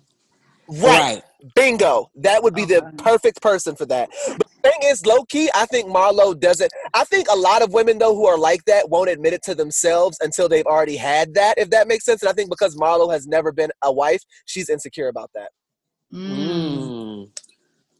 right. 0.67 0.81
Right. 0.81 1.21
Bingo. 1.53 2.09
That 2.15 2.41
would 2.41 2.55
be 2.55 2.65
the 2.65 2.91
perfect 2.97 3.41
person 3.41 3.75
for 3.75 3.85
that. 3.85 4.09
But 4.27 4.47
the 4.47 4.71
thing 4.71 4.89
is, 4.89 5.05
low 5.05 5.23
key, 5.25 5.49
I 5.53 5.65
think 5.67 5.87
Marlo 5.89 6.39
doesn't. 6.39 6.71
I 6.93 7.03
think 7.03 7.27
a 7.31 7.35
lot 7.35 7.61
of 7.61 7.71
women 7.71 7.99
though 7.99 8.15
who 8.15 8.25
are 8.25 8.37
like 8.37 8.65
that 8.65 8.89
won't 8.89 9.09
admit 9.09 9.33
it 9.33 9.43
to 9.43 9.55
themselves 9.55 10.17
until 10.21 10.49
they've 10.49 10.65
already 10.65 10.95
had 10.97 11.35
that. 11.35 11.57
If 11.57 11.69
that 11.69 11.87
makes 11.87 12.05
sense. 12.05 12.23
And 12.23 12.29
I 12.29 12.33
think 12.33 12.49
because 12.49 12.75
Marlo 12.75 13.11
has 13.13 13.27
never 13.27 13.51
been 13.51 13.71
a 13.83 13.93
wife, 13.93 14.23
she's 14.45 14.69
insecure 14.69 15.07
about 15.07 15.29
that. 15.35 15.51
Mm. 16.13 17.29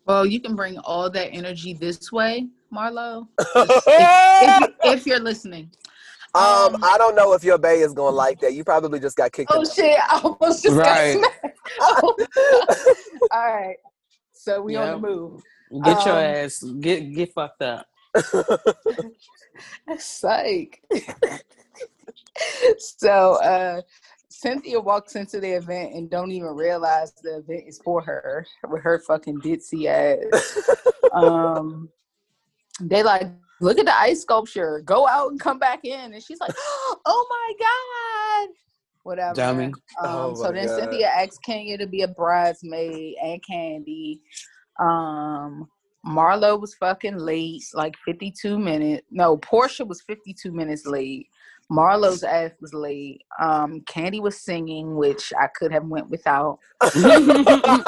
Well, 0.05 0.25
you 0.25 0.39
can 0.39 0.55
bring 0.55 0.77
all 0.79 1.09
that 1.09 1.29
energy 1.33 1.73
this 1.73 2.11
way, 2.11 2.47
Marlo. 2.73 3.27
if, 3.55 4.59
you, 4.59 4.67
if 4.83 5.05
you're 5.07 5.19
listening. 5.19 5.71
Um, 6.35 6.75
Um, 6.75 6.77
I 6.83 6.97
don't 6.97 7.15
know 7.15 7.33
if 7.33 7.43
your 7.43 7.57
bay 7.57 7.79
is 7.79 7.93
gonna 7.93 8.15
like 8.15 8.39
that. 8.41 8.53
You 8.53 8.63
probably 8.63 8.99
just 8.99 9.15
got 9.17 9.31
kicked. 9.31 9.51
Oh 9.51 9.61
in. 9.61 9.65
shit! 9.65 9.97
I 9.99 10.19
almost 10.23 10.63
just 10.63 10.77
Right. 10.77 11.17
got. 11.21 11.33
Oh. 11.81 12.15
all 13.31 13.53
right. 13.55 13.77
So 14.33 14.61
we 14.61 14.75
on 14.75 14.91
Yep. 14.91 15.01
the 15.01 15.07
move. 15.07 15.41
Get 15.83 16.05
your 16.05 16.15
Um, 16.15 16.23
ass 16.23 16.63
get 16.79 17.13
get 17.13 17.33
fucked 17.33 17.61
up. 17.63 17.85
Psych. 19.97 20.81
so 22.77 23.35
uh 23.41 23.81
Cynthia 24.45 24.79
walks 24.79 25.15
into 25.15 25.39
the 25.39 25.53
event 25.53 25.95
and 25.95 26.09
don't 26.09 26.31
even 26.31 26.49
realize 26.49 27.13
the 27.23 27.37
event 27.37 27.63
is 27.67 27.81
for 27.83 28.01
her 28.01 28.45
with 28.69 28.83
her 28.83 28.99
fucking 28.99 29.41
ditzy 29.41 29.87
ass. 29.87 30.69
um 31.13 31.89
they 32.81 33.01
like 33.01 33.27
look 33.61 33.79
at 33.79 33.85
the 33.85 33.99
ice 33.99 34.21
sculpture, 34.21 34.81
go 34.85 35.07
out 35.07 35.31
and 35.31 35.39
come 35.39 35.57
back 35.57 35.83
in. 35.83 36.13
And 36.13 36.21
she's 36.21 36.39
like, 36.39 36.53
Oh 37.05 37.27
my 37.29 38.45
god. 38.47 38.55
Whatever. 39.01 39.33
Dummy. 39.33 39.65
Um, 39.65 39.73
Oh 39.99 40.35
so 40.35 40.51
then 40.51 40.67
God. 40.67 40.79
Cynthia 40.79 41.07
asks 41.07 41.39
Kenya 41.39 41.79
to 41.79 41.87
be 41.87 42.03
a 42.03 42.07
bridesmaid 42.07 43.15
and 43.23 43.41
Kandi. 43.49 44.19
Um, 44.79 45.67
Marlo 46.05 46.61
was 46.61 46.75
fucking 46.75 47.17
late, 47.17 47.63
like 47.73 47.95
52 48.05 48.59
minutes. 48.59 49.07
No, 49.09 49.37
Porsha 49.37 49.87
was 49.87 50.03
52 50.03 50.51
minutes 50.51 50.85
late. 50.85 51.29
Marlo's 51.69 52.23
ass 52.23 52.51
was 52.61 52.73
late. 52.73 53.23
Um, 53.41 53.81
Kandi 53.81 54.21
was 54.21 54.39
singing, 54.39 54.95
which 54.95 55.33
I 55.39 55.47
could 55.47 55.71
have 55.71 55.85
went 55.85 56.09
without. 56.09 56.59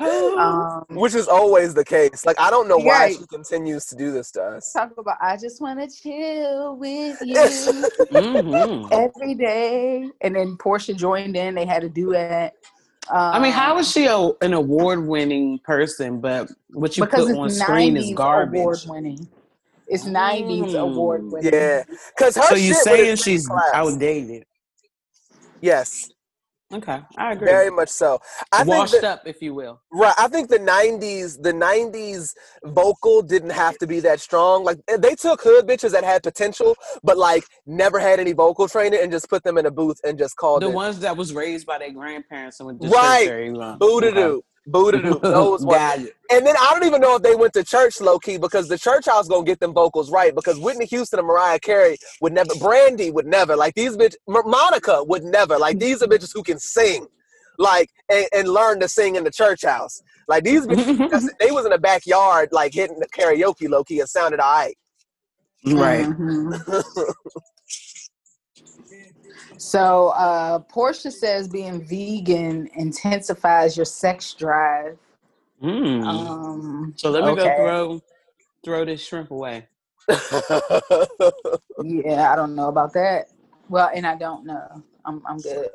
Um, 0.00 0.84
Which 0.90 1.14
is 1.14 1.28
always 1.28 1.72
the 1.72 1.84
case. 1.84 2.26
Like 2.26 2.38
I 2.40 2.50
don't 2.50 2.66
know 2.68 2.76
why 2.78 3.04
Right. 3.04 3.16
she 3.16 3.26
continues 3.26 3.86
to 3.86 3.96
do 3.96 4.10
this 4.10 4.32
to 4.32 4.42
us. 4.42 4.72
talk 4.72 4.90
about 4.98 5.16
I 5.20 5.36
just 5.36 5.60
want 5.60 5.78
to 5.80 5.86
chill 5.96 6.76
with 6.76 7.16
you 7.22 7.36
Mhm. 7.36 8.88
every 8.90 9.34
day. 9.34 10.10
And 10.20 10.34
then 10.34 10.56
Porsha 10.56 10.96
joined 10.96 11.36
in. 11.36 11.54
They 11.54 11.64
had 11.64 11.84
a 11.84 11.88
duet. 11.88 12.54
Um, 13.08 13.16
I 13.34 13.38
mean, 13.38 13.52
how 13.52 13.78
is 13.78 13.90
she 13.90 14.06
a, 14.06 14.30
an 14.40 14.52
award-winning 14.54 15.60
person, 15.60 16.20
but 16.20 16.50
what 16.72 16.96
you 16.96 17.06
put 17.06 17.36
on 17.36 17.50
screen 17.50 17.96
is 17.96 18.12
garbage? 18.14 18.60
award 18.60 18.78
winning. 18.88 19.28
It's 19.86 20.04
90s 20.06 20.74
Mm. 20.74 20.80
award 20.80 21.22
winning. 21.30 21.52
Yeah, 21.52 21.84
because 22.16 22.36
her 22.36 22.42
So 22.42 22.54
you 22.54 22.74
shit 22.74 22.76
saying 22.76 23.16
she's 23.16 23.46
class. 23.46 23.74
outdated? 23.74 24.44
Yes, 25.60 26.10
Okay, 26.72 27.00
I 27.16 27.32
agree. 27.32 27.46
very 27.46 27.70
much 27.70 27.88
so. 27.90 28.18
I 28.52 28.64
Washed 28.64 28.92
think 28.92 29.02
that, 29.02 29.04
up, 29.04 29.22
if 29.26 29.40
you 29.42 29.54
will. 29.54 29.80
right. 29.92 30.14
I 30.18 30.28
think 30.28 30.48
the 30.50 30.58
'90s, 30.58 31.40
the 31.42 31.52
'90s 31.52 32.34
vocal 32.64 33.22
didn't 33.22 33.50
have 33.50 33.78
to 33.78 33.86
be 33.86 34.00
that 34.00 34.20
strong. 34.20 34.64
Like 34.64 34.78
eh, 34.88 34.96
they 34.96 35.14
took 35.14 35.42
hood 35.42 35.66
bitches 35.66 35.92
that 35.92 36.04
had 36.04 36.22
potential, 36.22 36.76
but 37.02 37.18
like 37.18 37.44
never 37.66 38.00
had 38.00 38.20
any 38.20 38.32
vocal 38.32 38.68
training, 38.68 39.00
and 39.02 39.12
just 39.12 39.28
put 39.28 39.44
them 39.44 39.58
in 39.58 39.66
a 39.66 39.70
booth 39.70 40.00
and 40.04 40.18
just 40.18 40.36
called 40.36 40.62
The 40.62 40.70
it 40.70 40.74
ones 40.74 41.00
that 41.00 41.16
was 41.16 41.32
raised 41.34 41.66
by 41.66 41.78
their 41.78 41.92
grandparents 41.92 42.60
and 42.60 42.66
went 42.66 42.80
to 42.82 42.88
Right. 42.90 43.24
church 43.24 43.24
very 43.24 43.52
long. 44.66 44.72
boo 44.72 44.92
doo 44.92 45.02
doo, 45.02 45.20
boo 45.20 45.20
doo 45.20 45.34
doo. 45.34 45.34
Those 45.34 45.64
ones. 45.66 45.94
And 46.30 46.46
then 46.46 46.56
I 46.58 46.70
don't 46.72 46.84
even 46.84 47.00
know 47.00 47.16
if 47.16 47.22
they 47.22 47.34
went 47.36 47.52
to 47.54 47.64
church 47.64 48.00
low 48.00 48.18
key 48.18 48.38
because 48.38 48.68
the 48.68 48.78
church 48.78 49.06
house 49.06 49.28
gonna 49.28 49.44
get 49.44 49.60
them 49.60 49.74
vocals 49.74 50.10
right 50.10 50.34
because 50.34 50.58
Whitney 50.58 50.86
Houston 50.86 51.18
and 51.20 51.28
Mariah 51.28 51.60
Carey 51.60 51.98
would 52.20 52.32
never, 52.32 52.54
Brandy 52.56 53.10
would 53.10 53.26
never, 53.26 53.56
like 53.56 53.74
these 53.74 53.96
bitch, 53.96 54.14
M- 54.28 54.42
Monica 54.46 55.04
would 55.04 55.24
never, 55.24 55.58
like 55.58 55.78
these 55.78 56.02
are 56.02 56.06
bitches 56.06 56.32
who 56.34 56.42
can 56.42 56.58
sing, 56.58 57.06
like 57.58 57.90
and, 58.10 58.26
and 58.34 58.48
learn 58.48 58.80
to 58.80 58.88
sing 58.88 59.16
in 59.16 59.24
the 59.24 59.30
church 59.30 59.64
house. 59.64 60.02
Like 60.28 60.44
these 60.44 60.66
bitches, 60.66 61.28
they 61.40 61.50
was 61.50 61.66
in 61.66 61.72
the 61.72 61.78
backyard 61.78 62.50
like 62.52 62.74
hitting 62.74 62.98
the 63.00 63.08
karaoke 63.08 63.68
low 63.68 63.84
key 63.84 64.00
and 64.00 64.08
sounded 64.08 64.40
alright. 64.40 64.76
Right. 65.66 66.06
Mhm. 66.06 66.84
so 69.58 70.08
uh 70.08 70.58
Porsha 70.58 71.12
says 71.12 71.48
being 71.48 71.84
vegan 71.84 72.68
intensifies 72.74 73.76
your 73.76 73.86
sex 73.86 74.34
drive. 74.34 74.98
Mm. 75.62 76.04
Um 76.04 76.94
so 76.96 77.10
let 77.10 77.24
me 77.24 77.30
okay. 77.30 77.44
go 77.44 77.56
throw 77.56 78.02
throw 78.64 78.84
this 78.84 79.04
shrimp 79.04 79.30
away. 79.30 79.66
Yeah, 81.82 82.32
I 82.32 82.36
don't 82.36 82.54
know 82.54 82.68
about 82.68 82.92
that. 82.94 83.26
Well, 83.68 83.90
and 83.94 84.06
I 84.06 84.14
don't 84.16 84.46
know. 84.46 84.82
I'm 85.04 85.22
I'm 85.26 85.38
good. 85.38 85.68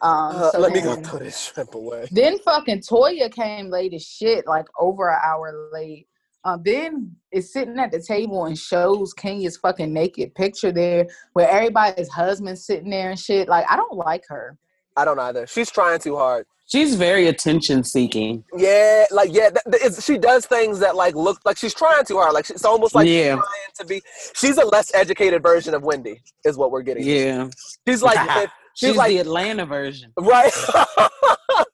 Um 0.00 0.36
Uh, 0.36 0.50
so 0.50 0.60
let 0.60 0.72
me 0.72 0.80
go 0.80 0.94
throw 0.96 1.18
this 1.18 1.38
shrimp 1.38 1.74
away. 1.74 2.08
Then 2.10 2.38
fucking 2.38 2.80
Toya 2.80 3.32
came 3.32 3.70
late 3.70 3.94
as 3.94 4.04
shit, 4.04 4.46
like 4.46 4.66
over 4.78 5.10
an 5.10 5.18
hour 5.24 5.68
late. 5.72 6.06
Um, 6.44 6.62
then 6.64 7.14
is 7.30 7.52
sitting 7.52 7.78
at 7.78 7.92
the 7.92 8.00
table 8.00 8.46
and 8.46 8.58
shows 8.58 9.12
Kenya's 9.14 9.56
fucking 9.56 9.92
naked 9.92 10.34
picture 10.34 10.72
there, 10.72 11.06
where 11.34 11.48
everybody's 11.48 12.08
husband's 12.08 12.64
sitting 12.66 12.90
there 12.90 13.10
and 13.10 13.18
shit. 13.18 13.48
Like, 13.48 13.64
I 13.70 13.76
don't 13.76 13.94
like 13.94 14.24
her. 14.28 14.58
I 14.96 15.04
don't 15.04 15.18
either. 15.20 15.46
She's 15.46 15.70
trying 15.70 16.00
too 16.00 16.16
hard. 16.16 16.46
She's 16.66 16.94
very 16.94 17.26
attention 17.28 17.84
seeking. 17.84 18.44
Yeah, 18.56 19.04
like 19.10 19.30
yeah, 19.32 19.50
th- 19.50 19.62
th- 19.70 19.82
it's, 19.84 20.04
she 20.04 20.16
does 20.18 20.46
things 20.46 20.78
that 20.80 20.96
like 20.96 21.14
look 21.14 21.38
like 21.44 21.56
she's 21.58 21.74
trying 21.74 22.04
too 22.04 22.16
hard. 22.16 22.32
Like 22.32 22.46
she- 22.46 22.54
it's 22.54 22.64
almost 22.64 22.94
like 22.94 23.06
Yeah. 23.08 23.34
she's 23.36 23.42
trying 23.42 23.72
to 23.78 23.84
be. 23.86 24.02
She's 24.34 24.56
a 24.58 24.64
less 24.66 24.92
educated 24.94 25.42
version 25.42 25.74
of 25.74 25.82
Wendy, 25.82 26.20
is 26.44 26.56
what 26.56 26.70
we're 26.70 26.82
getting. 26.82 27.04
Yeah. 27.06 27.48
she's 27.86 28.02
like 28.02 28.18
she's, 28.74 28.88
She's 28.90 28.96
like 28.96 29.10
the 29.10 29.18
Atlanta 29.18 29.66
version. 29.66 30.12
right. 30.18 30.52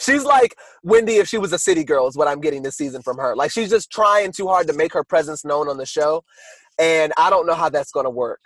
she's 0.00 0.24
like 0.24 0.56
Wendy 0.82 1.16
if 1.16 1.28
she 1.28 1.38
was 1.38 1.52
a 1.52 1.58
city 1.58 1.84
girl 1.84 2.06
is 2.06 2.16
what 2.16 2.28
I'm 2.28 2.40
getting 2.40 2.62
this 2.62 2.76
season 2.76 3.02
from 3.02 3.16
her. 3.18 3.34
Like 3.36 3.50
she's 3.50 3.70
just 3.70 3.90
trying 3.90 4.32
too 4.32 4.46
hard 4.46 4.66
to 4.68 4.72
make 4.72 4.92
her 4.92 5.04
presence 5.04 5.44
known 5.44 5.68
on 5.68 5.76
the 5.76 5.86
show, 5.86 6.22
and 6.78 7.12
I 7.16 7.30
don't 7.30 7.46
know 7.46 7.54
how 7.54 7.68
that's 7.68 7.90
gonna 7.92 8.10
work. 8.10 8.40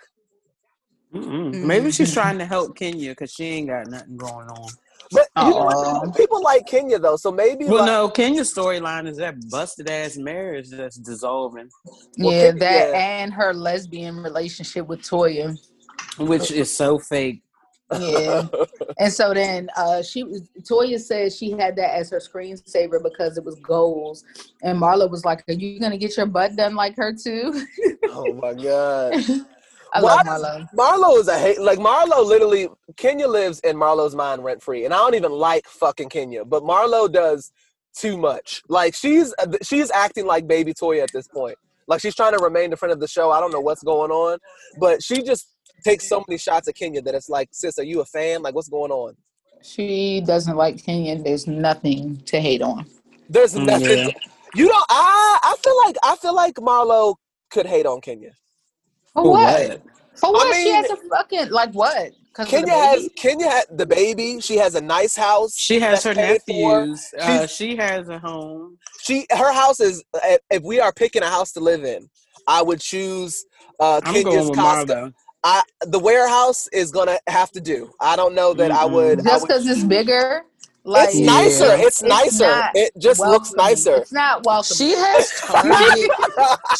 Mm-mm. 1.13 1.51
Mm-hmm. 1.51 1.67
Maybe 1.67 1.91
she's 1.91 2.13
trying 2.13 2.37
to 2.37 2.45
help 2.45 2.75
Kenya 2.77 3.09
because 3.11 3.31
she 3.31 3.43
ain't 3.45 3.67
got 3.67 3.87
nothing 3.87 4.15
going 4.17 4.47
on. 4.47 4.69
But 5.13 5.27
you 5.43 5.49
know, 5.49 6.09
people 6.15 6.41
like 6.41 6.65
Kenya 6.65 6.97
though, 6.97 7.17
so 7.17 7.33
maybe 7.33 7.65
Well, 7.65 7.79
like, 7.79 7.85
no, 7.87 8.07
Kenya's 8.09 8.53
storyline 8.53 9.09
is 9.09 9.17
that 9.17 9.35
busted 9.49 9.89
ass 9.89 10.15
marriage 10.15 10.69
that's 10.69 10.95
dissolving, 10.95 11.69
Well, 12.17 12.31
yeah, 12.31 12.45
Kenya- 12.51 12.59
that 12.61 12.89
yeah. 12.91 12.95
and 13.23 13.33
her 13.33 13.53
lesbian 13.53 14.23
relationship 14.23 14.87
with 14.87 15.01
Toya. 15.01 15.57
which 16.17 16.49
is 16.49 16.73
so 16.73 16.97
fake. 16.97 17.41
Yeah. 17.99 18.47
and 18.99 19.11
so 19.11 19.33
then 19.33 19.69
uh 19.75 20.01
she 20.01 20.23
Toya 20.61 20.99
said 20.99 21.33
she 21.33 21.51
had 21.51 21.75
that 21.75 21.95
as 21.95 22.09
her 22.11 22.19
screensaver 22.19 23.01
because 23.01 23.37
it 23.37 23.43
was 23.43 23.55
goals. 23.55 24.23
And 24.63 24.79
Marla 24.81 25.09
was 25.09 25.25
like, 25.25 25.43
Are 25.49 25.53
you 25.53 25.79
gonna 25.79 25.97
get 25.97 26.17
your 26.17 26.25
butt 26.25 26.55
done 26.55 26.75
like 26.75 26.95
her 26.97 27.13
too? 27.13 27.65
oh 28.05 28.33
my 28.33 28.53
god. 28.53 29.23
I 29.93 30.01
Why 30.01 30.21
love 30.23 30.25
Marlo. 30.25 30.67
Marlo 30.77 31.19
is 31.19 31.27
a 31.27 31.37
hate. 31.37 31.59
Like 31.59 31.79
Marlo, 31.79 32.25
literally, 32.25 32.69
Kenya 32.95 33.27
lives 33.27 33.59
in 33.61 33.75
Marlo's 33.75 34.15
mind 34.15 34.43
rent 34.43 34.63
free, 34.63 34.85
and 34.85 34.93
I 34.93 34.97
don't 34.97 35.15
even 35.15 35.33
like 35.33 35.67
fucking 35.67 36.07
Kenya, 36.09 36.45
but 36.45 36.63
Marlo 36.63 37.11
does 37.11 37.51
too 37.93 38.17
much. 38.17 38.61
Like 38.69 38.95
she's 38.95 39.33
she's 39.61 39.91
acting 39.91 40.25
like 40.25 40.47
baby 40.47 40.73
Toya 40.73 41.03
at 41.03 41.11
this 41.11 41.27
point. 41.27 41.57
Like 41.87 41.99
she's 41.99 42.15
trying 42.15 42.37
to 42.37 42.41
remain 42.41 42.69
the 42.69 42.77
friend 42.77 42.93
of 42.93 42.99
the 42.99 43.07
show. 43.07 43.31
I 43.31 43.41
don't 43.41 43.51
know 43.51 43.59
what's 43.59 43.83
going 43.83 44.11
on, 44.11 44.37
but 44.79 45.03
she 45.03 45.21
just 45.23 45.47
takes 45.83 46.07
so 46.07 46.23
many 46.27 46.37
shots 46.37 46.67
at 46.67 46.75
Kenya 46.75 47.01
that 47.01 47.15
it's 47.15 47.29
like, 47.29 47.49
sis, 47.51 47.77
are 47.79 47.83
you 47.83 48.01
a 48.01 48.05
fan? 48.05 48.41
Like, 48.41 48.55
what's 48.55 48.69
going 48.69 48.91
on? 48.91 49.15
She 49.63 50.21
doesn't 50.21 50.55
like 50.57 50.83
Kenya. 50.83 51.21
There's 51.21 51.47
nothing 51.47 52.17
to 52.25 52.39
hate 52.39 52.61
on. 52.61 52.85
There's 53.29 53.53
Mm, 53.53 53.65
nothing. 53.65 53.97
yeah. 53.97 54.07
You 54.55 54.67
don't. 54.67 54.85
I 54.89 55.39
I 55.43 55.55
feel 55.63 55.77
like 55.85 55.95
I 56.03 56.15
feel 56.17 56.35
like 56.35 56.55
Marlo 56.55 57.15
could 57.51 57.65
hate 57.65 57.85
on 57.85 58.01
Kenya. 58.01 58.31
For 59.13 59.23
For 59.23 59.31
what? 59.31 59.69
what? 59.69 59.81
For 60.15 60.31
what? 60.33 60.55
she 60.55 60.65
mean- 60.65 60.75
has 60.75 60.89
a 60.89 60.97
fucking 61.09 61.49
like 61.51 61.71
what? 61.73 62.11
Kenya 62.47 62.73
has? 62.73 63.09
Kenya 63.15 63.49
had 63.49 63.65
the 63.71 63.85
baby. 63.85 64.39
She 64.41 64.55
has 64.57 64.75
a 64.75 64.81
nice 64.81 65.15
house. 65.15 65.55
She 65.55 65.79
has 65.79 66.03
her 66.03 66.13
That's 66.13 66.43
paid 66.45 66.61
for. 66.61 66.85
nephews. 66.85 67.13
Uh, 67.19 67.45
she 67.45 67.75
has 67.75 68.09
a 68.09 68.17
home. 68.19 68.77
she 69.01 69.25
her 69.31 69.51
house 69.53 69.79
is 69.79 70.03
if- 70.23 70.39
if 70.49 70.63
we 70.63 70.79
are 70.79 70.91
picking 70.93 71.23
a 71.23 71.29
house 71.29 71.51
to 71.53 71.59
live 71.59 71.83
in 71.83 72.09
i 72.47 72.61
would 72.61 72.79
choose 72.79 73.45
uh 73.79 73.99
I'm 74.03 74.13
kenya's 74.13 74.25
going 74.25 74.49
with 74.49 74.59
Costco. 74.59 74.87
Marlo. 74.87 75.13
I, 75.43 75.63
the 75.81 75.97
warehouse 75.99 76.67
is 76.71 76.91
gonna 76.91 77.17
have 77.27 77.51
to 77.51 77.61
do 77.61 77.91
i 77.99 78.15
don't 78.15 78.35
know 78.35 78.53
that 78.53 78.71
i 78.71 78.83
Mm-mm. 78.83 78.91
would 78.91 79.23
just 79.23 79.47
because 79.47 79.67
it's 79.67 79.83
bigger. 79.83 80.43
Like 80.83 81.09
it's 81.09 81.19
Yeah. 81.19 81.25
nicer 81.27 81.65
it's, 81.75 82.01
It's 82.01 82.03
nicer 82.03 82.61
it 82.73 82.91
just 82.97 83.19
looks 83.19 83.53
nicer 83.53 83.97
It's 83.97 84.11
not 84.11 84.43
welcome. 84.45 84.75
She 84.75 84.91
has 84.93 85.29
Target. 85.45 86.11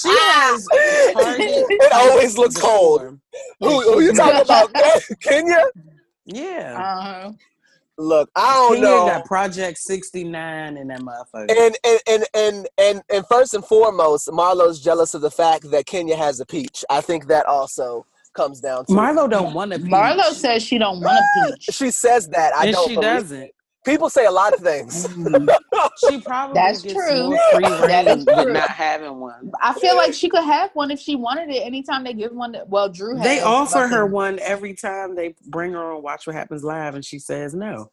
she 0.01 0.09
has 0.09 0.67
Target. 1.13 1.65
it 1.69 1.91
always 1.93 2.35
looks 2.35 2.57
cold 2.57 3.01
decor. 3.01 3.19
who, 3.59 3.81
who 3.93 4.01
you 4.01 4.11
talking 4.13 4.41
about 4.41 4.73
kenya 5.21 5.63
Yeah. 6.25 6.77
Uh-huh. 6.79 7.31
Look, 7.97 8.31
I 8.35 8.53
don't 8.55 8.73
Kenya 8.75 8.89
know. 8.89 9.05
got 9.05 9.25
Project 9.25 9.77
69 9.77 10.77
in 10.77 10.87
that 10.87 11.01
motherfucker. 11.01 11.51
And 11.51 11.77
and, 11.83 11.99
and 12.07 12.25
and 12.33 12.67
and 12.79 13.01
and 13.13 13.25
first 13.27 13.53
and 13.53 13.63
foremost, 13.63 14.31
Marlo's 14.31 14.79
jealous 14.81 15.13
of 15.13 15.21
the 15.21 15.29
fact 15.29 15.69
that 15.69 15.85
Kenya 15.85 16.15
has 16.15 16.39
a 16.39 16.45
peach. 16.45 16.83
I 16.89 17.01
think 17.01 17.27
that 17.27 17.45
also 17.45 18.07
comes 18.33 18.59
down 18.59 18.85
to. 18.85 18.91
Marlo 18.93 19.29
don't 19.29 19.53
want 19.53 19.71
to 19.71 19.79
Marlo 19.79 20.31
says 20.31 20.63
she 20.63 20.77
don't 20.77 21.01
want 21.01 21.19
a 21.19 21.51
peach. 21.51 21.67
She 21.71 21.91
says 21.91 22.27
that. 22.29 22.55
I 22.55 22.65
and 22.65 22.73
don't 22.73 22.87
she 22.89 22.95
believe 22.95 23.09
doesn't. 23.09 23.41
it. 23.41 23.51
People 23.83 24.09
say 24.11 24.25
a 24.25 24.31
lot 24.31 24.53
of 24.53 24.59
things. 24.59 25.07
Mm. 25.07 25.47
She 26.09 26.21
probably 26.21 26.53
That's 26.53 26.81
gets 26.83 26.93
true. 26.93 27.29
more 27.29 27.39
free 27.53 27.63
That 27.63 28.05
reign 28.05 28.19
with 28.25 28.53
not 28.53 28.69
having 28.69 29.19
one. 29.19 29.51
I 29.61 29.73
feel 29.73 29.95
like 29.95 30.13
she 30.13 30.29
could 30.29 30.43
have 30.43 30.69
one 30.73 30.91
if 30.91 30.99
she 30.99 31.15
wanted 31.15 31.49
it. 31.49 31.65
Anytime 31.65 32.03
they 32.03 32.13
give 32.13 32.31
one, 32.33 32.53
to, 32.53 32.63
well, 32.67 32.87
Drew 32.87 33.15
has. 33.15 33.23
They 33.23 33.41
offer 33.41 33.87
her 33.87 34.05
one 34.05 34.37
every 34.39 34.73
time 34.75 35.15
they 35.15 35.35
bring 35.47 35.73
her 35.73 35.93
on 35.93 36.03
Watch 36.03 36.27
What 36.27 36.35
Happens 36.35 36.63
Live, 36.63 36.93
and 36.95 37.03
she 37.03 37.17
says 37.19 37.53
no. 37.55 37.91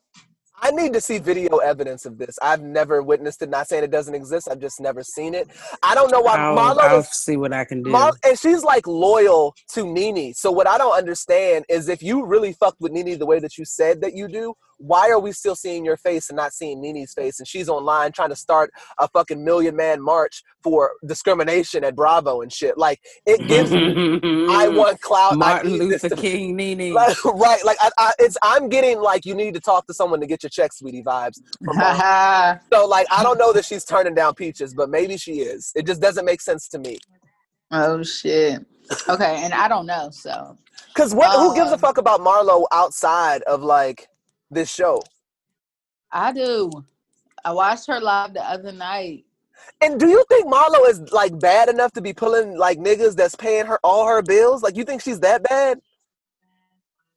I 0.61 0.71
need 0.71 0.93
to 0.95 1.01
see 1.01 1.19
video 1.19 1.59
evidence 1.59 2.05
of 2.05 2.19
this. 2.19 2.39
I've 2.43 2.63
never 2.63 3.03
witnessed 3.03 3.43
it. 3.43 3.49
Not 3.49 3.69
saying 3.69 3.85
it 3.85 3.91
doesn't 3.91 4.15
exist. 4.15 4.49
I've 4.51 4.61
just 4.61 4.81
never 4.81 5.03
seen 5.03 5.35
it. 5.35 5.49
I 5.83 5.95
don't 5.95 6.11
know 6.11 6.21
why 6.21 6.37
I'll, 6.37 6.57
Marlo 6.57 6.81
I'll 6.81 6.99
is 7.01 7.09
see 7.09 7.37
what 7.37 7.53
I 7.53 7.65
can 7.65 7.83
do. 7.83 7.91
Mar- 7.91 8.13
and 8.25 8.39
she's 8.39 8.65
like 8.65 8.87
loyal 8.87 9.55
to 9.75 9.87
Nene. 9.87 10.35
So 10.35 10.51
what 10.51 10.67
I 10.67 10.79
don't 10.79 10.97
understand 10.97 11.65
is 11.69 11.89
if 11.89 12.03
you 12.03 12.25
really 12.25 12.53
fucked 12.53 12.81
with 12.81 12.93
Nene 12.93 13.19
the 13.19 13.27
way 13.27 13.39
that 13.39 13.57
you 13.57 13.65
said 13.65 14.01
that 14.01 14.15
you 14.15 14.29
do, 14.29 14.55
why 14.79 15.11
are 15.11 15.19
we 15.19 15.33
still 15.33 15.55
seeing 15.57 15.85
your 15.85 15.97
face 15.97 16.31
and 16.31 16.37
not 16.37 16.53
seeing 16.53 16.81
Nene's 16.81 17.13
face? 17.13 17.39
And 17.39 17.47
she's 17.49 17.69
online 17.69 18.13
trying 18.13 18.31
to 18.31 18.37
start 18.37 18.71
a 18.99 19.09
fucking 19.09 19.45
million 19.45 19.77
man 19.77 20.01
march 20.01 20.43
for 20.63 20.93
discrimination 21.07 21.85
at 21.85 21.95
Bravo 21.97 22.41
and 22.43 22.53
shit. 22.53 22.79
Like 22.79 23.01
it 23.27 23.47
gives 23.49 23.71
me 23.73 24.19
I 24.51 24.69
want 24.73 25.01
clout. 25.01 25.33
I 25.33 25.37
Martin 25.37 25.73
need 25.73 25.81
Luther 25.81 26.09
to- 26.11 26.17
King, 26.17 26.57
Nene. 26.57 26.95
Like, 26.95 27.25
right, 27.25 27.65
like 27.65 27.77
I, 27.81 27.91
I, 27.99 28.13
it's 28.19 28.37
I'm 28.43 28.69
getting 28.69 29.01
like 29.01 29.25
you 29.27 29.35
need 29.35 29.55
to 29.55 29.61
talk 29.61 29.87
to 29.89 29.95
someone 29.95 30.21
to 30.21 30.27
get 30.27 30.43
your 30.43 30.51
check, 30.51 30.73
sweetie 30.73 31.03
vibes. 31.03 31.39
From 31.65 31.77
Marlo. 31.77 31.83
Haha. 31.97 32.59
so 32.73 32.87
like 32.87 33.07
I 33.11 33.23
don't 33.23 33.39
know 33.39 33.53
that 33.53 33.65
she's 33.65 33.85
turning 33.85 34.15
down 34.15 34.35
peaches, 34.35 34.75
but 34.75 34.89
maybe 34.91 35.17
she 35.17 35.41
is. 35.41 35.73
It 35.75 35.87
just 35.87 36.01
doesn't 36.01 36.25
make 36.25 36.41
sense 36.41 36.69
to 36.69 36.79
me. 36.79 36.99
oh 37.73 38.03
shit. 38.03 38.65
Okay, 39.09 39.41
and 39.45 39.53
I 39.53 39.69
don't 39.69 39.87
know. 39.87 40.09
So 40.11 40.57
Cause 40.97 41.15
what? 41.15 41.39
who 41.39 41.55
gives 41.55 41.71
a 41.71 41.75
Um, 41.75 41.81
fuck 41.81 41.99
about 41.99 42.21
Marlo 42.21 42.65
outside 42.73 43.43
of 43.43 43.63
like 43.63 44.09
this 44.51 44.71
show? 44.73 45.03
I 46.11 46.33
do. 46.33 46.85
I 47.45 47.53
watched 47.53 47.87
her 47.87 48.01
live 48.01 48.35
the 48.35 48.43
other 48.43 48.73
night. 48.73 49.25
And 49.81 49.99
do 49.99 50.09
you 50.09 50.25
think 50.29 50.47
Marlo 50.47 50.89
is 50.89 51.01
like 51.13 51.39
bad 51.41 51.69
enough 51.69 51.93
to 51.93 52.01
be 52.01 52.13
pulling 52.13 52.57
like 52.57 52.79
niggas 52.79 53.17
that's 53.17 53.35
paying 53.35 53.67
her 53.67 53.79
all 53.85 54.07
her 54.07 54.23
bills? 54.23 54.63
Like 54.63 54.77
you 54.77 54.85
think 54.85 55.03
she's 55.03 55.21
that 55.21 55.43
bad? 55.43 55.81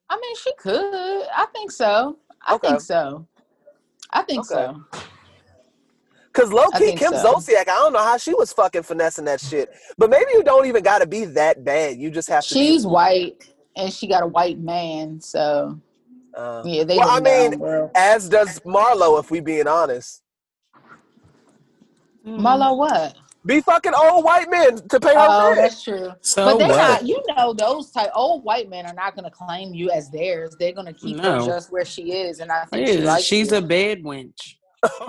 I 0.09 0.19
mean, 0.19 0.36
she 0.36 0.51
could. 0.57 0.84
I 0.93 1.45
think 1.53 1.71
so. 1.71 2.17
I 2.45 2.55
Okay. 2.55 2.67
think 2.69 2.82
so. 2.82 3.27
I 4.11 4.23
think 4.23 4.45
Okay. 4.45 4.67
so. 4.67 4.84
Cause 6.34 6.53
low 6.53 6.67
key 6.67 6.93
Kim 6.93 7.11
so. 7.11 7.17
Zolciak, 7.17 7.61
I 7.63 7.75
don't 7.75 7.91
know 7.91 7.99
how 7.99 8.17
she 8.17 8.34
was 8.34 8.53
fucking 8.53 8.84
finessing 8.84 9.25
that 9.25 9.41
shit. 9.41 9.69
But 9.97 10.09
maybe 10.09 10.27
you 10.34 10.43
don't 10.43 10.65
even 10.65 10.82
gotta 10.82 11.05
be 11.05 11.25
that 11.25 11.63
bad. 11.65 11.97
You 11.97 12.09
just 12.09 12.29
have 12.29 12.47
to. 12.47 12.53
She's 12.53 12.84
be, 12.84 12.88
white 12.88 13.53
and 13.75 13.91
she 13.91 14.07
got 14.07 14.23
a 14.23 14.27
white 14.27 14.59
man, 14.59 15.19
so 15.19 15.79
uh, 16.36 16.63
yeah, 16.65 16.84
they 16.84 16.97
Well, 16.97 17.09
I 17.09 17.19
done 17.19 17.23
down, 17.23 17.51
mean, 17.59 17.89
as 17.95 18.29
does 18.29 18.59
Marlo, 18.61 19.19
if 19.19 19.32
we 19.32 19.39
being 19.39 19.67
honest. 19.67 20.21
Marlo, 22.25 22.77
what? 22.77 23.15
Be 23.45 23.59
fucking 23.61 23.93
old 23.95 24.23
white 24.23 24.49
men 24.51 24.88
to 24.89 24.99
pay 24.99 25.15
her 25.15 25.27
Oh, 25.29 25.55
rent. 25.55 25.71
that's 25.71 25.84
true. 25.84 26.11
So 26.21 26.45
but 26.45 26.57
they're 26.59 26.67
what? 26.69 26.77
not. 26.77 27.05
You 27.07 27.23
know, 27.36 27.53
those 27.53 27.91
type 27.91 28.11
old 28.13 28.43
white 28.43 28.69
men 28.69 28.86
are 28.86 28.93
not 28.93 29.15
going 29.15 29.25
to 29.25 29.32
claim 29.32 29.73
you 29.73 29.89
as 29.89 30.11
theirs. 30.11 30.55
They're 30.59 30.73
going 30.73 30.86
to 30.86 30.93
keep 30.93 31.17
her 31.21 31.39
just 31.39 31.71
where 31.71 31.86
she 31.86 32.11
is, 32.13 32.39
and 32.39 32.51
I 32.51 32.65
think 32.65 32.88
she 32.88 33.01
Yeah, 33.01 33.05
likes 33.05 33.23
she's 33.25 33.51
it. 33.51 33.53
a 33.57 33.61
bed 33.61 34.03
wench. 34.03 34.55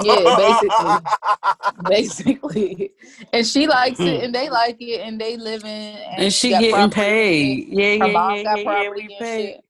yeah, 0.02 0.36
basically, 0.36 1.00
basically, 1.84 2.92
and 3.32 3.46
she 3.46 3.66
likes 3.66 4.00
it, 4.00 4.06
Hmm. 4.18 4.24
and 4.24 4.34
they 4.34 4.48
like 4.48 4.76
it, 4.80 5.00
and 5.00 5.20
they 5.20 5.36
living, 5.36 5.66
and, 5.70 6.22
And 6.22 6.32
she 6.32 6.50
got 6.50 6.60
getting 6.60 6.90
paid. 6.90 7.64
and 7.68 7.68
Yeah, 7.68 7.92
shit. 7.92 8.00
Her 8.00 8.08
yeah, 8.08 8.12
mom 8.12 8.32
yeah, 8.36 8.42
got 8.42 8.56
yeah, 8.56 8.62
yeah, 8.62 8.88
property 8.88 9.02
we 9.08 9.14
and 9.14 9.26
paid. 9.26 9.48
shit. 9.50 9.64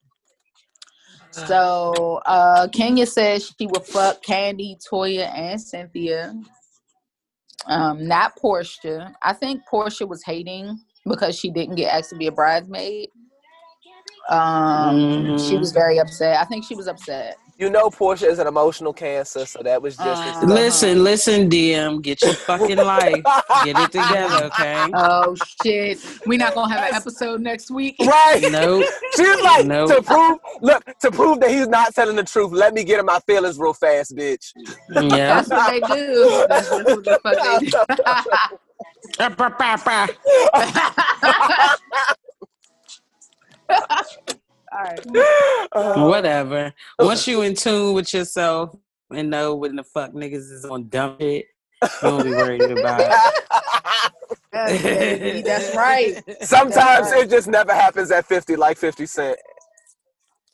So 1.33 2.20
uh 2.26 2.68
Kenya 2.68 3.07
says 3.07 3.53
she 3.59 3.66
would 3.66 3.85
fuck 3.85 4.22
Kandi, 4.22 4.76
Toya, 4.87 5.33
and 5.37 5.61
Cynthia. 5.61 6.35
Um, 7.66 8.07
not 8.09 8.37
Porsha. 8.43 9.12
I 9.22 9.33
think 9.35 9.62
Porsha 9.72 10.09
was 10.09 10.24
hating 10.24 10.78
because 11.07 11.39
she 11.39 11.51
didn't 11.51 11.76
get 11.76 11.95
asked 11.95 12.11
to 12.11 12.16
be 12.16 12.26
a 12.26 12.33
bridesmaid. 12.33 13.09
Um, 14.28 15.37
she 15.39 15.57
Mhm. 15.57 15.61
was 15.61 15.72
very 15.72 15.99
upset. 15.99 16.41
I 16.41 16.45
think 16.45 16.64
she 16.64 16.74
was 16.74 16.89
upset. 16.89 17.37
You 17.63 17.71
know 17.71 17.91
Porsha 17.91 18.27
is 18.29 18.41
an 18.41 18.49
emotional 18.49 18.93
cancer, 18.93 19.47
so 19.47 19.61
that 19.63 19.81
was 19.81 19.97
just 19.97 20.43
Uh. 20.43 20.47
Listen, 20.47 21.05
listen, 21.05 21.49
DM, 21.49 22.03
get 22.03 22.21
your 22.21 22.35
fucking 22.35 22.77
life. 22.77 23.23
Get 23.65 23.79
it 23.79 23.93
together, 23.93 24.47
okay? 24.47 24.91
Oh 24.95 25.37
shit. 25.63 26.05
We're 26.27 26.41
not 26.41 26.57
gonna 26.57 26.75
have 26.75 26.89
an 26.89 26.95
episode 26.97 27.41
next 27.41 27.71
week. 27.71 27.95
right. 28.01 28.43
Nope. 28.51 28.85
She's 29.17 29.41
like 29.43 29.67
Nope. 29.67 29.91
to 29.95 30.03
prove 30.03 30.41
look 30.61 30.83
to 31.03 31.13
prove 31.13 31.39
that 31.39 31.51
he's 31.51 31.69
not 31.69 31.95
telling 31.95 32.17
the 32.17 32.25
truth. 32.25 32.51
Let 32.51 32.75
me 32.75 32.83
get 32.83 32.99
in 32.99 33.07
my 33.07 33.21
feelings 33.29 33.61
real 33.61 33.75
fast, 33.75 34.17
bitch. 34.17 34.51
Yeah. 34.91 35.41
That's 35.41 35.49
what 35.49 35.71
they 35.71 35.79
do. 35.95 36.47
That's 36.49 36.69
what 36.69 36.85
the 37.05 37.21
fuck 37.23 37.37
they 43.69 44.19
do. 44.19 44.35
All 44.73 44.83
right. 44.83 45.01
Uh, 45.75 46.05
Whatever. 46.05 46.75
Once 46.99 47.27
you 47.27 47.41
in 47.41 47.55
tune 47.55 47.95
with 47.95 48.12
yourself 48.12 48.77
and 49.11 49.31
know 49.31 49.55
when 49.55 49.75
the 49.75 49.83
fuck 49.83 50.12
niggas 50.12 50.53
is 50.53 50.66
on 50.66 50.87
dump 50.89 51.23
it, 51.23 51.47
you 51.83 51.89
don't 52.03 52.25
be 52.25 52.31
worried 52.31 52.61
about 52.61 53.01
it. 53.01 54.12
baby, 54.53 55.41
That's 55.41 55.75
right. 55.75 56.23
Sometimes 56.43 57.11
right. 57.11 57.25
it 57.25 57.31
just 57.31 57.49
never 57.49 57.73
happens 57.73 58.11
at 58.11 58.27
fifty, 58.27 58.55
like 58.55 58.77
Fifty 58.77 59.07
Cent. 59.07 59.39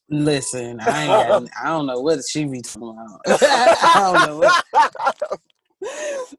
Listen, 0.08 0.78
I 0.80 1.00
ain't 1.02 1.28
got, 1.28 1.44
I 1.60 1.68
don't 1.68 1.86
know 1.86 2.00
what 2.00 2.20
she 2.24 2.44
be 2.44 2.62
talking 2.62 2.90
about. 2.90 3.20
I 3.42 4.12
don't 4.12 4.26
know 4.28 4.38
what. 4.38 4.64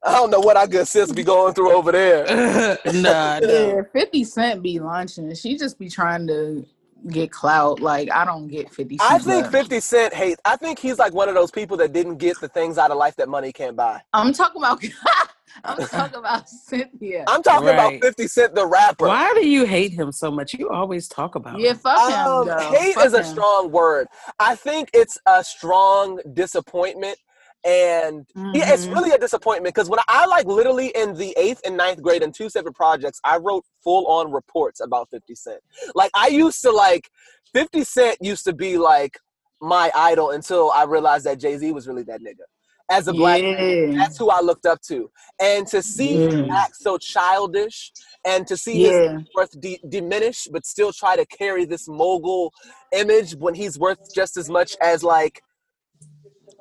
I 0.02 0.12
don't 0.14 0.30
know 0.30 0.40
what 0.40 0.56
our 0.56 0.66
good 0.66 0.88
sis 0.88 1.12
be 1.12 1.22
going 1.22 1.52
through 1.52 1.72
over 1.72 1.92
there. 1.92 2.78
nah, 2.94 3.40
no. 3.40 3.76
Yeah, 3.76 3.82
50 3.92 4.24
Cent 4.24 4.62
be 4.62 4.78
launching. 4.78 5.34
She 5.34 5.56
just 5.58 5.78
be 5.78 5.90
trying 5.90 6.26
to 6.28 6.64
get 7.08 7.30
clout. 7.30 7.80
Like, 7.80 8.10
I 8.10 8.24
don't 8.24 8.48
get 8.48 8.72
50 8.72 8.98
Cent. 8.98 9.10
I 9.12 9.18
think 9.18 9.44
love. 9.44 9.52
50 9.52 9.80
Cent 9.80 10.14
hates. 10.14 10.40
I 10.44 10.56
think 10.56 10.78
he's 10.78 10.98
like 10.98 11.12
one 11.12 11.28
of 11.28 11.34
those 11.34 11.50
people 11.50 11.76
that 11.78 11.92
didn't 11.92 12.16
get 12.16 12.38
the 12.40 12.48
things 12.48 12.78
out 12.78 12.90
of 12.90 12.96
life 12.98 13.16
that 13.16 13.28
money 13.28 13.52
can't 13.52 13.76
buy. 13.76 14.00
I'm 14.12 14.32
talking 14.32 14.60
about 14.62 14.82
I'm 15.64 15.78
talking 15.88 16.18
about 16.18 16.48
Cynthia. 16.48 17.24
I'm 17.26 17.42
talking 17.42 17.68
about 17.68 18.00
50 18.00 18.26
Cent, 18.28 18.54
the 18.54 18.66
rapper. 18.66 19.06
Why 19.08 19.32
do 19.34 19.46
you 19.46 19.64
hate 19.64 19.92
him 19.92 20.12
so 20.12 20.30
much? 20.30 20.54
You 20.54 20.70
always 20.70 21.08
talk 21.08 21.34
about 21.34 21.58
Yeah, 21.58 21.70
him. 21.72 21.78
fuck 21.78 21.98
Um, 21.98 22.48
him. 22.48 22.56
Though. 22.56 22.70
hate 22.70 22.94
Fuck 22.94 23.06
is 23.06 23.14
a 23.14 23.24
strong 23.24 23.70
word. 23.70 24.06
I 24.38 24.54
think 24.54 24.90
it's 24.94 25.18
a 25.26 25.42
strong 25.42 26.20
disappointment. 26.34 27.18
And 27.64 28.26
yeah, 28.54 28.64
it's 28.72 28.86
Mhm. 28.86 28.94
really 28.94 29.10
a 29.12 29.18
disappointment 29.18 29.74
because 29.74 29.88
when 29.88 30.00
I, 30.00 30.04
I 30.08 30.26
like 30.26 30.46
literally 30.46 30.88
in 30.94 31.14
the 31.14 31.34
eighth 31.36 31.60
and 31.64 31.76
ninth 31.76 32.02
grade 32.02 32.22
in 32.22 32.32
two 32.32 32.48
separate 32.48 32.74
projects, 32.74 33.20
I 33.24 33.36
wrote 33.36 33.64
full 33.84 34.06
on 34.06 34.32
reports 34.32 34.80
about 34.80 35.08
50 35.10 35.34
Cent. 35.34 35.60
Like 35.94 36.10
I 36.14 36.28
used 36.28 36.62
to 36.62 36.70
like 36.70 37.10
50 37.52 37.84
Cent 37.84 38.18
used 38.20 38.44
to 38.44 38.52
be 38.52 38.76
like 38.78 39.18
my 39.60 39.90
idol 39.94 40.30
until 40.30 40.70
I 40.72 40.84
realized 40.84 41.26
that 41.26 41.38
Jay 41.38 41.56
Z 41.58 41.70
was 41.72 41.86
really 41.86 42.02
that 42.04 42.20
nigga. 42.22 42.44
As 42.90 43.06
a 43.06 43.12
black 43.12 43.40
man, 43.42 43.92
that's 43.98 44.18
who 44.18 44.30
I 44.30 44.40
looked 44.40 44.66
up 44.66 44.80
to. 44.88 45.10
And 45.40 45.66
to 45.68 45.82
see 45.82 46.14
him 46.14 46.46
Yeah. 46.48 46.56
act 46.56 46.76
so 46.76 46.98
childish 46.98 47.92
and 48.26 48.46
to 48.48 48.56
see 48.56 48.80
his 48.80 49.00
worth 49.36 49.60
de- 49.60 49.80
diminish, 49.88 50.48
but 50.50 50.66
still 50.66 50.92
try 50.92 51.14
to 51.14 51.24
carry 51.26 51.64
this 51.66 51.86
mogul 51.86 52.52
image 52.92 53.36
when 53.36 53.54
he's 53.54 53.78
worth 53.78 53.98
just 54.12 54.36
as 54.36 54.48
much 54.50 54.76
as 54.82 55.04
like 55.04 55.40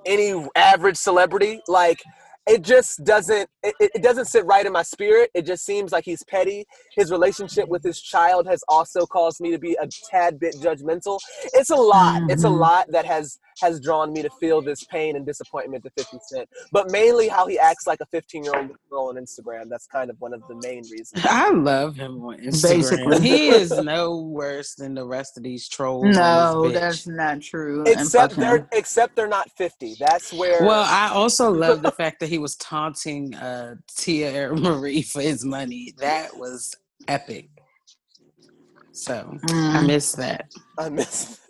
any 0.05 0.47
average 0.55 0.97
celebrity. 0.97 1.61
Like 1.67 2.01
it 2.49 2.61
just 2.63 3.03
doesn't 3.03 3.49
it, 3.63 3.75
it 3.79 3.91
it 3.95 4.03
doesn't 4.03 4.25
sit 4.25 4.45
right 4.45 4.65
in 4.65 4.73
my 4.73 4.83
spirit. 4.83 5.29
It 5.33 5.45
just 5.45 5.65
seems 5.65 5.91
like 5.91 6.05
he's 6.05 6.23
petty. 6.23 6.65
His 6.95 7.11
relationship 7.11 7.67
with 7.69 7.83
his 7.83 8.01
child 8.01 8.47
has 8.47 8.63
also 8.67 9.05
caused 9.05 9.39
me 9.39 9.51
to 9.51 9.59
be 9.59 9.77
a 9.81 9.87
tad 10.09 10.39
bit 10.39 10.55
judgmental. 10.55 11.19
It's 11.53 11.69
a 11.69 11.75
lot. 11.75 12.23
It's 12.29 12.43
a 12.43 12.47
Mhm. 12.47 12.59
lot 12.59 12.91
that 12.91 13.05
has 13.05 13.37
has 13.61 13.81
drawn 13.81 14.13
me 14.13 14.21
to 14.21 14.29
feel 14.39 14.61
this 14.61 14.85
pain 14.85 15.17
and 15.17 15.25
disappointment 15.25 15.83
to 15.83 15.89
50 15.97 16.17
Cent. 16.29 16.47
But 16.71 16.89
mainly 16.91 17.27
how 17.27 17.45
he 17.45 17.59
acts 17.59 17.85
like 17.87 17.99
a 18.01 18.05
15 18.05 18.45
year 18.45 18.53
old 18.55 18.69
girl 18.89 19.09
on 19.09 19.15
Instagram. 19.15 19.67
That's 19.69 19.85
kind 19.85 20.09
of 20.09 20.15
one 20.19 20.33
of 20.33 20.41
the 20.47 20.55
main 20.63 20.83
reasons. 20.89 21.25
I 21.25 21.51
love 21.51 21.95
him 21.97 22.23
on 22.23 22.37
Instagram. 22.37 22.61
Basically. 23.09 23.19
he 23.19 23.49
is 23.49 23.71
no 23.83 24.17
worse 24.21 24.75
than 24.75 24.93
the 24.95 25.05
rest 25.05 25.35
of 25.37 25.43
these 25.43 25.67
trolls. 25.67 26.15
No, 26.15 26.69
that's 26.71 27.05
not 27.05 27.41
true. 27.41 27.83
Except 27.85 28.35
they're 28.37 28.67
except 28.71 29.15
they're 29.17 29.27
not 29.27 29.51
50. 29.57 29.95
That's 29.99 30.31
where 30.33 30.63
Well, 30.65 30.85
I 30.87 31.09
also 31.13 31.51
love 31.65 31.81
the 31.81 31.91
fact 31.91 32.21
that 32.21 32.29
he 32.29 32.37
was 32.41 32.55
taunting 32.57 33.35
uh, 33.35 33.75
Tia 33.95 34.53
Marie 34.53 35.01
for 35.01 35.21
his 35.21 35.43
money. 35.45 35.93
That 35.97 36.35
was 36.37 36.73
epic. 37.07 37.49
So 38.91 39.37
I 39.43 39.47
Mm. 39.47 39.87
miss 39.87 40.11
that. 40.13 40.51
I 40.77 40.89
miss 40.89 41.39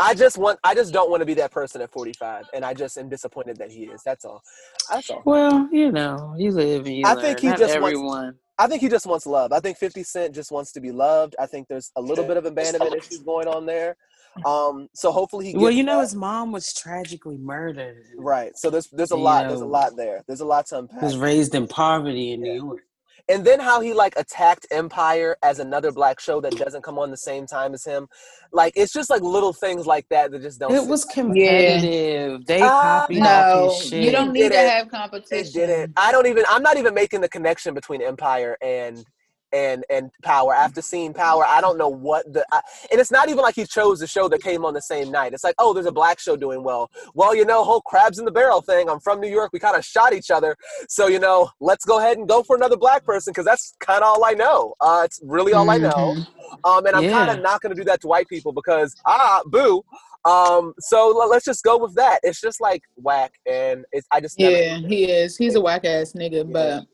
I 0.00 0.12
just 0.14 0.38
want. 0.38 0.58
I 0.64 0.74
just 0.74 0.92
don't 0.92 1.08
want 1.10 1.20
to 1.20 1.26
be 1.26 1.34
that 1.34 1.52
person 1.52 1.80
at 1.82 1.92
45, 1.92 2.46
and 2.52 2.64
I 2.64 2.74
just 2.74 2.98
am 2.98 3.08
disappointed 3.08 3.58
that 3.58 3.70
he 3.70 3.84
is. 3.84 4.02
That's 4.04 4.24
all. 4.24 4.42
That's 4.90 5.08
all. 5.08 5.22
Well, 5.24 5.68
you 5.70 5.92
know, 5.92 6.34
you 6.36 6.50
live 6.50 6.88
you 6.88 7.04
I 7.06 7.12
learn. 7.14 7.22
think 7.22 7.40
he 7.40 7.46
Not 7.48 7.58
just 7.58 7.78
wants- 7.80 7.86
everyone. 7.96 8.34
I 8.58 8.66
think 8.66 8.82
he 8.82 8.88
just 8.88 9.06
wants 9.06 9.24
love. 9.26 9.52
I 9.52 9.60
think 9.60 9.78
50 9.78 10.02
Cent 10.02 10.34
just 10.34 10.50
wants 10.52 10.72
to 10.72 10.80
be 10.80 10.92
loved. 10.92 11.34
I 11.38 11.46
think 11.46 11.68
there's 11.68 11.90
a 11.96 12.00
little 12.02 12.24
bit 12.24 12.36
of 12.36 12.44
abandonment 12.44 12.94
issues 12.94 13.20
going 13.20 13.48
on 13.48 13.64
there. 13.66 13.96
Um, 14.44 14.88
so 14.94 15.12
hopefully 15.12 15.46
he. 15.46 15.52
Gets 15.52 15.62
Well, 15.62 15.70
you 15.70 15.82
know, 15.82 15.96
that. 15.98 16.02
his 16.02 16.14
mom 16.14 16.52
was 16.52 16.72
tragically 16.72 17.38
murdered. 17.38 18.02
right. 18.18 18.52
So 18.56 18.70
there's 18.70 18.88
there's 18.88 19.10
a 19.10 19.16
You 19.16 19.22
lot. 19.22 19.48
There's 19.48 19.60
a 19.60 19.66
lot 19.66 19.96
there. 19.96 20.22
There's 20.26 20.40
a 20.40 20.46
lot 20.46 20.66
to 20.66 20.78
unpack. 20.78 21.02
Was 21.02 21.16
raised 21.16 21.54
in 21.54 21.66
poverty 21.68 22.32
in 22.32 22.44
Yeah. 22.44 22.52
New 22.54 22.64
York. 22.66 22.80
and 23.28 23.44
then 23.44 23.60
how 23.60 23.80
he 23.80 23.92
like 23.92 24.14
attacked 24.16 24.66
Empire 24.72 25.36
as 25.42 25.58
another 25.60 25.92
black 25.92 26.18
show 26.18 26.40
that 26.40 26.56
doesn't 26.56 26.82
come 26.82 26.98
on 26.98 27.10
the 27.10 27.16
same 27.16 27.46
time 27.46 27.72
as 27.74 27.84
him. 27.84 28.08
Like 28.52 28.72
it's 28.76 28.92
just 28.92 29.10
like 29.10 29.22
little 29.22 29.52
things 29.52 29.86
like 29.86 30.06
that 30.10 30.30
that 30.32 30.42
just 30.42 30.58
don't. 30.60 30.74
It 30.74 30.86
was 30.86 31.04
right. 31.04 31.14
competitive. 31.14 32.44
They 32.46 32.62
Ah, 32.62 33.06
copied 33.06 33.22
off 33.22 33.54
No, 33.54 33.64
his 33.68 33.84
shit. 33.88 34.04
you 34.04 34.10
don't 34.10 34.30
It 34.30 34.32
need 34.32 34.48
to 34.52 34.56
didn't. 34.56 34.70
have 34.70 34.86
It 34.86 34.90
competition. 34.90 35.52
didn't. 35.52 35.92
I 35.96 36.10
don't 36.12 36.26
even. 36.26 36.44
I'm 36.48 36.62
not 36.62 36.76
even 36.78 36.94
making 36.94 37.20
the 37.20 37.28
connection 37.28 37.74
between 37.74 38.02
Empire 38.02 38.56
and 38.62 39.04
and 39.52 39.84
and 39.90 40.10
Power. 40.22 40.54
After 40.54 40.82
seeing 40.82 41.12
Power, 41.12 41.44
I 41.46 41.60
don't 41.60 41.78
know 41.78 41.88
what 41.88 42.30
the. 42.32 42.44
I, 42.52 42.60
and 42.90 43.00
it's 43.00 43.10
not 43.10 43.28
even 43.28 43.42
like 43.42 43.54
he 43.54 43.64
chose 43.66 44.00
the 44.00 44.06
show 44.06 44.28
that 44.28 44.42
came 44.42 44.64
on 44.64 44.74
the 44.74 44.82
same 44.82 45.10
night. 45.10 45.32
It's 45.32 45.44
like, 45.44 45.54
oh, 45.58 45.72
there's 45.72 45.86
a 45.86 45.92
black 45.92 46.18
show 46.18 46.36
doing 46.36 46.62
well. 46.62 46.90
Well, 47.14 47.34
you 47.34 47.44
know, 47.44 47.64
whole 47.64 47.80
crabs 47.82 48.18
in 48.18 48.24
the 48.24 48.30
barrel 48.30 48.60
thing. 48.60 48.88
I'm 48.88 49.00
from 49.00 49.20
New 49.20 49.28
York. 49.30 49.50
We 49.52 49.58
kind 49.58 49.76
of 49.76 49.84
shot 49.84 50.12
each 50.12 50.30
other, 50.30 50.56
so 50.88 51.06
you 51.06 51.18
know, 51.18 51.50
let's 51.60 51.84
go 51.84 51.98
ahead 51.98 52.18
and 52.18 52.28
go 52.28 52.42
for 52.42 52.56
another 52.56 52.76
black 52.76 53.04
person 53.04 53.32
because 53.32 53.44
that's 53.44 53.74
kind 53.80 54.02
of 54.02 54.08
all 54.08 54.24
I 54.24 54.32
know. 54.32 54.74
Uh, 54.80 55.02
it's 55.04 55.20
really 55.22 55.52
all 55.52 55.68
I 55.70 55.78
know. 55.78 55.90
Mhm. 55.92 56.26
Um, 56.64 56.86
and 56.86 56.96
I'm 56.96 57.08
kind 57.10 57.30
of 57.30 57.42
not 57.42 57.60
going 57.60 57.74
to 57.74 57.80
do 57.80 57.84
that 57.84 58.00
to 58.02 58.06
white 58.08 58.28
people 58.28 58.52
because 58.52 58.94
ah, 59.06 59.40
boo. 59.46 59.82
Um, 60.24 60.72
so 60.78 61.20
l- 61.20 61.28
let's 61.28 61.44
just 61.44 61.64
go 61.64 61.76
with 61.78 61.94
that. 61.96 62.20
It's 62.22 62.40
just 62.40 62.60
like 62.60 62.82
whack, 62.96 63.32
and 63.50 63.84
it's 63.90 64.06
I 64.12 64.20
just. 64.20 64.38
Yeah, 64.38 64.76
he 64.78 65.10
is. 65.10 65.36
He's 65.36 65.56
a 65.56 65.60
whack 65.60 65.84
ass 65.84 66.12
nigga, 66.12 66.44
Yeah. 66.46 66.80
but 66.82 66.86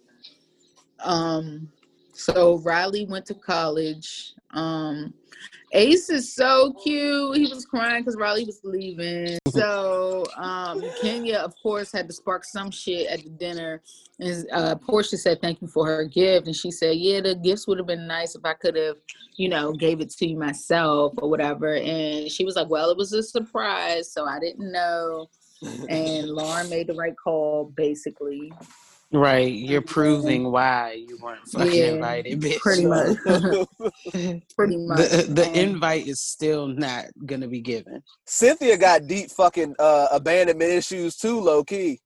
um 1.04 1.68
so 2.18 2.58
Riley 2.58 3.06
went 3.06 3.26
to 3.26 3.34
college. 3.34 4.34
Um 4.50 5.14
Ace 5.72 6.08
is 6.08 6.34
so 6.34 6.72
cute. 6.82 7.36
He 7.36 7.42
was 7.52 7.66
crying 7.66 8.02
because 8.02 8.16
Riley 8.16 8.44
was 8.44 8.60
leaving. 8.64 9.38
So 9.48 10.24
um 10.36 10.82
Kenya, 11.00 11.38
of 11.38 11.54
course, 11.62 11.90
had 11.90 12.06
to 12.08 12.14
spark 12.14 12.44
some 12.44 12.70
shit 12.70 13.08
at 13.08 13.22
the 13.22 13.30
dinner. 13.30 13.82
And 14.20 14.46
uh 14.52 14.74
Porsha 14.76 15.16
said 15.16 15.40
thank 15.40 15.60
you 15.60 15.68
for 15.68 15.86
her 15.86 16.04
gift. 16.04 16.46
And 16.46 16.56
she 16.56 16.70
said, 16.70 16.96
Yeah, 16.96 17.20
the 17.20 17.34
gifts 17.34 17.66
would 17.66 17.78
have 17.78 17.86
been 17.86 18.06
nice 18.06 18.34
if 18.34 18.44
I 18.44 18.54
could 18.54 18.76
have, 18.76 18.96
you 19.36 19.48
know, 19.48 19.72
gave 19.72 20.00
it 20.00 20.10
to 20.10 20.26
you 20.26 20.36
myself 20.36 21.14
or 21.18 21.28
whatever. 21.28 21.74
And 21.74 22.30
she 22.30 22.44
was 22.44 22.56
like, 22.56 22.68
Well, 22.68 22.90
it 22.90 22.96
was 22.96 23.12
a 23.12 23.22
surprise, 23.22 24.12
so 24.12 24.26
I 24.26 24.38
didn't 24.38 24.70
know 24.70 25.28
and 25.88 26.28
Lauren 26.28 26.68
made 26.68 26.86
the 26.86 26.94
right 26.94 27.14
call, 27.22 27.72
basically. 27.76 28.52
Right. 29.10 29.50
You're 29.52 29.80
proving 29.80 30.50
why 30.52 31.02
you 31.08 31.18
weren't 31.22 31.46
fucking 31.48 31.72
Yeah, 31.72 31.84
invited, 31.92 32.40
bitch. 32.40 32.58
pretty 32.58 32.84
much. 32.84 33.16
Pretty 34.54 34.76
much. 34.76 34.98
The 34.98 35.26
the 35.30 35.46
Um, 35.48 35.54
invite 35.54 36.06
is 36.06 36.20
still 36.20 36.66
not 36.66 37.06
gonna 37.24 37.48
be 37.48 37.60
given. 37.60 38.02
Cynthia 38.26 38.76
got 38.76 39.06
deep 39.06 39.30
fucking 39.30 39.76
uh, 39.78 40.08
abandonment 40.12 40.70
issues 40.72 41.16
too, 41.16 41.40
low 41.40 41.64
key. 41.64 42.00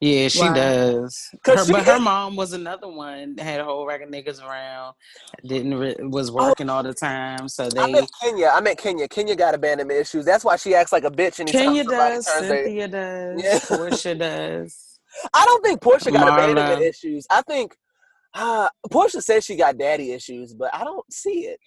Yeah, 0.00 0.28
she 0.28 0.40
Wow. 0.40 0.52
does. 0.54 1.18
'Cause 1.42 1.58
Her, 1.60 1.64
she 1.64 1.72
but 1.72 1.84
her 1.86 1.98
mom 1.98 2.36
was 2.36 2.52
another 2.52 2.86
one 2.88 3.36
had 3.38 3.58
a 3.60 3.64
whole 3.64 3.84
rack 3.86 4.02
of 4.02 4.10
niggas 4.10 4.40
around. 4.40 4.94
Didn't 5.44 5.74
re- 5.74 5.96
was 6.00 6.30
Oh. 6.30 6.34
working 6.34 6.68
all 6.68 6.82
the 6.84 6.92
time, 6.94 7.48
so 7.48 7.68
they. 7.70 7.80
I 7.80 7.86
they. 7.86 7.92
meant 7.92 8.10
Kenya. 8.22 8.52
I 8.54 8.60
meant 8.60 8.78
Kenya. 8.78 9.08
Kenya 9.08 9.34
got 9.34 9.54
abandonment 9.54 9.98
issues. 9.98 10.24
That's 10.26 10.44
why 10.44 10.56
she 10.56 10.74
acts 10.76 10.92
like 10.92 11.04
a 11.04 11.10
bitch 11.10 11.40
anytime 11.40 11.60
Kenya 11.62 11.84
somebody 11.84 12.14
does, 12.14 12.26
Cynthia 12.26 12.88
does, 12.88 13.42
Yeah. 13.42 13.58
Porsha 13.58 14.18
does. 14.18 14.85
I 15.34 15.44
don't 15.44 15.64
think 15.64 15.80
Porsha 15.80 16.12
got 16.12 16.28
Marla. 16.28 16.50
abandonment 16.50 16.82
issues. 16.82 17.26
I 17.30 17.42
think 17.42 17.76
uh, 18.34 18.68
Porsha 18.90 19.22
says 19.22 19.44
she 19.44 19.56
got 19.56 19.78
daddy 19.78 20.12
issues, 20.12 20.54
but 20.54 20.74
I 20.74 20.84
don't 20.84 21.10
see 21.12 21.46
it. 21.46 21.58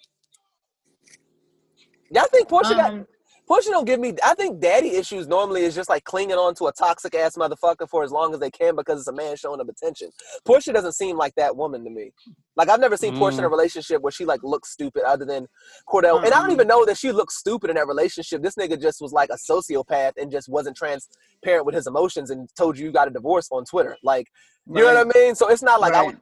Y'all 2.12 2.26
think 2.30 2.48
Porsha 2.48 2.76
got 2.76 2.90
um, 2.90 3.06
Porsha 3.50 3.66
don't 3.70 3.84
give 3.84 3.98
me. 3.98 4.14
I 4.24 4.34
think 4.34 4.60
daddy 4.60 4.90
issues 4.90 5.26
normally 5.26 5.62
is 5.62 5.74
just 5.74 5.88
like 5.90 6.04
clinging 6.04 6.36
on 6.36 6.54
to 6.56 6.66
a 6.66 6.72
toxic 6.72 7.14
ass 7.16 7.36
motherfucker 7.36 7.88
for 7.88 8.04
as 8.04 8.12
long 8.12 8.32
as 8.32 8.38
they 8.38 8.50
can 8.50 8.76
because 8.76 9.00
it's 9.00 9.08
a 9.08 9.12
man 9.12 9.36
showing 9.36 9.58
them 9.58 9.68
attention. 9.68 10.10
Porsha 10.46 10.72
doesn't 10.72 10.92
seem 10.92 11.16
like 11.16 11.34
that 11.34 11.56
woman 11.56 11.82
to 11.84 11.90
me. 11.90 12.12
Like 12.56 12.68
I've 12.68 12.78
never 12.80 12.96
seen 12.96 13.14
Porsha 13.14 13.38
in 13.38 13.44
a 13.44 13.48
Mm. 13.48 13.52
relationship 13.52 14.02
where 14.02 14.12
she 14.12 14.24
like 14.24 14.42
looks 14.44 14.70
stupid 14.70 15.02
other 15.02 15.24
than 15.24 15.48
Cordell. 15.88 16.22
And 16.24 16.32
I 16.32 16.40
don't 16.40 16.52
even 16.52 16.68
know 16.68 16.84
that 16.84 16.96
she 16.96 17.10
looks 17.10 17.36
stupid 17.36 17.70
in 17.70 17.76
that 17.76 17.88
relationship. 17.88 18.40
This 18.42 18.54
nigga 18.54 18.80
just 18.80 19.00
was 19.00 19.12
like 19.12 19.30
a 19.30 19.36
sociopath 19.36 20.12
and 20.16 20.30
just 20.30 20.48
wasn't 20.48 20.76
transparent 20.76 21.66
with 21.66 21.74
his 21.74 21.86
emotions 21.88 22.30
and 22.30 22.48
told 22.56 22.78
you 22.78 22.86
you 22.86 22.92
got 22.92 23.08
a 23.08 23.10
divorce 23.10 23.48
on 23.50 23.64
Twitter. 23.64 23.96
Like 24.04 24.28
you 24.66 24.74
know 24.82 24.94
what 24.94 24.96
I 25.16 25.18
mean? 25.18 25.34
So 25.34 25.48
it's 25.48 25.62
not 25.62 25.80
like 25.80 25.94
I. 25.94 26.00
right. 26.00 26.06
would- 26.08 26.18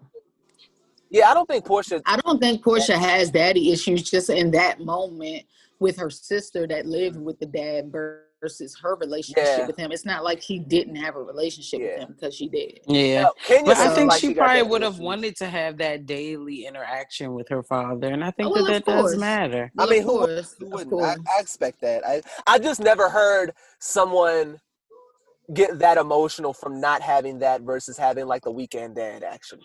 Yeah, 1.10 1.30
I 1.30 1.34
don't 1.34 1.48
think 1.48 1.64
Porsha. 1.64 2.00
I 2.06 2.18
don't 2.18 2.38
think 2.38 2.62
Porsha 2.64 2.94
has 2.96 3.30
daddy 3.30 3.72
issues 3.72 4.02
just 4.02 4.30
in 4.30 4.50
that 4.52 4.80
moment 4.80 5.44
with 5.80 5.96
her 5.96 6.10
sister 6.10 6.66
that 6.66 6.86
lived 6.86 7.16
mm-hmm. 7.16 7.24
with 7.24 7.38
the 7.38 7.46
dad 7.46 7.90
versus 7.92 8.76
her 8.82 8.96
relationship 8.96 9.44
Yeah. 9.46 9.66
with 9.66 9.76
him. 9.76 9.92
It's 9.92 10.04
not 10.04 10.24
like 10.24 10.42
she 10.42 10.58
didn't 10.58 10.96
have 10.96 11.16
a 11.16 11.22
relationship 11.22 11.80
with 11.80 11.98
him 12.00 12.14
because 12.14 12.34
she 12.34 12.48
did. 12.48 12.80
Yeah. 12.86 13.22
No, 13.22 13.32
Kenya 13.44 13.64
But 13.64 13.76
I 13.78 13.94
think 13.94 14.10
like 14.10 14.20
she 14.20 14.34
got 14.34 14.44
probably 14.46 14.62
would 14.62 14.82
have 14.82 14.98
wanted 14.98 15.36
to 15.36 15.46
have 15.48 15.78
that 15.78 16.04
daily 16.06 16.66
interaction 16.66 17.32
with 17.34 17.48
her 17.48 17.62
father, 17.62 18.08
and 18.08 18.24
I 18.24 18.30
think 18.32 18.48
Oh, 18.48 18.54
that 18.54 18.62
well, 18.62 18.72
that 18.72 18.76
of 18.82 18.84
does 18.84 19.02
course. 19.02 19.16
matter. 19.16 19.70
I 19.78 19.86
mean, 19.86 20.00
of 20.00 20.04
who, 20.06 20.18
would- 20.20 20.26
course, 20.28 20.56
who 20.58 20.66
of 20.78 20.86
wouldn't? 20.90 21.26
I. 21.28 21.36
I 21.38 21.40
expect 21.40 21.80
that. 21.82 22.06
I 22.06 22.22
I 22.46 22.58
just 22.58 22.80
never 22.80 23.08
heard 23.08 23.52
someone 23.78 24.60
get 25.54 25.78
that 25.78 25.96
emotional 25.96 26.52
from 26.52 26.80
not 26.80 27.00
having 27.00 27.38
that 27.38 27.62
versus 27.62 27.96
having 27.96 28.26
like 28.26 28.42
the 28.42 28.50
weekend 28.50 28.96
dad 28.96 29.22
action. 29.22 29.58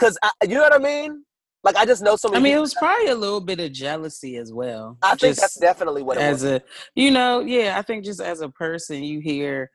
Cause 0.00 0.18
I, 0.22 0.30
you 0.42 0.54
know 0.54 0.62
what 0.62 0.74
I 0.74 0.78
mean? 0.78 1.24
Like 1.62 1.76
I 1.76 1.84
just 1.84 2.02
know 2.02 2.16
so 2.16 2.28
many. 2.28 2.40
I 2.40 2.42
mean, 2.42 2.56
it 2.56 2.60
was 2.60 2.74
probably 2.74 3.08
a 3.08 3.14
little 3.14 3.40
bit 3.40 3.60
of 3.60 3.70
jealousy 3.72 4.36
as 4.36 4.52
well. 4.52 4.96
I 5.02 5.14
think 5.14 5.36
that's 5.36 5.58
definitely 5.58 6.02
what 6.02 6.16
it 6.16 6.22
as 6.22 6.42
was. 6.42 6.52
a, 6.52 6.62
you 6.94 7.10
know, 7.10 7.40
yeah, 7.40 7.78
I 7.78 7.82
think 7.82 8.04
just 8.04 8.20
as 8.20 8.40
a 8.40 8.48
person, 8.48 9.02
you 9.02 9.20
hear 9.20 9.70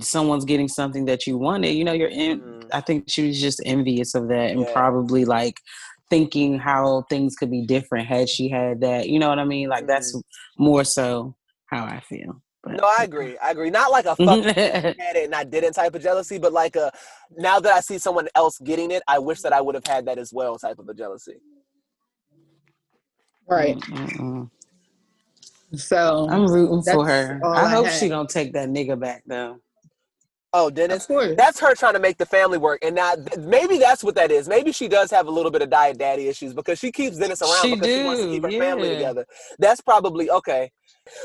someone's 0.00 0.46
getting 0.46 0.66
something 0.68 1.04
that 1.04 1.26
you 1.26 1.36
wanted. 1.36 1.72
You 1.72 1.84
know, 1.84 1.92
you're 1.92 2.08
in. 2.08 2.40
Mhm. 2.40 2.62
I 2.72 2.80
think 2.80 3.04
she 3.08 3.26
was 3.26 3.40
just 3.40 3.60
envious 3.66 4.14
of 4.14 4.28
that 4.28 4.50
and 4.50 4.60
Yeah. 4.60 4.72
probably 4.72 5.24
like 5.24 5.58
thinking 6.08 6.58
how 6.58 7.04
things 7.10 7.36
could 7.36 7.50
be 7.50 7.66
different 7.66 8.08
had 8.08 8.28
she 8.28 8.48
had 8.48 8.80
that. 8.80 9.08
You 9.08 9.18
know 9.18 9.28
what 9.28 9.38
I 9.38 9.44
mean? 9.44 9.68
Like 9.68 9.86
that's 9.86 10.14
more 10.58 10.84
so 10.84 11.36
how 11.66 11.84
I 11.84 12.00
feel. 12.00 12.40
But, 12.66 12.82
No, 12.82 12.84
I 12.98 13.04
agree. 13.04 13.38
I 13.38 13.52
agree. 13.52 13.70
Not 13.70 13.92
like 13.92 14.06
a 14.06 14.16
fuck 14.16 14.40
had 14.98 15.16
it 15.16 15.26
and 15.26 15.34
I 15.34 15.44
didn't 15.44 15.74
type 15.74 15.94
of 15.94 16.02
jealousy, 16.02 16.38
but 16.38 16.52
like 16.52 16.76
a 16.76 16.92
now 17.38 17.60
that 17.60 17.72
I 17.74 17.80
see 17.80 17.98
someone 17.98 18.28
else 18.36 18.58
getting 18.60 18.90
it, 18.92 19.02
I 19.08 19.18
wish 19.20 19.42
that 19.42 19.52
I 19.54 19.60
would 19.62 19.76
have 19.76 19.86
had 19.86 20.06
that 20.06 20.18
as 20.18 20.32
well 20.32 20.58
type 20.58 20.78
of 20.80 20.88
a 20.88 20.94
jealousy. 20.94 21.36
Right. 23.48 23.78
Mm-mm. 23.78 24.50
So 25.74 26.28
I'm 26.30 26.46
rooting 26.46 26.82
for 26.82 27.06
her. 27.06 27.40
I 27.54 27.66
I 27.66 27.68
hope 27.68 27.86
had. 27.86 27.92
she 27.92 28.08
don't 28.08 28.30
take 28.30 28.54
that 28.54 28.68
nigga 28.70 28.98
back 28.98 29.24
though. 29.26 29.58
Oh, 30.58 30.70
Dennis. 30.70 31.04
That's 31.36 31.60
her 31.60 31.74
trying 31.74 31.92
to 31.92 31.98
make 32.00 32.16
the 32.16 32.24
family 32.24 32.56
work, 32.56 32.78
and 32.82 32.94
now 32.94 33.12
maybe 33.38 33.76
that's 33.76 34.02
what 34.02 34.14
that 34.14 34.30
is. 34.30 34.48
Maybe 34.48 34.72
she 34.72 34.88
does 34.88 35.10
have 35.10 35.26
a 35.26 35.30
little 35.30 35.50
bit 35.50 35.60
of 35.60 35.68
diet 35.68 35.98
daddy 35.98 36.28
issues 36.28 36.54
because 36.54 36.78
she 36.78 36.90
keeps 36.90 37.18
Dennis 37.18 37.42
around 37.42 37.60
She 37.62 37.74
because 37.74 37.88
she 37.88 38.04
wants 38.04 38.22
to 38.22 38.28
keep 38.28 38.42
her 38.42 38.50
family 38.50 38.88
together. 38.88 39.26
That's 39.58 39.82
probably 39.82 40.30
okay, 40.30 40.72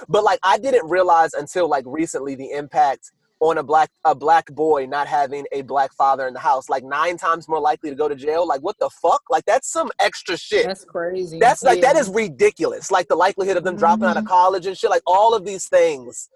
but 0.10 0.26
like 0.26 0.40
I 0.44 0.58
didn't 0.58 0.90
realize 0.90 1.34
until 1.34 1.70
like 1.70 1.86
recently 1.88 2.36
the 2.36 2.52
impact 2.52 3.12
on 3.40 3.58
a 3.58 3.64
black 3.64 3.90
a 4.04 4.14
black 4.14 4.48
boy 4.48 4.86
not 4.86 5.08
having 5.08 5.46
a 5.54 5.62
black 5.62 5.94
father 5.94 6.28
in 6.28 6.34
the 6.34 6.40
house. 6.40 6.70
Like 6.70 6.84
nine 6.84 7.16
times 7.16 7.48
more 7.48 7.60
likely 7.62 7.90
to 7.90 7.96
go 7.96 8.10
to 8.10 8.16
jail. 8.16 8.46
Like 8.46 8.60
what 8.62 8.78
the 8.80 8.90
fuck? 9.02 9.24
Like 9.30 9.46
that's 9.46 9.72
some 9.72 9.92
extra 10.00 10.36
shit. 10.38 10.66
That's 10.68 10.84
crazy. 10.84 11.40
That's 11.40 11.64
like 11.64 11.80
that 11.82 11.96
Yeah. 11.96 12.02
is 12.02 12.10
ridiculous. 12.10 12.92
Like 12.92 13.08
the 13.08 13.16
likelihood 13.16 13.56
of 13.56 13.64
them 13.64 13.78
dropping 13.78 14.06
out 14.06 14.18
of 14.18 14.26
Mhm. 14.26 14.28
college 14.28 14.66
and 14.66 14.78
shit. 14.78 14.90
Like 14.90 15.04
all 15.08 15.34
of 15.34 15.46
these 15.46 15.70
things 15.70 16.30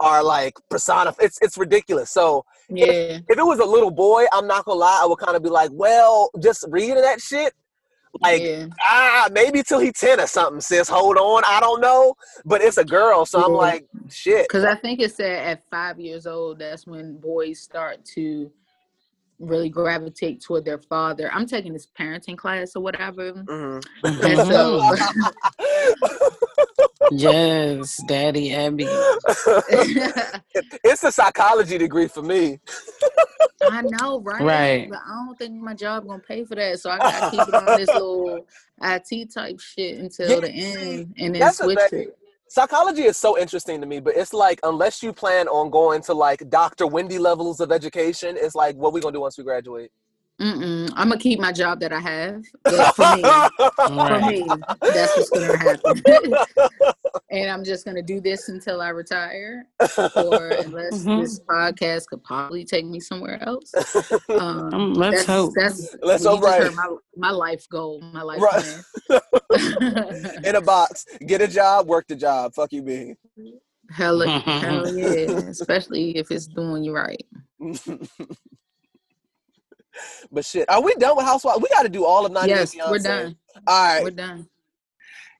are 0.00 0.22
like 0.22 0.54
persona. 0.70 1.14
It's 1.20 1.38
it's 1.42 1.58
ridiculous. 1.58 2.10
So 2.10 2.44
Yeah. 2.68 3.18
if 3.28 3.38
it 3.38 3.44
was 3.44 3.58
a 3.60 3.64
little 3.64 3.90
boy, 3.90 4.26
I'm 4.32 4.46
not 4.46 4.64
gonna 4.64 4.78
lie, 4.80 5.00
I 5.02 5.06
would 5.06 5.18
kind 5.18 5.36
of 5.36 5.42
be 5.42 5.48
like, 5.48 5.70
well, 5.72 6.30
just 6.40 6.64
reading 6.68 7.00
that 7.02 7.20
shit, 7.20 7.52
like 8.20 8.42
yeah. 8.42 8.66
ah, 8.84 9.28
maybe 9.32 9.62
till 9.62 9.80
he 9.80 9.92
ten 9.92 10.20
or 10.20 10.26
something, 10.26 10.60
sis. 10.60 10.88
Hold 10.88 11.16
on, 11.16 11.42
I 11.46 11.60
don't 11.60 11.80
know, 11.80 12.14
but 12.44 12.60
it's 12.60 12.78
a 12.78 12.84
girl, 12.84 13.26
so 13.26 13.42
I'm 13.44 13.52
like, 13.52 13.86
shit. 14.08 14.48
Because 14.48 14.64
I 14.64 14.74
think 14.76 15.00
it 15.00 15.12
said 15.14 15.46
at 15.46 15.62
five 15.70 15.98
years 15.98 16.26
old, 16.26 16.58
that's 16.60 16.86
when 16.86 17.16
boys 17.18 17.60
start 17.60 18.04
to 18.16 18.50
really 19.38 19.68
gravitate 19.68 20.40
toward 20.40 20.64
their 20.64 20.78
father. 20.78 21.30
I'm 21.32 21.46
taking 21.46 21.72
this 21.72 21.86
parenting 21.98 22.36
class 22.36 22.74
or 22.74 22.82
whatever. 22.82 23.32
Mhm. 23.32 23.84
And 24.04 24.48
so, 24.48 24.80
yes, 27.10 28.00
Daddy 28.06 28.54
Abby. 28.54 28.86
it's 30.84 31.04
a 31.04 31.12
psychology 31.12 31.78
degree 31.78 32.08
for 32.08 32.22
me. 32.22 32.60
I 33.70 33.82
know, 33.82 34.20
right? 34.20 34.42
Right. 34.42 34.90
But 34.90 35.00
I 35.06 35.24
don't 35.26 35.38
think 35.38 35.54
my 35.54 35.74
job 35.74 36.06
gonna 36.06 36.20
pay 36.20 36.44
for 36.44 36.54
that, 36.54 36.80
so 36.80 36.90
I 36.90 36.98
gotta 36.98 37.30
keep 37.30 37.48
it 37.48 37.54
on 37.54 37.76
this 37.76 37.88
little 37.88 38.46
IT 38.82 39.32
type 39.32 39.60
shit 39.60 39.98
until 39.98 40.30
Yeah, 40.30 40.40
the 40.40 40.50
end, 40.50 41.14
and 41.18 41.34
then 41.34 41.40
that's 41.40 41.58
switch 41.58 41.78
it. 41.92 42.16
Psychology 42.50 43.02
is 43.02 43.18
so 43.18 43.38
interesting 43.38 43.78
to 43.80 43.86
me, 43.86 44.00
but 44.00 44.16
it's 44.16 44.32
like 44.32 44.58
unless 44.62 45.02
you 45.02 45.12
plan 45.12 45.48
on 45.48 45.70
going 45.70 46.00
to 46.02 46.14
like 46.14 46.48
Dr. 46.48 46.86
Wendy 46.86 47.18
levels 47.18 47.60
of 47.60 47.70
education, 47.70 48.36
it's 48.38 48.54
like 48.54 48.74
what 48.76 48.92
we 48.92 49.00
gonna 49.00 49.12
do 49.12 49.20
once 49.20 49.36
we 49.36 49.44
graduate. 49.44 49.90
Mm-mm. 50.40 50.88
I'm 50.94 51.08
gonna 51.08 51.18
keep 51.20 51.40
my 51.40 51.50
job 51.50 51.80
that 51.80 51.92
I 51.92 51.98
have. 52.00 52.44
But 52.64 52.94
for 52.94 53.16
me, 53.16 53.22
for 53.22 53.94
Right. 53.96 54.46
me, 54.46 54.46
that's 54.80 55.16
what's 55.16 55.30
gonna 55.30 55.56
happen. 55.56 56.02
and 57.30 57.50
I'm 57.50 57.64
just 57.64 57.84
gonna 57.84 58.02
do 58.02 58.20
this 58.20 58.48
until 58.48 58.80
I 58.80 58.90
retire, 58.90 59.66
or 60.14 60.50
unless 60.50 61.02
Mhm. 61.04 61.20
this 61.22 61.40
podcast 61.40 62.06
could 62.06 62.22
probably 62.22 62.64
take 62.64 62.86
me 62.86 63.00
somewhere 63.00 63.42
else. 63.42 63.72
Um, 64.30 64.72
Um, 64.74 64.94
let's 64.94 65.16
that's, 65.16 65.26
hope. 65.26 65.54
That's 65.56 65.96
Let's 66.02 66.24
hope 66.24 66.42
right. 66.42 66.72
My, 66.74 66.88
my 67.16 67.30
life 67.30 67.66
goal, 67.68 68.00
my 68.00 68.22
life 68.22 68.40
Right. 68.40 68.80
plan. 69.50 70.42
In 70.44 70.54
a 70.56 70.60
box, 70.60 71.04
get 71.26 71.40
a 71.40 71.48
job, 71.48 71.88
work 71.88 72.06
the 72.06 72.14
job. 72.14 72.54
Fuck 72.54 72.72
you, 72.72 72.82
being. 72.82 73.16
hell, 73.90 74.20
hell 74.20 74.94
yeah, 74.94 75.48
especially 75.48 76.16
if 76.16 76.30
it's 76.30 76.46
doing 76.46 76.84
you 76.84 76.94
right. 76.94 77.26
But 80.30 80.44
shit, 80.44 80.68
are 80.68 80.82
we 80.82 80.94
done 80.96 81.16
with 81.16 81.26
Housewives? 81.26 81.60
We 81.60 81.68
got 81.68 81.82
to 81.82 81.88
do 81.88 82.04
all 82.04 82.26
of 82.26 82.32
90 82.32 82.48
Day 82.48 82.54
Yes, 82.54 82.76
we're 82.90 82.98
done. 82.98 83.36
All 83.66 83.84
right. 83.84 84.02
We're 84.02 84.10
done. 84.10 84.48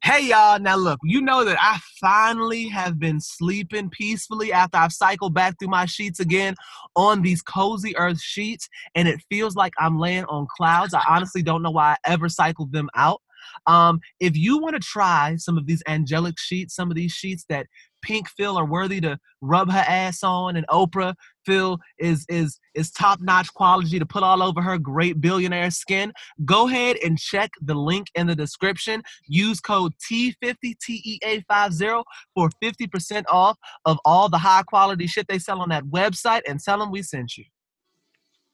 Hey 0.01 0.29
y'all, 0.29 0.61
now 0.61 0.77
look, 0.77 1.01
you 1.03 1.21
know 1.21 1.45
that 1.45 1.59
I 1.61 1.81
finally 2.01 2.69
have 2.69 3.01
been 3.01 3.21
sleeping 3.21 3.91
peacefully 3.91 4.53
after 4.53 4.79
I've 4.79 4.93
cycled 4.93 5.35
back 5.35 5.59
through 5.59 5.71
my 5.71 5.87
sheets 5.87 6.21
again 6.21 6.55
on 6.95 7.21
these 7.21 7.43
cozy 7.43 7.97
earth 7.97 8.21
sheets, 8.21 8.69
and 8.95 9.09
it 9.09 9.21
feels 9.29 9.57
like 9.57 9.73
I'm 9.77 9.99
laying 9.99 10.25
on 10.27 10.47
clouds. 10.57 10.95
I 10.95 11.03
honestly 11.09 11.43
don't 11.43 11.63
know 11.63 11.73
why 11.73 11.95
I 11.95 12.13
ever 12.13 12.29
cycled 12.29 12.73
them 12.73 12.89
out. 12.95 13.21
Um, 13.67 14.01
if 14.21 14.37
you 14.37 14.59
want 14.59 14.77
to 14.77 14.81
try 14.81 15.35
some 15.37 15.59
of 15.59 15.67
these 15.67 15.83
angelic 15.89 16.39
sheets, 16.39 16.77
some 16.77 16.91
of 16.91 16.95
these 16.95 17.13
sheets 17.13 17.45
that 17.49 17.67
Pink 18.03 18.29
feel 18.29 18.59
are 18.59 18.65
worthy 18.65 19.01
to 19.01 19.19
rub 19.41 19.71
her 19.71 19.85
ass 19.87 20.23
on, 20.23 20.57
and 20.57 20.67
Oprah 20.69 21.15
feel 21.45 21.79
is 21.99 22.25
is 22.29 22.59
is 22.75 22.91
top 22.91 23.21
notch 23.21 23.53
quality 23.55 23.99
to 23.99 24.07
put 24.07 24.23
all 24.23 24.43
over 24.43 24.61
her 24.61 24.79
great 24.79 25.21
billionaire 25.21 25.71
skin, 25.71 26.13
go 26.45 26.69
ahead 26.69 26.97
and 27.05 27.19
check 27.19 27.51
the 27.63 27.75
link 27.75 28.07
in 28.15 28.27
the 28.27 28.37
description. 28.37 29.03
Use 29.27 29.61
code 29.61 29.93
T50 30.11 30.75
TEA50 30.89 32.05
for 32.35 32.51
50% 32.63 33.25
off 33.29 33.57
of 33.85 33.99
all 34.05 34.29
the 34.29 34.39
high 34.39 34.63
quality 34.63 35.07
shit 35.07 35.27
they 35.29 35.39
sell 35.39 35.61
on 35.61 35.69
that 35.71 35.85
website, 35.85 36.43
and 36.47 36.61
tell 36.61 36.79
them 36.79 36.91
we 36.91 37.03
sent 37.03 37.37
you. 37.37 37.45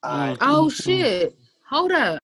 All 0.03 0.19
right. 0.19 0.39
Oh 0.41 0.69
shit! 0.69 1.37
Hold 1.69 1.93
up. 1.93 2.23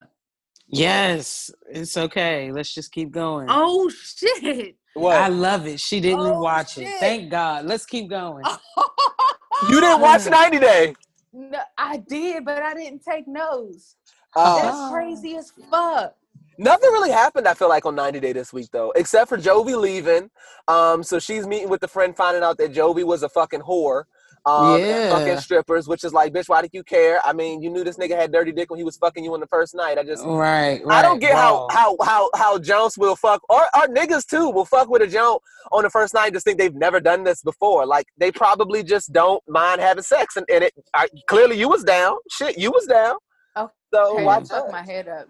Yes, 0.68 1.50
it's 1.68 1.96
okay. 1.96 2.52
Let's 2.52 2.72
just 2.72 2.92
keep 2.92 3.10
going. 3.10 3.46
Oh 3.50 3.88
shit! 3.88 4.76
What? 4.95 5.16
I 5.16 5.28
love 5.28 5.66
it. 5.66 5.80
She 5.80 6.01
didn't 6.01 6.20
Oh, 6.20 6.41
watch 6.41 6.78
it. 6.78 6.88
Thank 6.99 7.30
God. 7.30 7.64
Let's 7.66 7.86
keep 7.86 8.11
going. 8.11 8.45
you 9.68 9.80
didn't 9.80 10.01
watch 10.01 10.26
90 10.26 10.59
Day. 10.59 10.95
No, 11.32 11.61
I 11.78 11.99
did, 11.99 12.45
but 12.45 12.62
I 12.62 12.74
didn't 12.74 13.03
take 13.05 13.28
notes. 13.28 13.97
Oh. 14.34 14.61
That's 14.62 14.93
crazy 14.93 15.36
as 15.36 15.53
fuck. 15.70 16.14
Nothing 16.59 16.91
really 16.91 17.11
happened, 17.11 17.49
I 17.49 17.55
feel 17.55 17.68
like, 17.68 17.86
on 17.86 17.95
90 17.95 18.20
Day 18.20 18.32
this 18.32 18.53
week, 18.53 18.68
though, 18.72 18.93
except 18.95 19.28
for 19.28 19.38
Jovi 19.38 19.80
leaving. 19.80 20.30
Um, 20.68 21.03
so 21.03 21.18
she's 21.18 21.47
meeting 21.47 21.68
with 21.70 21.80
the 21.80 21.88
friend, 21.88 22.14
finding 22.14 22.43
out 22.43 22.59
that 22.59 22.72
Jovi 22.74 23.05
was 23.05 23.22
a 23.22 23.28
fucking 23.28 23.61
whore. 23.61 24.05
Um, 24.47 24.80
Yeah. 24.80 25.11
fucking 25.11 25.38
strippers, 25.38 25.86
which 25.86 26.03
is 26.03 26.12
like, 26.14 26.32
bitch, 26.32 26.49
why 26.49 26.62
did 26.62 26.70
you 26.72 26.82
care? 26.82 27.20
I 27.24 27.32
mean, 27.32 27.61
you 27.62 27.70
knew 27.70 27.84
this 27.84 27.99
nigga 27.99 28.16
had 28.16 28.32
dirty 28.32 28.53
dick 28.53 28.70
when 28.70 28.78
he 28.78 28.84
was 28.84 28.97
fucking 28.97 29.22
you 29.22 29.34
on 29.34 29.41
the 29.41 29.47
first 29.47 29.74
night. 29.74 29.99
I 29.99 30.03
just, 30.03 30.24
Right, 30.24 30.84
right. 30.84 30.99
I 30.99 31.03
don't 31.03 31.18
get 31.18 31.34
how, 31.34 31.66
how 31.70 31.97
how 32.03 32.30
how 32.34 32.59
Jones 32.59 32.97
will 32.97 33.16
fuck 33.16 33.43
or, 33.49 33.62
or 33.76 33.86
niggas 33.88 34.26
too 34.26 34.49
will 34.51 34.64
fuck 34.64 34.88
with 34.88 35.03
a 35.03 35.07
Jones 35.07 35.41
on 35.72 35.82
the 35.82 35.91
first 35.91 36.14
night 36.14 36.32
just 36.32 36.45
think 36.45 36.59
they've 36.59 36.74
never 36.74 37.01
done 37.01 37.24
this 37.24 37.43
before. 37.43 37.84
Like 37.86 38.07
they 38.16 38.32
probably 38.32 38.82
just 38.82 39.12
don't 39.12 39.43
mind 39.49 39.80
having 39.80 40.03
sex 40.03 40.36
and, 40.36 40.47
and 40.51 40.64
it 40.64 40.72
I, 40.95 41.09
clearly 41.28 41.59
you 41.59 41.68
was 41.68 41.84
down. 41.84 42.16
Shit, 42.30 42.57
you 42.59 42.70
was 42.70 42.86
down. 42.86 43.16
Oh, 43.57 43.70
So 43.93 44.16
Hey, 44.18 44.24
why 44.24 44.38
that 44.41 44.49
fucked 44.49 44.72
my 44.72 44.82
head 44.82 45.09
up. 45.09 45.28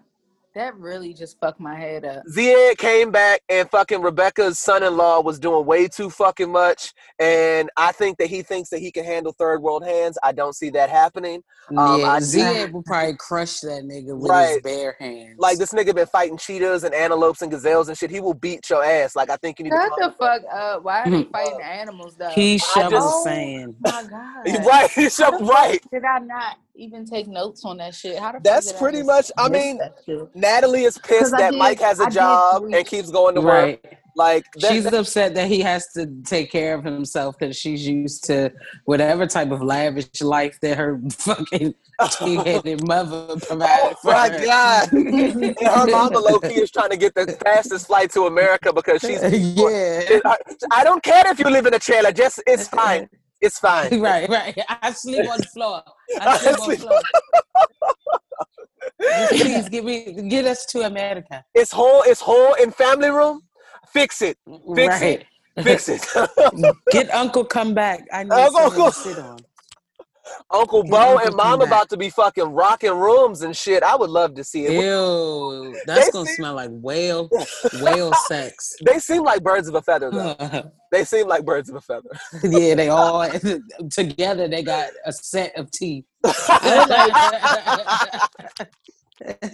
That 0.55 0.75
really 0.77 1.15
just 1.15 1.39
fucked 1.39 1.61
my 1.61 1.77
head 1.77 2.05
up. 2.05 2.25
Zied 2.37 2.77
came 2.77 3.13
back 3.13 3.41
and 3.49 3.71
fucking 3.71 4.03
Rebecca's 4.03 4.59
son-in-law 4.59 5.21
was 5.21 5.39
doing 5.39 5.65
way 5.65 5.87
too 5.87 6.11
fucking 6.11 6.51
much, 6.51 6.93
and 7.21 7.71
I 7.77 7.93
think 7.93 8.19
that 8.19 8.27
he 8.27 8.43
thinks 8.43 8.69
that 8.71 8.81
he 8.81 8.91
can 8.91 9.05
handle 9.05 9.33
third 9.33 9.63
world 9.63 9.85
hands. 9.85 10.19
I 10.25 10.33
don't 10.33 10.55
see 10.57 10.71
that 10.71 10.91
happening. 10.91 11.45
Um, 11.77 12.01
yeah, 12.01 12.11
I- 12.15 12.19
Zied 12.21 12.73
will 12.73 12.83
probably 12.83 13.15
crush 13.17 13.61
that 13.61 13.85
nigga 13.85 14.19
with 14.19 14.33
his 14.49 14.61
bare 14.63 14.97
hands. 14.99 15.37
Like 15.39 15.59
this 15.59 15.73
nigga 15.73 15.95
been 15.95 16.07
fighting 16.09 16.37
cheetahs 16.37 16.83
and 16.83 16.93
antelopes 16.95 17.43
and 17.43 17.51
gazelles 17.53 17.89
and 17.89 17.97
shit. 17.97 18.11
He 18.11 18.19
will 18.19 18.35
beat 18.35 18.69
your 18.69 18.83
ass. 18.85 19.15
Like 19.15 19.31
I 19.31 19.37
think 19.37 19.61
you 19.61 19.65
need 19.67 19.71
to. 19.71 19.77
Shut 19.77 19.93
the 19.99 20.15
fuck 20.19 20.43
up. 20.53 20.83
Why 20.83 21.03
are 21.03 21.11
they 21.11 21.23
fighting 21.33 21.63
animals 21.63 22.17
though? 22.17 22.31
He's 22.31 22.65
I 22.75 22.81
shovel 22.83 22.99
just- 22.99 23.23
sand. 23.23 23.77
my 23.81 23.91
god. 24.11 24.67
Right, 24.67 24.91
he's 24.91 25.17
How 25.17 25.31
the 25.31 25.39
fuck 25.39 25.49
right. 25.49 25.81
Did 25.93 26.05
I 26.05 26.19
not 26.19 26.57
even 26.81 27.05
take 27.05 27.27
notes 27.29 27.65
on 27.65 27.77
that 27.79 27.95
shit? 27.95 28.19
How 28.19 28.33
the 28.33 28.39
fuck 28.39 28.43
That's 28.45 28.67
did 28.69 28.77
I 28.77 28.79
pretty 28.79 29.03
much- 29.03 29.31
I 29.37 29.49
mean. 29.49 29.79
Natalie 30.35 30.85
is 30.85 30.99
pissed 30.99 31.33
that 31.33 31.51
did- 31.53 31.59
Mike 31.59 31.81
has 31.81 32.01
I 32.01 32.05
a 32.05 32.07
did 32.07 32.15
job 32.15 32.63
read- 32.65 32.75
and 32.75 32.87
keeps 32.87 33.11
going 33.11 33.35
to 33.35 33.41
work. 33.41 33.81
Like 34.17 34.45
that, 34.57 34.73
she's 34.73 34.85
that- 34.85 34.95
upset 34.95 35.35
that 35.35 35.47
he 35.49 35.61
has 35.61 35.87
to 35.93 36.07
take 36.25 36.51
care 36.51 36.75
of 36.75 36.85
himself 36.85 37.39
because 37.39 37.57
she's 37.57 37.87
used 37.87 38.25
to 38.25 38.51
whatever 38.85 39.27
type 39.27 39.51
of 39.53 39.63
lavish 39.63 40.21
life 40.21 40.59
that 40.63 40.77
her 40.77 41.01
fucking 41.13 41.75
two-headed 42.19 42.87
mother 42.87 43.37
provided 43.41 43.93
oh 43.93 43.95
for 44.03 44.11
my 44.13 44.29
her. 44.31 44.45
god. 44.45 44.93
and 44.93 45.57
her 45.61 45.87
mama 45.91 46.19
low 46.19 46.39
key 46.41 46.61
is 46.61 46.71
trying 46.71 46.91
to 46.91 46.97
get 46.97 47.15
the 47.15 47.27
fastest 47.45 47.87
flight 47.87 48.11
to 48.11 48.23
America 48.27 48.73
because 48.73 49.01
she's 49.01 49.23
yeah. 49.57 50.19
I, 50.25 50.37
I 50.73 50.85
don't 50.85 51.03
care 51.03 51.23
if 51.31 51.39
you 51.39 51.49
live 51.49 51.67
in 51.67 51.75
a 51.75 51.79
trailer. 51.79 52.11
Just 52.11 52.43
it's 52.47 52.67
fine. 52.69 53.09
It's 53.41 53.59
fine. 53.59 54.01
Right, 54.01 54.29
right. 54.29 54.59
I 54.69 54.93
sleep 54.93 55.29
on 55.29 55.39
the 55.39 55.47
floor. 55.47 55.83
I 56.21 56.27
I 56.29 56.37
sleep 56.39 56.59
on 56.61 56.69
the 56.69 56.77
floor. 56.77 57.01
Please 59.31 59.69
give 59.69 59.85
me 59.85 60.29
get 60.29 60.45
us 60.47 60.67
to 60.67 60.83
America. 60.83 61.45
It's 61.55 61.73
whole. 61.73 62.03
It's 62.03 62.21
whole 62.21 62.55
in 62.55 62.71
family 62.71 63.09
room. 63.09 63.43
Fix 63.93 64.23
it. 64.23 64.37
Fix 64.75 65.01
right. 65.01 65.27
Fix 65.63 65.89
it. 65.89 66.07
Get 66.91 67.13
Uncle 67.15 67.45
come 67.45 67.75
back. 67.75 68.05
I 68.13 68.25
need 68.25 68.33
Uncle- 68.33 68.71
something 68.71 68.85
to 68.85 68.93
sit 68.93 69.19
on. 69.19 69.39
Uncle 70.51 70.83
Bo 70.85 71.19
and 71.19 71.35
Mom 71.35 71.59
back. 71.61 71.69
about 71.69 71.89
to 71.91 71.97
be 71.97 72.11
fucking 72.11 72.45
rocking 72.45 72.93
rooms 72.97 73.43
and 73.43 73.57
shit. 73.57 73.83
I 73.83 73.97
would 73.97 74.11
love 74.11 74.35
to 74.35 74.45
see 74.45 74.67
it. 74.67 74.73
Ew, 74.73 75.77
that's 75.87 76.07
They 76.07 76.11
gonna 76.11 76.27
seem- 76.27 76.35
smell 76.37 76.55
like 76.55 76.71
whale, 76.73 77.29
whale 77.81 78.13
sex. 78.27 78.77
They 78.85 78.99
seem 78.99 79.23
like 79.23 79.43
birds 79.43 79.69
of 79.69 79.75
a 79.75 79.83
feather, 79.83 80.11
though. 80.11 80.71
they 80.93 81.05
seem 81.05 81.29
like 81.29 81.45
birds 81.45 81.69
of 81.71 81.77
a 81.77 81.81
feather. 81.81 82.11
Yeah, 82.43 82.75
they 82.75 82.89
all 82.89 83.29
together. 83.91 84.49
They 84.49 84.63
got 84.63 84.91
a 85.05 85.13
set 85.13 85.57
of 85.57 85.71
teeth. 85.71 86.05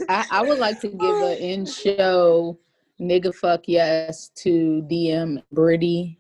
I, 0.09 0.24
I 0.31 0.43
would 0.43 0.59
like 0.59 0.81
to 0.81 0.89
give 0.89 1.16
an 1.16 1.37
in 1.39 1.66
show 1.66 2.59
nigga 3.01 3.35
fuck 3.35 3.62
yes 3.66 4.31
to 4.37 4.87
DM 4.91 5.43
Britty 5.53 6.18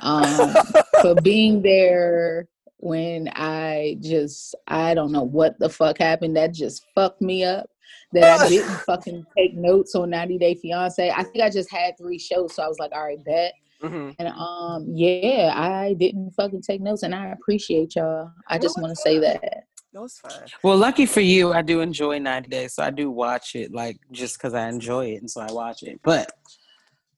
um, 0.00 0.54
for 1.00 1.14
being 1.22 1.62
there 1.62 2.48
when 2.78 3.28
I 3.34 3.98
just 4.00 4.54
I 4.66 4.94
don't 4.94 5.12
know 5.12 5.22
what 5.24 5.58
the 5.58 5.68
fuck 5.68 5.98
happened. 5.98 6.36
That 6.36 6.52
just 6.52 6.86
fucked 6.94 7.20
me 7.20 7.44
up. 7.44 7.66
That 8.12 8.40
I 8.40 8.48
didn't 8.48 8.78
fucking 8.80 9.24
take 9.36 9.54
notes 9.54 9.94
on 9.94 10.10
90 10.10 10.38
Day 10.38 10.54
Fiance. 10.54 11.10
I 11.10 11.22
think 11.22 11.44
I 11.44 11.50
just 11.50 11.70
had 11.70 11.96
three 11.98 12.18
shows, 12.18 12.54
so 12.54 12.62
I 12.62 12.68
was 12.68 12.78
like, 12.78 12.92
all 12.92 13.04
right, 13.04 13.22
bet. 13.24 13.52
Mhm. 13.82 14.14
And 14.18 14.28
um, 14.28 14.86
yeah, 14.88 15.52
I 15.54 15.94
didn't 15.94 16.32
fucking 16.32 16.62
take 16.62 16.80
notes, 16.80 17.02
and 17.02 17.14
I 17.14 17.28
appreciate 17.28 17.94
y'all. 17.94 18.30
I 18.48 18.58
just 18.58 18.80
want 18.80 18.90
to 18.90 18.96
say 18.96 19.14
fine. 19.14 19.22
that. 19.22 19.64
No, 19.92 20.04
it's 20.04 20.18
fine. 20.18 20.46
well, 20.62 20.76
lucky 20.76 21.06
for 21.06 21.20
you, 21.20 21.52
I 21.52 21.62
do 21.62 21.80
enjoy 21.80 22.18
90 22.18 22.48
Days, 22.48 22.74
so 22.74 22.82
I 22.82 22.90
do 22.90 23.10
watch 23.10 23.54
it 23.54 23.72
like 23.72 23.98
just 24.12 24.36
because 24.36 24.52
I 24.54 24.68
enjoy 24.68 25.12
it, 25.12 25.16
and 25.20 25.30
so 25.30 25.40
I 25.40 25.50
watch 25.52 25.82
it. 25.82 26.00
But 26.02 26.30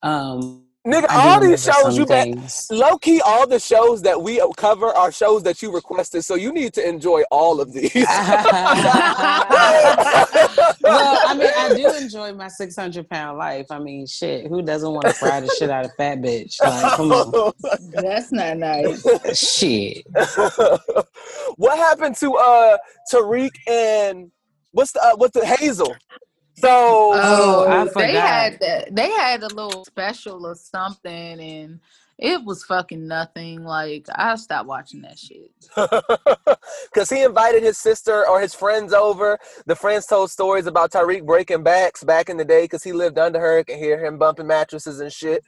um, 0.02 0.64
Nigga, 0.87 1.07
I 1.11 1.35
all 1.35 1.41
these 1.41 1.62
shows 1.62 1.99
you 1.99 2.07
bet. 2.07 2.28
Low 2.70 2.97
key, 2.97 3.20
all 3.20 3.47
the 3.47 3.59
shows 3.59 4.01
that 4.01 4.22
we 4.22 4.41
cover 4.57 4.87
are 4.87 5.12
shows 5.12 5.43
that 5.43 5.61
you 5.61 5.70
requested, 5.74 6.24
so 6.24 6.37
you 6.37 6.55
need 6.55 6.72
to 6.72 6.89
enjoy 6.89 7.22
all 7.31 7.61
of 7.61 7.70
these. 7.74 7.93
well, 7.95 8.07
I 10.83 11.35
mean, 11.37 11.51
I 11.55 11.74
do 11.76 11.95
enjoy 11.95 12.33
my 12.33 12.49
600 12.49 13.11
pound 13.11 13.37
life. 13.37 13.66
I 13.70 13.78
mean, 13.78 14.07
shit, 14.07 14.47
who 14.47 14.62
doesn't 14.62 14.91
want 14.91 15.07
to 15.07 15.12
fry 15.12 15.41
the 15.41 15.55
shit 15.59 15.68
out 15.68 15.85
of 15.85 15.93
fat 15.97 16.22
bitch? 16.22 16.59
Like, 16.62 16.97
come 16.97 17.12
on. 17.12 17.53
That's 17.93 18.33
not 18.33 18.57
nice. 18.57 19.39
Shit. 19.39 20.07
what 21.57 21.76
happened 21.76 22.16
to 22.16 22.37
uh 22.37 22.78
Tarik 23.11 23.53
and 23.66 24.31
what's 24.72 24.93
the 24.93 25.03
uh, 25.03 25.16
what's 25.16 25.39
the 25.39 25.45
Hazel? 25.45 25.95
So 26.61 27.12
Oh, 27.14 27.66
I 27.68 27.84
they 28.00 28.12
had 28.12 28.58
that. 28.61 28.94
They 28.94 29.11
had 29.11 29.42
a 29.42 29.48
little 29.54 29.84
special 29.84 30.46
or 30.46 30.54
something, 30.54 31.40
and 31.40 31.80
It 32.18 32.44
was 32.44 32.64
fucking 32.64 33.06
nothing. 33.08 33.64
Like 33.64 34.06
I 34.14 34.36
stopped 34.36 34.66
watching 34.68 35.00
that 35.02 35.18
shit. 35.18 35.50
Because 36.92 37.08
he 37.08 37.22
invited 37.22 37.62
his 37.62 37.78
sister 37.78 38.26
or 38.28 38.40
his 38.40 38.54
friends 38.54 38.92
over. 38.92 39.38
The 39.66 39.74
friends 39.76 40.06
told 40.06 40.30
stories 40.30 40.66
about 40.66 40.92
Tarik 40.92 41.24
breaking 41.24 41.62
backs 41.62 42.02
back 42.04 42.28
in 42.28 42.36
the 42.36 42.44
day 42.44 42.62
because 42.64 42.82
he 42.82 42.92
lived 42.92 43.18
under 43.18 43.40
her. 43.40 43.64
Could 43.64 43.76
hear 43.76 44.04
him 44.04 44.18
bumping 44.18 44.46
mattresses 44.46 45.00
and 45.00 45.12
shit. 45.12 45.42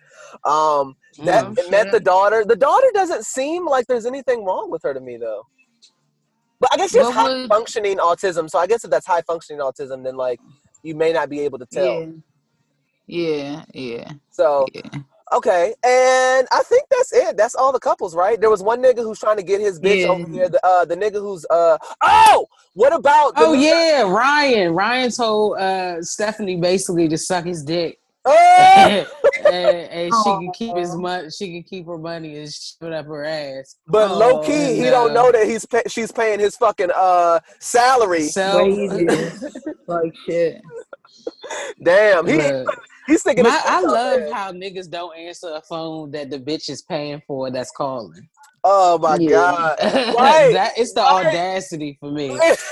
Um, 0.45 0.97
that 1.25 1.45
Oh, 1.47 1.55
it 1.59 1.71
met 1.71 1.91
the 1.93 2.01
daughter. 2.01 2.45
The 2.45 2.57
daughter 2.57 2.87
doesn't 2.95 3.25
seem 3.27 3.67
like 3.67 3.87
there's 3.87 4.07
anything 4.07 4.45
wrong 4.45 4.71
with 4.71 4.83
her 4.85 4.95
to 4.95 5.01
me 5.01 5.17
though. 5.19 5.47
But 6.61 6.71
I 6.73 6.77
guess 6.77 6.93
she 6.93 6.99
has 6.99 7.11
high 7.11 7.29
would- 7.29 7.49
functioning 7.49 7.99
autism. 7.99 8.49
So 8.49 8.59
I 8.59 8.67
guess 8.67 8.85
if 8.85 8.91
that's 8.91 9.07
high 9.07 9.23
functioning 9.23 9.61
autism, 9.61 10.05
then 10.05 10.17
like 10.17 10.41
you 10.83 10.95
may 10.95 11.13
not 11.13 11.29
be 11.29 11.41
able 11.41 11.59
to 11.59 11.67
tell. 11.67 12.01
Yeah. 12.01 12.13
Yeah, 13.07 13.65
yeah, 13.75 14.13
So 14.31 14.67
yeah. 14.73 15.01
Okay, 15.35 15.75
and 15.83 16.47
I 16.53 16.63
think 16.65 16.85
that's 16.91 17.13
it. 17.13 17.37
That's 17.37 17.55
all 17.55 17.73
the 17.73 17.81
couples, 17.81 18.15
right? 18.15 18.41
There 18.41 18.51
was 18.51 18.63
one 18.63 18.83
nigga 18.83 18.99
who's 18.99 19.19
trying 19.19 19.39
to 19.39 19.43
get 19.43 19.61
his 19.61 19.81
bitch 19.81 20.07
over 20.07 20.29
here. 20.29 20.49
The 20.49 20.65
uh, 20.65 20.85
the 20.85 20.95
nigga 20.95 21.21
who's 21.21 21.45
uh 21.51 21.79
oh, 22.03 22.47
what 22.75 22.93
about? 22.93 23.35
The 23.37 23.47
Oh 23.47 23.53
new- 23.55 23.61
yeah, 23.61 24.03
Ryan. 24.03 24.75
Ryan 24.75 25.11
told 25.11 25.59
uh, 25.59 26.03
Stephanie 26.03 26.57
basically 26.57 27.09
to 27.09 27.19
suck 27.19 27.45
his 27.47 27.63
dick, 27.65 27.99
Oh! 28.25 29.07
and, 29.47 29.57
and 29.91 30.15
she 30.15 30.31
can 30.31 30.53
keep 30.53 30.77
as 30.77 30.95
much. 30.97 31.35
She 31.35 31.53
can 31.53 31.63
keep 31.65 31.87
her 31.87 31.99
money 31.99 32.37
and 32.39 32.53
shove 32.53 32.89
it 32.89 32.93
up 32.93 33.07
her 33.07 33.25
ass. 33.25 33.77
But 33.87 34.11
Oh, 34.11 34.19
low 34.19 34.39
key, 34.41 34.77
he 34.77 34.83
don't 34.91 35.13
know 35.15 35.33
that 35.33 35.47
he's 35.47 35.65
pay- 35.67 35.83
she's 35.89 36.13
paying 36.13 36.41
his 36.41 36.57
fucking 36.57 36.91
uh 36.95 37.41
salary. 37.59 38.29
So 38.29 38.59
like 39.87 40.15
shit. 40.27 40.61
Damn, 41.83 42.27
he 42.29 42.53
he's 43.07 43.23
thinking. 43.23 43.45
my, 43.45 43.61
I 43.67 43.83
love 43.83 44.23
there. 44.23 44.29
how 44.31 44.53
niggas 44.53 44.91
don't 44.91 45.17
answer 45.17 45.51
a 45.55 45.63
phone 45.63 46.11
that 46.13 46.31
the 46.31 46.39
bitch 46.39 46.71
is 46.71 46.83
paying 46.83 47.23
for 47.27 47.51
that's 47.51 47.73
calling. 47.73 48.29
Oh 48.65 48.99
my 48.99 49.19
Yeah. 49.19 49.27
god! 49.27 49.79
Right, 50.11 50.51
that 50.53 50.73
it's 50.79 50.93
the 50.95 51.03
right. 51.09 51.25
audacity 51.27 51.99
for 52.01 52.11
me. 52.13 52.47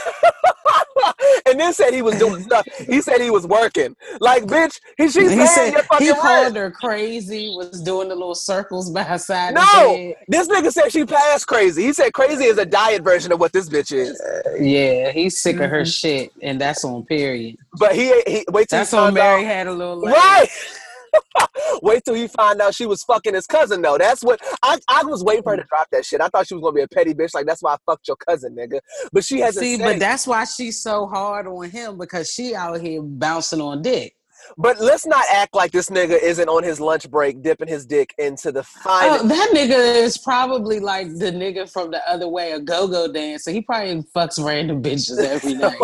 and 1.51 1.61
then 1.61 1.73
said 1.73 1.93
he 1.93 2.03
was 2.03 2.17
doing 2.19 2.43
stuff. 2.45 2.67
He 2.89 3.01
said 3.01 3.21
he 3.21 3.31
was 3.31 3.47
working. 3.47 3.97
Like, 4.21 4.45
bitch, 4.45 4.81
he 4.97 5.09
she's 5.09 5.29
paying 5.29 5.41
he 5.41 5.47
said 5.47 5.85
he 5.99 6.09
rent. 6.09 6.21
called 6.21 6.57
her 6.57 6.71
crazy, 6.71 7.55
was 7.57 7.81
doing 7.83 8.09
the 8.09 8.15
little 8.15 8.35
circles 8.35 8.91
by 8.91 9.03
her 9.03 9.19
side. 9.19 9.55
No, 9.55 10.15
this 10.29 10.49
nigga 10.49 10.73
said 10.73 10.93
she 10.93 11.05
passed 11.05 11.47
crazy. 11.47 11.83
He 11.83 11.93
said 11.93 12.13
crazy 12.13 12.45
is 12.45 12.59
a 12.59 12.67
diet 12.67 13.03
version 13.03 13.33
of 13.33 13.41
what 13.41 13.53
this 13.53 13.69
bitch 13.69 13.93
is. 13.93 14.21
Yeah, 14.61 15.11
he's 15.11 15.39
sick 15.39 15.61
of 15.61 15.71
her 15.71 15.85
shit, 15.85 16.33
and 16.43 16.61
that's 16.61 16.85
on 16.85 17.05
period. 17.05 17.57
But 17.79 17.95
he 17.95 18.13
he 18.27 18.45
wait 18.51 18.69
till 18.69 18.79
That's 18.79 18.95
on 18.95 19.15
Mary 19.15 19.45
out. 19.45 19.47
had 19.47 19.67
a 19.67 19.73
little 19.73 19.97
laugh. 19.97 20.15
Right. 20.15 20.49
wait 21.83 22.05
till 22.05 22.15
he 22.15 22.29
find 22.29 22.61
out 22.61 22.75
she 22.75 22.87
was 22.87 23.03
fucking 23.03 23.35
his 23.35 23.47
cousin 23.47 23.83
though. 23.83 23.99
That's 23.99 24.23
what 24.23 24.41
I, 24.63 24.79
I 24.89 25.05
was 25.05 25.25
waiting 25.25 25.43
for 25.43 25.53
her 25.53 25.57
to 25.59 25.65
drop 25.69 25.89
that 25.93 26.05
shit. 26.05 26.21
I 26.21 26.29
thought 26.29 26.47
she 26.47 26.55
was 26.55 26.63
gonna 26.63 26.75
be 26.75 26.83
a 26.83 26.89
petty 26.89 27.15
bitch. 27.15 27.35
Like 27.35 27.47
that's 27.47 27.63
why 27.63 27.75
I 27.75 27.77
fucked 27.87 28.09
your 28.09 28.17
cousin, 28.17 28.55
nigga. 28.55 28.81
But 29.13 29.25
she 29.25 29.41
hasn't 29.41 29.65
See, 29.65 29.79
but 29.79 29.97
it. 29.97 29.99
that's 30.01 30.27
why 30.27 30.45
she's 30.45 30.83
so 30.83 31.07
hard 31.07 31.47
on 31.47 31.71
him 31.71 31.99
because 31.99 32.31
she 32.31 32.55
out 32.55 32.81
here 32.81 33.03
bouncing 33.03 33.61
on 33.61 33.83
dick. 33.83 34.15
But 34.57 34.81
let's 34.81 35.07
not 35.07 35.25
act 35.31 35.55
like 35.55 35.71
this 35.71 35.91
nigga 35.91 36.21
isn't 36.21 36.49
on 36.49 36.63
his 36.63 36.81
lunch 36.81 37.11
break 37.11 37.43
dipping 37.43 37.69
his 37.69 37.87
dick 37.87 38.15
into 38.19 38.53
the 38.53 38.67
Oh, 38.85 39.27
that 39.27 39.51
nigga 39.55 39.97
is 40.03 40.19
probably 40.19 40.81
like 40.81 41.09
the 41.17 41.31
nigga 41.31 41.71
from 41.71 41.91
the 41.91 42.01
other 42.11 42.29
way, 42.29 42.53
a 42.53 42.61
go-go 42.61 43.13
dancer. 43.13 43.51
So 43.51 43.53
he 43.53 43.61
probably 43.61 44.03
fucks 44.15 44.43
random 44.45 44.83
bitches 44.83 45.19
every 45.19 45.55
night. 45.57 45.81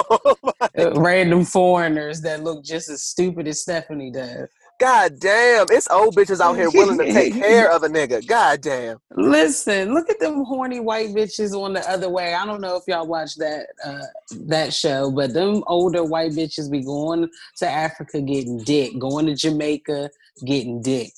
Uh, 0.79 0.93
random 1.01 1.45
foreigners 1.45 2.21
that 2.23 2.43
look 2.43 2.65
just 2.65 2.89
as 2.89 3.03
stupid 3.03 3.47
as 3.47 3.63
Stephanie 3.63 4.11
does. 4.11 4.49
God 4.79 5.19
damn, 5.19 5.67
it's 5.71 5.89
old 5.91 6.15
bitches 6.15 6.41
out 6.41 6.55
here 6.55 6.71
willing 6.71 6.99
to 6.99 7.11
take 7.11 7.33
care 7.41 7.71
of 7.71 7.83
a 7.83 7.89
nigga. 7.89 8.27
God 8.27 8.61
damn. 8.61 8.99
Listen, 9.15 9.95
look 9.95 10.11
at 10.11 10.21
them 10.21 10.45
horny 10.45 10.81
white 10.81 11.15
bitches 11.15 11.59
on 11.59 11.73
the 11.73 11.91
other 11.91 12.11
way. 12.11 12.35
I 12.35 12.45
don't 12.45 12.61
know 12.61 12.77
if 12.77 12.83
y'all 12.87 13.07
watch 13.07 13.37
that 13.37 13.67
uh, 13.85 14.05
that 14.47 14.75
show, 14.75 15.11
but 15.11 15.33
them 15.33 15.65
older 15.67 16.05
white 16.05 16.33
bitches 16.33 16.71
be 16.71 16.83
going 16.83 17.29
to 17.57 17.67
Africa 17.67 18.21
getting 18.21 18.59
dick, 18.59 18.99
going 18.99 19.27
to 19.27 19.35
Jamaica 19.35 20.11
getting 20.45 20.83
dick. 20.83 21.13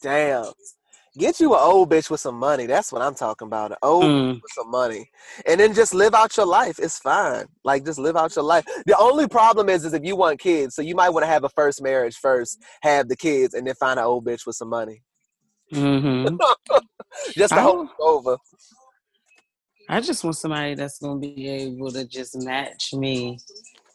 Damn. 0.00 0.52
Get 1.16 1.38
you 1.38 1.54
an 1.54 1.60
old 1.62 1.90
bitch 1.90 2.10
with 2.10 2.20
some 2.20 2.34
money. 2.36 2.66
That's 2.66 2.90
what 2.90 3.00
I'm 3.00 3.14
talking 3.14 3.46
about. 3.46 3.70
An 3.70 3.76
old 3.82 4.04
Mm. 4.04 4.40
with 4.42 4.50
some 4.52 4.68
money. 4.70 5.10
And 5.46 5.60
then 5.60 5.72
just 5.72 5.94
live 5.94 6.12
out 6.12 6.36
your 6.36 6.46
life. 6.46 6.78
It's 6.80 6.98
fine. 6.98 7.46
Like 7.62 7.84
just 7.84 8.00
live 8.00 8.16
out 8.16 8.34
your 8.34 8.44
life. 8.44 8.64
The 8.86 8.96
only 8.98 9.28
problem 9.28 9.68
is 9.68 9.84
is 9.84 9.92
if 9.92 10.04
you 10.04 10.16
want 10.16 10.40
kids. 10.40 10.74
So 10.74 10.82
you 10.82 10.96
might 10.96 11.10
want 11.10 11.22
to 11.24 11.28
have 11.28 11.44
a 11.44 11.48
first 11.50 11.80
marriage 11.82 12.16
first, 12.16 12.60
have 12.82 13.08
the 13.08 13.16
kids, 13.16 13.54
and 13.54 13.66
then 13.66 13.74
find 13.76 14.00
an 14.00 14.06
old 14.06 14.24
bitch 14.26 14.44
with 14.44 14.56
some 14.56 14.68
money. 14.68 15.02
hmm 15.72 16.36
Just 17.36 17.54
to 17.54 17.60
hold 17.60 17.88
over. 18.00 18.36
I 19.88 20.00
just 20.00 20.24
want 20.24 20.36
somebody 20.36 20.74
that's 20.74 20.98
gonna 20.98 21.20
be 21.20 21.48
able 21.48 21.92
to 21.92 22.06
just 22.08 22.36
match 22.36 22.92
me 22.94 23.38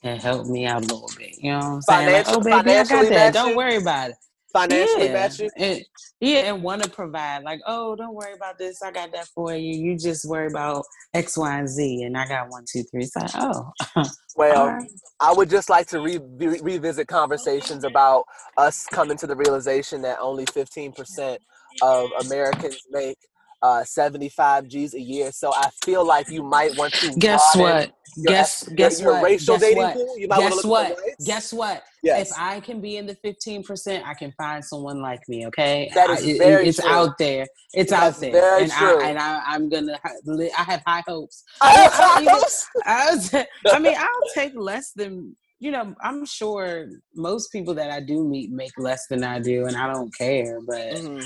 and 0.04 0.22
help 0.22 0.48
me 0.48 0.66
out 0.66 0.84
a 0.84 0.86
little 0.86 1.12
bit. 1.18 1.32
You 1.40 1.52
know 1.52 1.58
what 1.60 1.66
I'm 1.66 1.82
saying? 1.82 2.14
Like, 2.14 2.26
oh 2.30 2.42
baby, 2.42 2.72
I 2.72 2.84
got 2.86 3.04
that. 3.10 3.10
match 3.10 3.34
Don't 3.34 3.56
worry 3.56 3.76
about 3.78 4.12
it. 4.12 4.16
Financially 4.52 5.08
yeah. 5.08 5.30
you. 5.38 5.50
And, 5.58 5.86
yeah, 6.20 6.40
and 6.40 6.64
want 6.64 6.84
to 6.84 6.90
provide. 6.90 7.44
Like, 7.44 7.62
oh, 7.68 7.96
don't 7.96 8.16
worry 8.16 8.34
about 8.34 8.58
this. 8.58 8.82
I 8.82 8.92
got 8.92 9.12
that 9.12 9.28
for 9.28 9.56
you. 9.56 9.76
You 9.76 9.98
just 9.98 10.28
worry 10.28 10.48
about 10.48 10.86
X, 11.14 11.38
Y, 11.38 11.58
and 11.60 11.68
Z, 11.68 12.04
and 12.04 12.18
I 12.18 12.28
got 12.28 12.50
one, 12.50 12.66
two, 12.72 12.84
three. 12.84 13.04
It's 13.04 13.16
like, 13.16 13.30
oh, 13.36 13.72
Well, 14.36 14.68
right. 14.68 14.92
I 15.20 15.34
would 15.34 15.50
just 15.50 15.70
like 15.70 15.88
to 15.88 16.00
re- 16.00 16.20
re- 16.38 16.62
revisit 16.62 17.08
conversations 17.08 17.84
about 17.84 18.24
us 18.58 18.86
coming 18.86 19.18
to 19.18 19.28
the 19.28 19.36
realization 19.36 20.02
that 20.04 20.18
only 20.20 20.46
15% 20.46 21.38
of 21.82 22.10
Americans 22.26 22.80
make 22.90 23.18
uh, 23.62 23.84
75 23.84 24.68
G's 24.68 24.94
a 24.94 25.00
year. 25.02 25.32
So 25.32 25.54
I 25.54 25.70
feel 25.84 26.06
like 26.06 26.30
you 26.30 26.44
might 26.44 26.76
want 26.78 26.94
to 26.96 27.14
guess 27.16 27.44
what? 27.56 27.92
Guess 28.26 28.66
your- 28.68 28.76
guess 28.76 29.00
your 29.02 29.14
what? 29.14 29.24
racial 29.24 29.56
guess 29.56 29.62
dating 29.62 29.84
what? 29.84 29.94
pool. 29.94 30.18
You 30.18 30.28
might 30.28 30.40
want 30.40 30.50
to 30.52 30.56
Guess 30.56 30.66
look 30.66 30.72
what? 30.72 31.00
Guess 31.26 31.54
what? 31.54 31.84
Yes. 32.02 32.32
If 32.32 32.38
I 32.40 32.60
can 32.60 32.82
be 32.82 32.98
in 32.98 33.06
the 33.06 33.16
fifteen 33.16 33.64
percent, 33.64 34.06
I 34.08 34.14
can 34.16 34.32
find 34.38 34.64
someone 34.66 35.02
like 35.02 35.20
me. 35.30 35.46
Okay, 35.48 35.92
That 35.94 36.10
is 36.10 36.24
I- 36.26 36.30
it- 36.30 36.68
it's 36.68 36.80
true. 36.82 36.90
out 36.90 37.18
there. 37.18 37.46
It's 37.74 37.92
That's 37.92 38.16
out 38.18 38.22
there, 38.22 38.32
very 38.32 38.64
and 38.64 38.72
true. 38.72 39.02
I 39.04 39.10
and 39.10 39.20
I, 39.20 39.42
I'm 39.46 39.70
gonna. 39.70 40.00
li- 40.26 40.52
I 40.58 40.64
have 40.64 40.82
high 40.88 41.04
hopes. 41.08 41.44
I 41.62 42.16
I 42.18 42.22
even- 42.22 42.34
was- 42.34 42.68
I, 42.86 43.12
was, 43.16 43.34
I 43.68 43.80
mean, 43.80 43.96
I'll 44.00 44.30
take 44.34 44.54
less 44.56 44.92
than 44.94 45.36
you 45.60 45.72
know. 45.72 45.94
I'm 46.02 46.26
sure 46.26 46.88
most 47.16 47.52
people 47.52 47.76
that 47.76 47.92
I 47.92 48.00
do 48.00 48.24
meet 48.28 48.50
make 48.52 48.72
less 48.80 49.06
than 49.08 49.24
I 49.24 49.40
do, 49.40 49.66
and 49.68 49.78
I 49.78 49.92
don't 49.94 50.14
care. 50.18 50.60
But 50.66 50.96
Mhm. 50.96 51.26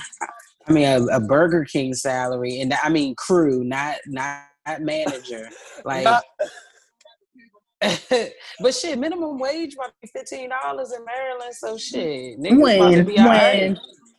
I 0.67 0.71
mean, 0.71 0.85
a, 0.85 1.17
a 1.17 1.19
Burger 1.19 1.65
King 1.65 1.93
salary, 1.93 2.59
and 2.61 2.73
I 2.73 2.89
mean 2.89 3.15
crew, 3.15 3.63
not 3.63 3.97
not 4.07 4.43
manager. 4.79 5.49
Like, 5.85 6.05
Not- 6.05 6.23
but 8.61 8.73
shit, 8.73 8.97
minimum 8.97 9.37
wage 9.37 9.75
might 9.77 9.89
be 10.01 10.09
fifteen 10.15 10.49
dollars 10.49 10.93
in 10.93 11.03
Maryland. 11.03 11.53
So 11.53 11.77
shit, 11.77 12.39
niggas 12.39 12.77
about 12.77 12.91
to 12.91 12.97
When 12.97 13.05
be 13.05 13.19
all 13.19 13.25
right. 13.27 13.77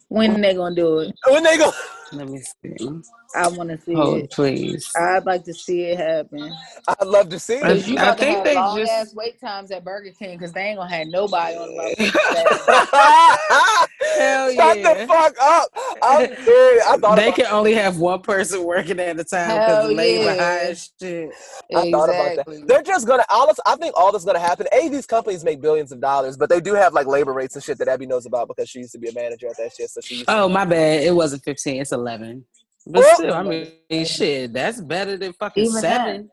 when 0.08 0.32
when 0.32 0.40
they 0.42 0.54
gonna 0.54 0.74
do 0.74 0.98
it? 0.98 1.14
when 1.28 1.42
they 1.42 1.56
go, 1.56 1.72
Let 2.14 2.28
me 2.28 2.40
see. 2.40 2.88
I 3.36 3.48
want 3.48 3.68
to 3.70 3.80
see 3.80 3.94
Hold, 3.94 4.18
it. 4.18 4.30
please. 4.30 4.88
I'd 4.96 5.24
like 5.26 5.42
to 5.44 5.54
see 5.54 5.82
it 5.82 5.98
happen. 5.98 6.52
I'd 6.86 7.06
love 7.06 7.28
to 7.30 7.38
see 7.40 7.54
it. 7.54 7.86
You 7.86 7.98
I 7.98 8.12
think 8.14 8.36
have 8.36 8.44
they 8.44 8.54
long 8.54 8.78
just- 8.78 8.92
ass 8.92 9.14
wait 9.14 9.40
times 9.40 9.70
at 9.72 9.84
Burger 9.84 10.12
King 10.16 10.38
because 10.38 10.52
they 10.52 10.60
ain't 10.60 10.78
gonna 10.78 10.94
have 10.94 11.08
nobody 11.08 11.56
on 11.56 11.68
the 11.68 11.96
motherfucking 11.96 13.88
Hell 14.18 14.52
Shut 14.54 14.78
yeah. 14.78 14.94
the 14.94 15.06
fuck 15.08 15.34
up. 15.40 15.68
I'm 16.02 16.26
dead. 16.44 16.80
I 16.86 16.96
thought 16.98 17.16
They 17.16 17.24
about 17.28 17.34
can 17.36 17.46
only 17.46 17.74
have 17.74 17.98
one 17.98 18.20
person 18.20 18.62
working 18.64 19.00
at 19.00 19.18
a 19.18 19.24
time 19.24 19.48
because 19.48 19.66
Hell 19.68 19.88
the 19.88 19.94
labor 19.94 20.24
yeah. 20.24 20.36
high 20.36 20.58
as 20.66 20.90
shit. 21.00 21.30
I 21.74 21.90
thought 21.90 22.10
about 22.10 22.36
that. 22.46 22.64
They're 22.68 22.82
just 22.82 23.06
gonna. 23.06 23.24
Honest, 23.30 23.60
I 23.66 23.74
think 23.76 23.94
all 23.96 24.12
that's 24.12 24.24
gonna 24.24 24.38
happen. 24.38 24.66
A, 24.72 24.88
these 24.88 25.06
companies 25.06 25.42
make 25.42 25.60
billions 25.60 25.90
of 25.90 26.00
dollars, 26.00 26.36
but 26.36 26.48
they 26.48 26.60
do 26.60 26.74
have 26.74 26.92
like 26.92 27.06
labor 27.06 27.32
rates 27.32 27.56
and 27.56 27.64
shit 27.64 27.78
that 27.78 27.88
Abby 27.88 28.06
knows 28.06 28.26
about 28.26 28.46
because 28.48 28.68
she 28.68 28.80
used 28.80 28.92
to 28.92 28.98
be 28.98 29.08
a 29.08 29.12
manager 29.14 29.48
at 29.48 29.56
that 29.56 29.72
shit. 29.74 29.90
So 29.90 30.00
she. 30.00 30.16
Used 30.16 30.26
to, 30.28 30.34
Oh 30.36 30.48
my 30.48 30.64
bad. 30.64 31.02
It 31.02 31.14
wasn't 31.14 31.42
fifteen. 31.42 31.80
It's 31.80 31.90
eleven. 31.92 32.03
But 32.86 33.00
Well- 33.02 33.14
still, 33.16 33.34
I 33.34 33.42
mean, 33.42 34.04
shit, 34.04 34.52
that's 34.52 34.80
better 34.80 35.16
than 35.16 35.32
fucking 35.32 35.64
Even 35.66 35.80
seven. 35.80 36.30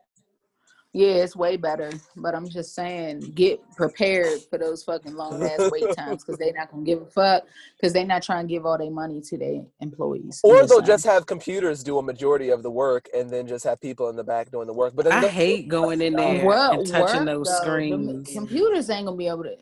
Yeah, 0.94 1.24
it's 1.24 1.34
way 1.34 1.56
better. 1.56 1.90
But 2.16 2.34
I'm 2.34 2.46
just 2.46 2.74
saying, 2.74 3.20
get 3.34 3.60
prepared 3.76 4.42
for 4.50 4.58
those 4.58 4.84
fucking 4.84 5.14
long 5.14 5.42
ass 5.42 5.58
wait 5.72 5.96
times 5.96 6.22
because 6.22 6.36
they're 6.38 6.52
not 6.52 6.70
gonna 6.70 6.84
give 6.84 7.00
a 7.00 7.06
fuck 7.06 7.44
because 7.80 7.94
they're 7.94 8.04
not 8.04 8.22
trying 8.22 8.46
to 8.46 8.52
give 8.52 8.66
all 8.66 8.76
their 8.76 8.90
money 8.90 9.22
to 9.22 9.38
their 9.38 9.62
employees. 9.80 10.42
Or 10.44 10.56
they'll 10.58 10.68
saying. 10.68 10.84
just 10.84 11.06
have 11.06 11.24
computers 11.24 11.82
do 11.82 11.96
a 11.98 12.02
majority 12.02 12.50
of 12.50 12.62
the 12.62 12.70
work, 12.70 13.08
and 13.16 13.30
then 13.30 13.46
just 13.46 13.64
have 13.64 13.80
people 13.80 14.10
in 14.10 14.16
the 14.16 14.24
back 14.24 14.50
doing 14.50 14.66
the 14.66 14.74
work. 14.74 14.92
But 14.94 15.06
then 15.06 15.24
I 15.24 15.28
hate 15.28 15.68
going 15.68 16.02
in 16.02 16.12
there 16.12 16.44
What 16.44 16.80
and 16.80 16.86
touching 16.86 17.20
work, 17.20 17.26
those 17.26 17.46
though? 17.46 17.52
The 17.54 17.60
screens. 17.62 18.30
computers 18.34 18.90
ain't 18.90 19.06
gonna 19.06 19.16
be 19.16 19.28
able 19.28 19.44
to. 19.44 19.56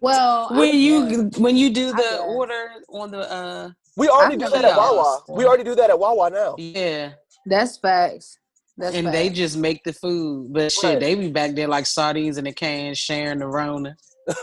Well, 0.00 0.46
I 0.48 0.58
when 0.60 0.74
you 0.76 1.08
guess. 1.28 1.40
when 1.40 1.56
you 1.56 1.70
do 1.70 1.90
the 1.92 2.18
order 2.20 2.68
on 2.88 3.10
the 3.10 3.28
uh 3.32 3.70
we 3.96 4.08
already 4.08 4.34
I've 4.34 4.38
do 4.40 4.44
never 4.56 4.62
that 4.62 4.64
at 4.72 4.76
Wawa. 4.76 5.20
We 5.28 5.44
already 5.44 5.64
do 5.64 5.74
that 5.74 5.90
at 5.90 5.98
Wawa 5.98 6.30
now. 6.30 6.54
yeah, 6.58 7.12
that's 7.46 7.78
facts. 7.78 8.38
That's 8.78 8.96
and 8.96 9.06
facts. 9.06 9.16
they 9.18 9.28
just 9.28 9.56
make 9.58 9.84
the 9.84 9.92
food, 9.92 10.52
but 10.52 10.72
shit, 10.72 10.84
Right. 10.84 11.00
they 11.00 11.14
be 11.14 11.30
back 11.30 11.54
there 11.54 11.68
like 11.68 11.84
sardines 11.86 12.38
in 12.38 12.46
a 12.46 12.52
can, 12.52 12.94
sharing 12.94 13.38
the 13.40 13.46
Rona. 13.46 13.96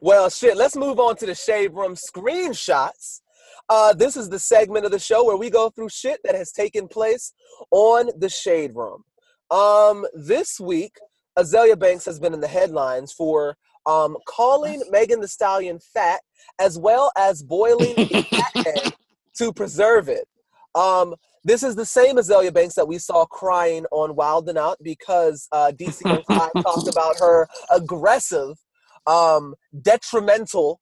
well, 0.00 0.28
shit. 0.30 0.56
Let's 0.56 0.76
move 0.76 0.98
on 1.00 1.16
to 1.16 1.26
the 1.26 1.34
shade 1.34 1.72
room 1.74 1.94
screenshots. 1.94 3.20
Uh, 3.68 3.92
this 3.92 4.16
is 4.16 4.28
the 4.28 4.38
segment 4.38 4.84
of 4.84 4.92
the 4.92 4.98
show 4.98 5.24
where 5.24 5.36
we 5.36 5.50
go 5.50 5.70
through 5.70 5.88
shit 5.88 6.20
that 6.24 6.34
has 6.36 6.52
taken 6.52 6.86
place 6.86 7.32
on 7.72 8.10
the 8.18 8.28
shade 8.28 8.72
room. 8.74 9.02
Um, 9.50 10.06
this 10.14 10.60
week, 10.60 10.96
Azealia 11.38 11.78
Banks 11.78 12.04
has 12.04 12.20
been 12.20 12.32
in 12.32 12.40
the 12.40 12.46
headlines 12.48 13.12
for 13.12 13.56
um, 13.86 14.16
calling 14.26 14.82
Megan 14.90 15.20
Thee 15.20 15.26
Stallion 15.26 15.78
fat, 15.78 16.20
as 16.58 16.78
well 16.78 17.12
as 17.16 17.42
boiling 17.42 17.94
cat 17.94 18.94
to 19.38 19.52
preserve 19.52 20.08
it. 20.08 20.26
Um, 20.74 21.14
this 21.44 21.62
is 21.62 21.76
the 21.76 21.86
same 21.86 22.16
Azealia 22.16 22.52
Banks 22.52 22.74
that 22.74 22.88
we 22.88 22.98
saw 22.98 23.24
crying 23.24 23.86
on 23.92 24.16
Wild 24.16 24.48
'N 24.48 24.58
Out 24.58 24.78
because 24.82 25.46
uh, 25.52 25.70
DC 25.78 26.04
Young 26.04 26.22
Fly 26.24 26.50
talked 26.60 26.88
about 26.88 27.18
her 27.20 27.46
aggressive, 27.70 28.58
um, 29.06 29.54
detrimental, 29.82 30.80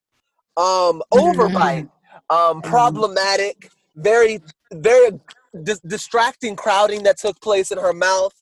um, 0.56 1.02
overbite, 1.12 1.90
um, 2.30 2.62
problematic, 2.62 3.70
very, 3.96 4.40
very 4.72 5.20
dis- 5.62 5.80
distracting 5.80 6.56
crowding 6.56 7.02
that 7.02 7.18
took 7.18 7.38
place 7.42 7.70
in 7.70 7.78
her 7.78 7.92
mouth. 7.92 8.32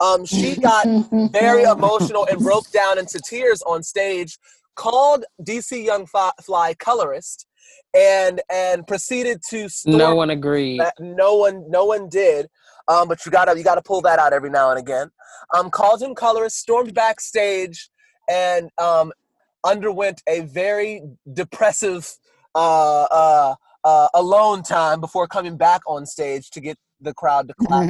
Um, 0.00 0.24
she 0.24 0.56
got 0.56 0.86
very 1.32 1.62
emotional 1.64 2.26
and 2.30 2.40
broke 2.40 2.70
down 2.70 2.98
into 2.98 3.20
tears 3.20 3.62
on 3.62 3.82
stage, 3.82 4.38
called 4.74 5.24
DC 5.42 5.84
Young 5.84 6.06
Fly 6.06 6.74
colorist, 6.74 7.46
and 7.94 8.40
and 8.50 8.86
proceeded 8.86 9.40
to 9.50 9.68
storm 9.68 9.98
No 9.98 10.14
one 10.14 10.30
agreed. 10.30 10.80
no 10.98 11.36
one 11.36 11.64
no 11.68 11.84
one 11.84 12.08
did 12.08 12.48
um, 12.88 13.08
but 13.08 13.24
you 13.24 13.32
gotta 13.32 13.56
you 13.56 13.64
gotta 13.64 13.82
pull 13.82 14.00
that 14.02 14.18
out 14.18 14.32
every 14.32 14.50
now 14.50 14.70
and 14.70 14.78
again 14.78 15.10
um, 15.54 15.70
called 15.70 16.00
him 16.00 16.14
colorist 16.14 16.56
stormed 16.56 16.94
backstage 16.94 17.90
and 18.28 18.70
um, 18.78 19.12
underwent 19.64 20.22
a 20.28 20.40
very 20.42 21.02
depressive 21.32 22.08
uh, 22.54 23.02
uh, 23.10 23.54
uh, 23.84 24.08
alone 24.14 24.62
time 24.62 25.00
before 25.00 25.26
coming 25.26 25.56
back 25.56 25.80
on 25.86 26.06
stage 26.06 26.50
to 26.50 26.60
get 26.60 26.78
the 27.00 27.14
crowd 27.14 27.48
to 27.48 27.54
clap. 27.54 27.88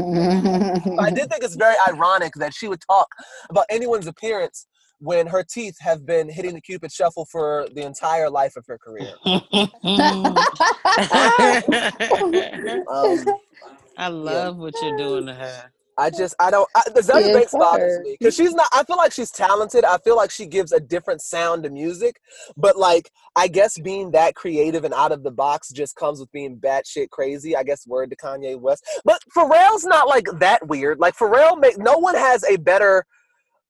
I 0.99 1.11
did 1.11 1.31
think 1.31 1.43
it's 1.43 1.57
very 1.57 1.77
ironic 1.89 2.35
that 2.37 2.55
she 2.55 2.69
would 2.69 2.81
talk 2.81 3.09
about 3.49 3.65
anyone's 3.71 4.07
appearance 4.07 4.67
when 4.99 5.27
her 5.27 5.43
teeth 5.43 5.77
have 5.81 6.05
been 6.05 6.29
hitting 6.29 6.55
the 6.55 6.61
cupid 6.61 6.93
shuffle 6.93 7.27
for 7.31 7.67
the 7.75 7.83
entire 7.83 8.29
life 8.31 8.57
of 8.57 8.65
her 8.67 8.79
career. 8.79 9.15
Um, 12.91 13.25
I 13.97 14.09
love 14.09 14.57
what 14.57 14.75
you're 14.83 14.97
doing 14.97 15.27
to 15.27 15.35
her. 15.35 15.71
I 16.01 16.09
just 16.09 16.35
I 16.41 16.51
don't. 16.51 16.69
I, 16.75 16.83
the 16.95 17.03
Zelda 17.03 17.33
Banks 17.33 17.53
bothers 17.53 18.01
me 18.01 18.17
because 18.19 18.35
she's 18.35 18.55
not. 18.55 18.69
I 18.73 18.85
feel 18.85 18.97
like 18.97 19.13
she's 19.13 19.31
talented. 19.31 19.85
I 19.85 19.99
feel 19.99 20.17
like 20.17 20.31
she 20.31 20.47
gives 20.47 20.73
a 20.73 20.81
different 20.81 21.21
sound 21.21 21.65
to 21.65 21.71
music, 21.71 22.21
but 22.57 22.79
like 22.79 23.11
I 23.37 23.49
guess 23.49 23.79
being 23.79 24.11
that 24.13 24.35
creative 24.35 24.85
and 24.85 24.95
out 24.95 25.13
of 25.13 25.23
the 25.23 25.31
box 25.31 25.71
just 25.71 25.97
comes 25.97 26.19
with 26.19 26.33
being 26.33 26.57
batshit 26.57 27.11
crazy. 27.11 27.55
I 27.55 27.65
guess 27.65 27.87
word 27.87 28.11
to 28.11 28.17
Kanye 28.17 28.59
West, 28.59 28.85
but 29.05 29.21
Pharrell's 29.37 29.85
not 29.85 30.09
like 30.09 30.27
that 30.39 30.67
weird. 30.67 30.99
Like 30.99 31.17
Pharrell, 31.17 31.61
make 31.61 31.79
no 31.79 31.99
one 31.99 32.15
has 32.15 32.45
a 32.45 32.57
better, 32.57 33.05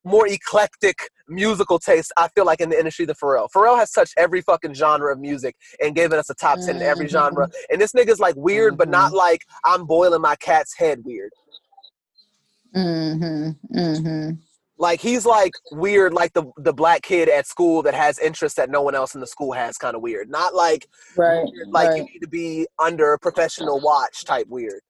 more 0.05 0.25
eclectic 0.25 0.97
musical 1.27 1.79
taste. 1.79 2.11
I 2.17 2.27
feel 2.29 2.45
like 2.45 2.61
in 2.61 2.69
the 2.69 2.79
industry 2.79 3.05
than 3.05 3.15
Pharrell. 3.15 3.49
Pharrell 3.53 3.77
has 3.77 3.91
touched 3.91 4.13
every 4.17 4.41
fucking 4.41 4.73
genre 4.73 5.11
of 5.11 5.19
music 5.19 5.55
and 5.81 5.95
given 5.95 6.17
us 6.17 6.29
a 6.29 6.35
top 6.35 6.59
ten 6.65 6.77
in 6.77 6.81
every 6.81 7.07
genre. 7.07 7.47
Mm-hmm. 7.47 7.73
And 7.73 7.81
this 7.81 7.93
nigga's 7.93 8.19
like 8.19 8.35
weird, 8.37 8.77
but 8.77 8.89
not 8.89 9.07
mm-hmm. 9.07 9.17
like 9.17 9.41
I'm 9.65 9.85
boiling 9.85 10.21
my 10.21 10.35
cat's 10.37 10.77
head 10.77 10.99
weird. 11.03 11.31
Hmm 12.73 13.49
hmm 13.73 14.29
Like 14.77 14.99
he's 15.01 15.25
like 15.25 15.51
weird, 15.71 16.13
like 16.13 16.33
the 16.33 16.45
the 16.57 16.73
black 16.73 17.01
kid 17.01 17.29
at 17.29 17.45
school 17.47 17.81
that 17.83 17.93
has 17.93 18.17
interests 18.19 18.55
that 18.57 18.69
no 18.69 18.81
one 18.81 18.95
else 18.95 19.13
in 19.15 19.21
the 19.21 19.27
school 19.27 19.51
has. 19.53 19.77
Kind 19.77 19.95
of 19.95 20.01
weird. 20.01 20.29
Not 20.29 20.53
like 20.55 20.87
Right. 21.17 21.45
like 21.69 21.97
you 21.97 22.03
need 22.05 22.19
to 22.21 22.27
be 22.27 22.67
under 22.79 23.13
a 23.13 23.19
professional 23.19 23.79
watch 23.81 24.23
type 24.25 24.47
weird. 24.47 24.81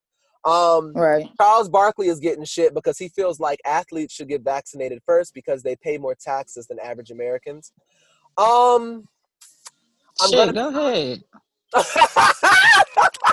Um, 0.45 0.93
Right. 0.95 1.27
Charles 1.39 1.69
Barkley 1.69 2.07
is 2.07 2.19
getting 2.19 2.45
shit 2.45 2.73
because 2.73 2.97
he 2.97 3.09
feels 3.09 3.39
like 3.39 3.59
athletes 3.65 4.13
should 4.13 4.27
get 4.29 4.41
vaccinated 4.43 4.99
first 5.05 5.33
because 5.33 5.61
they 5.63 5.75
pay 5.75 5.97
more 5.97 6.15
taxes 6.15 6.65
than 6.67 6.79
average 6.79 7.11
Americans. 7.11 7.73
Um, 8.37 9.07
I'm 10.19 10.29
Shit, 10.29 10.53
gonna- 10.53 10.53
go 10.53 10.67
ahead. 10.69 11.23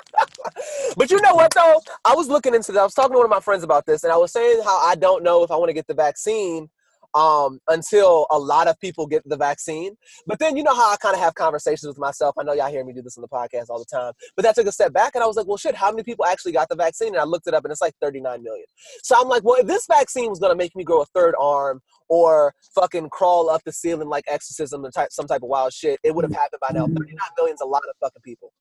but 0.98 1.10
you 1.12 1.20
know 1.22 1.34
what 1.34 1.54
though? 1.54 1.80
I 2.04 2.14
was 2.14 2.28
looking 2.28 2.54
into 2.54 2.72
this. 2.72 2.80
I 2.80 2.84
was 2.84 2.92
talking 2.92 3.12
to 3.12 3.18
one 3.18 3.24
of 3.24 3.30
my 3.30 3.40
friends 3.40 3.62
about 3.62 3.86
this, 3.86 4.02
and 4.02 4.12
I 4.12 4.16
was 4.16 4.32
saying 4.32 4.62
how 4.64 4.78
I 4.78 4.96
don't 4.96 5.22
know 5.22 5.44
if 5.44 5.50
I 5.52 5.56
want 5.56 5.68
to 5.68 5.72
get 5.72 5.86
the 5.86 5.94
vaccine 5.94 6.68
um, 7.14 7.60
until 7.68 8.26
a 8.30 8.38
lot 8.38 8.68
of 8.68 8.78
people 8.80 9.06
get 9.06 9.22
the 9.24 9.36
vaccine. 9.36 9.96
But 10.26 10.40
then 10.40 10.56
you 10.56 10.64
know 10.64 10.74
how 10.74 10.92
I 10.92 10.96
kind 10.96 11.14
of 11.14 11.20
have 11.20 11.34
conversations 11.34 11.86
with 11.86 11.98
myself. 11.98 12.34
I 12.36 12.42
know 12.42 12.52
y'all 12.52 12.68
hear 12.68 12.84
me 12.84 12.92
do 12.92 13.02
this 13.02 13.16
on 13.16 13.22
the 13.22 13.28
podcast 13.28 13.66
all 13.70 13.78
the 13.78 13.84
time. 13.84 14.12
But 14.34 14.42
that 14.42 14.56
took 14.56 14.66
a 14.66 14.72
step 14.72 14.92
back, 14.92 15.14
and 15.14 15.22
I 15.22 15.26
was 15.28 15.36
like, 15.36 15.46
well, 15.46 15.56
shit, 15.56 15.76
how 15.76 15.90
many 15.92 16.02
people 16.02 16.24
actually 16.24 16.52
got 16.52 16.68
the 16.68 16.76
vaccine? 16.76 17.08
And 17.08 17.18
I 17.18 17.24
looked 17.24 17.46
it 17.46 17.54
up, 17.54 17.64
and 17.64 17.70
it's 17.70 17.80
like 17.80 17.94
39 18.02 18.42
million. 18.42 18.66
So 19.04 19.16
I'm 19.20 19.28
like, 19.28 19.44
well, 19.44 19.60
if 19.60 19.66
this 19.66 19.86
vaccine 19.86 20.30
was 20.30 20.40
gonna 20.40 20.56
make 20.56 20.74
me 20.74 20.82
grow 20.82 21.02
a 21.02 21.06
third 21.06 21.34
arm 21.40 21.80
or 22.08 22.54
fucking 22.74 23.10
crawl 23.10 23.50
up 23.50 23.62
the 23.64 23.72
ceiling 23.72 24.08
like 24.08 24.24
exorcism 24.26 24.84
and 24.84 24.92
type 24.92 25.08
some 25.12 25.26
type 25.26 25.42
of 25.42 25.48
wild 25.48 25.72
shit, 25.72 26.00
it 26.02 26.14
would 26.14 26.24
have 26.24 26.32
happened 26.32 26.60
by 26.60 26.70
now. 26.72 26.86
39 26.86 27.16
million 27.36 27.54
is 27.54 27.60
a 27.60 27.66
lot 27.66 27.82
of 27.88 27.94
fucking 28.00 28.22
people. 28.24 28.52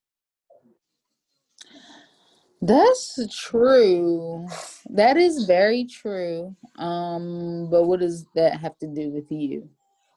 That's 2.60 3.20
true. 3.36 4.46
That 4.90 5.16
is 5.16 5.44
very 5.44 5.84
true. 5.84 6.56
Um, 6.76 7.68
but 7.70 7.84
what 7.84 8.00
does 8.00 8.26
that 8.34 8.60
have 8.60 8.76
to 8.78 8.86
do 8.86 9.10
with 9.10 9.30
you? 9.30 9.68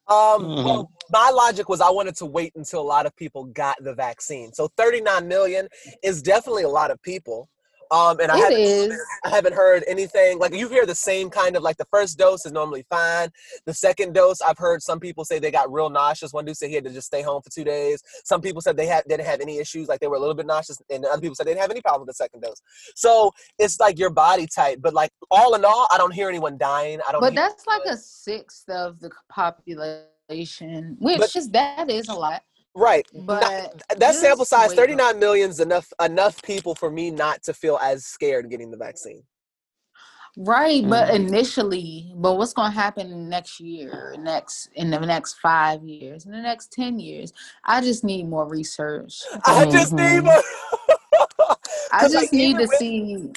Um, 0.08 0.56
well, 0.66 0.92
my 1.10 1.30
logic 1.30 1.70
was 1.70 1.80
I 1.80 1.90
wanted 1.90 2.16
to 2.18 2.26
wait 2.26 2.52
until 2.56 2.82
a 2.82 2.84
lot 2.84 3.06
of 3.06 3.16
people 3.16 3.46
got 3.46 3.78
the 3.82 3.94
vaccine. 3.94 4.52
So 4.52 4.68
39 4.76 5.28
million 5.28 5.68
is 6.04 6.22
definitely 6.22 6.64
a 6.64 6.70
lot 6.70 6.92
of 6.92 7.02
people. 7.02 7.48
Um, 7.92 8.20
and 8.22 8.32
I 8.32 8.38
It 8.38 8.42
haven't, 8.42 8.60
is. 8.60 9.02
I 9.26 9.30
haven't 9.30 9.54
heard 9.54 9.84
anything 9.86 10.40
like 10.40 10.56
you 10.56 10.70
hear 10.70 10.86
the 10.86 10.96
same 10.96 11.30
kind 11.30 11.58
of 11.58 11.62
like 11.62 11.76
the 11.76 11.88
first 11.92 12.18
dose 12.18 12.46
is 12.46 12.54
normally 12.54 12.86
fine. 12.90 13.30
The 13.66 13.74
second 13.74 14.14
dose, 14.14 14.40
I've 14.42 14.58
heard 14.58 14.82
some 14.82 15.00
people 15.00 15.26
say 15.26 15.40
they 15.40 15.52
got 15.52 15.72
real 15.72 15.90
nauseous. 15.90 16.32
One 16.32 16.46
dude 16.46 16.56
said 16.56 16.70
he 16.70 16.76
had 16.76 16.86
to 16.86 16.90
just 16.90 17.08
stay 17.08 17.22
home 17.22 17.42
for 17.42 17.50
two 17.50 17.66
days. 17.66 18.02
Some 18.24 18.40
people 18.40 18.62
said 18.62 18.78
they 18.78 18.86
had 18.88 19.04
didn't 19.10 19.26
have 19.26 19.42
any 19.42 19.58
issues, 19.60 19.90
like 19.90 20.00
they 20.00 20.08
were 20.08 20.16
a 20.16 20.20
little 20.20 20.36
bit 20.36 20.46
nauseous, 20.46 20.82
and 20.90 21.04
other 21.06 21.20
people 21.22 21.36
said 21.36 21.46
they 21.48 21.52
didn't 21.52 21.62
have 21.64 21.72
any 21.72 21.82
problem 21.82 22.08
with 22.08 22.16
the 22.16 22.24
second 22.24 22.40
dose. 22.42 22.62
So 22.96 23.32
it's 23.60 23.78
like 23.80 24.00
your 24.00 24.10
body 24.10 24.48
type, 24.48 24.80
but 24.82 24.94
like 24.94 25.12
all 25.30 25.54
in 25.56 25.66
all, 25.66 25.86
I 25.94 25.98
don't 25.98 26.14
hear 26.14 26.30
anyone 26.30 26.58
dying. 26.58 27.00
I 27.08 27.12
don't. 27.12 27.20
But 27.22 27.36
that's 27.36 27.68
like 27.68 27.82
a 27.86 27.98
sixth 27.98 28.70
of 28.70 29.00
the 29.02 29.12
population, 29.30 30.98
which 31.00 31.20
But- 31.20 31.36
is 31.36 31.50
that 31.50 31.90
is 31.90 32.08
a 32.08 32.14
lot. 32.14 32.42
Right. 32.76 33.06
But 33.14 33.42
Not- 33.42 34.00
that 34.00 34.16
sample 34.16 34.46
size, 34.46 34.70
wait. 34.70 34.78
39 34.78 35.20
million 35.20 35.50
is 35.50 35.60
enough 35.60 35.92
enough 36.04 36.42
people 36.44 36.76
for 36.76 36.90
me 36.92 37.12
not 37.12 37.44
to 37.44 37.54
feel 37.54 37.78
as 37.82 38.06
scared 38.06 38.50
getting 38.50 38.72
the 38.72 38.78
vaccine. 38.78 39.24
Right, 40.38 40.88
but 40.88 41.10
Mhm. 41.10 41.16
initially, 41.28 42.14
but 42.16 42.38
what's 42.38 42.54
going 42.54 42.72
to 42.72 42.78
happen 42.80 43.28
next 43.28 43.60
year, 43.60 44.16
next 44.18 44.70
in 44.76 44.90
the 44.90 44.98
next 45.00 45.34
five 45.40 45.84
years, 45.84 46.26
in 46.26 46.32
the 46.32 46.40
next 46.42 46.72
ten 46.72 47.00
years? 47.00 47.34
I 47.66 47.82
just 47.82 48.06
need 48.06 48.30
more 48.30 48.48
research. 48.48 49.20
I 49.46 49.66
just 49.66 49.92
need 49.92 50.22
Mhm. 50.22 50.24
more. 50.24 50.44
I 51.92 52.00
'Cause, 52.00 52.12
just 52.14 52.16
like, 52.16 52.32
need 52.34 52.54
to 52.60 52.62
with- 52.64 52.76
see. 52.78 53.34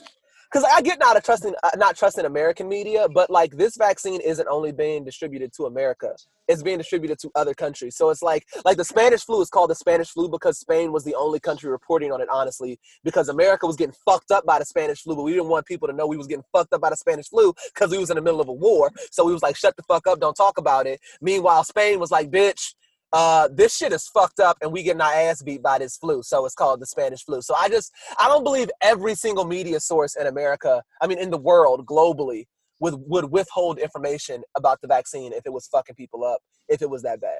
Because 0.55 0.71
I 0.73 0.83
get 0.83 1.01
not 1.01 1.17
a 1.17 1.21
trusting, 1.21 1.53
uh, 1.65 1.71
not 1.77 1.97
trusting 1.97 2.25
American 2.25 2.69
media, 2.69 3.09
but 3.13 3.29
like 3.29 3.57
this 3.57 3.77
vaccine 3.77 4.21
isn't 4.21 4.47
only 4.47 4.71
being 4.71 5.05
distributed 5.05 5.53
to 5.55 5.65
America; 5.65 6.15
it's 6.47 6.63
being 6.63 6.79
distributed 6.79 7.19
to 7.23 7.31
other 7.35 7.55
countries. 7.55 7.97
So 7.97 8.11
it's 8.11 8.23
like, 8.23 8.47
like 8.65 8.77
the 8.77 8.85
Spanish 8.85 9.25
flu 9.25 9.41
is 9.41 9.49
called 9.49 9.71
the 9.71 9.75
Spanish 9.75 10.11
flu 10.11 10.29
because 10.29 10.61
Spain 10.61 10.93
was 10.93 11.03
the 11.03 11.17
only 11.17 11.41
country 11.41 11.69
reporting 11.69 12.13
on 12.13 12.21
it. 12.21 12.29
Honestly, 12.31 12.79
because 13.03 13.29
America 13.29 13.67
was 13.67 13.75
getting 13.75 13.97
fucked 14.05 14.31
up 14.31 14.47
by 14.47 14.61
the 14.61 14.65
Spanish 14.65 15.03
flu, 15.03 15.17
but 15.17 15.25
we 15.25 15.33
didn't 15.33 15.49
want 15.49 15.67
people 15.67 15.89
to 15.89 15.95
know 15.95 16.07
we 16.07 16.17
was 16.17 16.29
getting 16.29 16.45
fucked 16.53 16.73
up 16.73 16.81
by 16.81 16.91
the 16.91 16.97
Spanish 16.97 17.29
flu 17.29 17.53
because 17.75 17.91
we 17.91 17.99
was 17.99 18.11
in 18.11 18.15
the 18.15 18.23
middle 18.23 18.41
of 18.41 18.47
a 18.47 18.53
war. 18.53 18.93
So 19.11 19.25
we 19.25 19.33
was 19.33 19.43
like, 19.43 19.57
shut 19.57 19.77
the 19.77 19.83
fuck 19.83 20.07
up, 20.07 20.21
don't 20.21 20.37
talk 20.37 20.57
about 20.57 20.87
it. 20.87 21.01
Meanwhile, 21.21 21.65
Spain 21.65 21.99
was 21.99 22.13
like, 22.13 22.31
bitch. 22.31 22.75
Uh, 23.15 23.49
this 23.53 23.77
shit 23.77 23.93
is 23.93 24.09
fucked 24.09 24.41
up 24.41 24.57
and 24.61 24.73
we 24.73 24.83
getting 24.83 25.01
our 25.01 25.13
ass 25.13 25.41
beat 25.41 25.63
by 25.63 25.79
this 25.79 25.97
flu. 25.97 26.21
So 26.25 26.45
it's 26.47 26.55
called 26.57 26.81
the 26.81 26.87
Spanish 26.87 27.25
flu. 27.25 27.41
So 27.43 27.55
I 27.55 27.69
just 27.69 27.93
I 28.19 28.27
don't 28.27 28.43
believe 28.43 28.69
every 28.83 29.15
single 29.15 29.45
media 29.45 29.79
source 29.79 30.17
in 30.17 30.27
America, 30.27 30.83
I 31.01 31.07
mean 31.07 31.19
in 31.19 31.31
the 31.31 31.39
world 31.39 31.87
globally, 31.87 32.47
would 32.81 32.95
would 33.07 33.31
withhold 33.31 33.79
information 33.79 34.43
about 34.57 34.81
the 34.81 34.89
vaccine 34.89 35.33
if 35.33 35.47
it 35.47 35.53
was 35.53 35.69
fucking 35.69 35.95
people 35.95 36.25
up, 36.25 36.41
if 36.69 36.83
it 36.83 36.91
was 36.91 37.03
that 37.03 37.21
bad. 37.21 37.39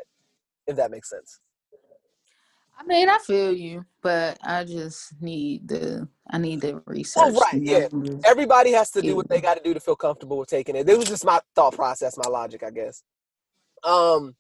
If 0.69 0.77
that 0.77 0.93
makes 0.93 1.11
sense. 1.11 1.41
I 2.79 2.85
mean, 2.85 3.09
I 3.09 3.19
feel 3.19 3.53
you, 3.53 3.85
but 4.01 4.39
I 4.45 4.63
just 4.63 5.21
need 5.21 5.67
the 5.67 6.09
I 6.31 6.39
need 6.39 6.61
the 6.61 6.83
research. 6.87 7.35
right, 7.35 7.53
the 7.53 7.89
yeah. 7.93 8.19
Everybody 8.25 8.71
has 8.73 8.93
to 8.93 9.03
do 9.03 9.17
what 9.17 9.29
they 9.29 9.41
got 9.41 9.57
to 9.57 9.63
do 9.65 9.75
to 9.75 9.81
feel 9.81 9.97
comfortable 9.97 10.39
with 10.39 10.49
taking 10.49 10.77
it. 10.77 10.89
It 10.89 10.97
was 10.97 11.09
just 11.09 11.25
my 11.25 11.41
thought 11.57 11.75
process, 11.75 12.17
my 12.17 12.31
logic, 12.31 12.63
I 12.63 12.71
guess. 12.71 13.03
Um, 13.83 14.37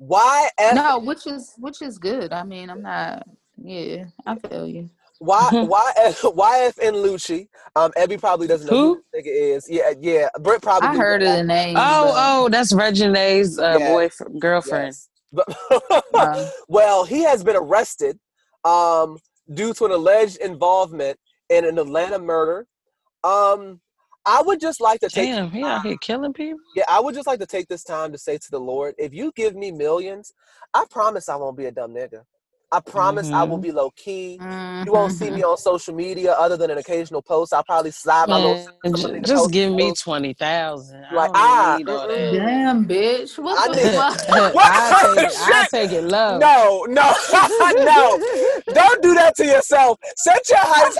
why 0.00 0.48
F 0.58 0.74
No, 0.74 0.98
which 0.98 1.26
is 1.26 1.52
which 1.58 1.82
is 1.82 1.98
good. 1.98 2.32
I 2.32 2.42
mean, 2.42 2.70
I'm 2.70 2.80
not. 2.82 3.26
Yeah, 3.62 4.04
I 4.26 4.36
feel 4.36 4.66
you. 4.66 4.88
why 5.18 5.46
why 5.52 5.92
YFN 5.98 6.94
Lucci? 7.04 7.48
Um, 7.76 7.92
Ebby 7.98 8.18
probably 8.18 8.46
doesn't 8.46 8.70
know 8.70 8.76
who, 8.76 8.94
Who? 8.94 9.02
this 9.12 9.26
nigga 9.26 9.56
is. 9.56 9.66
Yeah, 9.68 9.92
yeah. 10.00 10.28
Britt 10.40 10.62
probably. 10.62 10.88
I 10.88 10.96
heard 10.96 11.22
of 11.22 11.36
the 11.36 11.44
name. 11.44 11.76
Oh, 11.78 12.04
but- 12.06 12.14
oh, 12.16 12.48
that's 12.48 12.72
Regine's 12.72 13.58
uh, 13.58 13.76
Yeah. 13.78 13.92
boyfriend, 13.92 14.40
girlfriend. 14.40 14.86
Yes. 14.86 15.08
Wow. 16.12 16.48
well, 16.68 17.04
he 17.04 17.22
has 17.22 17.44
been 17.44 17.54
arrested 17.56 18.18
um, 18.64 19.18
due 19.52 19.72
to 19.74 19.84
an 19.84 19.92
alleged 19.92 20.38
involvement 20.38 21.18
in 21.50 21.64
an 21.66 21.78
Atlanta 21.78 22.18
murder. 22.18 22.66
Um, 23.22 23.80
I 24.26 24.42
would 24.42 24.60
just 24.60 24.80
like 24.80 25.00
to 25.00 25.08
take 25.08 25.26
Damn, 25.30 25.50
he 25.50 25.62
out 25.62 25.82
here 25.82 25.96
killing 26.00 26.32
people. 26.32 26.60
yeah, 26.76 26.84
I 26.88 27.00
would 27.00 27.14
just 27.14 27.26
like 27.26 27.40
to 27.40 27.46
take 27.46 27.68
this 27.68 27.82
time 27.82 28.12
to 28.12 28.18
say 28.18 28.36
to 28.38 28.50
the 28.50 28.60
Lord, 28.60 28.94
if 28.98 29.14
you 29.14 29.32
give 29.34 29.56
me 29.56 29.70
millions, 29.70 30.32
I 30.74 30.84
promise 30.90 31.28
I 31.28 31.36
won't 31.36 31.56
be 31.56 31.66
a 31.66 31.72
dumb 31.72 31.94
nigga. 31.94 32.22
I 32.72 32.80
promise 32.80 33.30
I 33.32 33.44
will 33.44 33.58
Mhm. 33.58 33.62
be 33.62 33.72
low 33.72 33.90
key. 33.96 34.44
You 34.82 34.92
won't 34.92 35.12
see 35.12 35.30
me 35.30 35.42
on 35.42 35.58
social 35.58 35.94
media 35.94 36.32
other 36.34 36.56
than 36.56 36.70
an 36.70 36.78
occasional 36.78 37.22
post. 37.22 37.52
I'll 37.54 37.64
probably 37.64 37.90
slide 37.92 38.28
my 38.28 38.36
little 38.36 38.56
Man, 38.56 38.94
some 38.94 38.94
j- 38.94 39.12
nigga 39.12 39.22
just 39.26 39.50
give 39.50 39.72
me 39.72 39.92
post. 39.92 40.02
twenty 40.04 40.34
thousand. 40.34 41.04
I 41.04 41.14
Like, 41.14 41.30
don't 41.30 41.34
ah. 41.34 41.80
Damn, 42.30 42.86
bitch. 42.86 43.38
What 43.38 43.58
I 43.58 43.68
the 43.68 43.80
fuck? 43.94 44.20
What? 44.54 44.72
I 44.72 44.92
take, 44.94 45.30
I 45.38 45.62
Shit. 45.62 45.70
take 45.70 45.92
it 45.92 46.02
low. 46.04 46.38
No, 46.38 46.86
no, 46.88 47.12
no. 47.78 48.20
Don't 48.72 49.02
do 49.02 49.14
that 49.14 49.34
to 49.36 49.46
yourself. 49.46 49.98
Set 50.16 50.48
your 50.48 50.58
heights. 50.60 50.98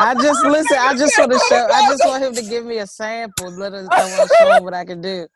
I 0.00 0.14
just 0.16 0.44
listen. 0.44 0.78
I 0.80 0.94
just 0.94 1.18
want 1.18 1.32
to 1.32 1.38
show. 1.38 1.68
I 1.72 1.82
just 1.82 2.04
want 2.04 2.24
him 2.24 2.36
to 2.36 2.42
give 2.42 2.64
me 2.66 2.78
a 2.78 2.86
sample. 2.86 3.50
Let 3.52 3.74
us. 3.74 3.90
I 3.96 4.06
want 4.06 4.24
to 4.24 4.28
show 4.30 4.52
him 4.56 4.64
what 4.64 4.74
I 4.74 4.84
can 4.84 5.00
do. 5.02 5.28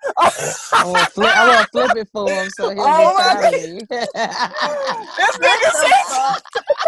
I 0.78 0.86
want 0.86 1.06
to 1.09 1.12
flip. 1.14 1.35
I 1.36 1.44
want 1.44 1.66
to 1.66 1.70
flip 1.70 1.94
it 1.97 2.09
for 2.12 2.43
him 2.43 2.51
so 2.51 2.70
he'll 2.70 2.89
Oh 2.89 2.90
be 2.90 3.09
my 3.14 3.14
proud 3.14 3.44
of 3.47 3.56
me. 3.56 3.86
this 5.40 5.52
nigga 5.52 5.70
said 5.72 6.42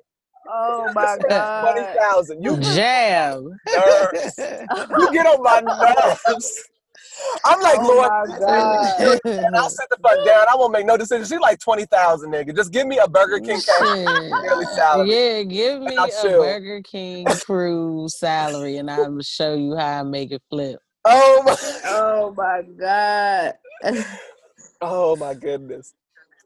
Oh 0.47 0.91
my 0.93 1.18
god. 1.30 1.73
Twenty 1.73 1.99
thousand. 1.99 2.43
You 2.43 2.57
Jam. 2.57 3.49
You 3.68 5.11
get 5.14 5.26
on 5.26 5.41
my 5.43 5.61
nerves. 6.27 6.64
I'm 7.45 7.61
like, 7.61 7.80
Oh 7.80 7.88
Lord, 7.88 9.22
and 9.26 9.56
I'll 9.56 9.69
sit 9.69 9.88
the 9.90 9.98
fuck 10.02 10.26
down. 10.26 10.48
I 10.49 10.56
won't 10.56 10.72
make 10.72 10.85
no 10.85 10.98
decision. 10.98 11.26
She's 11.26 11.40
like 11.40 11.60
twenty 11.60 11.85
thousand, 11.85 12.31
nigga. 12.31 12.56
Just 12.56 12.72
give 12.72 12.88
me 12.88 12.98
a 12.98 13.07
Burger 13.07 13.40
King 13.40 13.61
cash 13.61 13.88
salary. 14.76 15.10
Yeah, 15.10 15.44
give 15.44 15.81
me 15.81 15.98
a 15.98 16.07
chill. 16.22 16.40
Burger 16.40 16.81
King 16.81 17.27
crew 17.27 18.07
salary, 18.10 18.77
and 18.77 18.90
I'll 18.90 19.19
show 19.22 19.56
you 19.56 19.76
how 19.76 19.99
I 19.99 20.03
make 20.03 20.31
it 20.31 20.41
flip. 20.49 20.80
Oh 21.06 21.44
my, 21.45 21.56
Oh 21.85 22.34
my 22.35 22.61
god. 22.80 23.53
oh 24.81 25.15
my 25.15 25.34
goodness. 25.34 25.94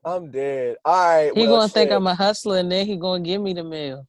I'm 0.04 0.32
dead. 0.32 0.78
All 0.86 0.94
right. 0.94 1.34
He 1.34 1.42
well, 1.42 1.58
gonna 1.58 1.70
think. 1.70 1.92
I'm 1.92 2.08
a 2.08 2.16
hustler, 2.16 2.58
and 2.58 2.72
then 2.72 2.86
he 2.86 2.96
gonna 2.96 3.24
give 3.24 3.42
me 3.42 3.54
the 3.54 3.64
meal. 3.64 4.08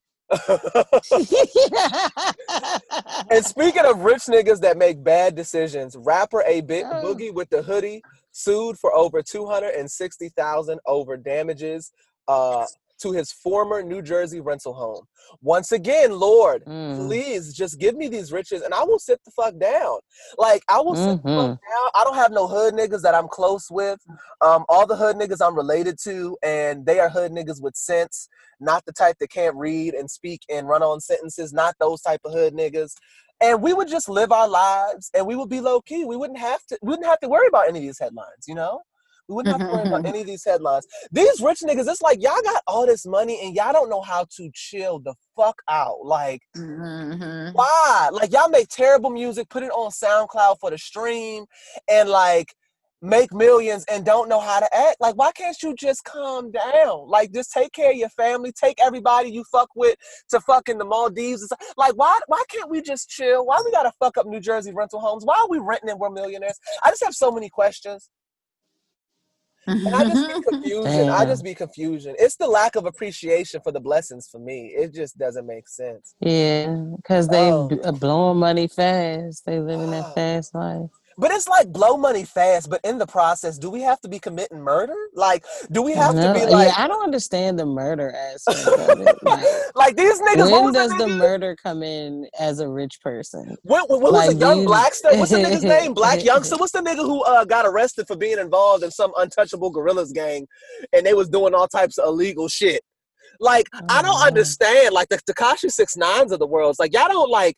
And 3.30 3.44
speaking 3.44 3.84
of 3.84 4.00
rich 4.00 4.22
niggas 4.24 4.60
that 4.60 4.76
make 4.76 5.02
bad 5.02 5.34
decisions, 5.34 5.96
rapper 5.96 6.42
A 6.46 6.60
Bit 6.60 6.84
Oh. 6.86 7.02
Boogie 7.02 7.32
with 7.32 7.48
the 7.50 7.62
hoodie 7.62 8.02
sued 8.32 8.78
for 8.78 8.94
over 8.94 9.22
two 9.22 9.46
hundred 9.46 9.74
and 9.74 9.90
sixty 9.90 10.28
thousand 10.30 10.80
over 10.86 11.16
damages 11.16 11.92
uh, 12.28 12.64
to 12.98 13.12
his 13.12 13.32
former 13.32 13.82
New 13.82 14.02
Jersey 14.02 14.40
rental 14.40 14.72
home. 14.74 15.04
Once 15.42 15.72
again, 15.72 16.12
Lord, 16.12 16.64
Mm. 16.66 17.06
please 17.06 17.54
just 17.54 17.78
give 17.78 17.96
me 17.96 18.08
these 18.08 18.32
riches, 18.32 18.62
and 18.62 18.74
I 18.74 18.82
will 18.84 18.98
sit 18.98 19.20
the 19.24 19.30
fuck 19.30 19.56
down. 19.58 19.98
Like 20.36 20.62
I 20.68 20.80
will 20.80 20.96
sit 20.96 21.22
the 21.22 21.28
fuck 21.28 21.50
Mhm. 21.50 21.58
down. 21.60 21.90
I 21.94 22.04
don't 22.04 22.14
have 22.14 22.32
no 22.32 22.46
hood 22.46 22.74
niggas 22.74 23.02
that 23.02 23.14
I'm 23.14 23.28
close 23.28 23.70
with. 23.70 24.00
Um, 24.40 24.64
all 24.68 24.86
the 24.86 24.96
hood 24.96 25.16
niggas 25.16 25.44
I'm 25.44 25.54
related 25.54 25.98
to, 26.04 26.36
and 26.42 26.84
they 26.86 26.98
are 27.00 27.08
hood 27.08 27.32
niggas 27.32 27.60
with 27.62 27.76
sense 27.76 28.28
not 28.60 28.84
the 28.86 28.92
type 28.92 29.16
that 29.20 29.30
can't 29.30 29.54
read 29.56 29.94
and 29.94 30.10
speak 30.10 30.42
and 30.48 30.66
run 30.68 30.82
on 30.82 31.00
sentences, 31.00 31.52
not 31.52 31.76
those 31.78 32.00
type 32.02 32.20
of 32.24 32.32
hood 32.32 32.54
niggas. 32.54 32.92
And 33.40 33.62
we 33.62 33.72
would 33.72 33.86
just 33.86 34.08
live 34.08 34.32
our 34.32 34.48
lives 34.48 35.10
and 35.14 35.26
we 35.26 35.36
would 35.36 35.48
be 35.48 35.60
low 35.60 35.80
key. 35.80 36.04
We 36.04 36.16
wouldn't 36.16 36.40
have 36.40 36.64
to 36.66 36.78
we 36.82 36.88
wouldn't 36.90 37.06
have 37.06 37.20
to 37.20 37.28
worry 37.28 37.46
about 37.46 37.68
any 37.68 37.78
of 37.78 37.84
these 37.84 37.98
headlines, 38.00 38.46
you 38.48 38.56
know? 38.56 38.80
We 39.28 39.34
wouldn't 39.34 39.58
have 39.60 39.68
to 39.68 39.74
worry 39.76 39.86
about 39.88 40.06
any 40.06 40.20
of 40.22 40.26
these 40.26 40.44
headlines. 40.44 40.86
These 41.12 41.40
rich 41.40 41.60
niggas, 41.60 41.88
it's 41.88 42.02
like 42.02 42.22
y'all 42.22 42.40
got 42.42 42.62
all 42.66 42.86
this 42.86 43.06
money 43.06 43.40
and 43.44 43.54
y'all 43.54 43.72
don't 43.72 43.90
know 43.90 44.00
how 44.00 44.24
to 44.36 44.50
chill 44.54 44.98
the 45.00 45.14
fuck 45.36 45.60
out. 45.68 45.98
Like, 46.04 46.40
Mhm. 46.56 47.52
why? 47.54 48.08
Like 48.12 48.32
y'all 48.32 48.48
make 48.48 48.68
terrible 48.68 49.10
music, 49.10 49.48
put 49.48 49.62
it 49.62 49.70
on 49.70 49.90
SoundCloud 49.90 50.56
for 50.60 50.70
the 50.70 50.78
stream, 50.78 51.44
and 51.88 52.08
like 52.08 52.54
make 53.00 53.32
millions 53.32 53.84
and 53.88 54.04
don't 54.04 54.28
know 54.28 54.40
how 54.40 54.58
to 54.58 54.76
act. 54.76 54.96
Like, 55.00 55.14
why 55.14 55.30
can't 55.30 55.56
you 55.62 55.72
just 55.76 56.02
calm 56.02 56.50
down? 56.50 57.06
Like, 57.08 57.30
just 57.32 57.52
take 57.52 57.70
care 57.72 57.92
of 57.92 57.96
your 57.96 58.08
family, 58.08 58.50
take 58.50 58.80
everybody 58.80 59.30
you 59.30 59.44
fuck 59.52 59.68
with 59.76 59.94
to 60.30 60.40
fucking 60.40 60.78
the 60.78 60.84
Maldives. 60.84 61.42
and. 61.42 61.50
Like, 61.76 61.92
why 61.92 62.18
why 62.26 62.42
can't 62.48 62.68
we 62.70 62.82
just 62.82 63.08
chill? 63.08 63.46
Why 63.46 63.60
we 63.64 63.70
gotta 63.70 63.92
fuck 64.00 64.16
up 64.18 64.26
New 64.26 64.40
Jersey 64.40 64.72
rental 64.72 64.98
homes? 65.00 65.24
Why 65.24 65.36
are 65.38 65.48
we 65.48 65.58
renting 65.58 65.90
and 65.90 66.00
we're 66.00 66.10
millionaires? 66.10 66.58
I 66.82 66.90
just 66.90 67.04
have 67.04 67.14
so 67.14 67.30
many 67.30 67.48
questions. 67.50 68.08
And 69.68 69.94
I 69.94 70.04
just 70.04 70.28
be 70.28 70.42
confusion. 70.50 71.08
I 71.10 71.24
just 71.24 71.44
be 71.44 71.54
confusion. 71.54 72.14
It's 72.18 72.36
the 72.36 72.46
lack 72.46 72.76
of 72.76 72.86
appreciation 72.86 73.60
for 73.60 73.72
the 73.72 73.80
blessings 73.80 74.28
for 74.28 74.38
me. 74.38 74.74
It 74.76 74.94
just 74.94 75.18
doesn't 75.18 75.46
make 75.46 75.68
sense. 75.68 76.14
Yeah, 76.20 76.74
because 76.96 77.28
they 77.28 77.50
Oh. 77.52 77.68
uh, 77.84 77.92
blowing 77.92 78.38
money 78.38 78.68
fast. 78.68 79.44
They 79.46 79.60
living 79.60 79.88
Oh. 79.88 79.90
that 79.90 80.14
fast 80.14 80.54
life. 80.54 80.90
But 81.20 81.32
it's 81.32 81.48
like 81.48 81.72
blow 81.72 81.96
money 81.96 82.24
fast, 82.24 82.70
but 82.70 82.80
in 82.84 82.96
the 82.98 83.06
process, 83.06 83.58
do 83.58 83.68
we 83.70 83.82
have 83.82 84.00
to 84.02 84.08
be 84.08 84.20
committing 84.20 84.60
murder? 84.60 84.94
Like, 85.14 85.44
do 85.72 85.82
we 85.82 85.92
have 85.92 86.14
No, 86.14 86.32
to 86.32 86.38
be 86.38 86.46
like, 86.46 86.68
yeah, 86.68 86.74
I 86.76 86.86
don't 86.86 87.02
understand 87.02 87.58
the 87.58 87.66
murder 87.66 88.14
aspect 88.14 88.68
of 88.68 89.00
it. 89.00 89.16
Like, 89.24 89.44
like 89.74 89.96
these 89.96 90.20
niggas? 90.20 90.50
when 90.52 90.72
does 90.72 90.90
the 90.92 91.04
nigga? 91.06 91.18
murder 91.18 91.56
come 91.60 91.82
in 91.82 92.28
as 92.38 92.60
a 92.60 92.68
rich 92.68 93.00
person? 93.02 93.56
When, 93.62 93.82
when, 93.88 94.00
what 94.00 94.12
was 94.12 94.28
a 94.28 94.34
young 94.36 94.58
do 94.58 94.62
you- 94.62 94.68
blackster? 94.68 95.18
What's 95.18 95.32
the 95.32 95.38
nigga's 95.38 95.64
name? 95.76 95.92
Black 95.92 96.22
youngster. 96.22 96.56
What's 96.58 96.72
the 96.72 96.82
nigga 96.82 96.98
who 96.98 97.24
uh, 97.24 97.44
got 97.44 97.66
arrested 97.66 98.06
for 98.06 98.16
being 98.16 98.38
involved 98.38 98.84
in 98.84 98.92
some 98.92 99.12
untouchable 99.18 99.70
gorillas 99.70 100.12
gang, 100.12 100.46
and 100.92 101.04
they 101.04 101.14
was 101.14 101.28
doing 101.28 101.52
all 101.52 101.66
types 101.66 101.98
of 101.98 102.06
illegal 102.08 102.46
shit? 102.46 102.82
Like, 103.40 103.66
I 103.88 104.02
don't 104.02 104.20
Oh. 104.22 104.26
understand. 104.26 104.94
Like 104.94 105.08
the 105.08 105.18
Tekashi 105.18 105.70
Six 105.70 105.96
Nines 105.96 106.30
of 106.30 106.38
the 106.38 106.46
world. 106.46 106.70
It's 106.70 106.78
like 106.80 106.92
y'all 106.92 107.08
don't 107.08 107.30
like. 107.30 107.56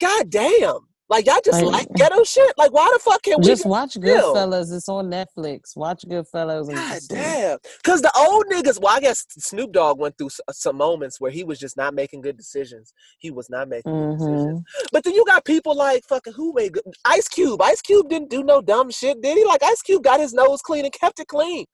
God 0.00 0.30
damn. 0.30 0.78
Like 1.12 1.26
y'all 1.26 1.40
just 1.44 1.62
Like- 1.62 1.72
like 1.72 1.88
ghetto 1.94 2.24
shit. 2.24 2.54
Like 2.56 2.72
why 2.72 2.88
the 2.90 2.98
fuck 2.98 3.20
can't 3.22 3.38
we 3.40 3.44
Just 3.44 3.66
watch 3.66 3.92
chill? 4.00 4.34
Goodfellas. 4.34 4.74
It's 4.74 4.88
on 4.88 5.10
Netflix. 5.10 5.76
Watch 5.76 6.06
Goodfellas. 6.08 6.68
And 6.68 6.76
God 6.78 7.00
damn. 7.06 7.58
Because 7.82 8.00
the 8.00 8.10
old 8.16 8.46
niggas, 8.46 8.80
well, 8.80 8.96
I 8.96 9.00
guess 9.00 9.26
Snoop 9.28 9.72
Dogg 9.72 9.98
went 9.98 10.16
through 10.16 10.30
uh, 10.48 10.52
some 10.52 10.76
moments 10.78 11.20
where 11.20 11.30
he 11.30 11.44
was 11.44 11.58
just 11.58 11.76
not 11.76 11.92
making 11.92 12.22
good 12.22 12.38
decisions. 12.38 12.94
He 13.18 13.30
was 13.30 13.50
not 13.50 13.68
making 13.68 13.92
good 13.92 14.18
decisions. 14.18 14.62
But 14.90 15.04
then 15.04 15.12
you 15.12 15.22
got 15.26 15.44
people 15.44 15.76
like 15.76 16.02
fucking 16.08 16.32
who 16.32 16.54
made 16.54 16.72
good 16.72 16.84
Ice 17.04 17.28
Cube. 17.28 17.60
Ice 17.60 17.82
Cube 17.82 18.08
didn't 18.08 18.30
do 18.30 18.42
no 18.42 18.62
dumb 18.62 18.90
shit, 18.90 19.20
did 19.20 19.36
he? 19.36 19.44
Like 19.44 19.62
Ice 19.62 19.82
Cube 19.82 20.02
got 20.02 20.18
his 20.18 20.32
nose 20.32 20.62
clean 20.62 20.86
and 20.86 20.94
kept 20.94 21.20
it 21.20 21.28
clean. 21.28 21.66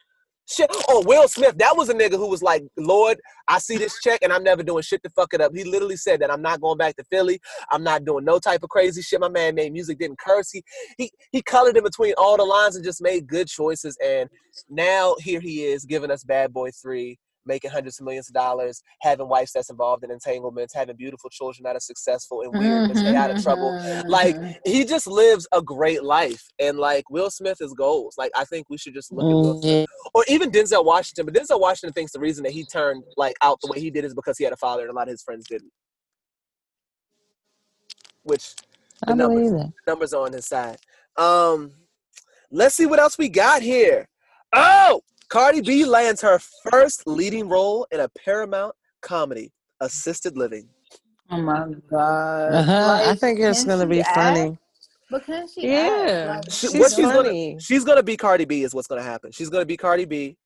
Shit. 0.51 0.71
Oh, 0.89 1.05
Will 1.05 1.29
Smith, 1.29 1.59
that 1.59 1.77
was 1.77 1.91
a 1.91 1.95
nigga 1.95 2.13
who 2.13 2.27
was 2.27 2.43
like, 2.43 2.65
Lord, 2.79 3.21
I 3.49 3.59
see 3.59 3.77
this 3.77 4.01
check 4.01 4.21
and 4.23 4.33
I'm 4.33 4.43
never 4.43 4.63
doing 4.63 4.83
shit 4.83 5.03
to 5.03 5.11
fuck 5.11 5.35
it 5.35 5.43
up. 5.43 5.53
He 5.55 5.63
literally 5.63 5.97
said 5.97 6.21
that 6.21 6.33
I'm 6.33 6.41
not 6.41 6.63
going 6.63 6.79
back 6.79 6.97
to 6.97 7.05
Philly. 7.05 7.39
I'm 7.71 7.83
not 7.83 8.07
doing 8.07 8.25
no 8.25 8.39
type 8.39 8.63
of 8.63 8.71
crazy 8.71 9.03
shit. 9.03 9.21
My 9.21 9.29
man 9.29 9.55
made 9.55 9.75
music, 9.75 9.99
didn't 9.99 10.19
curse. 10.19 10.51
He 10.51 10.65
he 10.97 11.11
he 11.33 11.43
colored 11.43 11.77
in 11.77 11.85
between 11.85 12.15
all 12.17 12.39
the 12.39 12.45
lines 12.45 12.77
and 12.77 12.85
just 12.85 13.03
made 13.03 13.27
good 13.27 13.47
choices. 13.47 13.99
And 14.03 14.31
now 14.71 15.17
here 15.19 15.41
he 15.41 15.65
is 15.65 15.85
giving 15.85 16.11
us 16.11 16.25
Bad 16.25 16.53
Boy 16.55 16.71
3, 16.71 17.19
making 17.49 17.71
hundreds 17.71 17.99
of 17.99 18.05
millions 18.05 18.29
of 18.29 18.35
dollars, 18.35 18.83
having 19.01 19.29
wives 19.29 19.53
that's 19.53 19.71
involved 19.71 20.05
in 20.05 20.11
entanglements, 20.11 20.75
having 20.75 20.95
beautiful 20.97 21.31
children 21.31 21.65
that 21.65 21.75
are 21.75 21.81
successful 21.81 22.43
and 22.43 22.55
weird 22.55 22.89
and 22.89 22.97
stay 22.99 23.15
out 23.17 23.31
of 23.31 23.43
trouble. 23.43 23.75
Like 24.07 24.37
he 24.65 24.85
just 24.85 25.07
lives 25.07 25.49
a 25.53 25.61
great 25.63 26.05
life. 26.05 26.45
And 26.61 26.79
like 26.79 27.09
Will 27.11 27.31
Smith 27.31 27.59
is 27.61 27.73
goals. 27.73 28.15
Like 28.17 28.31
I 28.37 28.45
think 28.45 28.69
we 28.71 28.79
should 28.79 28.95
just 28.95 29.11
look 29.13 29.31
at 29.31 29.37
Will 29.37 29.55
Mm, 29.55 29.63
Smith. 29.63 29.87
Or 30.15 30.25
even 30.29 30.51
Denzel 30.51 30.85
Washington. 30.85 31.27
But 31.27 31.35
Denzel 31.35 31.61
Washington 31.61 31.93
thinks 31.93 32.13
the 32.13 32.21
reason 32.21 32.45
that 32.45 32.53
he 32.53 32.65
turned 32.65 33.03
like 33.17 33.35
out 33.43 33.59
the 33.63 33.71
way 33.73 33.81
he 33.81 33.91
did 33.91 34.05
is 34.05 34.15
because 34.15 34.39
he 34.39 34.45
had 34.45 34.53
a 34.53 34.57
father 34.57 34.83
and 34.83 34.91
a 34.91 34.95
lot 34.95 35.09
of 35.09 35.13
his 35.13 35.23
friends 35.23 35.47
didn't. 35.49 35.73
Which 38.25 38.55
I 39.07 39.13
the 39.13 39.17
numbers 39.17 39.51
that. 39.53 39.73
numbers 39.87 40.13
are 40.13 40.27
on 40.27 40.33
his 40.33 40.47
side. 40.47 40.79
Um, 41.17 41.73
let's 42.51 42.75
see 42.75 42.87
what 42.87 42.99
else 42.99 43.17
we 43.19 43.29
got 43.29 43.63
here. 43.63 44.07
Oh, 44.55 45.01
Cardi 45.29 45.61
B 45.61 45.85
lands 45.85 46.23
her 46.23 46.39
first 46.71 47.07
leading 47.07 47.49
role 47.49 47.87
in 47.93 48.01
a 48.01 48.09
Paramount 48.25 48.75
comedy, 49.03 49.53
Assisted 49.81 50.37
Living. 50.37 50.69
Oh 51.31 51.43
my 51.43 51.67
god. 51.91 52.55
Uh-huh. 52.55 53.03
I 53.11 53.15
think 53.15 53.39
it's 53.41 53.65
gonna 53.65 53.87
be 53.87 54.01
act? 54.01 54.15
funny. 54.15 54.59
But 55.11 55.27
can 55.27 55.47
she 55.47 55.67
Yeah. 55.67 56.37
act? 56.39 56.47
Like, 56.47 56.51
She, 56.53 56.69
She's 56.69 56.95
she's 56.95 57.11
funny. 57.11 57.51
gonna 57.53 57.61
she's 57.61 57.85
gonna 57.85 58.03
be 58.03 58.17
Cardi 58.17 58.47
B 58.47 58.63
is 58.63 58.75
what's 58.75 58.89
gonna 58.89 59.03
happen. 59.03 59.31
She's 59.33 59.51
gonna 59.51 59.67
be 59.67 59.77
Cardi 59.77 60.07
B. 60.07 60.37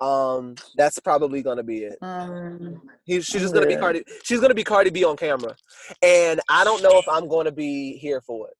Um, 0.00 0.56
that's 0.76 0.98
probably 0.98 1.40
gonna 1.42 1.62
be 1.62 1.84
it. 1.84 1.98
um, 2.02 2.82
He, 3.04 3.22
she's 3.22 3.40
just 3.40 3.54
gonna 3.54 3.66
be 3.66 3.72
Yeah. 3.74 3.80
Cardi. 3.80 4.04
She's 4.22 4.40
gonna 4.40 4.54
be 4.54 4.64
Cardi 4.64 4.90
B 4.90 5.04
on 5.04 5.16
camera, 5.16 5.56
and 6.02 6.40
I 6.50 6.64
don't 6.64 6.82
know 6.82 6.98
if 6.98 7.08
I'm 7.08 7.26
gonna 7.28 7.52
be 7.52 7.96
here 7.96 8.20
for 8.20 8.48
it. 8.48 8.54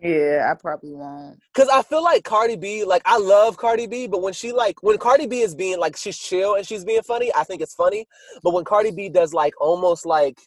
Yeah, 0.00 0.48
I 0.50 0.54
probably 0.60 0.92
won't. 0.92 1.38
Cause 1.54 1.68
I 1.68 1.82
feel 1.82 2.02
like 2.02 2.24
Cardi 2.24 2.56
B, 2.56 2.84
like 2.84 3.02
I 3.04 3.18
love 3.18 3.56
Cardi 3.56 3.86
B, 3.86 4.06
but 4.06 4.22
when 4.22 4.32
she 4.32 4.52
like 4.52 4.82
when 4.82 4.98
Cardi 4.98 5.26
B 5.26 5.40
is 5.40 5.54
being 5.54 5.78
like 5.78 5.96
she's 5.96 6.18
chill 6.18 6.54
and 6.56 6.66
she's 6.66 6.84
being 6.84 7.02
funny, 7.02 7.30
I 7.34 7.44
think 7.44 7.62
it's 7.62 7.74
funny. 7.74 8.06
But 8.42 8.52
when 8.54 8.64
Cardi 8.64 8.90
B 8.90 9.08
does 9.08 9.32
like 9.32 9.54
almost 9.60 10.04
like 10.04 10.38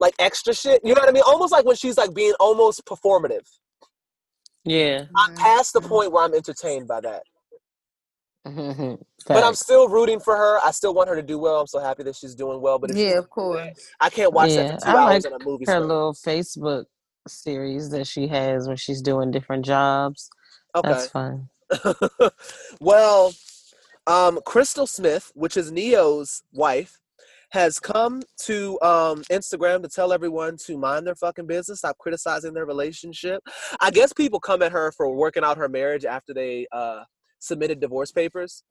like 0.00 0.14
extra 0.18 0.52
shit, 0.54 0.80
you 0.84 0.94
know 0.94 1.00
what 1.00 1.08
I 1.08 1.12
mean? 1.12 1.22
Almost 1.24 1.52
like 1.52 1.64
when 1.64 1.76
she's 1.76 1.96
like 1.96 2.12
being 2.14 2.34
almost 2.40 2.84
performative. 2.84 3.46
Yeah. 4.64 5.04
I'm 5.16 5.36
past 5.36 5.72
the 5.72 5.80
Mhm. 5.80 5.88
point 5.88 6.12
where 6.12 6.24
I'm 6.24 6.34
entertained 6.34 6.88
by 6.88 7.00
that. 7.00 7.22
but 8.44 8.98
But 9.28 9.44
I'm 9.44 9.54
still 9.54 9.88
rooting 9.88 10.18
for 10.20 10.36
her. 10.36 10.58
I 10.64 10.72
still 10.72 10.94
want 10.94 11.08
her 11.08 11.16
to 11.16 11.22
do 11.22 11.38
well. 11.38 11.60
I'm 11.60 11.66
so 11.68 11.78
happy 11.78 12.02
that 12.02 12.16
she's 12.16 12.34
doing 12.34 12.60
well. 12.60 12.78
But 12.80 12.90
if 12.90 12.96
Yeah, 12.96 13.18
of 13.18 13.30
course. 13.30 13.68
I 14.00 14.10
can't 14.10 14.32
watch 14.32 14.50
Yeah, 14.50 14.64
that 14.64 14.80
for 14.80 14.84
two 14.90 14.96
I 14.96 15.00
hours 15.00 15.24
like 15.24 15.32
in 15.32 15.40
a 15.40 15.44
movie. 15.44 15.64
her 15.66 15.72
straight. 15.72 15.80
little 15.80 16.12
Facebook 16.14 16.84
series 17.28 17.90
that 17.90 18.06
she 18.06 18.26
has 18.28 18.68
when 18.68 18.76
she's 18.76 19.02
doing 19.02 19.30
different 19.30 19.64
jobs. 19.64 20.30
Okay. 20.74 20.88
That's 20.88 21.08
fun. 21.08 21.48
well, 22.80 23.32
um, 24.06 24.40
Crystal 24.44 24.86
Smith, 24.86 25.30
which 25.34 25.56
is 25.56 25.70
Ne-Yo's 25.70 26.42
wife, 26.52 26.98
has 27.50 27.78
come 27.78 28.22
to 28.40 28.80
um, 28.80 29.22
Instagram 29.30 29.82
to 29.82 29.88
tell 29.88 30.12
everyone 30.12 30.56
to 30.56 30.78
mind 30.78 31.06
their 31.06 31.14
fucking 31.14 31.46
business, 31.46 31.80
stop 31.80 31.98
criticizing 31.98 32.54
their 32.54 32.64
relationship. 32.64 33.42
I 33.80 33.90
guess 33.90 34.12
people 34.12 34.40
come 34.40 34.62
at 34.62 34.72
her 34.72 34.90
for 34.92 35.14
working 35.14 35.44
out 35.44 35.58
her 35.58 35.68
marriage 35.68 36.06
after 36.06 36.32
they 36.32 36.66
uh, 36.72 37.04
submitted 37.40 37.78
divorce 37.78 38.10
papers. 38.10 38.62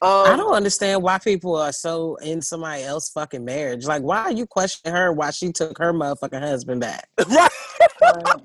Um, 0.00 0.26
I 0.26 0.36
don't 0.36 0.54
understand 0.54 1.02
why 1.02 1.18
people 1.18 1.56
are 1.56 1.72
so 1.72 2.16
in 2.16 2.42
somebody 2.42 2.82
else 2.82 3.10
fucking 3.10 3.44
marriage. 3.44 3.84
Like, 3.84 4.02
why 4.02 4.18
are 4.22 4.32
you 4.32 4.46
questioning 4.46 4.94
her 4.94 5.12
why 5.12 5.30
she 5.30 5.50
took 5.50 5.78
her 5.78 5.92
motherfucking 5.92 6.40
husband 6.40 6.80
back? 6.80 7.08
Right. 7.28 7.50
Um, 8.00 8.44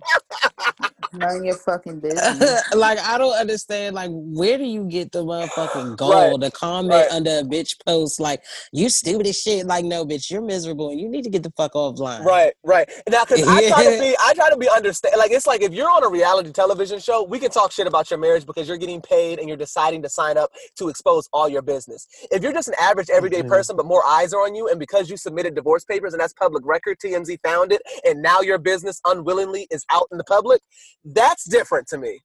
Mind 1.13 1.45
your 1.45 1.55
fucking 1.55 1.99
business. 2.01 2.73
like, 2.73 2.99
I 2.99 3.17
don't 3.17 3.35
understand. 3.35 3.95
Like, 3.95 4.09
where 4.11 4.57
do 4.57 4.63
you 4.63 4.85
get 4.85 5.11
the 5.11 5.23
motherfucking 5.23 5.97
gall 5.97 6.39
to 6.39 6.51
comment 6.51 6.91
right. 6.91 7.11
under 7.11 7.29
a 7.39 7.43
bitch 7.43 7.75
post 7.85 8.19
like 8.19 8.43
you 8.71 8.89
stupid 8.89 9.27
as 9.27 9.39
shit? 9.39 9.65
Like, 9.65 9.85
no, 9.85 10.05
bitch, 10.05 10.31
you're 10.31 10.41
miserable 10.41 10.89
and 10.89 10.99
you 10.99 11.07
need 11.09 11.23
to 11.23 11.29
get 11.29 11.43
the 11.43 11.51
fuck 11.55 11.73
offline. 11.73 12.23
Right, 12.23 12.53
right. 12.63 12.89
Now, 13.09 13.23
because 13.25 13.47
I 13.47 13.67
try 13.69 13.83
to 13.83 13.99
be, 14.01 14.15
I 14.19 14.33
try 14.33 14.49
to 14.49 14.57
be 14.57 14.67
understand. 14.69 15.15
Like, 15.17 15.31
it's 15.31 15.45
like 15.45 15.61
if 15.61 15.73
you're 15.73 15.89
on 15.89 16.03
a 16.03 16.09
reality 16.09 16.51
television 16.51 16.99
show, 16.99 17.23
we 17.23 17.39
can 17.39 17.51
talk 17.51 17.71
shit 17.71 17.87
about 17.87 18.09
your 18.09 18.19
marriage 18.19 18.45
because 18.45 18.67
you're 18.67 18.77
getting 18.77 19.01
paid 19.01 19.39
and 19.39 19.47
you're 19.47 19.57
deciding 19.57 20.01
to 20.03 20.09
sign 20.09 20.37
up 20.37 20.51
to 20.77 20.89
expose 20.89 21.29
all 21.31 21.47
your 21.47 21.61
business. 21.61 22.07
If 22.31 22.41
you're 22.41 22.53
just 22.53 22.67
an 22.67 22.75
average 22.81 23.09
everyday 23.09 23.43
Mhm. 23.43 23.49
person, 23.49 23.75
but 23.75 23.85
more 23.85 24.03
eyes 24.05 24.33
are 24.33 24.43
on 24.43 24.55
you, 24.55 24.67
and 24.67 24.79
because 24.79 25.09
you 25.09 25.17
submitted 25.17 25.53
divorce 25.55 25.85
papers 25.85 26.13
and 26.13 26.21
that's 26.21 26.33
public 26.33 26.65
record, 26.65 26.97
TMZ 26.99 27.37
found 27.43 27.71
it, 27.71 27.81
and 28.05 28.21
now 28.21 28.41
your 28.41 28.57
business 28.57 28.99
unwillingly 29.05 29.67
is 29.69 29.85
out 29.91 30.07
in 30.11 30.17
the 30.17 30.23
public, 30.23 30.61
that's 31.05 31.45
different 31.45 31.87
to 31.89 31.97
me. 31.97 32.19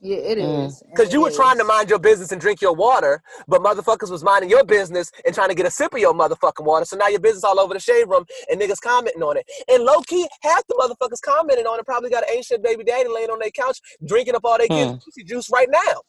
Yeah, 0.00 0.18
it 0.18 0.38
Mm. 0.38 0.80
Because 0.90 1.12
you 1.12 1.20
It 1.20 1.24
were 1.24 1.30
trying 1.30 1.58
to 1.58 1.64
mind 1.64 1.88
your 1.88 1.98
business 1.98 2.30
and 2.30 2.40
drink 2.40 2.60
your 2.60 2.74
water, 2.74 3.22
but 3.48 3.62
motherfuckers 3.62 4.10
was 4.10 4.22
minding 4.22 4.50
your 4.50 4.64
business 4.64 5.10
and 5.24 5.34
trying 5.34 5.48
to 5.48 5.54
get 5.54 5.66
a 5.66 5.70
sip 5.70 5.94
of 5.94 6.00
your 6.00 6.12
motherfucking 6.12 6.64
water. 6.64 6.84
So 6.84 6.96
now 6.96 7.08
your 7.08 7.20
business 7.20 7.44
all 7.44 7.58
over 7.58 7.72
the 7.74 7.80
shade 7.80 8.04
room 8.08 8.24
and 8.50 8.60
niggas 8.60 8.80
commenting 8.80 9.22
on 9.22 9.36
it. 9.38 9.46
And 9.68 9.84
low 9.84 10.00
key, 10.02 10.28
half 10.42 10.62
the 10.68 10.74
motherfuckers 10.74 11.20
commenting 11.22 11.66
on 11.66 11.80
it 11.80 11.86
probably 11.86 12.10
got 12.10 12.24
an 12.24 12.30
ancient 12.34 12.62
baby 12.62 12.84
daddy 12.84 13.08
laying 13.08 13.30
on 13.30 13.38
their 13.38 13.50
couch 13.50 13.80
drinking 14.06 14.34
up 14.36 14.44
all 14.44 14.58
their 14.58 14.68
kids' 14.68 14.92
Hmm. 14.92 14.98
pussy 15.04 15.24
juice 15.24 15.48
right 15.50 15.68
now. 15.70 16.02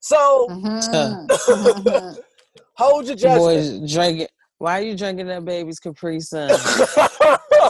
So 0.00 0.48
Mhm. 0.50 1.28
Mhm. 1.28 2.16
hold 2.76 3.06
your 3.06 3.16
judgment. 3.16 3.40
Boys 3.40 3.92
drinking. 3.92 4.28
Why 4.58 4.78
are 4.80 4.82
you 4.82 4.96
drinking 4.96 5.28
that 5.28 5.44
baby's 5.44 5.78
Capri 5.80 6.20
Sun? 6.20 6.50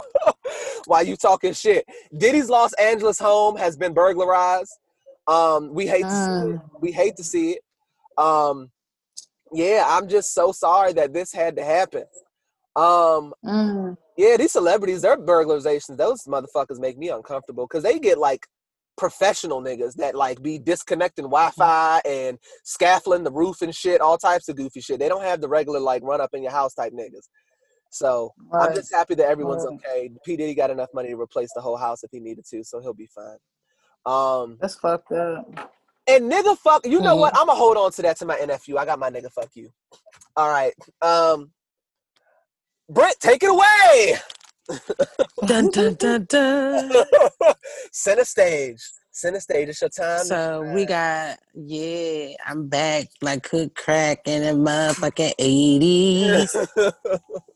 Why 0.91 0.99
you 1.03 1.15
talking 1.15 1.53
shit? 1.53 1.85
Diddy's 2.17 2.49
Los 2.49 2.73
Angeles 2.73 3.17
home 3.17 3.55
has 3.55 3.77
been 3.77 3.93
burglarized. 3.93 4.77
Um, 5.25 5.73
we 5.73 5.87
hate 5.87 6.03
to 6.03 6.09
see 6.09 6.31
it. 6.31 6.55
Mm. 6.57 6.81
We 6.81 6.91
hate 6.91 7.15
to 7.15 7.23
see 7.23 7.51
it. 7.51 7.59
Um, 8.21 8.69
yeah, 9.53 9.85
I'm 9.87 10.09
just 10.09 10.33
so 10.33 10.51
sorry 10.51 10.91
that 10.91 11.13
this 11.13 11.31
had 11.31 11.55
to 11.55 11.63
happen. 11.63 12.03
Um, 12.75 13.33
Mm. 13.45 13.95
yeah, 14.17 14.35
these 14.35 14.51
celebrities, 14.51 15.01
their 15.03 15.15
burglarizations, 15.15 15.95
those 15.95 16.23
motherfuckers 16.23 16.77
make 16.77 16.97
me 16.97 17.07
uncomfortable 17.07 17.67
because 17.67 17.83
they 17.83 17.97
get 17.97 18.17
like 18.17 18.45
professional 18.97 19.61
niggas 19.61 19.93
that 19.95 20.13
like 20.13 20.41
be 20.41 20.59
disconnecting 20.59 21.23
Wi-Fi 21.23 22.01
and 22.03 22.37
scaffolding 22.65 23.23
the 23.23 23.31
roof 23.31 23.61
and 23.61 23.73
shit, 23.73 24.01
all 24.01 24.17
types 24.17 24.49
of 24.49 24.57
goofy 24.57 24.81
shit. 24.81 24.99
They 24.99 25.07
don't 25.07 25.23
have 25.23 25.39
the 25.39 25.47
regular 25.47 25.79
like 25.79 26.03
run 26.03 26.19
up 26.19 26.31
in 26.33 26.43
your 26.43 26.51
house 26.51 26.73
type 26.73 26.91
niggas. 26.91 27.29
So 27.91 28.33
I'm 28.53 28.73
just 28.73 28.91
happy 28.93 29.15
that 29.15 29.27
everyone's 29.27 29.65
Right. 29.65 29.77
okay. 29.85 30.11
P 30.23 30.37
Diddy 30.37 30.55
got 30.55 30.69
enough 30.69 30.89
money 30.93 31.09
to 31.09 31.19
replace 31.19 31.51
the 31.53 31.61
whole 31.61 31.75
house 31.77 32.03
if 32.03 32.11
he 32.11 32.19
needed 32.19 32.45
to, 32.49 32.63
so 32.63 32.79
he'll 32.79 32.93
be 32.93 33.07
fine. 33.07 33.37
Um, 34.05 34.57
That's 34.61 34.75
fucked 34.75 35.11
up. 35.11 35.45
and 36.07 36.31
nigga 36.31 36.57
fuck, 36.57 36.85
you 36.85 37.01
know 37.01 37.15
Mhm. 37.15 37.19
what? 37.19 37.37
I'm 37.37 37.47
gonna 37.47 37.59
hold 37.59 37.77
on 37.77 37.91
to 37.91 38.01
that 38.03 38.17
to 38.17 38.25
my 38.25 38.37
NFU. 38.37 38.77
I 38.77 38.85
got 38.85 38.97
my 38.97 39.09
nigga 39.09 39.29
fuck 39.31 39.49
you. 39.55 39.69
All 40.37 40.49
right. 40.49 40.73
Um, 41.01 41.51
Britt, 42.89 43.19
take 43.19 43.43
it 43.43 43.49
away. 43.49 44.17
dun, 45.45 45.69
dun, 45.69 45.93
dun, 45.95 46.25
dun. 46.29 46.91
Center 47.91 48.23
stage. 48.25 48.81
Center 49.11 49.41
stage. 49.41 49.67
It's 49.69 49.81
your 49.81 49.89
time. 49.89 50.23
So 50.25 50.71
we 50.73 50.85
got 50.85 51.39
yeah, 51.53 52.35
I'm 52.47 52.69
back 52.69 53.07
like 53.21 53.43
cook 53.43 53.75
crack 53.75 54.21
in 54.27 54.43
the 54.43 54.69
motherfucking 54.71 55.33
eighties. 55.39 56.55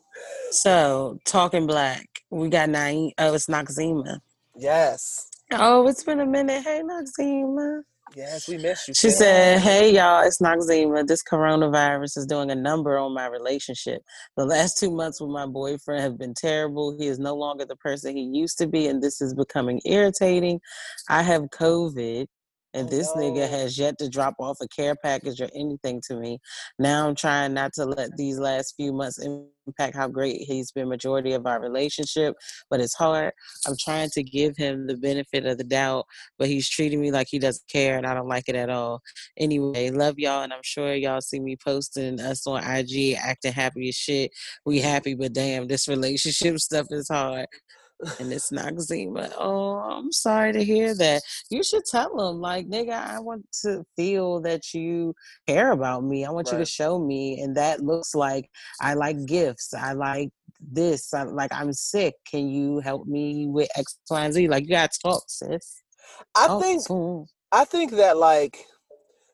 so 0.50 1.18
talking 1.24 1.66
black, 1.66 2.06
we 2.30 2.48
got 2.48 2.68
nine. 2.68 3.12
Oh, 3.18 3.34
it's 3.34 3.46
Noxema. 3.46 4.20
yes. 4.56 5.28
Oh, 5.52 5.86
it's 5.86 6.02
been 6.02 6.20
a 6.20 6.26
minute. 6.26 6.64
Hey, 6.64 6.82
Noxema. 6.82 7.82
Yes, 8.14 8.48
we 8.48 8.56
miss 8.56 8.86
you. 8.86 8.94
She 8.94 9.10
said, 9.10 9.58
Hey 9.58 9.94
y'all, 9.94 10.24
it's 10.24 10.40
Noxema. 10.40 11.06
This 11.06 11.22
coronavirus 11.24 12.18
is 12.18 12.26
doing 12.26 12.50
a 12.50 12.54
number 12.54 12.96
on 12.98 13.12
my 13.12 13.26
relationship. 13.26 14.02
The 14.36 14.44
last 14.44 14.78
two 14.78 14.90
months 14.90 15.20
with 15.20 15.30
my 15.30 15.44
boyfriend 15.46 16.02
have 16.02 16.16
been 16.16 16.32
terrible. 16.32 16.96
He 16.96 17.08
is 17.08 17.18
no 17.18 17.34
longer 17.34 17.64
the 17.64 17.76
person 17.76 18.16
he 18.16 18.22
used 18.22 18.58
to 18.58 18.66
be, 18.66 18.86
and 18.86 19.02
this 19.02 19.20
is 19.20 19.34
becoming 19.34 19.80
irritating. 19.84 20.60
I 21.08 21.22
have 21.22 21.42
COVID, 21.44 22.28
and 22.76 22.88
this 22.88 23.08
nigga 23.12 23.48
has 23.48 23.78
yet 23.78 23.98
to 23.98 24.08
drop 24.08 24.34
off 24.38 24.58
a 24.60 24.68
care 24.68 24.94
package 24.94 25.40
or 25.40 25.48
anything 25.54 26.00
to 26.06 26.16
me. 26.16 26.38
Now 26.78 27.08
I'm 27.08 27.14
trying 27.14 27.54
not 27.54 27.72
to 27.74 27.84
let 27.84 28.16
these 28.16 28.38
last 28.38 28.74
few 28.76 28.92
months 28.92 29.18
impact 29.18 29.96
how 29.96 30.08
great 30.08 30.42
he's 30.42 30.70
been 30.70 30.88
majority 30.88 31.32
of 31.32 31.46
our 31.46 31.60
relationship, 31.60 32.36
but 32.70 32.80
it's 32.80 32.94
hard. 32.94 33.32
I'm 33.66 33.76
trying 33.80 34.10
to 34.10 34.22
give 34.22 34.56
him 34.56 34.86
the 34.86 34.96
benefit 34.96 35.46
of 35.46 35.58
the 35.58 35.64
doubt 35.64 36.06
but 36.38 36.48
he's 36.48 36.68
treating 36.68 37.00
me 37.00 37.10
like 37.10 37.28
he 37.30 37.38
doesn't 37.38 37.68
care 37.68 37.96
and 37.96 38.06
I 38.06 38.14
don't 38.14 38.28
like 38.28 38.48
it 38.48 38.56
at 38.56 38.70
all. 38.70 39.00
Anyway, 39.36 39.90
love 39.90 40.18
y'all 40.18 40.42
and 40.42 40.52
I'm 40.52 40.62
sure 40.62 40.94
y'all 40.94 41.20
see 41.20 41.40
me 41.40 41.56
posting 41.56 42.20
us 42.20 42.46
on 42.46 42.62
IG 42.62 43.16
acting 43.18 43.52
happy 43.52 43.88
as 43.88 43.94
shit. 43.94 44.30
We 44.64 44.80
happy, 44.80 45.14
but 45.14 45.32
damn, 45.32 45.66
this 45.66 45.88
relationship 45.88 46.58
stuff 46.58 46.86
is 46.90 47.08
hard. 47.08 47.46
And 48.20 48.32
it's 48.32 48.50
Noxema. 48.50 49.32
Oh, 49.38 49.76
I'm 49.78 50.12
sorry 50.12 50.52
to 50.52 50.62
hear 50.62 50.94
that. 50.96 51.22
You 51.50 51.62
should 51.62 51.84
tell 51.84 52.30
him, 52.30 52.40
like, 52.40 52.68
nigga, 52.68 52.92
I 52.92 53.20
want 53.20 53.46
to 53.62 53.84
feel 53.96 54.40
that 54.42 54.74
you 54.74 55.14
care 55.46 55.72
about 55.72 56.04
me. 56.04 56.24
I 56.24 56.30
want 56.30 56.52
you 56.52 56.58
to 56.58 56.66
show 56.66 56.98
me. 56.98 57.40
And 57.40 57.56
that 57.56 57.80
looks 57.80 58.14
like 58.14 58.50
I 58.80 58.94
like 58.94 59.24
gifts. 59.26 59.72
I 59.72 59.92
like 59.92 60.30
this. 60.60 61.12
I, 61.14 61.22
like, 61.22 61.52
I'm 61.52 61.72
sick. 61.72 62.14
Can 62.30 62.48
you 62.48 62.80
help 62.80 63.06
me 63.06 63.46
with 63.46 63.68
X, 63.76 63.98
Y, 64.10 64.24
and 64.24 64.34
Z? 64.34 64.48
Like, 64.48 64.64
you 64.64 64.70
gotta 64.70 64.98
talk, 65.02 65.24
sis. 65.28 65.82
I 66.34 66.46
Talk 66.46 66.62
think 66.62 66.88
him. 66.88 67.26
I 67.52 67.64
think 67.64 67.92
that 67.92 68.16
like 68.16 68.58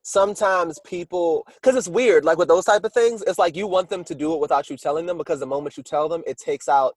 sometimes 0.03 0.79
people 0.85 1.47
because 1.63 1.77
it's 1.77 1.89
weird 1.89 2.25
like 2.25 2.37
with 2.37 2.49
those 2.49 2.65
type 2.65 2.83
of 2.83 2.93
things 2.93 3.23
it's 3.27 3.39
like 3.39 3.55
you 3.55 3.69
want 3.69 3.89
them 3.89 4.03
to 4.03 4.17
do 4.17 4.35
it 4.35 4.41
without 4.41 4.69
you 4.69 4.77
telling 4.77 5.07
them 5.07 5.17
because 5.17 5.39
the 5.39 5.47
moment 5.47 5.77
you 5.77 5.83
tell 5.83 6.09
them 6.09 6.23
it 6.27 6.37
takes 6.37 6.69
out 6.69 6.97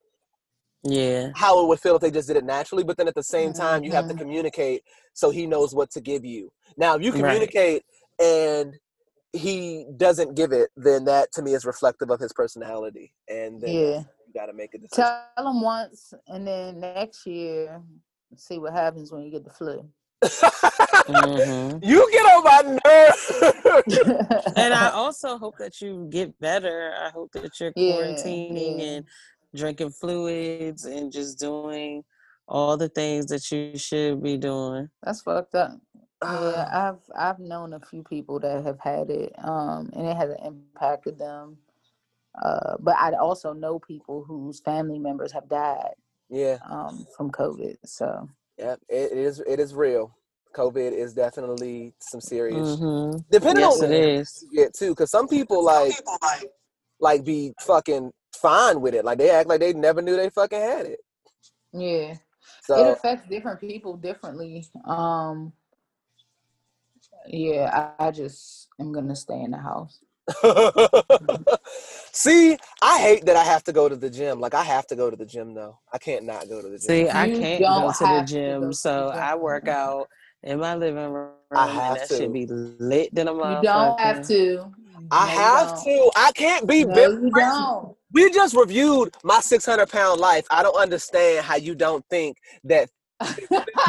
Yeah. 0.88 1.32
how 1.36 1.62
it 1.64 1.68
would 1.68 1.80
feel 1.80 1.96
if 1.96 2.02
they 2.02 2.12
just 2.12 2.28
did 2.28 2.38
it 2.38 2.46
naturally 2.46 2.84
but 2.84 2.96
then 2.98 3.08
at 3.08 3.16
the 3.16 3.24
same 3.24 3.52
time 3.54 3.84
you 3.84 3.92
have 3.92 4.08
to 4.08 4.14
Mhm. 4.14 4.20
communicate 4.20 4.84
so 5.14 5.32
he 5.32 5.48
knows 5.48 5.74
what 5.74 5.90
to 5.92 6.00
give 6.00 6.24
you 6.24 6.52
now 6.78 6.96
if 6.96 7.02
you 7.02 7.12
Right. 7.12 7.22
communicate 7.22 7.84
and 8.20 8.78
he 9.34 9.86
doesn't 9.98 10.36
give 10.36 10.52
it 10.52 10.70
then 10.78 11.04
that 11.06 11.32
to 11.34 11.42
me 11.42 11.54
is 11.56 11.66
reflective 11.66 12.10
of 12.12 12.20
his 12.20 12.32
personality 12.34 13.14
and 13.28 13.60
then 13.62 13.74
Yeah. 13.80 14.00
you 14.28 14.34
got 14.34 14.46
to 14.46 14.54
make 14.54 14.74
a 14.76 14.78
decision 14.78 15.06
Tell 15.36 15.48
him 15.52 15.62
once, 15.62 16.14
and 16.28 16.48
then 16.48 16.80
next 16.80 17.26
year, 17.26 17.82
see 18.38 18.60
what 18.60 18.74
happens 18.74 19.12
when 19.12 19.24
you 19.24 19.32
get 19.32 19.44
the 19.44 19.52
flu. 19.52 19.90
hmm 21.08 21.78
you 21.82 22.10
get 22.12 22.26
on 22.34 22.44
my 22.44 22.78
nerves 22.86 24.24
And 24.56 24.74
I 24.74 24.90
also 24.90 25.38
hope 25.38 25.56
that 25.60 25.82
you 25.82 26.08
get 26.10 26.38
better. 26.40 26.94
I 26.98 27.10
hope 27.10 27.32
that 27.34 27.60
you're 27.60 27.74
Yeah, 27.76 27.94
quarantining 27.94 28.80
yeah. 28.80 28.86
and 28.86 29.06
drinking 29.56 29.92
fluids 29.92 30.86
and 30.86 31.12
just 31.12 31.40
doing 31.40 32.04
all 32.48 32.78
the 32.78 32.90
things 32.90 33.26
that 33.28 33.50
you 33.52 33.78
should 33.78 34.22
be 34.22 34.38
doing. 34.38 34.90
That's 35.04 35.22
fucked 35.22 35.56
up. 35.56 35.72
Ah. 36.22 36.52
Yeah, 36.52 36.70
I've 36.90 37.02
I've 37.18 37.40
known 37.40 37.74
a 37.74 37.80
few 37.80 38.04
people 38.04 38.40
that 38.40 38.64
have 38.64 38.80
had 38.80 39.10
it, 39.10 39.34
um, 39.44 39.90
and 39.94 40.08
it 40.08 40.16
hasn't 40.16 40.42
impacted 40.46 41.18
them. 41.18 41.58
Uh, 42.44 42.76
but 42.80 42.96
I 42.98 43.14
also 43.14 43.54
know 43.54 43.80
people 43.80 44.24
whose 44.28 44.60
family 44.60 45.00
members 45.00 45.32
have 45.32 45.48
died 45.48 45.94
yeah 46.30 46.58
um, 46.70 47.06
from 47.16 47.32
COVID. 47.32 47.76
So 47.86 48.30
Yeah, 48.58 48.76
it 48.90 49.12
is. 49.14 49.40
It 49.48 49.60
is 49.60 49.74
real. 49.74 50.12
COVID 50.56 50.92
is 50.94 51.14
definitely 51.14 51.94
some 52.00 52.22
serious. 52.22 52.78
hmm 52.78 53.12
Depending 53.32 53.66
Yes, 53.66 53.82
on 53.82 53.92
it 53.92 54.20
is. 54.20 54.46
get 54.54 54.74
too, 54.74 54.90
because 54.90 55.12
some 55.12 55.28
people 55.28 55.64
like 55.64 55.94
like 57.00 57.24
be 57.26 57.54
fucking 57.62 58.12
fine 58.36 58.82
with 58.82 58.94
it. 58.94 59.06
Like 59.06 59.18
they 59.18 59.30
act 59.30 59.50
like 59.50 59.60
they 59.60 59.74
never 59.74 60.02
knew 60.02 60.16
they 60.16 60.30
fucking 60.30 60.60
had 60.60 60.86
it. 60.86 61.00
Yeah. 61.74 62.16
It 62.70 62.88
affects 62.88 63.28
different 63.30 63.60
people 63.60 63.98
differently. 63.98 64.68
Um 64.86 65.54
yeah, 67.28 67.94
I, 68.00 68.08
I 68.08 68.12
just 68.12 68.68
am 68.80 68.92
gonna 68.92 69.16
stay 69.16 69.42
in 69.42 69.52
the 69.52 69.58
house. 69.58 70.00
see, 72.12 72.58
I 72.82 73.00
hate 73.00 73.26
that 73.26 73.36
I 73.36 73.44
have 73.44 73.64
to 73.66 73.74
go 73.74 73.88
to 73.90 73.96
the 73.96 74.10
gym. 74.10 74.40
Like 74.40 74.54
I 74.54 74.64
have 74.64 74.88
to 74.88 74.96
go 74.96 75.10
to 75.10 75.16
the 75.16 75.26
gym 75.26 75.54
though. 75.54 75.80
I 75.94 75.98
can't 75.98 76.26
not 76.26 76.50
go 76.50 76.62
to 76.62 76.68
the 76.68 76.78
gym. 76.78 76.80
See, 76.80 77.10
I 77.10 77.28
can't 77.30 77.62
go 77.62 77.92
to 77.92 77.98
the 78.00 78.06
have 78.06 78.26
to 78.26 78.34
go 78.34 78.34
gym, 78.36 78.62
the 78.62 78.74
so 78.74 79.10
gym. 79.12 79.20
I 79.22 79.36
work 79.36 79.68
out 79.68 80.08
in 80.44 80.60
my 80.60 80.76
living 80.76 81.12
room, 81.12 81.32
I 81.52 81.68
have 81.68 81.98
that 82.00 82.08
to. 82.10 82.18
should 82.18 82.34
be 82.34 82.46
lit 82.48 83.14
than 83.14 83.28
a 83.28 83.34
You 83.34 83.62
don't 83.62 84.00
have 84.00 84.26
to. 84.28 84.72
I 85.12 85.26
No, 85.26 85.34
you 85.34 85.42
have 85.42 85.84
to. 85.84 86.12
I 86.16 86.32
can't 86.34 86.68
be 86.68 86.84
No, 86.86 86.96
big. 86.96 87.10
you 87.10 87.32
don't. 87.32 87.95
We 88.16 88.32
just 88.32 88.56
reviewed 88.56 89.14
my 89.26 89.42
600 89.42 89.90
pound 89.90 90.22
life. 90.22 90.48
I 90.50 90.64
don't 90.64 90.78
understand 90.78 91.46
how 91.46 91.58
you 91.58 91.76
don't 91.76 92.04
think 92.10 92.38
that. 92.64 92.90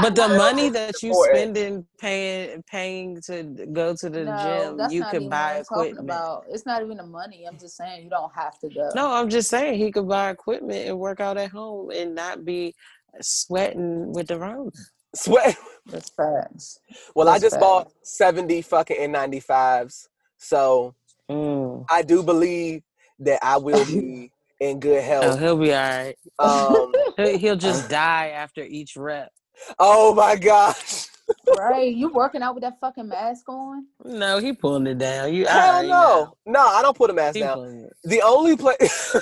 But 0.02 0.14
the 0.16 0.28
money 0.36 0.68
that 0.68 1.00
you 1.02 1.10
important. 1.10 1.38
spending 1.38 1.86
paying 1.98 2.62
paying 2.64 3.20
to 3.22 3.44
go 3.72 3.94
to 3.94 4.10
the 4.10 4.24
no, 4.24 4.76
gym, 4.76 4.90
you 4.90 5.00
not 5.02 5.10
could 5.12 5.30
buy 5.30 5.52
what 5.52 5.58
I'm 5.58 5.64
talking 5.64 5.92
equipment. 5.92 6.00
about. 6.00 6.44
It's 6.50 6.66
not 6.66 6.82
even 6.82 6.96
the 6.96 7.06
money. 7.06 7.44
I'm 7.46 7.58
just 7.58 7.76
saying 7.76 8.02
you 8.04 8.10
don't 8.10 8.32
have 8.34 8.58
to 8.58 8.68
go. 8.68 8.90
No, 8.96 9.12
I'm 9.12 9.30
just 9.30 9.48
saying 9.48 9.78
he 9.78 9.92
could 9.92 10.08
buy 10.08 10.30
equipment 10.30 10.88
and 10.88 10.98
work 10.98 11.20
out 11.20 11.38
at 11.38 11.50
home 11.50 11.90
and 11.92 12.14
not 12.14 12.44
be 12.44 12.74
sweating 13.20 14.12
with 14.12 14.26
the 14.26 14.38
Rona. 14.38 14.70
Sweat. 15.14 15.56
That's 15.86 16.10
facts. 16.10 16.80
Well, 17.14 17.28
I 17.28 17.38
That's 17.38 17.44
just 17.44 17.60
bought 17.60 17.92
70 18.02 18.60
fucking 18.62 18.96
N95s. 18.98 20.08
So 20.36 20.94
Mm. 21.30 21.84
I 21.90 22.02
do 22.02 22.22
believe 22.22 22.82
that 23.20 23.38
I 23.42 23.56
will 23.58 23.84
be 23.86 24.30
in 24.60 24.80
good 24.80 25.02
Oh, 25.22 25.34
health. 25.34 25.40
he'll 25.40 25.56
be 25.56 25.72
all 25.72 25.80
right. 25.80 26.16
Um, 26.38 26.92
He'll, 27.16 27.38
he'll 27.38 27.56
just 27.56 27.88
die 27.90 28.28
after 28.28 28.62
each 28.62 28.96
rep. 28.96 29.30
oh 29.78 30.14
my 30.14 30.36
gosh. 30.36 31.08
right? 31.56 31.94
You 31.94 32.08
working 32.12 32.42
out 32.42 32.54
with 32.54 32.62
that 32.62 32.78
fucking 32.80 33.08
mask 33.08 33.48
on? 33.48 33.86
No, 34.04 34.38
he 34.38 34.52
pulling 34.52 34.86
it 34.86 34.98
down. 34.98 35.32
You 35.32 35.46
I 35.46 35.50
Hell 35.52 35.74
already 35.74 35.88
no. 35.88 35.94
know. 35.94 36.36
No, 36.46 36.60
I 36.66 36.82
don't 36.82 36.96
put 36.96 37.10
a 37.10 37.14
mask 37.14 37.34
He 37.34 37.40
down. 37.40 37.88
The 38.04 38.22
only 38.22 38.56
place 38.56 39.12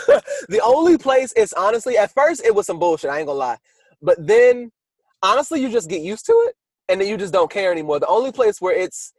the 0.48 0.60
only 0.64 0.98
place 0.98 1.32
is 1.32 1.52
honestly 1.52 1.96
at 1.96 2.12
first 2.12 2.44
it 2.44 2.54
was 2.54 2.66
some 2.66 2.78
bullshit, 2.78 3.10
I 3.10 3.18
ain't 3.18 3.26
gonna 3.26 3.38
lie. 3.38 3.58
But 4.02 4.26
then 4.26 4.72
honestly 5.22 5.60
you 5.60 5.68
just 5.70 5.88
get 5.88 6.02
used 6.02 6.26
to 6.26 6.32
it 6.48 6.56
and 6.88 7.00
then 7.00 7.08
you 7.08 7.16
just 7.16 7.32
don't 7.32 7.50
care 7.50 7.70
anymore. 7.72 8.00
The 8.00 8.06
only 8.08 8.32
place 8.32 8.60
where 8.60 8.74
it's 8.74 9.12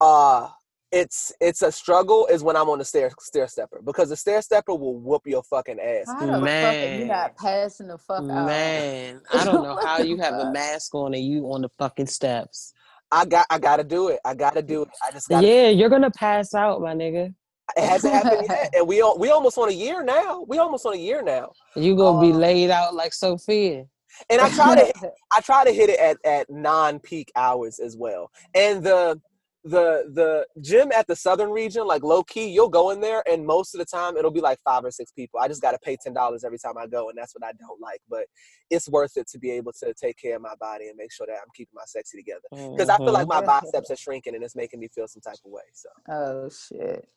uh 0.00 0.48
it's 0.92 1.32
it's 1.40 1.62
a 1.62 1.72
struggle 1.72 2.26
is 2.26 2.42
when 2.42 2.56
I'm 2.56 2.68
on 2.68 2.78
the 2.78 2.84
stair 2.84 3.10
stair 3.20 3.48
stepper 3.48 3.80
because 3.84 4.08
the 4.08 4.16
stair 4.16 4.40
stepper 4.40 4.74
will 4.74 4.98
whoop 4.98 5.22
your 5.26 5.42
fucking 5.42 5.80
ass. 5.80 6.06
How 6.06 6.26
the 6.26 6.32
fuck 6.32 6.40
you 6.40 6.40
Man. 6.40 7.08
not 7.08 7.36
passing 7.36 7.88
the 7.88 7.98
fuck 7.98 8.20
out? 8.20 8.46
Man, 8.46 9.20
I 9.32 9.44
don't 9.44 9.62
know 9.62 9.76
how 9.84 9.98
you 9.98 10.16
have 10.18 10.34
a 10.34 10.52
mask 10.52 10.94
on 10.94 11.14
and 11.14 11.24
you 11.24 11.44
on 11.52 11.62
the 11.62 11.68
fucking 11.78 12.06
steps. 12.06 12.72
I 13.10 13.24
got 13.24 13.46
I 13.50 13.58
gotta 13.58 13.84
do 13.84 14.08
it. 14.08 14.20
I 14.24 14.34
gotta 14.34 14.62
do 14.62 14.82
it. 14.82 14.88
I 15.06 15.12
just 15.12 15.28
gotta 15.28 15.46
Yeah, 15.46 15.68
you're 15.68 15.88
gonna 15.90 16.10
pass 16.10 16.54
out, 16.54 16.80
my 16.80 16.94
nigga. 16.94 17.34
it 17.76 17.82
hasn't 17.84 18.14
happened 18.14 18.46
yet. 18.48 18.70
And 18.76 18.86
we 18.86 18.96
we 19.18 19.30
almost 19.30 19.58
on 19.58 19.68
a 19.68 19.72
year 19.72 20.02
now. 20.04 20.44
We 20.48 20.58
almost 20.58 20.86
on 20.86 20.94
a 20.94 20.98
year 20.98 21.22
now. 21.22 21.50
You 21.74 21.96
gonna 21.96 22.20
be 22.20 22.32
Um, 22.32 22.38
laid 22.38 22.70
out 22.70 22.94
like 22.94 23.12
Sophia. 23.12 23.86
And 24.30 24.40
I 24.40 24.48
try 24.50 24.74
to 24.76 25.10
I 25.36 25.40
try 25.40 25.64
to 25.64 25.72
hit 25.72 25.90
it 25.90 25.98
at, 25.98 26.16
at 26.24 26.48
non-peak 26.48 27.32
hours 27.36 27.78
as 27.80 27.96
well. 27.96 28.30
And 28.54 28.82
the 28.84 29.20
the 29.66 30.10
the 30.12 30.46
gym 30.60 30.92
at 30.92 31.06
the 31.06 31.16
southern 31.16 31.50
region, 31.50 31.86
like 31.86 32.02
low 32.02 32.22
key, 32.22 32.48
you'll 32.48 32.68
go 32.68 32.90
in 32.90 33.00
there 33.00 33.22
and 33.28 33.44
most 33.44 33.74
of 33.74 33.78
the 33.78 33.84
time 33.84 34.16
it'll 34.16 34.30
be 34.30 34.40
like 34.40 34.58
five 34.64 34.84
or 34.84 34.90
six 34.90 35.10
people. 35.10 35.40
I 35.40 35.48
just 35.48 35.60
gotta 35.60 35.78
pay 35.78 35.96
ten 36.00 36.14
dollars 36.14 36.44
every 36.44 36.58
time 36.58 36.78
I 36.78 36.86
go, 36.86 37.08
and 37.08 37.18
that's 37.18 37.34
what 37.34 37.44
I 37.44 37.52
don't 37.52 37.80
like. 37.80 38.00
But 38.08 38.26
it's 38.70 38.88
worth 38.88 39.16
it 39.16 39.28
to 39.28 39.38
be 39.38 39.50
able 39.50 39.72
to 39.80 39.92
take 39.94 40.18
care 40.18 40.36
of 40.36 40.42
my 40.42 40.54
body 40.60 40.88
and 40.88 40.96
make 40.96 41.12
sure 41.12 41.26
that 41.26 41.34
I'm 41.34 41.50
keeping 41.54 41.74
my 41.74 41.82
sexy 41.86 42.18
together. 42.18 42.72
Because 42.72 42.88
I 42.88 42.96
feel 42.96 43.06
mm-hmm. 43.06 43.14
like 43.14 43.28
my 43.28 43.42
biceps 43.42 43.90
are 43.90 43.96
shrinking 43.96 44.34
and 44.34 44.44
it's 44.44 44.56
making 44.56 44.80
me 44.80 44.88
feel 44.88 45.08
some 45.08 45.20
type 45.20 45.38
of 45.44 45.50
way. 45.50 45.62
So 45.72 45.88
oh 46.08 46.48
shit. 46.48 47.08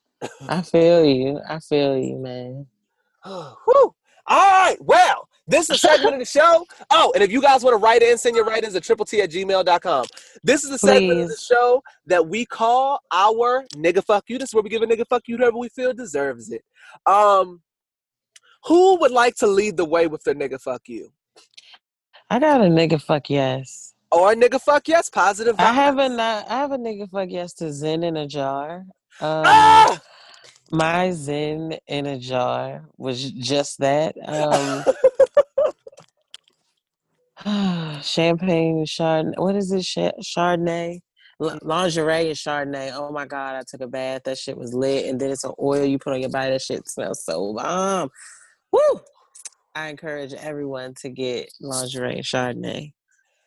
I 0.48 0.62
feel 0.62 1.06
you. 1.06 1.40
I 1.48 1.60
feel 1.60 1.98
you, 1.98 2.18
man. 2.18 2.68
Whew. 3.26 3.96
All 4.28 4.52
right. 4.66 4.78
Well, 4.82 5.29
this 5.50 5.70
is 5.70 5.76
a 5.76 5.78
segment 5.80 6.14
of 6.14 6.20
the 6.20 6.26
show. 6.26 6.66
Oh, 6.92 7.12
and 7.16 7.24
if 7.24 7.32
you 7.32 7.42
guys 7.42 7.64
want 7.64 7.74
to 7.74 7.84
write 7.84 8.02
in, 8.04 8.18
send 8.18 8.36
your 8.36 8.46
write-ins 8.46 8.76
at 8.76 8.84
triple 8.84 9.06
T 9.06 9.22
at 9.22 9.32
gmail.com. 9.32 10.06
This 10.44 10.64
is 10.64 10.70
a 10.72 10.78
segment 10.78 11.20
of 11.22 11.30
the 11.30 11.36
show 11.38 11.82
that 12.06 12.28
we 12.28 12.46
call 12.46 13.00
our 13.12 13.66
nigga 13.76 14.04
fuck 14.06 14.26
you. 14.28 14.38
This 14.38 14.50
is 14.50 14.54
where 14.54 14.64
we 14.64 14.70
give 14.70 14.84
a 14.84 14.88
nigga 14.88 15.06
fuck 15.10 15.24
you 15.28 15.38
to 15.38 15.44
whoever 15.44 15.58
we 15.58 15.70
feel 15.70 15.94
deserves 15.94 16.52
it. 16.52 16.64
Um, 17.06 17.62
who 18.66 19.00
would 19.00 19.12
like 19.12 19.36
to 19.38 19.48
lead 19.48 19.78
the 19.78 19.86
way 19.86 20.08
with 20.08 20.24
their 20.24 20.36
nigga 20.36 20.62
fuck 20.62 20.84
you? 20.88 21.12
I 22.30 22.40
got 22.40 22.62
a 22.62 22.66
nigga 22.66 23.02
fuck 23.02 23.30
yes. 23.30 23.96
Or 24.12 24.32
a 24.32 24.36
nigga 24.36 24.62
fuck 24.62 24.88
yes, 24.88 25.10
positive 25.10 25.56
I 25.60 25.74
have 25.74 25.98
a 25.98 26.10
vibes. 26.10 26.20
I 26.48 26.58
have 26.58 26.72
a 26.72 26.78
nigga 26.78 27.10
fuck 27.10 27.30
yes 27.30 27.54
to 27.56 27.72
Zen 27.72 28.04
in 28.04 28.18
a 28.18 28.28
jar. 28.28 28.86
Um, 29.22 29.44
Ah! 29.46 30.02
my 30.72 31.12
Zen 31.12 31.78
in 31.88 32.06
a 32.06 32.18
jar 32.20 32.86
was 32.98 33.32
just 33.32 33.80
that. 33.80 34.16
Um, 34.28 34.84
champagne 38.04 38.86
Chardonnay. 38.86 39.38
What 39.38 39.56
is 39.56 39.72
it? 39.72 39.84
Cha- 39.84 40.12
Chardonnay. 40.22 41.00
L- 41.42 41.60
lingerie 41.62 42.28
and 42.28 42.36
Chardonnay. 42.38 42.92
Oh 42.94 43.12
my 43.12 43.26
god! 43.26 43.56
I 43.56 43.64
took 43.68 43.82
a 43.82 43.88
bath. 43.88 44.24
That 44.26 44.38
shit 44.38 44.58
was 44.58 44.74
lit. 44.74 45.06
And 45.06 45.20
then 45.20 45.32
it's 45.32 45.44
an 45.46 45.54
oil 45.62 45.86
you 45.86 45.98
put 46.00 46.14
on 46.14 46.20
your 46.22 46.30
body. 46.30 46.52
That 46.52 46.62
shit 46.62 46.88
smells 46.90 47.24
so 47.24 47.54
bomb. 47.54 48.10
Woo! 48.72 49.02
I 49.76 49.88
encourage 49.88 50.34
everyone 50.34 50.96
to 51.02 51.10
get 51.10 51.50
lingerie 51.62 52.16
and 52.16 52.24
Chardonnay. 52.26 52.94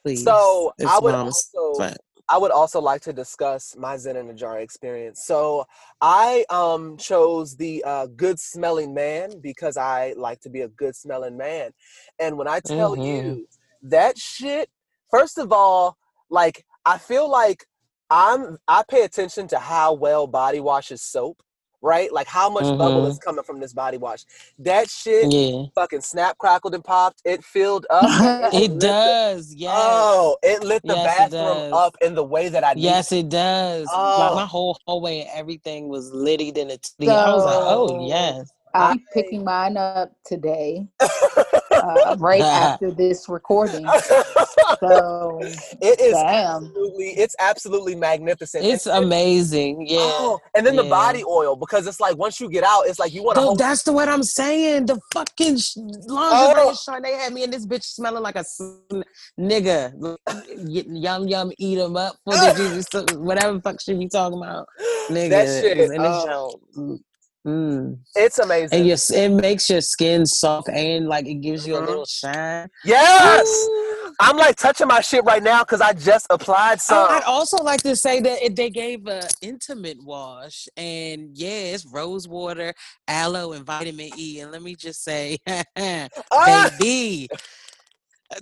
Please. 0.05 0.25
So 0.25 0.73
It's 0.79 0.91
I 0.91 0.99
would 1.01 1.15
also. 1.15 1.95
I 2.29 2.39
would 2.39 2.53
also 2.53 2.81
like 2.81 3.03
to 3.03 3.13
discuss 3.13 3.77
my 3.77 3.97
Zen 3.99 4.17
in 4.17 4.31
a 4.31 4.33
Jar 4.33 4.59
experience. 4.61 5.23
So 5.27 5.67
I 6.01 6.47
um 6.49 6.97
chose 6.97 7.57
the 7.57 7.83
uh, 7.85 8.07
good 8.07 8.39
smelling 8.39 8.95
man 8.95 9.41
because 9.43 9.77
I 9.77 10.15
like 10.17 10.41
to 10.41 10.49
be 10.49 10.63
a 10.63 10.69
good 10.69 10.97
smelling 10.97 11.37
man. 11.37 11.73
And 12.19 12.39
when 12.39 12.49
I 12.49 12.61
tell 12.61 12.97
Mhm. 12.97 13.05
you 13.07 13.47
that 13.83 14.19
shit, 14.19 14.69
first 15.11 15.39
of 15.39 15.53
all, 15.53 15.97
like 16.31 16.65
I 16.85 16.99
feel 16.99 17.29
like 17.31 17.67
I'm 18.11 18.59
I 18.69 18.83
pay 18.89 19.03
attention 19.05 19.49
to 19.49 19.59
how 19.59 19.95
well 19.95 20.27
body 20.27 20.61
washes 20.61 21.03
soap, 21.03 21.43
right? 21.81 22.13
Like 22.13 22.27
how 22.27 22.51
much 22.51 22.65
bubble 22.65 23.03
Mhm. 23.07 23.11
is 23.11 23.19
coming 23.19 23.43
from 23.45 23.59
this 23.61 23.73
body 23.73 23.97
wash. 23.99 24.25
That 24.59 24.91
shit 24.91 25.33
Yeah. 25.33 25.65
fucking 25.75 26.03
snap 26.03 26.37
crackled 26.39 26.75
and 26.75 26.85
popped. 26.85 27.23
It 27.25 27.43
filled 27.43 27.87
up. 27.91 28.03
and 28.05 28.55
It 28.55 28.71
lit 28.73 28.81
the- 28.81 28.87
does. 28.87 29.55
Yes. 29.55 29.75
Oh, 29.77 30.37
it 30.43 30.63
lit 30.63 30.83
the 30.85 30.95
Yes, 30.95 31.31
bathroom 31.31 31.73
up 31.75 31.97
in 32.03 32.15
the 32.15 32.25
way 32.25 32.49
that 32.51 32.65
I 32.65 32.75
need. 32.75 32.83
Yes, 32.83 33.13
it 33.13 33.29
does. 33.31 33.89
Oh. 33.93 34.19
Like 34.21 34.35
my 34.37 34.47
whole 34.47 34.77
hallway 34.87 35.21
and 35.21 35.31
everything 35.33 35.89
was 35.89 36.11
litty 36.13 36.51
than 36.51 36.71
a 36.71 36.77
titty. 36.77 37.09
I 37.11 37.33
was 37.35 37.45
like, 37.45 37.55
oh 37.57 37.89
So- 37.89 38.07
yes. 38.07 38.49
I'm 38.75 38.97
be 38.97 39.05
picking 39.13 39.45
mine 39.45 39.77
up 39.77 40.13
today, 40.25 40.87
uh, 41.83 42.17
right 42.21 42.41
after 42.41 42.91
this 42.91 43.29
recording. 43.29 43.87
So 44.81 45.39
it 45.43 46.01
is 46.01 46.13
damn. 46.15 46.65
absolutely 46.67 47.07
it's 47.11 47.37
absolutely 47.39 47.95
magnificent. 47.95 48.65
It's 48.65 48.87
And- 48.87 49.05
amazing. 49.05 49.87
Yeah. 49.89 49.99
Oh, 50.01 50.39
and 50.57 50.67
then 50.67 50.77
the 50.77 50.85
body 50.85 51.23
oil 51.25 51.57
because 51.57 51.87
it's 51.87 52.01
like 52.01 52.17
once 52.17 52.41
you 52.41 52.49
get 52.51 52.65
out, 52.65 52.83
it's 52.87 52.99
like 52.99 53.13
you 53.13 53.23
want 53.23 53.39
to. 53.39 53.45
Dude, 53.51 53.59
that's 53.59 53.83
the 53.83 53.93
what 53.93 54.09
I'm 54.09 54.23
saying. 54.23 54.87
The 54.87 55.01
fucking 55.13 55.59
sh- 55.59 55.77
lingerie 55.77 56.63
Oh. 56.65 56.75
and 56.89 57.07
had 57.07 57.33
me 57.33 57.45
and 57.45 57.53
this 57.53 57.67
bitch 57.67 57.85
smelling 57.85 58.23
like 58.23 58.37
a 58.37 58.45
sn- 58.45 59.05
nigga. 59.39 59.93
Y- 60.57 60.85
Yum 60.89 61.29
yum, 61.29 61.53
eat 61.59 61.79
'em 61.79 61.97
up 61.97 62.17
for 62.25 62.35
the 62.35 62.55
Jesus, 62.57 63.19
whatever 63.19 63.61
fuck 63.61 63.81
she 63.81 63.95
be 63.95 64.09
talking 64.09 64.39
about. 64.39 64.67
Nigga, 65.09 65.31
that 65.31 65.47
shit. 65.63 65.79
in 65.79 66.03
the 66.03 66.53
joint. 66.77 67.03
Mm. 67.47 67.99
it's 68.15 68.39
amazing. 68.39 68.79
And 68.79 68.87
your, 68.87 68.97
it 69.15 69.29
makes 69.31 69.69
your 69.69 69.81
skin 69.81 70.25
soft 70.27 70.69
and 70.69 71.09
like 71.09 71.27
it 71.27 71.41
gives 71.41 71.67
you 71.67 71.75
a 71.77 71.81
Mhm. 71.83 71.87
little 71.87 72.05
shine. 72.05 72.69
yes, 72.85 73.49
Ooh. 73.69 74.13
I'm 74.21 74.37
like 74.37 74.55
touching 74.57 74.87
my 74.87 75.01
shit 75.01 75.25
right 75.25 75.43
now 75.43 75.61
because 75.61 75.81
I 75.81 75.93
just 75.93 76.27
applied 76.31 76.75
Oh, 76.75 76.77
some. 76.83 77.07
I'd 77.11 77.25
also 77.25 77.57
like 77.57 77.83
to 77.83 77.97
say 77.97 78.21
that 78.21 78.45
it, 78.45 78.55
they 78.55 78.71
gave 78.71 79.09
a 79.09 79.29
intimate 79.41 79.99
wash, 80.05 80.69
and 80.77 81.31
yeah, 81.37 81.75
it's 81.75 81.85
rose 81.87 82.29
water, 82.29 82.73
aloe, 83.09 83.53
and 83.53 83.67
vitamin 83.67 84.11
E. 84.17 84.39
And 84.41 84.53
let 84.53 84.63
me 84.63 84.77
just 84.77 85.03
say, 85.03 85.39
Ah! 85.77 86.71
baby, 86.79 87.29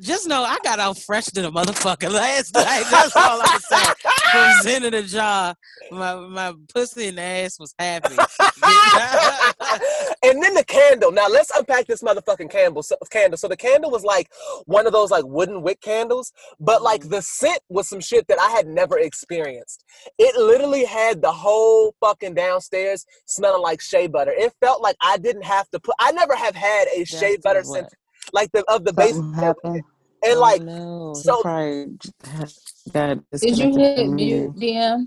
just 0.00 0.28
know 0.28 0.42
I 0.42 0.58
got 0.62 0.78
out 0.78 0.98
fresh 0.98 1.26
than 1.26 1.44
a 1.44 1.52
motherfucker 1.52 2.10
last 2.12 2.54
night. 2.54 2.84
That's 2.90 3.16
all 3.16 3.40
I'm 3.40 3.46
gonna 3.46 3.60
say. 3.60 3.92
From 4.32 4.62
Zen 4.62 4.84
in 4.84 4.92
the 4.92 5.02
jar, 5.02 5.54
my 5.90 6.14
my 6.14 6.54
pussy 6.72 7.08
and 7.08 7.18
ass 7.20 7.58
was 7.58 7.74
happy. 7.78 8.16
And 10.22 10.42
then 10.42 10.52
the 10.52 10.64
candle. 10.64 11.12
Now 11.12 11.28
let's 11.28 11.50
unpack 11.56 11.86
this 11.86 12.02
motherfucking 12.02 12.50
candle. 12.50 12.82
So, 12.82 12.94
candle. 13.10 13.38
So 13.38 13.48
the 13.48 13.56
candle 13.56 13.90
was 13.90 14.04
like 14.04 14.28
one 14.66 14.86
of 14.86 14.92
those 14.92 15.10
like 15.10 15.24
wooden 15.24 15.62
wick 15.62 15.80
candles, 15.80 16.32
but 16.58 16.76
mm-hmm. 16.76 16.84
like 16.84 17.08
the 17.08 17.22
scent 17.22 17.60
was 17.70 17.88
some 17.88 18.00
shit 18.00 18.28
that 18.28 18.38
I 18.38 18.50
had 18.50 18.66
never 18.66 18.98
experienced. 18.98 19.82
It 20.18 20.36
literally 20.36 20.84
had 20.84 21.22
the 21.22 21.32
whole 21.32 21.94
fucking 22.00 22.34
downstairs 22.34 23.06
smelling 23.26 23.62
like 23.62 23.80
shea 23.80 24.08
butter. 24.08 24.32
It 24.32 24.52
felt 24.60 24.82
like 24.82 24.96
I 25.00 25.16
didn't 25.16 25.44
have 25.44 25.70
to 25.70 25.80
put. 25.80 25.94
I 25.98 26.12
never 26.12 26.36
have 26.36 26.54
had 26.54 26.88
a 26.94 27.04
shea 27.04 27.32
That's 27.32 27.42
butter 27.42 27.64
scent 27.64 27.88
like 28.32 28.50
the 28.52 28.64
of 28.68 28.84
the 28.84 28.92
base. 28.92 29.16
Something 29.16 29.34
happened. 29.34 29.82
And 30.22 30.36
Oh, 30.36 30.40
like, 30.40 30.62
no, 30.62 31.12
so- 31.14 31.42
probably 31.42 31.96
Did 32.92 33.14
you 33.14 33.18
disconnected 33.32 33.80
hit 33.96 34.08
mute, 34.10 34.54
you. 34.54 34.60
DM? 34.60 35.06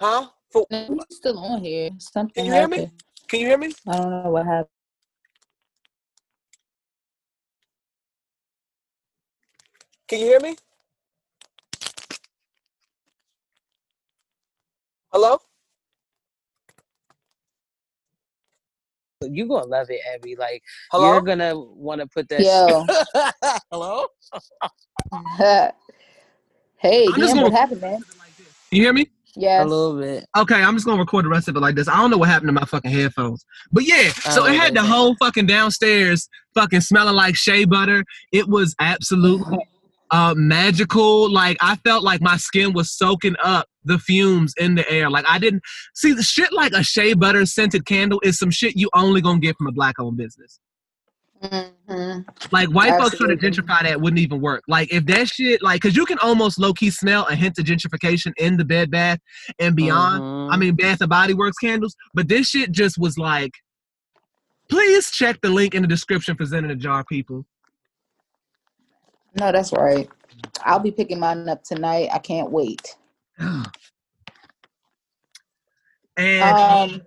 huh? 0.00 0.28
For, 0.50 0.66
No, 0.70 0.86
he's 1.08 1.16
still 1.16 1.38
on 1.38 1.64
here. 1.64 1.90
Something 1.98 2.32
Can 2.34 2.44
you 2.46 2.52
hear 2.52 2.68
me? 2.68 2.90
can 3.28 3.40
you 3.40 3.46
hear 3.46 3.58
me? 3.58 3.72
I 3.88 3.96
don't 3.96 4.10
know 4.24 4.30
what 4.30 4.44
happened. 4.46 4.68
Can 10.08 10.20
you 10.20 10.26
hear 10.26 10.40
me? 10.40 10.56
Hello? 15.12 15.38
You 19.30 19.46
gonna 19.46 19.66
love 19.66 19.88
it, 19.90 20.00
Abby. 20.14 20.36
Like 20.36 20.62
Hello? 20.90 21.12
you're 21.12 21.22
gonna 21.22 21.58
want 21.58 22.00
to 22.00 22.06
put 22.06 22.28
that. 22.28 22.40
Yo. 22.40 22.86
Hello. 23.70 24.06
hey, 26.78 27.06
I'm 27.06 27.14
just 27.20 27.34
gonna- 27.34 27.42
what 27.42 27.52
happened, 27.52 27.80
man? 27.80 28.00
You 28.70 28.82
hear 28.82 28.92
me? 28.92 29.06
Yeah, 29.34 29.64
A 29.64 29.64
little 29.64 29.98
bit. 29.98 30.26
Okay, 30.36 30.62
I'm 30.62 30.74
just 30.74 30.84
gonna 30.84 31.00
record 31.00 31.24
the 31.24 31.30
rest 31.30 31.48
of 31.48 31.56
it 31.56 31.60
like 31.60 31.74
this. 31.74 31.88
I 31.88 31.96
don't 31.96 32.10
know 32.10 32.18
what 32.18 32.28
happened 32.28 32.48
to 32.48 32.52
my 32.52 32.66
fucking 32.66 32.90
headphones, 32.90 33.44
but 33.72 33.84
yeah. 33.84 34.10
So 34.10 34.44
it 34.44 34.54
had 34.54 34.74
the 34.74 34.82
whole 34.82 35.16
fucking 35.16 35.46
downstairs 35.46 36.28
fucking 36.54 36.82
smelling 36.82 37.14
like 37.14 37.34
shea 37.34 37.64
butter. 37.64 38.04
It 38.30 38.46
was 38.48 38.74
absolutely 38.78 39.58
uh 40.12 40.34
magical. 40.36 41.30
Like 41.32 41.56
I 41.60 41.76
felt 41.76 42.04
like 42.04 42.20
my 42.20 42.36
skin 42.36 42.72
was 42.72 42.92
soaking 42.92 43.36
up 43.42 43.66
the 43.84 43.98
fumes 43.98 44.54
in 44.58 44.76
the 44.76 44.88
air. 44.90 45.10
Like 45.10 45.24
I 45.28 45.38
didn't 45.38 45.62
see 45.94 46.12
the 46.12 46.22
shit 46.22 46.52
like 46.52 46.72
a 46.72 46.84
shea 46.84 47.14
butter 47.14 47.44
scented 47.46 47.86
candle 47.86 48.20
is 48.22 48.38
some 48.38 48.50
shit 48.50 48.76
you 48.76 48.88
only 48.94 49.20
gonna 49.20 49.40
get 49.40 49.56
from 49.56 49.66
a 49.66 49.72
black 49.72 49.96
owned 49.98 50.18
business. 50.18 50.60
hmm 51.42 52.20
Like 52.52 52.68
white 52.68 52.96
folks 52.96 53.16
trying 53.16 53.36
to 53.36 53.46
Absolutely. 53.46 53.50
gentrify 53.50 53.82
that 53.82 54.00
wouldn't 54.00 54.20
even 54.20 54.40
work. 54.40 54.62
Like 54.68 54.92
if 54.92 55.06
that 55.06 55.28
shit, 55.28 55.62
like, 55.62 55.82
cause 55.82 55.96
you 55.96 56.06
can 56.06 56.18
almost 56.18 56.58
low 56.58 56.72
key 56.72 56.90
smell 56.90 57.26
a 57.26 57.34
hint 57.34 57.58
of 57.58 57.64
gentrification 57.64 58.32
in 58.36 58.56
the 58.58 58.64
Bed 58.64 58.90
Bath 58.90 59.18
and 59.58 59.74
Beyond. 59.74 60.22
I 60.52 60.56
mean, 60.56 60.76
Bath 60.76 61.00
and 61.00 61.10
Body 61.10 61.34
Works 61.34 61.58
candles, 61.58 61.96
but 62.14 62.28
this 62.28 62.48
shit 62.48 62.70
just 62.70 62.98
was 62.98 63.18
like. 63.18 63.52
Please 64.68 65.10
check 65.10 65.38
the 65.42 65.50
link 65.50 65.74
in 65.74 65.82
the 65.82 65.88
description 65.88 66.36
for 66.36 66.46
Zen 66.46 66.64
in 66.64 66.70
a 66.70 66.76
Jar, 66.76 67.04
people. 67.04 67.44
No, 69.38 69.50
that's 69.52 69.72
right. 69.72 70.08
I'll 70.64 70.78
be 70.80 70.90
picking 70.90 71.18
mine 71.20 71.48
up 71.48 71.62
tonight. 71.64 72.08
I 72.12 72.18
can't 72.18 72.50
wait. 72.50 72.96
And 76.16 76.92
Um, 76.92 77.02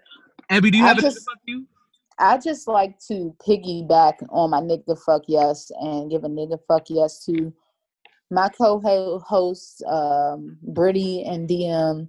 Abby, 0.49 0.71
do 0.71 0.77
you 0.79 0.83
I 0.83 0.87
have 0.89 0.97
a 0.97 1.01
just- 1.01 1.25
fuck 1.25 1.37
you? 1.45 1.65
I 2.17 2.37
just 2.37 2.67
like 2.67 2.97
to 3.07 3.35
piggyback 3.45 4.13
on 4.29 4.49
my 4.51 4.61
nigga 4.61 4.97
fuck 5.05 5.23
yes 5.27 5.69
and 5.81 6.09
give 6.09 6.23
a 6.23 6.29
nigga 6.29 6.57
fuck 6.65 6.83
yes 6.89 7.23
to 7.25 7.53
my 8.31 8.47
co-hosts, 8.49 9.81
um, 9.85 10.57
Brittany 10.63 11.25
and 11.25 11.47
DM 11.47 12.07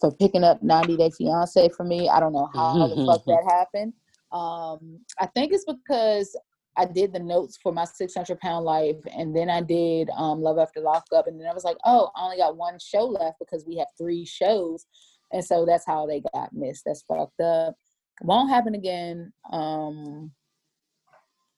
for 0.00 0.10
picking 0.10 0.42
up 0.42 0.62
90 0.62 0.96
Day 0.96 1.10
Fiance 1.10 1.68
for 1.76 1.84
me. 1.84 2.08
I 2.08 2.18
don't 2.18 2.32
know 2.32 2.48
how 2.54 2.88
the 2.88 3.04
fuck 3.06 3.24
that 3.26 3.44
happened. 3.48 3.92
Um, 4.32 4.98
I 5.20 5.26
think 5.26 5.52
it's 5.52 5.66
because 5.66 6.34
I 6.76 6.86
did 6.86 7.12
the 7.12 7.18
notes 7.18 7.58
for 7.62 7.72
my 7.72 7.84
600 7.84 8.40
pound 8.40 8.64
life 8.64 8.96
and 9.14 9.36
then 9.36 9.50
I 9.50 9.60
did 9.60 10.08
um, 10.16 10.40
Love 10.40 10.58
After 10.58 10.80
Lockup 10.80 11.26
and 11.26 11.38
then 11.38 11.46
I 11.46 11.52
was 11.52 11.64
like, 11.64 11.76
oh, 11.84 12.10
I 12.16 12.24
only 12.24 12.38
got 12.38 12.56
one 12.56 12.78
show 12.78 13.04
left 13.04 13.38
because 13.38 13.66
we 13.66 13.76
have 13.76 13.88
three 13.98 14.24
shows. 14.24 14.86
And 15.32 15.44
so 15.44 15.66
that's 15.66 15.86
how 15.86 16.06
they 16.06 16.22
got 16.34 16.52
missed. 16.52 16.84
That's 16.86 17.02
fucked 17.02 17.40
up. 17.40 17.74
Won't 18.22 18.50
happen 18.50 18.74
again. 18.74 19.32
Um, 19.50 20.32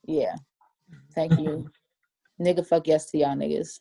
yeah. 0.07 0.35
Thank 1.15 1.39
you. 1.39 1.71
Nigga 2.41 2.67
fuck 2.67 2.87
yes 2.87 3.11
to 3.11 3.19
y'all 3.19 3.37
niggas. 3.37 3.81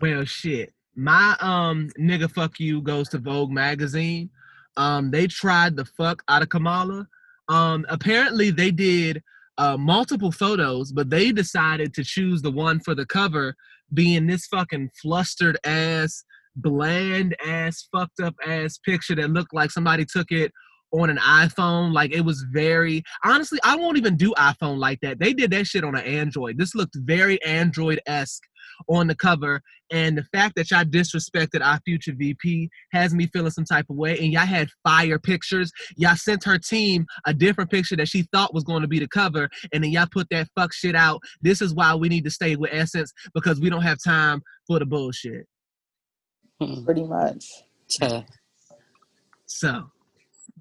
Well, 0.00 0.24
shit. 0.24 0.72
My 0.94 1.36
um 1.40 1.90
nigga 1.98 2.30
fuck 2.30 2.58
you 2.58 2.80
goes 2.82 3.08
to 3.10 3.18
Vogue 3.18 3.50
magazine. 3.50 4.30
Um, 4.76 5.10
they 5.10 5.26
tried 5.26 5.76
the 5.76 5.84
fuck 5.84 6.22
out 6.28 6.42
of 6.42 6.48
Kamala. 6.48 7.06
Um, 7.48 7.86
apparently 7.88 8.50
they 8.50 8.70
did 8.70 9.22
uh 9.58 9.76
multiple 9.76 10.32
photos, 10.32 10.92
but 10.92 11.10
they 11.10 11.32
decided 11.32 11.94
to 11.94 12.04
choose 12.04 12.42
the 12.42 12.50
one 12.50 12.80
for 12.80 12.94
the 12.94 13.06
cover, 13.06 13.54
being 13.94 14.26
this 14.26 14.46
fucking 14.46 14.90
flustered 15.00 15.58
ass, 15.64 16.24
bland 16.56 17.36
ass, 17.44 17.88
fucked 17.92 18.20
up 18.20 18.34
ass 18.46 18.78
picture 18.78 19.14
that 19.14 19.30
looked 19.30 19.54
like 19.54 19.70
somebody 19.70 20.04
took 20.04 20.30
it 20.30 20.52
on 20.92 21.10
an 21.10 21.18
iPhone. 21.18 21.92
Like 21.92 22.12
it 22.12 22.22
was 22.22 22.44
very 22.52 23.02
honestly, 23.24 23.58
I 23.64 23.76
won't 23.76 23.98
even 23.98 24.16
do 24.16 24.32
iPhone 24.38 24.78
like 24.78 25.00
that. 25.02 25.18
They 25.18 25.32
did 25.32 25.50
that 25.52 25.66
shit 25.66 25.84
on 25.84 25.96
an 25.96 26.04
Android. 26.04 26.58
This 26.58 26.74
looked 26.74 26.96
very 26.96 27.42
Android-esque 27.42 28.42
on 28.88 29.06
the 29.06 29.14
cover. 29.14 29.60
And 29.90 30.18
the 30.18 30.24
fact 30.24 30.56
that 30.56 30.70
y'all 30.70 30.84
disrespected 30.84 31.64
our 31.64 31.80
future 31.84 32.12
VP 32.16 32.68
has 32.92 33.14
me 33.14 33.26
feeling 33.26 33.50
some 33.50 33.64
type 33.64 33.86
of 33.88 33.96
way. 33.96 34.18
And 34.18 34.32
y'all 34.32 34.46
had 34.46 34.68
fire 34.82 35.18
pictures. 35.18 35.70
Y'all 35.96 36.16
sent 36.16 36.44
her 36.44 36.58
team 36.58 37.06
a 37.26 37.34
different 37.34 37.70
picture 37.70 37.96
that 37.96 38.08
she 38.08 38.22
thought 38.32 38.54
was 38.54 38.64
going 38.64 38.82
to 38.82 38.88
be 38.88 38.98
the 38.98 39.08
cover. 39.08 39.48
And 39.72 39.84
then 39.84 39.90
y'all 39.90 40.06
put 40.10 40.28
that 40.30 40.48
fuck 40.56 40.72
shit 40.72 40.96
out. 40.96 41.20
This 41.40 41.62
is 41.62 41.74
why 41.74 41.94
we 41.94 42.08
need 42.08 42.24
to 42.24 42.30
stay 42.30 42.56
with 42.56 42.70
Essence 42.72 43.12
because 43.34 43.60
we 43.60 43.70
don't 43.70 43.82
have 43.82 43.98
time 44.02 44.42
for 44.66 44.78
the 44.78 44.86
bullshit. 44.86 45.46
Pretty 46.84 47.04
much. 47.04 47.44
Yeah. 48.00 48.22
So 49.46 49.90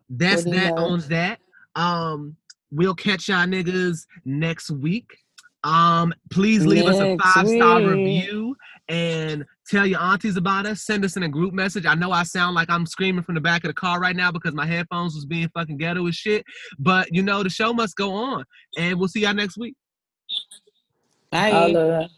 that's 0.10 0.44
Pretty 0.44 0.60
that 0.60 0.74
on 0.74 1.00
that. 1.10 1.40
Um, 1.76 2.38
we'll 2.72 2.96
catch 2.96 3.30
y'all 3.30 3.46
niggas 3.46 4.06
next 4.24 4.70
week. 4.70 5.10
Um, 5.66 6.14
please 6.32 6.64
leave 6.64 6.86
us 6.86 7.00
a 7.00 7.18
five 7.18 7.48
star 7.48 7.82
review 7.82 8.56
and 8.88 9.44
tell 9.68 9.86
your 9.86 10.00
aunties 10.00 10.38
about 10.38 10.68
us. 10.68 10.86
Send 10.86 11.04
us 11.04 11.18
in 11.18 11.24
a 11.24 11.28
group 11.28 11.54
message. 11.54 11.88
I 11.88 11.96
know 11.96 12.12
I 12.12 12.22
sound 12.22 12.54
like 12.54 12.70
I'm 12.70 12.86
screaming 12.86 13.24
from 13.24 13.34
the 13.34 13.42
back 13.42 13.64
of 13.64 13.70
the 13.70 13.74
car 13.74 14.00
right 14.00 14.16
now 14.16 14.32
because 14.32 14.54
my 14.54 14.68
headphones 14.68 15.16
was 15.16 15.26
being 15.26 15.50
fucking 15.56 15.78
ghetto 15.78 16.06
as 16.08 16.16
shit. 16.16 16.44
But 16.78 17.08
you 17.12 17.24
know 17.24 17.42
the 17.42 17.50
show 17.50 17.74
must 17.74 17.96
go 17.96 18.14
on, 18.14 18.44
and 18.78 19.00
we'll 19.00 19.08
see 19.08 19.22
y'all 19.22 19.34
next 19.34 19.58
week. 19.58 19.76
Bye. 21.32 21.50
Holla. 21.50 22.10